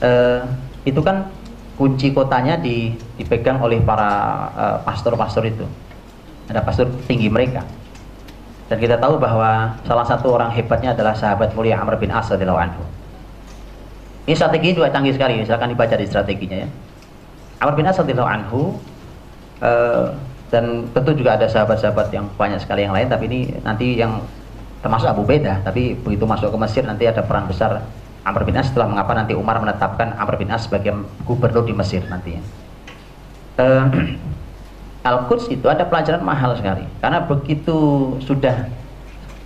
uh, 0.00 0.42
itu 0.88 1.00
kan 1.04 1.28
kunci 1.76 2.10
kotanya 2.10 2.58
di, 2.58 2.96
dipegang 3.20 3.62
oleh 3.62 3.78
para 3.78 4.10
pastor-pastor 4.82 5.44
uh, 5.46 5.52
itu. 5.52 5.66
Ada 6.48 6.64
pastor 6.64 6.88
tinggi 7.04 7.28
mereka 7.28 7.62
dan 8.68 8.76
kita 8.76 9.00
tahu 9.00 9.16
bahwa 9.16 9.80
salah 9.88 10.04
satu 10.04 10.36
orang 10.36 10.52
hebatnya 10.52 10.92
adalah 10.92 11.16
sahabat 11.16 11.56
mulia 11.56 11.80
Amr 11.80 11.96
bin 11.96 12.12
As 12.12 12.28
radhiyallahu 12.28 12.60
anhu. 12.60 12.84
Ini 14.28 14.36
strategi 14.36 14.76
juga 14.76 14.92
canggih 14.92 15.16
sekali, 15.16 15.40
silakan 15.40 15.72
dibaca 15.72 15.96
di 15.96 16.04
strateginya 16.04 16.56
ya. 16.64 16.68
Amr 17.64 17.74
bin 17.80 17.88
As 17.88 17.96
radhiyallahu 17.96 18.28
anhu 18.28 18.76
dan 20.48 20.88
tentu 20.96 21.12
juga 21.16 21.36
ada 21.36 21.48
sahabat-sahabat 21.48 22.08
yang 22.12 22.28
banyak 22.36 22.60
sekali 22.60 22.84
yang 22.88 22.94
lain 22.96 23.08
tapi 23.08 23.24
ini 23.28 23.40
nanti 23.60 24.00
yang 24.00 24.20
termasuk 24.78 25.10
Abu 25.10 25.26
Beda 25.26 25.58
tapi 25.66 25.98
begitu 25.98 26.24
masuk 26.24 26.54
ke 26.54 26.58
Mesir 26.58 26.82
nanti 26.86 27.04
ada 27.06 27.22
perang 27.22 27.50
besar 27.50 27.82
Amr 28.28 28.44
bin 28.44 28.60
As 28.60 28.68
setelah 28.68 28.92
mengapa 28.92 29.16
nanti 29.16 29.32
Umar 29.32 29.56
menetapkan 29.58 30.12
Amr 30.20 30.36
bin 30.36 30.52
As 30.52 30.68
sebagai 30.68 30.92
gubernur 31.24 31.64
di 31.64 31.72
Mesir 31.72 32.04
nantinya. 32.06 32.42
Uh, 33.58 33.88
Al-Quds 35.08 35.48
itu 35.48 35.64
ada 35.70 35.88
pelajaran 35.88 36.20
mahal 36.20 36.52
sekali 36.58 36.84
karena 37.00 37.24
begitu 37.24 37.76
sudah 38.20 38.68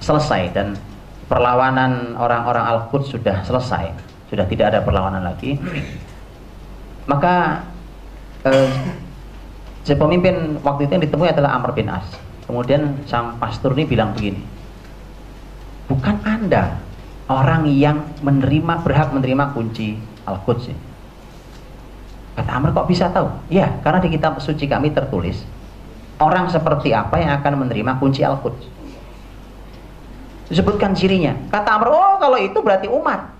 selesai 0.02 0.50
dan 0.50 0.74
perlawanan 1.30 2.18
orang-orang 2.18 2.64
Al-Quds 2.66 3.14
sudah 3.14 3.46
selesai 3.46 3.94
sudah 4.26 4.48
tidak 4.48 4.74
ada 4.74 4.80
perlawanan 4.82 5.22
lagi 5.22 5.60
maka 7.10 7.62
eh, 8.48 8.72
si 9.86 9.94
pemimpin 9.94 10.58
waktu 10.66 10.88
itu 10.88 10.92
yang 10.98 11.04
ditemui 11.06 11.30
adalah 11.30 11.54
Amr 11.54 11.76
bin 11.76 11.86
As 11.86 12.10
kemudian 12.48 12.98
sang 13.06 13.38
pastor 13.38 13.76
ini 13.78 13.86
bilang 13.86 14.16
begini 14.16 14.42
bukan 15.92 16.16
anda 16.24 16.80
orang 17.28 17.68
yang 17.68 18.08
menerima 18.24 18.80
berhak 18.80 19.12
menerima 19.12 19.52
kunci 19.52 20.00
Al-Quds 20.24 20.72
Kata 22.32 22.48
Amr 22.48 22.72
kok 22.72 22.88
bisa 22.88 23.12
tahu? 23.12 23.28
Ya, 23.52 23.76
karena 23.84 24.00
di 24.00 24.08
kitab 24.08 24.40
suci 24.40 24.64
kami 24.64 24.88
tertulis 24.88 25.44
orang 26.16 26.48
seperti 26.48 26.96
apa 26.96 27.20
yang 27.20 27.36
akan 27.36 27.66
menerima 27.66 28.00
kunci 28.00 28.24
Al-Quds. 28.24 28.64
Disebutkan 30.48 30.96
cirinya. 30.96 31.36
Kata 31.52 31.76
Amr, 31.76 31.92
oh 31.92 32.16
kalau 32.16 32.40
itu 32.40 32.56
berarti 32.64 32.88
Umar. 32.88 33.36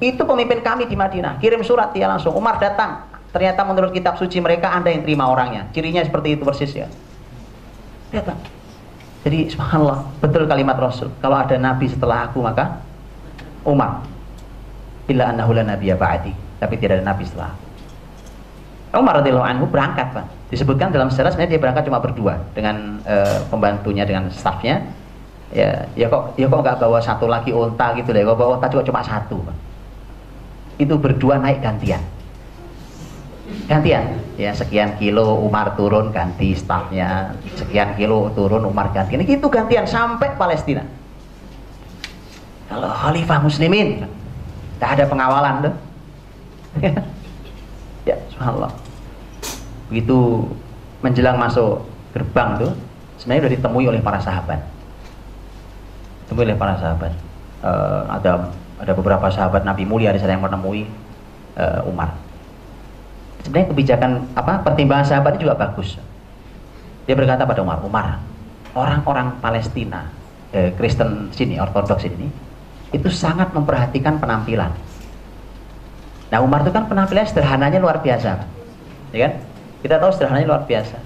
Itu 0.00 0.24
pemimpin 0.24 0.64
kami 0.64 0.88
di 0.88 0.96
Madinah. 0.96 1.36
Kirim 1.36 1.60
surat 1.60 1.92
dia 1.92 2.08
langsung. 2.08 2.32
Umar 2.32 2.56
datang. 2.56 3.04
Ternyata 3.36 3.60
menurut 3.68 3.92
kitab 3.92 4.16
suci 4.16 4.40
mereka 4.40 4.72
Anda 4.72 4.88
yang 4.88 5.04
terima 5.04 5.28
orangnya. 5.28 5.68
Cirinya 5.76 6.00
seperti 6.00 6.40
itu 6.40 6.42
persis 6.42 6.72
ya. 6.72 6.88
Pak. 8.10 8.59
Jadi 9.20 9.52
subhanallah, 9.52 10.00
betul 10.24 10.48
kalimat 10.48 10.80
Rasul. 10.80 11.12
Kalau 11.20 11.36
ada 11.36 11.52
nabi 11.60 11.92
setelah 11.92 12.28
aku 12.28 12.40
maka 12.40 12.80
Umar. 13.68 14.00
Illa 15.10 15.28
annahu 15.34 15.52
la 15.52 15.66
nabiyya 15.66 15.98
ba'di. 15.98 16.32
Tapi 16.56 16.74
tidak 16.80 17.02
ada 17.02 17.04
nabi 17.12 17.28
setelah 17.28 17.52
aku. 17.52 17.64
Umar 18.90 19.22
radhiyallahu 19.22 19.46
anhu 19.46 19.64
berangkat, 19.70 20.10
Pak. 20.10 20.26
Disebutkan 20.50 20.90
dalam 20.90 21.12
sejarah 21.14 21.30
sebenarnya 21.30 21.52
dia 21.54 21.60
berangkat 21.62 21.82
cuma 21.86 22.02
berdua 22.02 22.42
dengan 22.56 22.98
uh, 23.06 23.38
pembantunya 23.46 24.02
dengan 24.02 24.26
stafnya. 24.34 24.82
Ya, 25.50 25.86
ya 25.98 26.06
kok 26.06 26.38
ya 26.38 26.46
kok 26.46 26.62
nggak 26.62 26.78
bawa 26.78 26.98
satu 27.02 27.26
lagi 27.30 27.54
onta 27.54 27.94
gitu 27.94 28.10
deh. 28.10 28.22
Kok 28.26 28.34
bawa 28.38 28.50
onta 28.58 28.66
juga 28.66 28.86
cuma 28.86 29.02
satu, 29.02 29.38
Pak. 29.46 29.56
Itu 30.80 30.98
berdua 30.98 31.38
naik 31.38 31.62
gantian. 31.62 32.02
Gantian. 33.70 34.18
Ya, 34.40 34.56
sekian 34.56 34.96
kilo 34.96 35.36
Umar 35.44 35.76
turun 35.76 36.10
ganti 36.10 36.56
stafnya, 36.56 37.36
sekian 37.54 37.92
kilo 37.94 38.32
turun 38.32 38.64
Umar 38.64 38.88
ganti. 38.90 39.14
Ini 39.14 39.28
gitu 39.28 39.52
gantian 39.52 39.84
sampai 39.84 40.32
Palestina. 40.34 40.82
Kalau 42.70 42.88
khalifah 42.88 43.38
muslimin, 43.42 44.06
tidak 44.78 44.90
ada 44.96 45.04
pengawalan 45.10 45.54
tuh. 45.68 45.74
Ya, 48.08 48.16
subhanallah. 48.32 48.72
Begitu 49.92 50.48
menjelang 51.04 51.36
masuk 51.36 51.84
gerbang 52.16 52.56
tuh, 52.56 52.72
sebenarnya 53.20 53.44
sudah 53.44 53.54
ditemui 53.60 53.84
oleh 53.92 54.00
para 54.00 54.16
sahabat. 54.24 54.64
Ditemui 56.24 56.48
oleh 56.48 56.56
para 56.56 56.80
sahabat. 56.80 57.12
Uh, 57.60 58.08
ada 58.08 58.48
ada 58.80 58.92
beberapa 58.96 59.28
sahabat 59.28 59.68
Nabi 59.68 59.84
mulia 59.84 60.16
di 60.16 60.18
sana 60.18 60.32
yang 60.32 60.48
menemui 60.48 60.88
uh, 61.60 61.84
Umar. 61.84 62.16
Sebenarnya 63.40 63.68
kebijakan 63.72 64.10
apa 64.36 64.60
pertimbangan 64.64 65.06
sahabatnya 65.06 65.40
juga 65.40 65.56
bagus. 65.56 65.96
Dia 67.08 67.16
berkata 67.16 67.48
pada 67.48 67.64
Umar, 67.64 67.80
Umar, 67.82 68.06
orang-orang 68.76 69.40
Palestina, 69.40 70.12
eh, 70.52 70.70
Kristen 70.76 71.32
sini, 71.32 71.56
Ortodoks 71.56 72.04
ini, 72.06 72.28
itu 72.92 73.08
sangat 73.08 73.50
memperhatikan 73.56 74.20
penampilan 74.20 74.70
Nah 76.30 76.38
Umar 76.38 76.62
itu 76.62 76.70
kan 76.70 76.86
penampilan 76.86 77.26
sederhananya 77.26 77.82
luar 77.82 77.98
biasa, 77.98 78.46
ya 79.10 79.18
kan? 79.26 79.32
Kita 79.82 79.98
tahu 79.98 80.10
sederhananya 80.14 80.46
luar 80.46 80.62
biasa. 80.62 80.96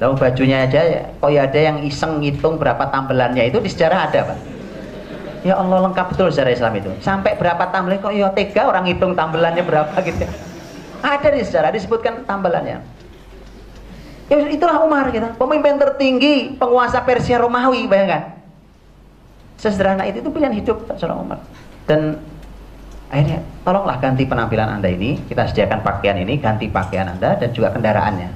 Lalu 0.00 0.14
bajunya 0.16 0.64
aja, 0.64 0.80
kok 1.20 1.28
ya 1.28 1.44
ada 1.44 1.60
yang 1.60 1.84
iseng 1.84 2.24
ngitung 2.24 2.56
berapa 2.56 2.88
tambelannya 2.88 3.52
itu 3.52 3.60
di 3.60 3.68
sejarah 3.68 4.08
ada 4.08 4.32
pak. 4.32 4.38
Ya 5.44 5.54
Allah 5.54 5.84
lengkap 5.90 6.16
betul 6.16 6.32
sejarah 6.32 6.52
Islam 6.54 6.72
itu. 6.80 6.90
Sampai 7.04 7.36
berapa 7.36 7.60
tambelan 7.68 8.00
kok 8.00 8.14
ya 8.14 8.32
tega 8.32 8.72
orang 8.72 8.88
ngitung 8.88 9.12
tambelannya 9.12 9.62
berapa 9.62 9.92
gitu. 10.00 10.24
Ada 11.02 11.28
di 11.30 11.42
sejarah 11.46 11.70
disebutkan 11.70 12.26
tambelannya. 12.26 12.82
Ya 14.28 14.36
itulah 14.48 14.84
Umar 14.84 15.08
gitu. 15.08 15.24
Pemimpin 15.40 15.80
tertinggi, 15.80 16.52
penguasa 16.58 17.00
Persia 17.00 17.40
Romawi, 17.40 17.88
bayangkan. 17.88 18.36
Sesederhana 19.58 20.06
itu 20.06 20.20
itu 20.22 20.30
pilihan 20.30 20.54
hidup 20.54 20.84
seorang 21.00 21.18
Umar. 21.24 21.38
Dan 21.88 22.20
akhirnya 23.08 23.40
tolonglah 23.64 23.96
ganti 23.98 24.28
penampilan 24.28 24.68
anda 24.80 24.88
ini 24.92 25.16
kita 25.24 25.48
sediakan 25.48 25.80
pakaian 25.80 26.20
ini 26.20 26.36
ganti 26.36 26.68
pakaian 26.68 27.08
anda 27.08 27.40
dan 27.40 27.48
juga 27.56 27.72
kendaraannya 27.72 28.28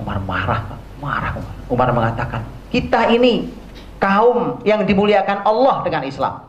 Umar 0.00 0.16
marah 0.24 0.60
marah 0.96 1.32
Umar 1.36 1.54
Umar 1.68 1.88
mengatakan 1.92 2.40
kita 2.72 3.12
ini 3.12 3.52
kaum 4.00 4.64
yang 4.64 4.88
dimuliakan 4.88 5.44
Allah 5.44 5.84
dengan 5.84 6.08
Islam 6.08 6.45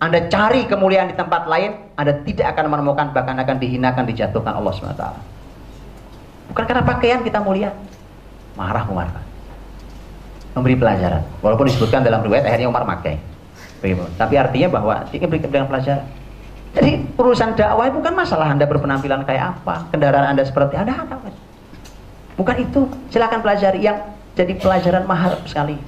anda 0.00 0.26
cari 0.32 0.64
kemuliaan 0.64 1.12
di 1.12 1.16
tempat 1.16 1.44
lain 1.46 1.76
anda 1.94 2.16
tidak 2.24 2.56
akan 2.56 2.72
menemukan 2.72 3.12
bahkan 3.12 3.36
akan 3.36 3.56
dihinakan 3.60 4.04
dijatuhkan 4.08 4.56
Allah 4.56 4.72
SWT 4.72 5.04
bukan 6.50 6.64
karena 6.64 6.82
pakaian 6.82 7.20
kita 7.20 7.38
mulia 7.44 7.70
marah 8.56 8.84
Umar 8.88 9.30
memberi 10.54 10.74
pelajaran 10.74 11.22
walaupun 11.40 11.70
disebutkan 11.70 12.02
dalam 12.02 12.22
riwayat 12.26 12.46
akhirnya 12.46 12.68
Umar 12.70 12.82
pakai. 12.86 13.18
Tapi 14.18 14.34
artinya 14.36 14.68
bahwa 14.68 15.08
ini 15.08 15.24
dengan 15.24 15.66
pelajaran. 15.70 16.04
Jadi 16.70 16.90
urusan 17.18 17.58
dakwah 17.58 17.90
bukan 17.90 18.14
masalah 18.14 18.52
Anda 18.52 18.68
berpenampilan 18.68 19.26
kayak 19.26 19.58
apa, 19.58 19.90
kendaraan 19.90 20.36
Anda 20.36 20.44
seperti 20.46 20.76
apa. 20.78 21.16
Bukan 22.36 22.56
itu. 22.60 22.86
Silakan 23.10 23.40
pelajari 23.42 23.82
yang 23.82 23.98
jadi 24.36 24.54
pelajaran 24.54 25.04
mahal 25.08 25.40
sekali. 25.48 25.80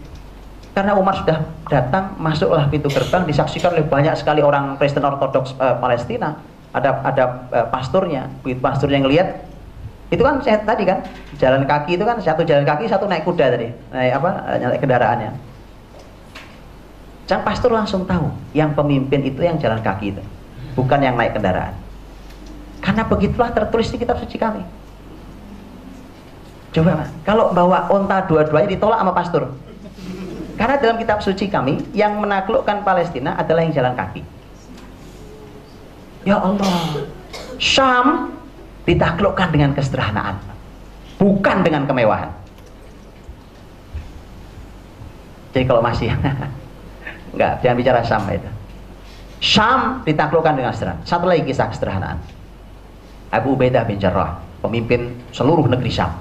Karena 0.73 0.97
Umar 0.97 1.21
sudah 1.21 1.45
datang, 1.69 2.17
masuklah 2.17 2.65
pintu 2.73 2.89
gerbang, 2.89 3.29
disaksikan 3.29 3.77
oleh 3.77 3.85
banyak 3.85 4.17
sekali 4.17 4.41
orang 4.41 4.81
Kristen 4.81 5.05
Ortodoks 5.05 5.53
uh, 5.61 5.77
Palestina. 5.77 6.41
Ada 6.73 7.05
ada 7.05 7.25
uh, 7.53 7.67
pasturnya, 7.69 8.33
begitu 8.41 8.65
pasturnya 8.65 9.05
ngelihat, 9.05 9.45
itu 10.13 10.21
kan 10.21 10.41
saya 10.45 10.61
tadi 10.61 10.85
kan 10.85 11.05
jalan 11.41 11.65
kaki 11.65 11.97
itu 11.97 12.05
kan 12.05 12.17
satu 12.21 12.45
jalan 12.45 12.65
kaki, 12.65 12.85
satu 12.89 13.09
naik 13.09 13.25
kuda 13.25 13.53
tadi, 13.53 13.69
naik 13.93 14.13
apa, 14.17 14.31
naik 14.61 14.81
kendaraannya 14.81 15.33
Sang 17.25 17.41
pastor 17.49 17.73
langsung 17.73 18.05
tahu 18.05 18.29
yang 18.53 18.77
pemimpin 18.77 19.25
itu 19.25 19.41
yang 19.41 19.57
jalan 19.57 19.81
kaki 19.81 20.13
itu, 20.13 20.23
bukan 20.77 21.01
yang 21.01 21.17
naik 21.17 21.33
kendaraan. 21.33 21.73
Karena 22.85 23.09
begitulah 23.09 23.49
tertulis 23.57 23.89
di 23.89 23.97
kitab 23.97 24.21
suci 24.21 24.37
kami. 24.37 24.61
Coba 26.77 27.09
kalau 27.25 27.57
bawa 27.57 27.89
onta 27.89 28.29
dua-duanya 28.29 28.69
ditolak 28.69 29.01
sama 29.01 29.13
pastor. 29.17 29.49
Karena 30.57 30.77
dalam 30.77 30.97
kitab 31.01 31.25
suci 31.25 31.49
kami 31.49 31.81
yang 31.97 32.21
menaklukkan 32.21 32.85
Palestina 32.85 33.37
adalah 33.41 33.65
yang 33.65 33.73
jalan 33.73 33.95
kaki. 33.97 34.23
Ya 36.23 36.39
Allah, 36.39 37.03
Syam 37.59 38.31
ditaklukkan 38.87 39.49
dengan 39.51 39.75
kesederhanaan, 39.75 40.39
bukan 41.19 41.67
dengan 41.67 41.83
kemewahan. 41.89 42.31
Jadi 45.53 45.65
kalau 45.69 45.83
masih 45.85 46.15
enggak, 47.37 47.53
jangan 47.61 47.77
bicara 47.77 48.01
Syam 48.07 48.23
itu. 48.31 48.51
Syam 49.43 50.07
ditaklukkan 50.07 50.55
dengan 50.55 50.71
sederhana. 50.71 51.03
Satu 51.03 51.27
lagi 51.27 51.43
kisah 51.43 51.67
kesederhanaan. 51.67 52.23
Abu 53.35 53.59
Ubaidah 53.59 53.83
bin 53.83 53.99
Jarrah, 53.99 54.39
pemimpin 54.63 55.19
seluruh 55.35 55.67
negeri 55.67 55.91
Syam. 55.91 56.15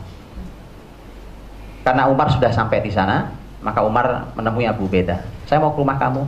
Karena 1.85 2.09
Umar 2.09 2.33
sudah 2.33 2.49
sampai 2.49 2.81
di 2.81 2.89
sana, 2.89 3.29
maka 3.61 3.85
Umar 3.85 4.33
menemui 4.33 4.65
Abu 4.65 4.89
Ubaidah. 4.89 5.21
Saya 5.45 5.61
mau 5.61 5.73
ke 5.73 5.79
rumah 5.79 5.97
kamu, 5.97 6.25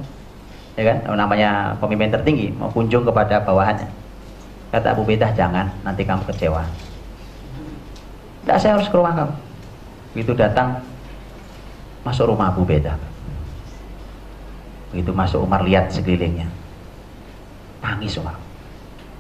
ya 0.78 0.84
kan? 0.94 0.98
Namanya 1.18 1.50
pemimpin 1.82 2.14
tertinggi, 2.14 2.54
mau 2.54 2.70
kunjung 2.70 3.06
kepada 3.06 3.42
bawahannya. 3.42 3.90
Kata 4.74 4.94
Abu 4.94 5.06
Ubaidah, 5.06 5.34
jangan, 5.34 5.70
nanti 5.82 6.06
kamu 6.06 6.26
kecewa. 6.30 6.66
Tidak, 8.46 8.58
saya 8.58 8.78
harus 8.78 8.90
ke 8.90 8.96
rumah 8.96 9.14
kamu. 9.18 9.34
Begitu 10.14 10.34
datang, 10.38 10.82
masuk 12.06 12.30
rumah 12.30 12.54
Abu 12.54 12.66
Ubaidah. 12.66 12.98
Begitu 14.94 15.10
masuk 15.10 15.42
Umar 15.42 15.66
lihat 15.66 15.90
sekelilingnya 15.90 16.46
Nangis 17.84 18.16
Umar. 18.16 18.40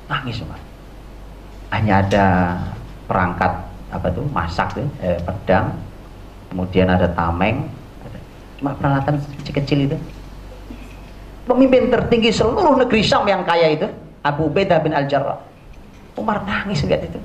Nangis 0.07 0.40
Umar. 0.40 0.61
Hanya 1.76 1.99
ada 1.99 2.26
perangkat 3.10 3.52
apa 3.91 4.07
tuh 4.10 4.26
masak 4.31 4.72
tuh, 4.73 4.88
eh, 5.03 5.19
pedang, 5.22 5.76
kemudian 6.48 6.88
ada 6.88 7.11
tameng, 7.11 7.68
cuma 8.64 8.80
peralatan 8.80 9.19
kecil-kecil 9.44 9.91
itu. 9.91 9.98
Pemimpin 11.44 11.91
tertinggi 11.91 12.31
seluruh 12.31 12.80
negeri 12.80 13.03
Syam 13.03 13.27
yang 13.27 13.44
kaya 13.44 13.76
itu, 13.76 13.91
Abu 14.23 14.48
Beda 14.48 14.80
bin 14.80 14.95
Al-Jarrah. 14.95 15.44
Umar 16.15 16.48
nangis 16.48 16.88
lihat 16.88 17.03
itu. 17.03 17.19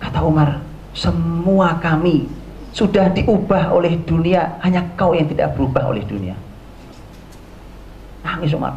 Kata 0.00 0.24
Umar, 0.24 0.64
semua 0.96 1.76
kami 1.76 2.24
sudah 2.72 3.12
diubah 3.12 3.68
oleh 3.76 4.00
dunia, 4.00 4.56
hanya 4.64 4.80
kau 4.96 5.12
yang 5.12 5.28
tidak 5.28 5.52
berubah 5.52 5.92
oleh 5.92 6.00
dunia. 6.08 6.32
Nangis 8.24 8.56
Umar 8.56 8.72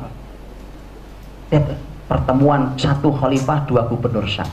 lihat 1.56 1.78
pertemuan 2.10 2.74
satu 2.76 3.14
khalifah 3.14 3.64
dua 3.70 3.86
gubernur 3.88 4.26
Syam 4.28 4.50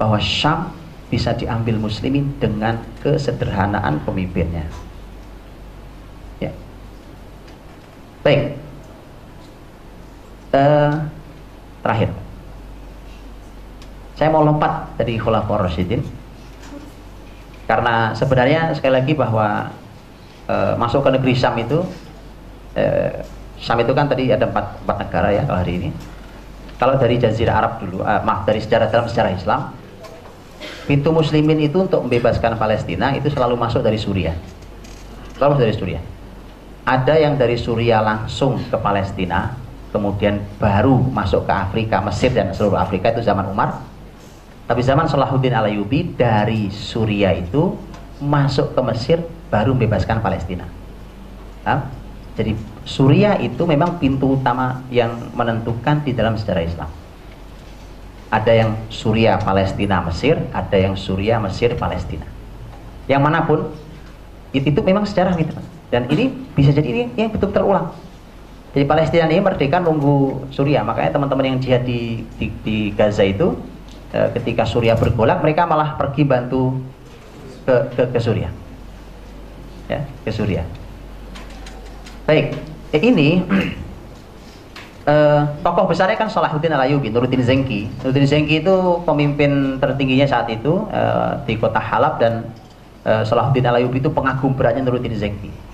bahwa 0.00 0.18
Syam 0.18 0.72
bisa 1.06 1.36
diambil 1.36 1.78
muslimin 1.78 2.34
dengan 2.42 2.80
kesederhanaan 3.04 4.02
pemimpinnya 4.02 4.66
ya 6.42 6.52
baik 8.26 8.42
uh, 10.58 10.92
terakhir 11.86 12.10
saya 14.18 14.28
mau 14.34 14.42
lompat 14.42 14.98
dari 14.98 15.14
Khulafaur 15.14 15.62
Rasyidin 15.62 16.02
karena 17.70 18.14
sebenarnya 18.18 18.74
sekali 18.74 18.94
lagi 18.98 19.12
bahwa 19.14 19.70
uh, 20.50 20.74
masuk 20.74 21.06
ke 21.06 21.10
negeri 21.14 21.34
Syam 21.38 21.54
itu 21.62 21.86
uh, 22.74 23.14
Syam 23.56 23.80
itu 23.80 23.92
kan 23.96 24.06
tadi 24.06 24.28
ada 24.28 24.46
empat, 24.46 24.84
empat 24.84 24.96
negara 25.08 25.28
ya 25.32 25.42
kalau 25.48 25.58
hari 25.64 25.80
ini. 25.80 25.90
Kalau 26.76 27.00
dari 27.00 27.16
Jazirah 27.16 27.56
Arab 27.56 27.72
dulu, 27.80 28.04
uh, 28.04 28.20
maaf 28.20 28.44
dari 28.44 28.60
sejarah 28.60 28.92
dalam 28.92 29.08
sejarah 29.08 29.32
Islam, 29.32 29.72
pintu 30.84 31.08
Muslimin 31.08 31.64
itu 31.64 31.80
untuk 31.80 32.04
membebaskan 32.04 32.60
Palestina 32.60 33.16
itu 33.16 33.32
selalu 33.32 33.56
masuk 33.56 33.80
dari 33.80 33.96
Suriah. 33.96 34.36
Selalu 35.40 35.54
dari 35.56 35.72
Suriah. 35.72 36.15
Ada 36.86 37.18
yang 37.18 37.34
dari 37.34 37.58
Suriah 37.58 37.98
langsung 37.98 38.62
ke 38.62 38.78
Palestina, 38.78 39.58
kemudian 39.90 40.38
baru 40.54 40.94
masuk 40.94 41.42
ke 41.42 41.50
Afrika, 41.50 41.98
Mesir 41.98 42.30
dan 42.30 42.54
seluruh 42.54 42.78
Afrika 42.78 43.10
itu 43.10 43.26
zaman 43.26 43.50
Umar. 43.50 43.82
Tapi 44.70 44.86
zaman 44.86 45.10
Salahuddin 45.10 45.50
Alayubi 45.50 46.14
dari 46.14 46.70
Suriah 46.70 47.34
itu 47.34 47.74
masuk 48.22 48.78
ke 48.78 48.80
Mesir 48.86 49.18
baru 49.50 49.74
membebaskan 49.74 50.22
Palestina. 50.22 50.70
Jadi 52.38 52.54
Suriah 52.86 53.34
itu 53.42 53.66
memang 53.66 53.98
pintu 53.98 54.38
utama 54.38 54.86
yang 54.86 55.34
menentukan 55.34 56.06
di 56.06 56.14
dalam 56.14 56.38
sejarah 56.38 56.62
Islam. 56.62 56.90
Ada 58.30 58.52
yang 58.62 58.70
Suriah, 58.94 59.42
Palestina, 59.42 60.06
Mesir, 60.06 60.38
ada 60.54 60.76
yang 60.78 60.94
Suriah, 60.94 61.42
Mesir, 61.42 61.74
Palestina. 61.74 62.30
Yang 63.10 63.22
mana 63.26 63.42
pun 63.42 63.74
itu, 64.54 64.70
itu 64.70 64.80
memang 64.86 65.02
sejarah 65.02 65.34
gitu. 65.34 65.54
Dan 65.86 66.10
ini 66.10 66.34
bisa 66.52 66.74
jadi 66.74 66.88
ini 66.88 67.02
yang 67.14 67.30
betul 67.30 67.54
terulang. 67.54 67.94
Jadi 68.76 68.84
Palestina 68.84 69.24
ini 69.24 69.40
merdeka 69.40 69.80
nunggu 69.80 70.50
Suriah. 70.52 70.84
Makanya 70.84 71.16
teman-teman 71.16 71.54
yang 71.54 71.58
jihad 71.62 71.88
di, 71.88 72.28
di, 72.36 72.52
di 72.60 72.76
Gaza 72.92 73.24
itu 73.24 73.56
e, 74.12 74.18
ketika 74.36 74.68
Suriah 74.68 74.98
bergolak 74.98 75.40
mereka 75.40 75.64
malah 75.64 75.96
pergi 75.96 76.28
bantu 76.28 76.76
ke 77.64 77.74
ke, 77.96 78.02
ke 78.12 78.18
Suriah. 78.20 78.52
Ya, 79.86 80.04
ke 80.26 80.30
Suriah. 80.34 80.66
Baik, 82.26 82.58
eh, 82.90 83.02
ini 83.06 83.46
uh, 85.06 85.46
tokoh 85.64 85.86
besarnya 85.86 86.18
kan 86.18 86.26
Salahuddin 86.26 86.74
Alayubi, 86.74 87.08
Nuruddin 87.14 87.40
Zenki. 87.46 87.86
Nuruddin 88.02 88.26
Zenki 88.26 88.66
itu 88.66 88.74
pemimpin 89.06 89.78
tertingginya 89.78 90.26
saat 90.26 90.50
itu 90.50 90.90
uh, 90.90 91.38
di 91.46 91.54
kota 91.54 91.78
Halab 91.78 92.18
dan 92.18 92.50
Salahuddin 93.06 93.62
Alayubi 93.62 94.02
itu 94.02 94.10
pengagum 94.10 94.58
beratnya 94.58 94.82
Nuruddin 94.82 95.14
Zenki. 95.14 95.65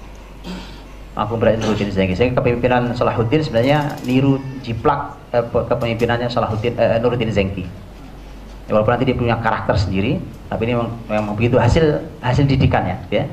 Pengagum 1.13 1.37
beratnya 1.41 1.61
Nuruddin 1.65 1.93
Zenki. 1.93 2.15
Sehingga 2.17 2.41
kepemimpinan 2.41 2.97
Salahuddin 2.97 3.41
sebenarnya 3.45 4.01
niru 4.09 4.41
jiplak 4.65 5.21
uh, 5.37 5.45
kepemimpinannya 5.45 6.33
Salahuddin 6.33 6.77
uh, 6.77 6.97
Nuruddin 7.05 7.29
Zenki. 7.29 7.65
Ya, 8.67 8.71
walaupun 8.73 8.97
nanti 8.97 9.05
dia 9.11 9.19
punya 9.19 9.37
karakter 9.43 9.75
sendiri, 9.75 10.23
tapi 10.47 10.71
ini 10.71 10.79
memang, 10.79 10.91
memang 11.11 11.35
begitu 11.35 11.59
hasil 11.59 11.99
hasil 12.23 12.47
didikannya, 12.47 12.95
ya. 13.11 13.27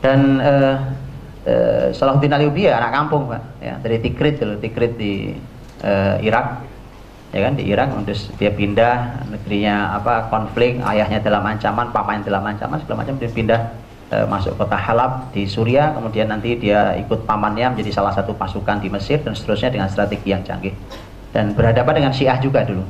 Dan 0.00 0.40
uh, 0.40 0.76
eh, 1.46 1.86
Salahuddin 1.94 2.34
Ayyubi 2.34 2.66
ya 2.66 2.82
anak 2.82 2.92
kampung 2.92 3.30
pak 3.30 3.42
ya 3.62 3.78
dari 3.80 4.02
Tikrit 4.02 4.42
dulu 4.42 4.58
Tikrit 4.58 4.98
di 4.98 5.32
eh, 5.80 6.16
Irak 6.26 6.66
ya 7.30 7.40
kan 7.46 7.54
di 7.54 7.64
Irak 7.70 7.94
terus 8.06 8.30
dia 8.38 8.50
pindah 8.50 9.26
negerinya 9.30 9.98
apa 9.98 10.30
konflik 10.30 10.78
ayahnya 10.82 11.22
dalam 11.22 11.42
ancaman 11.46 11.90
pamannya 11.94 12.26
dalam 12.26 12.42
ancaman 12.42 12.82
segala 12.82 13.06
macam 13.06 13.14
dia 13.18 13.30
pindah 13.30 13.60
e, 14.10 14.16
masuk 14.26 14.54
kota 14.58 14.78
Halab 14.78 15.30
di 15.34 15.46
Suria. 15.46 15.94
Kemudian 15.94 16.30
nanti 16.30 16.54
dia 16.58 16.94
ikut 16.98 17.26
pamannya 17.26 17.74
menjadi 17.74 17.90
salah 17.94 18.14
satu 18.14 18.34
pasukan 18.34 18.78
di 18.82 18.88
Mesir 18.90 19.22
dan 19.22 19.34
seterusnya 19.34 19.72
dengan 19.72 19.88
strategi 19.90 20.30
yang 20.30 20.42
canggih. 20.46 20.74
Dan 21.34 21.52
berhadapan 21.52 22.02
dengan 22.02 22.12
Syiah 22.14 22.38
juga 22.40 22.64
dulu. 22.64 22.82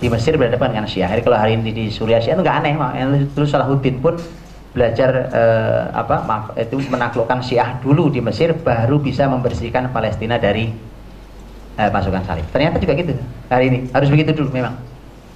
Di 0.00 0.08
Mesir 0.10 0.34
berhadapan 0.34 0.74
dengan 0.74 0.86
Syiah. 0.88 1.08
Jadi 1.12 1.22
kalau 1.22 1.38
hari 1.38 1.58
ini 1.58 1.70
di 1.70 1.84
Suria 1.92 2.18
Syiah 2.18 2.38
itu 2.38 2.42
nggak 2.42 2.56
aneh 2.64 2.72
dulu 3.30 3.46
Salahuddin 3.46 4.00
pun 4.00 4.16
belajar 4.74 5.30
eh, 5.30 5.82
apa 5.94 6.26
maaf 6.26 6.44
itu 6.58 6.82
menaklukkan 6.90 7.38
Syiah 7.46 7.78
dulu 7.78 8.10
di 8.10 8.18
Mesir 8.18 8.50
baru 8.58 8.98
bisa 8.98 9.30
membersihkan 9.30 9.94
Palestina 9.94 10.34
dari 10.34 10.66
eh, 11.78 11.90
pasukan 11.90 12.22
salib. 12.26 12.46
Ternyata 12.50 12.82
juga 12.82 12.92
gitu 12.98 13.14
hari 13.46 13.70
ini. 13.70 13.78
Harus 13.94 14.10
begitu 14.10 14.34
dulu 14.34 14.50
memang. 14.50 14.74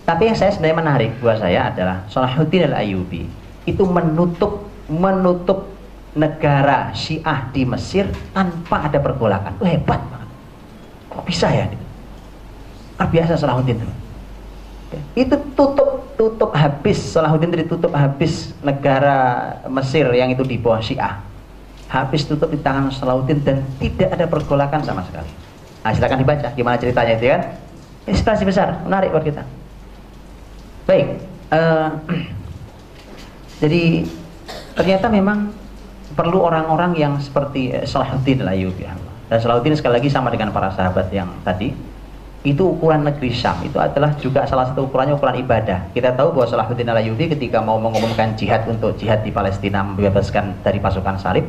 Tapi 0.09 0.33
yang 0.33 0.37
saya 0.41 0.51
sebenarnya 0.51 0.79
menarik 0.81 1.11
buat 1.21 1.37
saya 1.37 1.69
adalah 1.69 2.09
Salahuddin 2.09 2.73
al 2.73 2.81
Ayyubi 2.81 3.29
itu 3.69 3.85
menutup 3.85 4.68
menutup 4.89 5.69
negara 6.17 6.91
Syiah 6.97 7.47
di 7.53 7.63
Mesir 7.69 8.09
tanpa 8.33 8.89
ada 8.89 8.99
pergolakan. 8.99 9.61
Hebat 9.61 10.01
banget. 10.09 10.31
Kok 11.13 11.25
bisa 11.29 11.47
ya? 11.53 11.69
Luar 12.99 13.09
biasa 13.13 13.39
Salahuddin 13.39 13.79
itu. 13.79 13.89
Itu 15.15 15.37
tutup 15.55 16.17
tutup 16.19 16.51
habis 16.57 16.99
Salahuddin 16.99 17.55
ditutup 17.55 17.95
habis 17.95 18.57
negara 18.65 19.55
Mesir 19.69 20.09
yang 20.17 20.33
itu 20.33 20.43
di 20.43 20.59
bawah 20.59 20.83
Syiah. 20.83 21.21
Habis 21.89 22.27
tutup 22.27 22.51
di 22.51 22.59
tangan 22.59 22.91
Salahuddin 22.91 23.45
dan 23.45 23.63
tidak 23.79 24.13
ada 24.17 24.27
pergolakan 24.27 24.83
sama 24.83 25.05
sekali. 25.07 25.31
Nah, 25.85 25.93
silakan 25.95 26.19
dibaca 26.21 26.49
gimana 26.53 26.77
ceritanya 26.77 27.15
itu 27.17 27.27
kan. 27.31 27.43
Inspirasi 28.09 28.45
besar, 28.49 28.81
menarik 28.89 29.13
buat 29.13 29.25
kita. 29.25 29.45
Baik, 30.89 31.21
uh, 31.53 31.93
jadi 33.63 34.09
ternyata 34.79 35.11
memang 35.11 35.51
perlu 36.15 36.47
orang-orang 36.47 36.95
yang 36.95 37.19
seperti 37.19 37.75
Salahuddin 37.83 38.47
Layubi 38.47 38.87
dan 39.29 39.39
Salahuddin 39.43 39.77
sekali 39.77 40.01
lagi 40.01 40.09
sama 40.09 40.33
dengan 40.33 40.55
para 40.55 40.73
sahabat 40.73 41.11
yang 41.13 41.29
tadi 41.43 41.75
itu 42.47 42.63
ukuran 42.65 43.03
negeri 43.03 43.35
Syam 43.35 43.61
itu 43.67 43.77
adalah 43.77 44.15
juga 44.17 44.47
salah 44.47 44.71
satu 44.71 44.87
ukurannya 44.87 45.19
ukuran 45.19 45.43
ibadah. 45.43 45.91
Kita 45.91 46.15
tahu 46.15 46.33
bahwa 46.33 46.47
Salahuddin 46.47 46.87
Alayubi 46.87 47.27
ketika 47.29 47.59
mau 47.59 47.77
mengumumkan 47.83 48.39
jihad 48.39 48.63
untuk 48.71 48.95
jihad 48.95 49.27
di 49.27 49.35
Palestina 49.35 49.83
membebaskan 49.83 50.63
dari 50.63 50.79
pasukan 50.79 51.19
salib, 51.19 51.45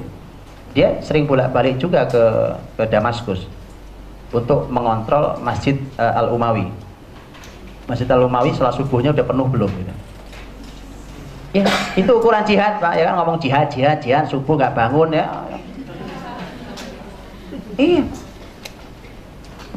dia 0.74 0.98
sering 1.06 1.30
bolak-balik 1.30 1.78
juga 1.78 2.10
ke 2.10 2.24
ke 2.74 2.84
Damaskus 2.90 3.46
untuk 4.34 4.66
mengontrol 4.74 5.38
Masjid 5.46 5.78
uh, 6.02 6.20
Al 6.26 6.34
Umawi. 6.34 6.68
Masjid 7.86 8.10
Al 8.10 8.26
Umawi 8.26 8.52
setelah 8.52 8.74
subuhnya 8.74 9.14
udah 9.14 9.26
penuh 9.30 9.46
belum 9.46 9.70
gitu. 9.70 9.94
Ya, 11.50 11.66
itu 11.98 12.12
ukuran 12.14 12.46
jihad, 12.46 12.78
Pak. 12.78 12.94
Ya 12.94 13.10
kan 13.10 13.18
ngomong 13.18 13.42
jihad, 13.42 13.68
jihad, 13.74 13.98
jihad, 13.98 14.30
subuh 14.30 14.54
nggak 14.54 14.78
bangun 14.78 15.18
ya. 15.18 15.26
Iya. 17.80 18.06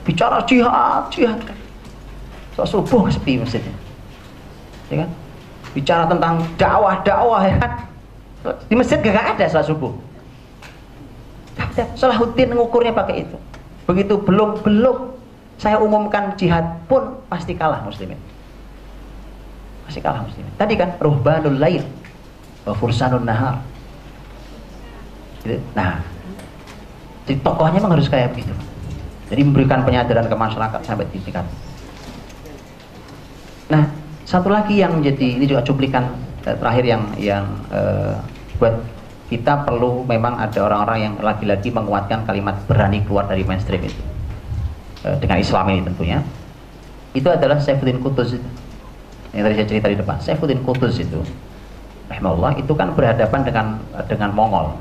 Bicara 0.05 0.45
jihad, 0.45 1.09
jihad. 1.09 1.41
So, 2.53 2.69
subuh 2.69 3.09
sepi 3.09 3.41
masjidnya. 3.41 3.73
Ya 4.93 5.07
kan? 5.07 5.11
Bicara 5.73 6.05
tentang 6.05 6.45
dakwah, 6.61 7.01
dakwah 7.01 7.41
ya 7.41 7.57
kan. 7.57 7.73
Di 8.69 8.75
masjid 8.77 9.01
gak 9.01 9.39
ada 9.39 9.47
salat 9.49 9.71
subuh. 9.71 9.95
Salahuddin 11.97 12.53
mengukurnya 12.53 12.93
pakai 12.93 13.25
itu. 13.25 13.39
Begitu 13.89 14.21
belum 14.21 14.61
belum 14.61 15.17
saya 15.57 15.79
umumkan 15.79 16.35
jihad 16.35 16.85
pun 16.91 17.23
pasti 17.31 17.55
kalah 17.55 17.81
muslimin 17.87 18.19
muslimin. 20.01 20.53
Tadi 20.57 20.75
kan 20.79 20.97
ruhbanul 21.03 21.59
lail 21.61 21.85
wa 22.65 22.73
fursanun 22.79 23.27
nahar. 23.27 23.61
Gitu. 25.43 25.59
Nah, 25.75 25.99
jadi 27.27 27.39
tokohnya 27.43 27.83
memang 27.83 27.99
harus 27.99 28.07
kayak 28.07 28.33
begitu. 28.33 28.55
Jadi 29.33 29.43
memberikan 29.43 29.83
penyadaran 29.83 30.29
ke 30.29 30.37
masyarakat 30.37 30.81
sampai 30.85 31.09
di 31.09 31.19
tingkat. 31.19 31.45
Nah, 33.73 33.89
satu 34.29 34.53
lagi 34.53 34.81
yang 34.81 35.01
menjadi 35.01 35.41
ini 35.41 35.45
juga 35.49 35.65
cuplikan 35.65 36.13
eh, 36.45 36.57
terakhir 36.57 36.85
yang 36.85 37.03
yang 37.17 37.45
uh, 37.73 38.21
buat 38.61 38.81
kita 39.33 39.65
perlu 39.65 40.05
memang 40.05 40.37
ada 40.37 40.61
orang-orang 40.61 40.99
yang 41.09 41.15
lagi-lagi 41.25 41.73
menguatkan 41.73 42.29
kalimat 42.29 42.61
berani 42.69 43.01
keluar 43.01 43.25
dari 43.25 43.49
mainstream 43.49 43.89
itu 43.89 44.03
uh, 45.09 45.17
dengan 45.17 45.41
Islam 45.41 45.65
ini 45.73 45.81
tentunya 45.89 46.19
itu 47.17 47.29
adalah 47.29 47.57
Saifuddin 47.57 48.01
Qutuz 48.05 48.37
itu 48.37 48.49
yang 49.33 49.49
tadi 49.49 49.55
saya 49.57 49.69
cerita 49.69 49.87
di 49.89 49.97
depan 49.97 50.17
Saifuddin 50.21 50.61
Qutuz 50.61 51.01
itu 51.01 51.21
rahimahullah 52.13 52.61
itu 52.61 52.73
kan 52.77 52.93
berhadapan 52.93 53.41
dengan 53.41 53.67
dengan 54.05 54.31
Mongol. 54.37 54.77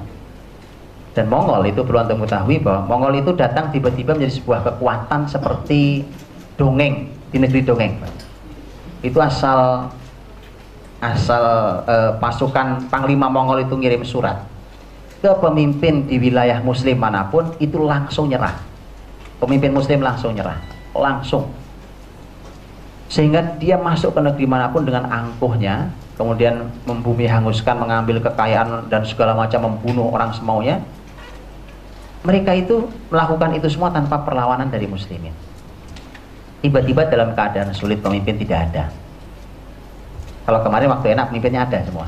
Dan 1.11 1.27
Mongol 1.27 1.67
itu 1.67 1.83
perlu 1.83 1.99
anda 2.03 2.15
mengetahui 2.15 2.63
bahwa 2.63 2.87
Mongol 2.87 3.19
itu 3.19 3.31
datang 3.35 3.71
tiba-tiba 3.71 4.15
menjadi 4.15 4.39
sebuah 4.39 4.59
kekuatan 4.67 5.27
seperti 5.27 6.03
dongeng 6.55 7.07
di 7.31 7.37
negeri 7.39 7.63
dongeng. 7.63 7.95
Itu 9.03 9.19
asal 9.23 9.91
asal 10.99 11.43
eh, 11.87 12.11
pasukan 12.19 12.91
Panglima 12.91 13.31
Mongol 13.31 13.63
itu 13.63 13.75
ngirim 13.79 14.03
surat 14.03 14.43
ke 15.23 15.31
pemimpin 15.39 16.07
di 16.09 16.19
wilayah 16.19 16.59
Muslim 16.59 16.99
mana 16.99 17.27
pun 17.31 17.55
itu 17.63 17.79
langsung 17.79 18.27
nyerah. 18.27 18.59
Pemimpin 19.39 19.71
Muslim 19.71 20.03
langsung 20.03 20.35
nyerah 20.35 20.59
langsung 20.91 21.47
sehingga 23.11 23.59
dia 23.59 23.75
masuk 23.75 24.15
ke 24.15 24.23
negeri 24.23 24.47
mana 24.47 24.71
pun 24.71 24.87
dengan 24.87 25.03
angkuhnya 25.11 25.91
kemudian 26.15 26.71
membumi 26.87 27.27
hanguskan 27.27 27.75
mengambil 27.75 28.23
kekayaan 28.23 28.87
dan 28.87 29.03
segala 29.03 29.35
macam 29.35 29.67
membunuh 29.67 30.07
orang 30.15 30.31
semaunya. 30.31 30.79
Mereka 32.23 32.55
itu 32.55 32.87
melakukan 33.11 33.51
itu 33.57 33.67
semua 33.67 33.91
tanpa 33.91 34.21
perlawanan 34.23 34.71
dari 34.71 34.87
muslimin. 34.87 35.35
Tiba-tiba 36.63 37.09
dalam 37.09 37.35
keadaan 37.35 37.73
sulit 37.75 37.99
pemimpin 37.99 38.37
tidak 38.39 38.69
ada. 38.71 38.83
Kalau 40.45 40.61
kemarin 40.61 40.93
waktu 40.93 41.17
enak 41.17 41.33
pemimpinnya 41.33 41.67
ada 41.67 41.83
semua. 41.83 42.07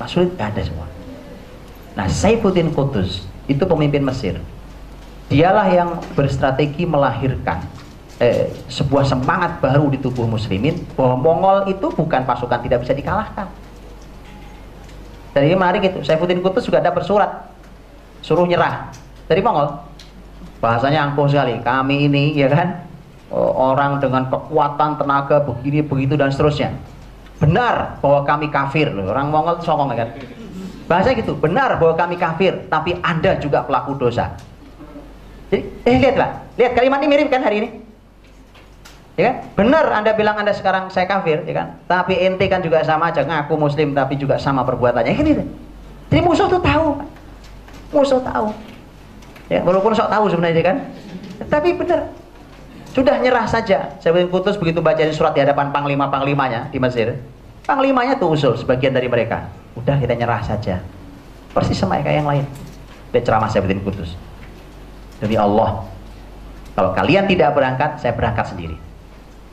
Pas 0.00 0.08
sulit 0.08 0.32
tidak 0.32 0.56
ada 0.56 0.62
semua. 0.64 0.86
Nah 1.98 2.06
Saifuddin 2.08 2.72
Qutuz 2.72 3.28
itu 3.44 3.62
pemimpin 3.66 4.00
Mesir. 4.00 4.40
Dialah 5.28 5.68
yang 5.68 5.90
berstrategi 6.14 6.86
melahirkan 6.86 7.66
eh, 8.22 8.50
sebuah 8.70 9.04
semangat 9.06 9.58
baru 9.58 9.90
di 9.90 9.98
tubuh 9.98 10.26
muslimin 10.28 10.78
bahwa 10.94 11.18
Mongol 11.18 11.58
itu 11.70 11.86
bukan 11.90 12.22
pasukan 12.22 12.60
tidak 12.62 12.86
bisa 12.86 12.94
dikalahkan. 12.94 13.46
Dari 15.34 15.50
mari 15.58 15.82
gitu, 15.82 15.98
Saifuddin 16.06 16.38
Kutus 16.38 16.70
juga 16.70 16.78
ada 16.78 16.94
bersurat 16.94 17.50
suruh 18.22 18.46
nyerah 18.46 18.94
dari 19.26 19.42
Mongol. 19.42 19.82
Bahasanya 20.62 21.10
angkuh 21.10 21.26
sekali. 21.26 21.58
Kami 21.58 22.06
ini 22.06 22.38
ya 22.38 22.46
kan 22.48 22.86
orang 23.34 23.98
dengan 23.98 24.30
kekuatan 24.30 24.96
tenaga 24.96 25.42
begini 25.42 25.82
begitu 25.82 26.14
dan 26.14 26.30
seterusnya. 26.30 26.70
Benar 27.42 27.98
bahwa 27.98 28.22
kami 28.22 28.46
kafir. 28.46 28.94
Orang 28.94 29.34
Mongol 29.34 29.58
songong 29.60 29.90
ya 29.92 30.06
kan. 30.06 30.10
Bahasa 30.84 31.16
gitu, 31.16 31.34
benar 31.34 31.80
bahwa 31.80 31.96
kami 31.96 32.14
kafir, 32.20 32.68
tapi 32.68 32.94
Anda 33.00 33.40
juga 33.40 33.64
pelaku 33.64 33.96
dosa. 33.96 34.36
Jadi, 35.48 35.64
eh 35.88 35.96
lihatlah, 35.96 36.44
lihat 36.60 36.72
kalimat 36.76 37.00
ini 37.00 37.08
mirip 37.08 37.28
kan 37.32 37.40
hari 37.40 37.56
ini? 37.64 37.68
Ya 39.14 39.30
kan? 39.30 39.34
Benar 39.54 39.84
Anda 39.94 40.10
bilang 40.18 40.34
Anda 40.34 40.50
sekarang 40.50 40.90
saya 40.90 41.06
kafir, 41.06 41.46
ya 41.46 41.54
kan? 41.54 41.68
Tapi 41.86 42.18
ente 42.18 42.50
kan 42.50 42.58
juga 42.58 42.82
sama 42.82 43.14
aja 43.14 43.22
ngaku 43.22 43.54
muslim 43.54 43.94
tapi 43.94 44.18
juga 44.18 44.42
sama 44.42 44.66
perbuatannya. 44.66 45.14
Kan 45.14 45.26
itu. 45.26 45.44
Jadi 46.10 46.20
musuh 46.22 46.50
tuh 46.50 46.58
tahu. 46.58 46.98
Musuh 47.94 48.18
tahu. 48.22 48.50
Ya, 49.46 49.60
walaupun 49.62 49.94
sok 49.94 50.10
tahu 50.10 50.24
sebenarnya 50.32 50.62
kan. 50.66 50.76
Tapi 51.46 51.78
benar. 51.78 52.10
Sudah 52.94 53.18
nyerah 53.18 53.46
saja. 53.46 53.94
Saya 53.98 54.26
putus 54.26 54.58
begitu 54.58 54.78
bacain 54.82 55.10
surat 55.10 55.34
di 55.34 55.42
hadapan 55.42 55.70
panglima-panglimanya 55.74 56.70
di 56.70 56.78
Mesir. 56.78 57.18
Panglimanya 57.66 58.18
tuh 58.18 58.34
usul 58.34 58.54
sebagian 58.58 58.94
dari 58.94 59.06
mereka. 59.06 59.50
Udah 59.74 59.98
kita 59.98 60.14
nyerah 60.14 60.42
saja. 60.42 60.82
Persis 61.54 61.78
sama 61.78 62.02
kayak 62.02 62.22
yang 62.22 62.28
lain. 62.28 62.46
Dia 63.10 63.22
ceramah 63.22 63.46
saya 63.50 63.62
putus. 63.78 64.18
Demi 65.22 65.38
Allah, 65.38 65.86
kalau 66.74 66.90
kalian 66.90 67.30
tidak 67.30 67.54
berangkat, 67.54 68.02
saya 68.02 68.10
berangkat 68.14 68.50
sendiri. 68.50 68.83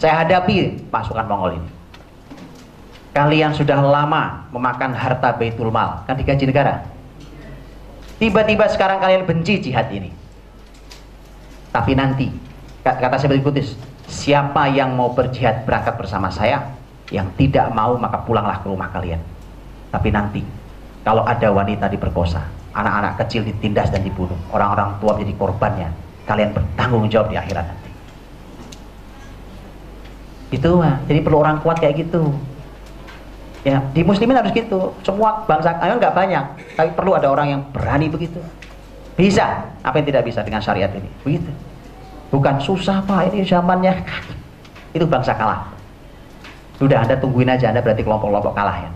Saya 0.02 0.26
hadapi 0.26 0.82
pasukan 0.90 1.30
Mongol 1.30 1.62
ini. 1.62 1.70
Kalian 3.14 3.54
sudah 3.54 3.78
lama 3.86 4.50
memakan 4.50 4.98
harta 4.98 5.30
Baitul 5.38 5.70
Mal, 5.70 6.02
kan 6.10 6.18
digaji 6.18 6.50
negara. 6.50 6.82
Tiba-tiba 8.18 8.66
sekarang 8.66 8.98
kalian 8.98 9.30
benci 9.30 9.62
jihad 9.62 9.94
ini. 9.94 10.10
Tapi 11.70 11.94
nanti, 11.94 12.34
kata 12.82 13.14
saya 13.22 13.30
berikutnya, 13.30 13.62
siapa 14.10 14.74
yang 14.74 14.98
mau 14.98 15.14
berjihad 15.14 15.70
berangkat 15.70 15.94
bersama 16.02 16.34
saya, 16.34 16.74
yang 17.14 17.30
tidak 17.38 17.70
mau 17.70 17.94
maka 17.94 18.26
pulanglah 18.26 18.58
ke 18.58 18.74
rumah 18.74 18.90
kalian. 18.90 19.22
Tapi 19.94 20.10
nanti, 20.10 20.42
kalau 21.06 21.30
ada 21.30 21.46
wanita 21.54 21.86
diperkosa, 21.94 22.42
anak-anak 22.74 23.22
kecil 23.22 23.46
ditindas 23.46 23.94
dan 23.94 24.02
dibunuh, 24.02 24.40
orang-orang 24.50 24.98
tua 24.98 25.14
menjadi 25.14 25.38
korbannya, 25.38 25.90
kalian 26.26 26.58
bertanggung 26.58 27.06
jawab 27.06 27.30
di 27.30 27.38
akhirat 27.38 27.70
nanti. 27.70 27.91
Gitu 30.52 30.70
mah. 30.76 31.00
Jadi 31.08 31.20
perlu 31.24 31.40
orang 31.40 31.64
kuat 31.64 31.80
kayak 31.80 32.06
gitu. 32.06 32.36
Ya, 33.62 33.80
di 33.96 34.02
muslimin 34.04 34.36
harus 34.36 34.52
gitu. 34.52 34.92
Semua 35.06 35.46
bangsa 35.46 35.78
ayo 35.80 35.96
nggak 36.02 36.18
banyak, 36.18 36.46
tapi 36.76 36.90
perlu 36.98 37.14
ada 37.14 37.30
orang 37.30 37.48
yang 37.56 37.62
berani 37.70 38.10
begitu. 38.10 38.42
Bisa. 39.16 39.70
Apa 39.86 40.02
yang 40.02 40.08
tidak 40.10 40.26
bisa 40.28 40.42
dengan 40.42 40.60
syariat 40.60 40.90
ini? 40.98 41.10
Begitu. 41.22 41.52
Bukan 42.34 42.58
susah 42.58 43.06
Pak, 43.06 43.32
ini 43.32 43.46
zamannya. 43.46 43.94
Itu 44.98 45.06
bangsa 45.06 45.38
kalah. 45.38 45.72
Sudah 46.82 47.06
Anda 47.06 47.16
tungguin 47.22 47.48
aja, 47.48 47.70
Anda 47.70 47.86
berarti 47.86 48.02
kelompok-kelompok 48.02 48.54
kalah 48.58 48.78
ya. 48.82 48.90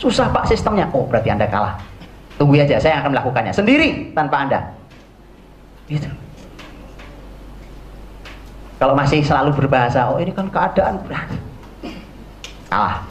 Susah 0.00 0.26
Pak 0.34 0.50
sistemnya. 0.50 0.90
Oh, 0.90 1.06
berarti 1.06 1.30
Anda 1.30 1.46
kalah. 1.46 1.78
Tunggu 2.34 2.56
aja, 2.56 2.80
saya 2.80 3.04
akan 3.04 3.14
melakukannya 3.14 3.52
sendiri 3.52 4.16
tanpa 4.16 4.48
Anda. 4.48 4.60
Gitu. 5.86 6.08
Kalau 8.80 8.96
masih 8.96 9.20
selalu 9.20 9.52
berbahasa, 9.52 10.08
oh 10.08 10.16
ini 10.16 10.32
kan 10.32 10.48
keadaan. 10.48 11.04
Kalah. 12.72 13.04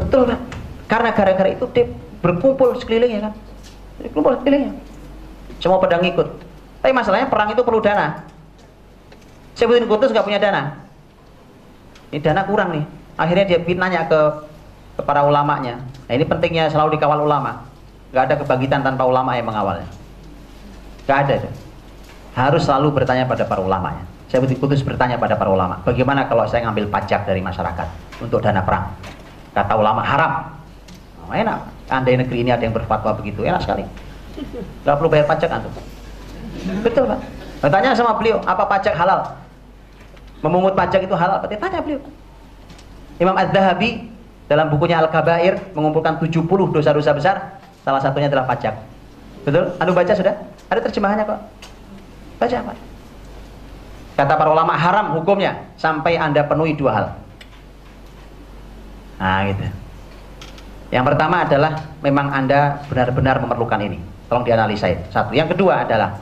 Betul 0.00 0.32
kan? 0.32 0.40
Karena 0.88 1.12
gara-gara 1.12 1.52
itu 1.52 1.68
dia 1.76 1.84
berkumpul 2.24 2.80
sekelilingnya 2.80 3.28
kan. 3.28 3.32
Berkumpul 4.00 4.40
sekelilingnya. 4.40 4.72
Semua 5.60 5.76
pedang 5.76 6.00
ikut. 6.08 6.24
Tapi 6.80 6.92
masalahnya 6.96 7.28
perang 7.28 7.52
itu 7.52 7.60
perlu 7.60 7.84
dana. 7.84 8.24
Sebutin 9.52 9.84
Kutus 9.84 10.08
nggak 10.08 10.24
punya 10.24 10.40
dana. 10.40 10.80
Ini 12.08 12.24
dana 12.24 12.48
kurang 12.48 12.72
nih. 12.72 12.84
Akhirnya 13.20 13.44
dia 13.44 13.60
nanya 13.76 14.08
ke, 14.08 14.20
ke 14.96 15.02
para 15.04 15.20
ulamanya. 15.20 15.84
Nah 16.08 16.12
ini 16.16 16.24
pentingnya 16.24 16.72
selalu 16.72 16.96
dikawal 16.96 17.28
ulama. 17.28 17.68
Gak 18.16 18.32
ada 18.32 18.34
kebangkitan 18.40 18.80
tanpa 18.80 19.04
ulama 19.04 19.36
yang 19.36 19.52
mengawalnya. 19.52 19.86
Gak 21.04 21.28
ada. 21.28 21.34
Itu 21.44 21.50
harus 22.48 22.62
selalu 22.64 23.02
bertanya 23.02 23.28
pada 23.28 23.44
para 23.44 23.60
ulama 23.60 23.92
ya. 23.92 24.04
Saya 24.30 24.46
putus 24.46 24.86
bertanya 24.86 25.18
pada 25.18 25.34
para 25.34 25.50
ulama, 25.50 25.82
bagaimana 25.82 26.30
kalau 26.30 26.46
saya 26.46 26.62
ngambil 26.70 26.86
pajak 26.86 27.26
dari 27.26 27.42
masyarakat 27.42 27.88
untuk 28.22 28.38
dana 28.38 28.62
perang? 28.62 28.94
Kata 29.50 29.74
ulama 29.74 30.06
haram. 30.06 30.54
Oh, 31.26 31.34
enak. 31.34 31.66
Andai 31.90 32.14
negeri 32.14 32.46
ini 32.46 32.54
ada 32.54 32.62
yang 32.62 32.70
berfatwa 32.70 33.10
begitu, 33.18 33.42
enak 33.42 33.66
sekali. 33.66 33.82
Gak 34.86 34.94
perlu 34.94 35.10
bayar 35.10 35.26
pajak 35.26 35.50
antum. 35.50 35.74
Betul 36.86 37.10
pak. 37.10 37.20
Bertanya 37.58 37.90
sama 37.98 38.14
beliau, 38.14 38.38
apa 38.46 38.62
pajak 38.70 38.94
halal? 38.94 39.34
Memungut 40.46 40.78
pajak 40.78 41.02
itu 41.02 41.14
halal? 41.18 41.42
Tanya 41.42 41.82
beliau. 41.82 41.98
Imam 43.18 43.34
Az-Zahabi 43.34 44.08
dalam 44.46 44.70
bukunya 44.70 45.02
Al-Kabair 45.02 45.74
mengumpulkan 45.74 46.22
70 46.22 46.46
dosa-dosa 46.70 47.10
besar, 47.12 47.36
salah 47.82 47.98
satunya 47.98 48.30
adalah 48.30 48.46
pajak. 48.46 48.78
Betul? 49.42 49.74
Anu 49.82 49.90
baca 49.90 50.12
sudah? 50.14 50.38
Ada 50.70 50.80
terjemahannya 50.86 51.26
kok. 51.26 51.40
Baca 52.40 52.56
apa? 52.56 52.72
Kata 54.16 54.32
para 54.36 54.50
ulama 54.52 54.72
haram 54.72 55.12
hukumnya 55.20 55.68
sampai 55.76 56.16
Anda 56.16 56.40
penuhi 56.48 56.72
dua 56.72 56.92
hal. 56.96 57.06
Nah, 59.20 59.44
gitu. 59.52 59.68
Yang 60.90 61.04
pertama 61.12 61.44
adalah 61.44 61.72
memang 62.00 62.32
Anda 62.32 62.80
benar-benar 62.88 63.44
memerlukan 63.44 63.80
ini. 63.84 64.00
Tolong 64.32 64.48
dianalisa. 64.48 64.88
Satu. 65.12 65.36
Yang 65.36 65.54
kedua 65.54 65.84
adalah 65.84 66.16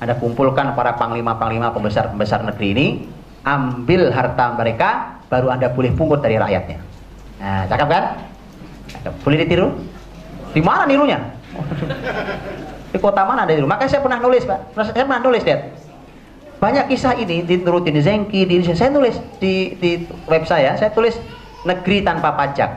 Anda 0.00 0.16
kumpulkan 0.16 0.72
para 0.72 0.96
panglima-panglima 0.96 1.70
pembesar-pembesar 1.76 2.48
negeri 2.48 2.68
ini, 2.72 2.86
ambil 3.44 4.08
harta 4.08 4.56
mereka, 4.56 5.20
baru 5.28 5.52
Anda 5.52 5.68
boleh 5.68 5.92
pungut 5.92 6.24
dari 6.24 6.40
rakyatnya. 6.40 6.78
Nah, 7.38 7.62
cakap 7.68 7.88
kan? 7.92 8.04
Boleh 9.20 9.36
ditiru? 9.44 9.68
Di 10.56 10.64
mana 10.64 10.88
nirunya? 10.88 11.20
Di 12.88 12.98
kota 12.98 13.22
mana 13.28 13.44
ada 13.44 13.52
niru? 13.52 13.68
Makanya 13.68 13.90
saya 13.92 14.02
pernah 14.02 14.20
nulis, 14.20 14.42
Pak. 14.48 14.58
Saya 14.72 15.04
pernah 15.04 15.20
nulis, 15.20 15.42
lihat. 15.44 15.60
Banyak 16.58 16.90
kisah 16.90 17.14
ini 17.14 17.46
diturutin 17.46 17.94
di 17.94 18.02
Zengki, 18.02 18.42
di 18.48 18.58
Indonesia. 18.58 18.74
Saya 18.74 18.90
nulis 18.90 19.14
di, 19.38 19.78
di 19.78 20.02
web 20.26 20.42
saya, 20.42 20.74
saya 20.74 20.90
tulis 20.90 21.14
negeri 21.62 22.02
tanpa 22.02 22.34
pajak. 22.34 22.70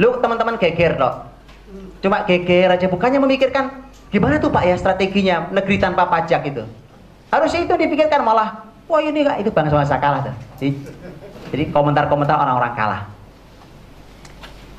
Lu 0.00 0.16
teman-teman 0.22 0.56
geger 0.56 0.96
loh. 0.96 1.28
Cuma 2.00 2.24
geger 2.24 2.72
aja, 2.72 2.86
bukannya 2.88 3.20
memikirkan 3.20 3.90
gimana 4.08 4.40
tuh 4.40 4.48
Pak 4.48 4.64
ya 4.64 4.76
strateginya 4.80 5.52
negeri 5.52 5.76
tanpa 5.76 6.08
pajak 6.08 6.40
itu. 6.48 6.64
Harusnya 7.28 7.68
itu 7.68 7.74
dipikirkan 7.76 8.24
malah, 8.24 8.64
wah 8.88 9.04
ini 9.04 9.20
kak 9.20 9.44
itu 9.44 9.52
bangsa 9.52 9.76
bangsa 9.76 10.00
kalah 10.00 10.20
tuh. 10.24 10.34
Jadi 11.52 11.64
komentar-komentar 11.68 12.36
orang-orang 12.40 12.72
kalah. 12.72 13.02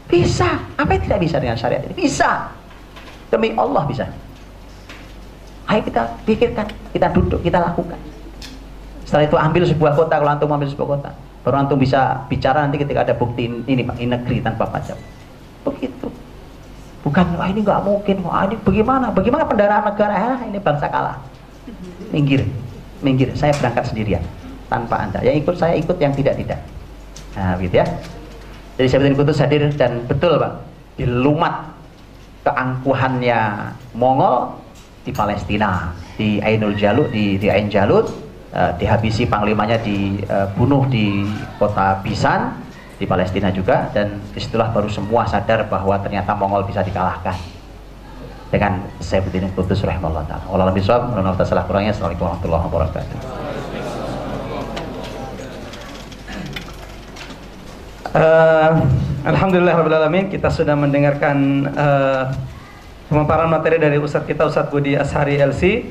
Bisa. 0.10 0.57
Apa 0.73 0.97
yang 0.97 1.03
tidak 1.06 1.19
bisa 1.22 1.38
dengan 1.38 1.53
syariat 1.53 1.85
ini? 1.85 1.93
Bisa. 1.93 2.49
Demi 3.30 3.53
Allah 3.53 3.85
bisa. 3.85 4.10
Ayo 5.70 5.86
kita 5.86 6.02
pikirkan, 6.26 6.66
kita 6.90 7.08
duduk, 7.14 7.46
kita 7.46 7.62
lakukan. 7.62 8.02
Setelah 9.06 9.26
itu 9.30 9.38
ambil 9.38 9.64
sebuah 9.70 9.94
kota, 9.94 10.18
kalau 10.18 10.32
antum 10.34 10.50
ambil 10.50 10.66
sebuah 10.66 10.90
kota. 10.98 11.10
Baru 11.46 11.56
antum 11.62 11.78
bisa 11.78 12.26
bicara 12.26 12.66
nanti 12.66 12.82
ketika 12.82 13.06
ada 13.06 13.14
bukti 13.14 13.46
ini 13.46 13.86
Pak, 13.86 14.02
ini 14.02 14.10
negeri 14.10 14.41
tanpa 14.41 14.66
pajak. 14.66 14.98
Begitu. 15.62 16.10
Bukan, 17.06 17.38
wah 17.38 17.48
ini 17.48 17.62
nggak 17.62 17.82
mungkin, 17.86 18.18
wah 18.26 18.50
ini 18.50 18.58
bagaimana? 18.60 19.14
Bagaimana 19.14 19.46
pendaraan 19.46 19.86
negara? 19.86 20.14
Ah, 20.14 20.40
ini 20.44 20.58
bangsa 20.58 20.90
kalah. 20.90 21.18
Minggir, 22.10 22.44
minggir. 23.06 23.30
Saya 23.38 23.54
berangkat 23.56 23.94
sendirian 23.94 24.26
tanpa 24.68 25.06
anda. 25.06 25.22
Yang 25.22 25.46
ikut 25.46 25.56
saya 25.56 25.78
ikut, 25.78 25.98
yang 26.02 26.12
tidak 26.18 26.34
tidak. 26.36 26.60
Nah, 27.38 27.56
gitu 27.62 27.78
ya. 27.78 27.86
Jadi 28.76 28.88
saya 28.90 29.16
Kudus 29.16 29.40
hadir 29.40 29.64
dan 29.78 30.04
betul 30.10 30.40
Pak, 30.40 30.54
dilumat 31.00 31.72
keangkuhannya 32.44 33.40
Mongol 33.96 34.59
di 35.10 35.11
Palestina, 35.18 35.90
di 36.14 36.38
Ainul 36.38 36.77
Jalut, 36.77 37.10
di, 37.10 37.41
di 37.41 37.49
Ain 37.49 37.65
Jalut, 37.65 38.06
uh, 38.53 38.77
dihabisi 38.77 39.26
panglimanya 39.26 39.81
dibunuh 39.81 40.86
uh, 40.86 40.90
di 40.94 41.26
kota 41.57 41.98
Bisan, 42.06 42.53
di 43.02 43.10
Palestina 43.10 43.49
juga, 43.49 43.90
dan 43.90 44.22
di 44.30 44.38
situlah 44.38 44.69
baru 44.69 44.86
semua 44.86 45.26
sadar 45.26 45.65
bahwa 45.65 45.98
ternyata 45.98 46.38
Mongol 46.38 46.69
bisa 46.69 46.86
dikalahkan 46.86 47.34
dengan 48.53 48.86
Saifuddin 49.02 49.49
Kudus 49.57 49.81
rahimahullah 49.81 50.30
ta'ala. 50.30 50.45
Allah 50.45 50.65
lebih 50.69 50.86
suap, 50.86 51.10
menurut 51.10 51.41
salah 51.41 51.65
kurangnya. 51.65 51.90
Assalamualaikum 51.90 52.30
warahmatullahi 52.30 52.64
wabarakatuh. 52.69 53.18
Uh, 58.10 58.72
Alhamdulillah 59.26 59.73
kita 60.30 60.49
sudah 60.49 60.73
mendengarkan 60.73 61.69
uh, 61.77 62.34
pemaparan 63.10 63.49
materi 63.49 63.81
dari 63.81 63.98
Ustadz 63.98 64.30
kita 64.30 64.45
Ustadz 64.45 64.69
Budi 64.69 64.94
Ashari 64.94 65.41
LC. 65.41 65.90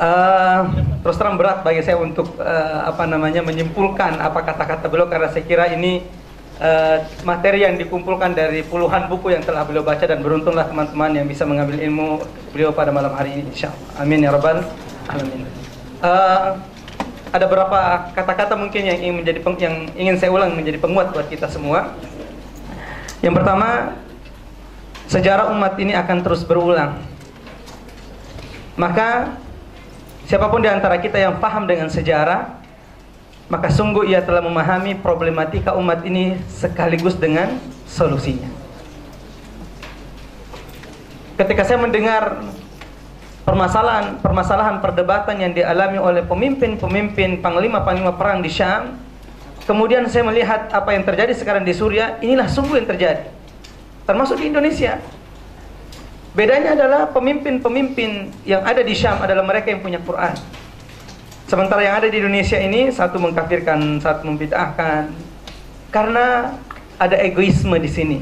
Uh, 0.00 0.04
eh, 0.08 0.60
terus 1.04 1.20
terang 1.20 1.36
berat 1.36 1.60
bagi 1.60 1.84
saya 1.84 2.00
untuk 2.00 2.40
uh, 2.40 2.88
apa 2.88 3.04
namanya 3.04 3.44
menyimpulkan 3.44 4.16
apa 4.16 4.40
kata-kata 4.40 4.88
beliau 4.88 5.12
karena 5.12 5.28
saya 5.28 5.44
kira 5.44 5.68
ini 5.76 6.00
uh, 6.56 7.04
materi 7.28 7.68
yang 7.68 7.76
dikumpulkan 7.76 8.32
dari 8.32 8.64
puluhan 8.64 9.12
buku 9.12 9.36
yang 9.36 9.44
telah 9.44 9.60
beliau 9.68 9.84
baca 9.84 10.00
dan 10.00 10.24
beruntunglah 10.24 10.72
teman-teman 10.72 11.20
yang 11.20 11.28
bisa 11.28 11.44
mengambil 11.44 11.76
ilmu 11.76 12.24
beliau 12.56 12.72
pada 12.72 12.88
malam 12.88 13.12
hari 13.12 13.44
ini 13.44 13.52
insyaallah. 13.52 14.00
Amin 14.00 14.24
ya 14.24 14.32
rabbal 14.32 14.64
alamin. 15.12 15.44
Uh, 16.00 16.56
ada 17.30 17.44
beberapa 17.44 18.08
kata-kata 18.16 18.56
mungkin 18.56 18.80
yang 18.80 18.98
ingin 19.04 19.14
menjadi 19.20 19.38
peng, 19.44 19.56
yang 19.60 19.76
ingin 20.00 20.16
saya 20.16 20.32
ulang 20.32 20.56
menjadi 20.56 20.80
penguat 20.80 21.12
buat 21.12 21.28
kita 21.28 21.44
semua. 21.52 21.92
Yang 23.20 23.44
pertama, 23.44 24.00
sejarah 25.10 25.50
umat 25.50 25.74
ini 25.82 25.90
akan 25.90 26.22
terus 26.22 26.46
berulang. 26.46 27.02
Maka 28.78 29.34
siapa 30.30 30.46
pun 30.46 30.62
di 30.62 30.70
antara 30.70 31.02
kita 31.02 31.18
yang 31.18 31.42
paham 31.42 31.66
dengan 31.66 31.90
sejarah, 31.90 32.62
maka 33.50 33.66
sungguh 33.74 34.06
ia 34.06 34.22
telah 34.22 34.40
memahami 34.46 34.94
problematika 35.02 35.74
umat 35.74 36.06
ini 36.06 36.38
sekaligus 36.46 37.18
dengan 37.18 37.58
solusinya. 37.90 38.46
Ketika 41.34 41.66
saya 41.66 41.82
mendengar 41.82 42.38
permasalahan 43.42 44.22
permasalahan 44.22 44.78
perdebatan 44.78 45.42
yang 45.42 45.50
dialami 45.50 45.98
oleh 45.98 46.22
pemimpin-pemimpin 46.22 47.42
panglima-panglima 47.42 48.14
perang 48.14 48.38
di 48.38 48.50
Syam. 48.52 49.10
Kemudian 49.66 50.02
saya 50.10 50.26
melihat 50.26 50.66
apa 50.74 50.94
yang 50.94 51.06
terjadi 51.06 51.30
sekarang 51.30 51.62
di 51.62 51.70
Suriah, 51.70 52.18
inilah 52.18 52.50
sungguh 52.50 52.82
yang 52.82 52.90
terjadi. 52.90 53.39
Termasuk 54.10 54.42
di 54.42 54.50
Indonesia. 54.50 54.98
Bedanya 56.34 56.74
adalah 56.74 57.14
pemimpin-pemimpin 57.14 58.34
yang 58.42 58.66
ada 58.66 58.82
di 58.82 58.90
Syam 58.90 59.22
adalah 59.22 59.46
mereka 59.46 59.70
yang 59.70 59.86
punya 59.86 60.02
Quran. 60.02 60.34
Sementara 61.46 61.78
yang 61.78 61.94
ada 61.94 62.10
di 62.10 62.18
Indonesia 62.18 62.58
ini 62.58 62.90
satu 62.90 63.22
mengkafirkan, 63.22 64.02
satu 64.02 64.26
membid'ahkan. 64.26 65.14
Karena 65.94 66.58
ada 66.98 67.22
egoisme 67.22 67.78
di 67.78 67.86
sini. 67.86 68.18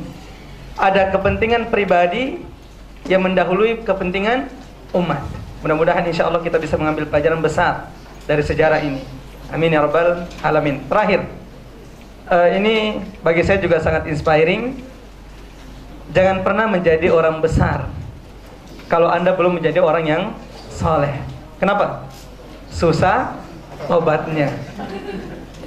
Ada 0.77 1.09
kepentingan 1.09 1.73
pribadi 1.73 2.37
yang 3.09 3.25
mendahului 3.25 3.81
kepentingan 3.81 4.45
umat. 4.93 5.25
Mudah-mudahan 5.65 6.05
insya 6.05 6.29
Allah 6.29 6.45
kita 6.45 6.61
bisa 6.61 6.77
mengambil 6.77 7.09
pelajaran 7.09 7.41
besar 7.41 7.89
dari 8.29 8.45
sejarah 8.45 8.85
ini. 8.85 9.01
Amin 9.49 9.73
ya 9.73 9.81
rabbal 9.81 10.29
alamin. 10.45 10.85
Terakhir, 10.85 11.25
uh, 12.29 12.49
ini 12.53 13.01
bagi 13.25 13.41
saya 13.41 13.57
juga 13.57 13.81
sangat 13.81 14.05
inspiring. 14.05 14.85
Jangan 16.13 16.41
pernah 16.41 16.67
menjadi 16.69 17.13
orang 17.13 17.45
besar 17.45 17.89
kalau 18.89 19.13
anda 19.13 19.37
belum 19.37 19.61
menjadi 19.61 19.85
orang 19.85 20.05
yang 20.09 20.23
soleh. 20.73 21.13
Kenapa? 21.61 22.09
Susah 22.73 23.37
obatnya. 23.91 24.49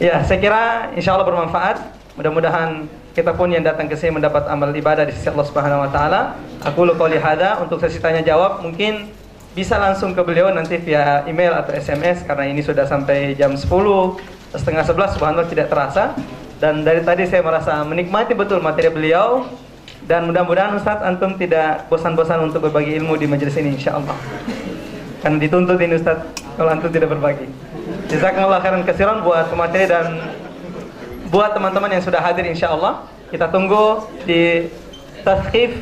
Ya, 0.02 0.26
saya 0.26 0.40
kira 0.42 0.90
insya 0.98 1.14
Allah 1.14 1.30
bermanfaat. 1.30 1.78
Mudah-mudahan 2.18 2.90
kita 3.14 3.38
pun 3.38 3.54
yang 3.54 3.62
datang 3.62 3.86
ke 3.86 3.94
sini 3.94 4.18
mendapat 4.18 4.50
amal 4.50 4.74
ibadah 4.74 5.06
di 5.06 5.14
sisi 5.14 5.30
Allah 5.30 5.46
Subhanahu 5.46 5.86
wa 5.86 5.90
taala. 5.94 6.22
Aku 6.66 6.88
lu 6.88 6.98
qouli 6.98 7.22
hada 7.22 7.62
untuk 7.62 7.78
sesi 7.78 8.02
tanya 8.02 8.26
jawab 8.26 8.66
mungkin 8.66 9.14
bisa 9.52 9.76
langsung 9.76 10.16
ke 10.16 10.22
beliau 10.24 10.48
nanti 10.48 10.80
via 10.80 11.28
email 11.28 11.52
atau 11.52 11.76
SMS 11.76 12.24
karena 12.24 12.48
ini 12.48 12.64
sudah 12.64 12.88
sampai 12.88 13.36
jam 13.36 13.52
10 13.52 13.68
setengah 14.56 14.84
11 14.88 15.16
subhanallah 15.20 15.48
tidak 15.52 15.68
terasa 15.68 16.16
dan 16.64 16.88
dari 16.88 17.04
tadi 17.04 17.28
saya 17.28 17.44
merasa 17.44 17.84
menikmati 17.84 18.32
betul 18.32 18.64
materi 18.64 18.88
beliau 18.88 19.44
dan 20.12 20.28
mudah-mudahan 20.28 20.76
Ustadz 20.76 21.08
Antum 21.08 21.40
tidak 21.40 21.88
bosan-bosan 21.88 22.44
untuk 22.44 22.68
berbagi 22.68 23.00
ilmu 23.00 23.16
di 23.16 23.32
majelis 23.32 23.56
ini 23.56 23.80
insya 23.80 23.96
Allah 23.96 24.20
karena 25.24 25.40
dituntut 25.40 25.80
ini 25.80 25.96
Ustadz 25.96 26.28
kalau 26.60 26.76
Antum 26.76 26.92
tidak 26.92 27.16
berbagi. 27.16 27.48
Jazakallah 28.12 28.60
khairan 28.60 28.84
kesiran 28.84 29.24
buat 29.24 29.48
materi 29.56 29.88
dan 29.88 30.20
buat 31.32 31.56
teman-teman 31.56 31.96
yang 31.96 32.04
sudah 32.04 32.20
hadir 32.20 32.44
insya 32.44 32.76
Allah 32.76 33.08
kita 33.32 33.48
tunggu 33.48 34.04
di 34.28 34.68
Tazkif 35.24 35.80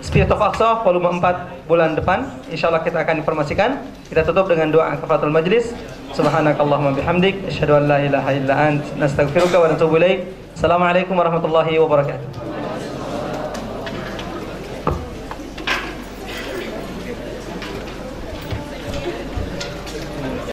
Spirit 0.00 0.32
of 0.32 0.40
Aqsa 0.40 0.80
volume 0.80 1.20
4 1.20 1.68
bulan 1.68 1.92
depan. 1.92 2.24
Insya 2.48 2.72
Allah 2.72 2.80
kita 2.80 3.04
akan 3.04 3.20
informasikan. 3.20 3.76
Kita 4.08 4.24
tutup 4.24 4.48
dengan 4.48 4.72
doa 4.72 4.96
kafaratul 4.96 5.28
majlis. 5.28 5.76
Subhanakallahumma 6.16 6.96
bihamdik 6.96 7.44
asyhadu 7.44 7.76
an 7.76 7.84
la 7.92 7.98
ilaha 8.00 8.30
illa 8.32 8.54
ant 8.56 8.80
nastaghfiruka 8.96 9.60
wa 9.60 9.68
natubu 9.68 10.00
ilaik. 10.00 10.24
Assalamualaikum 10.56 11.12
warahmatullahi 11.12 11.76
wabarakatuh 11.76 12.49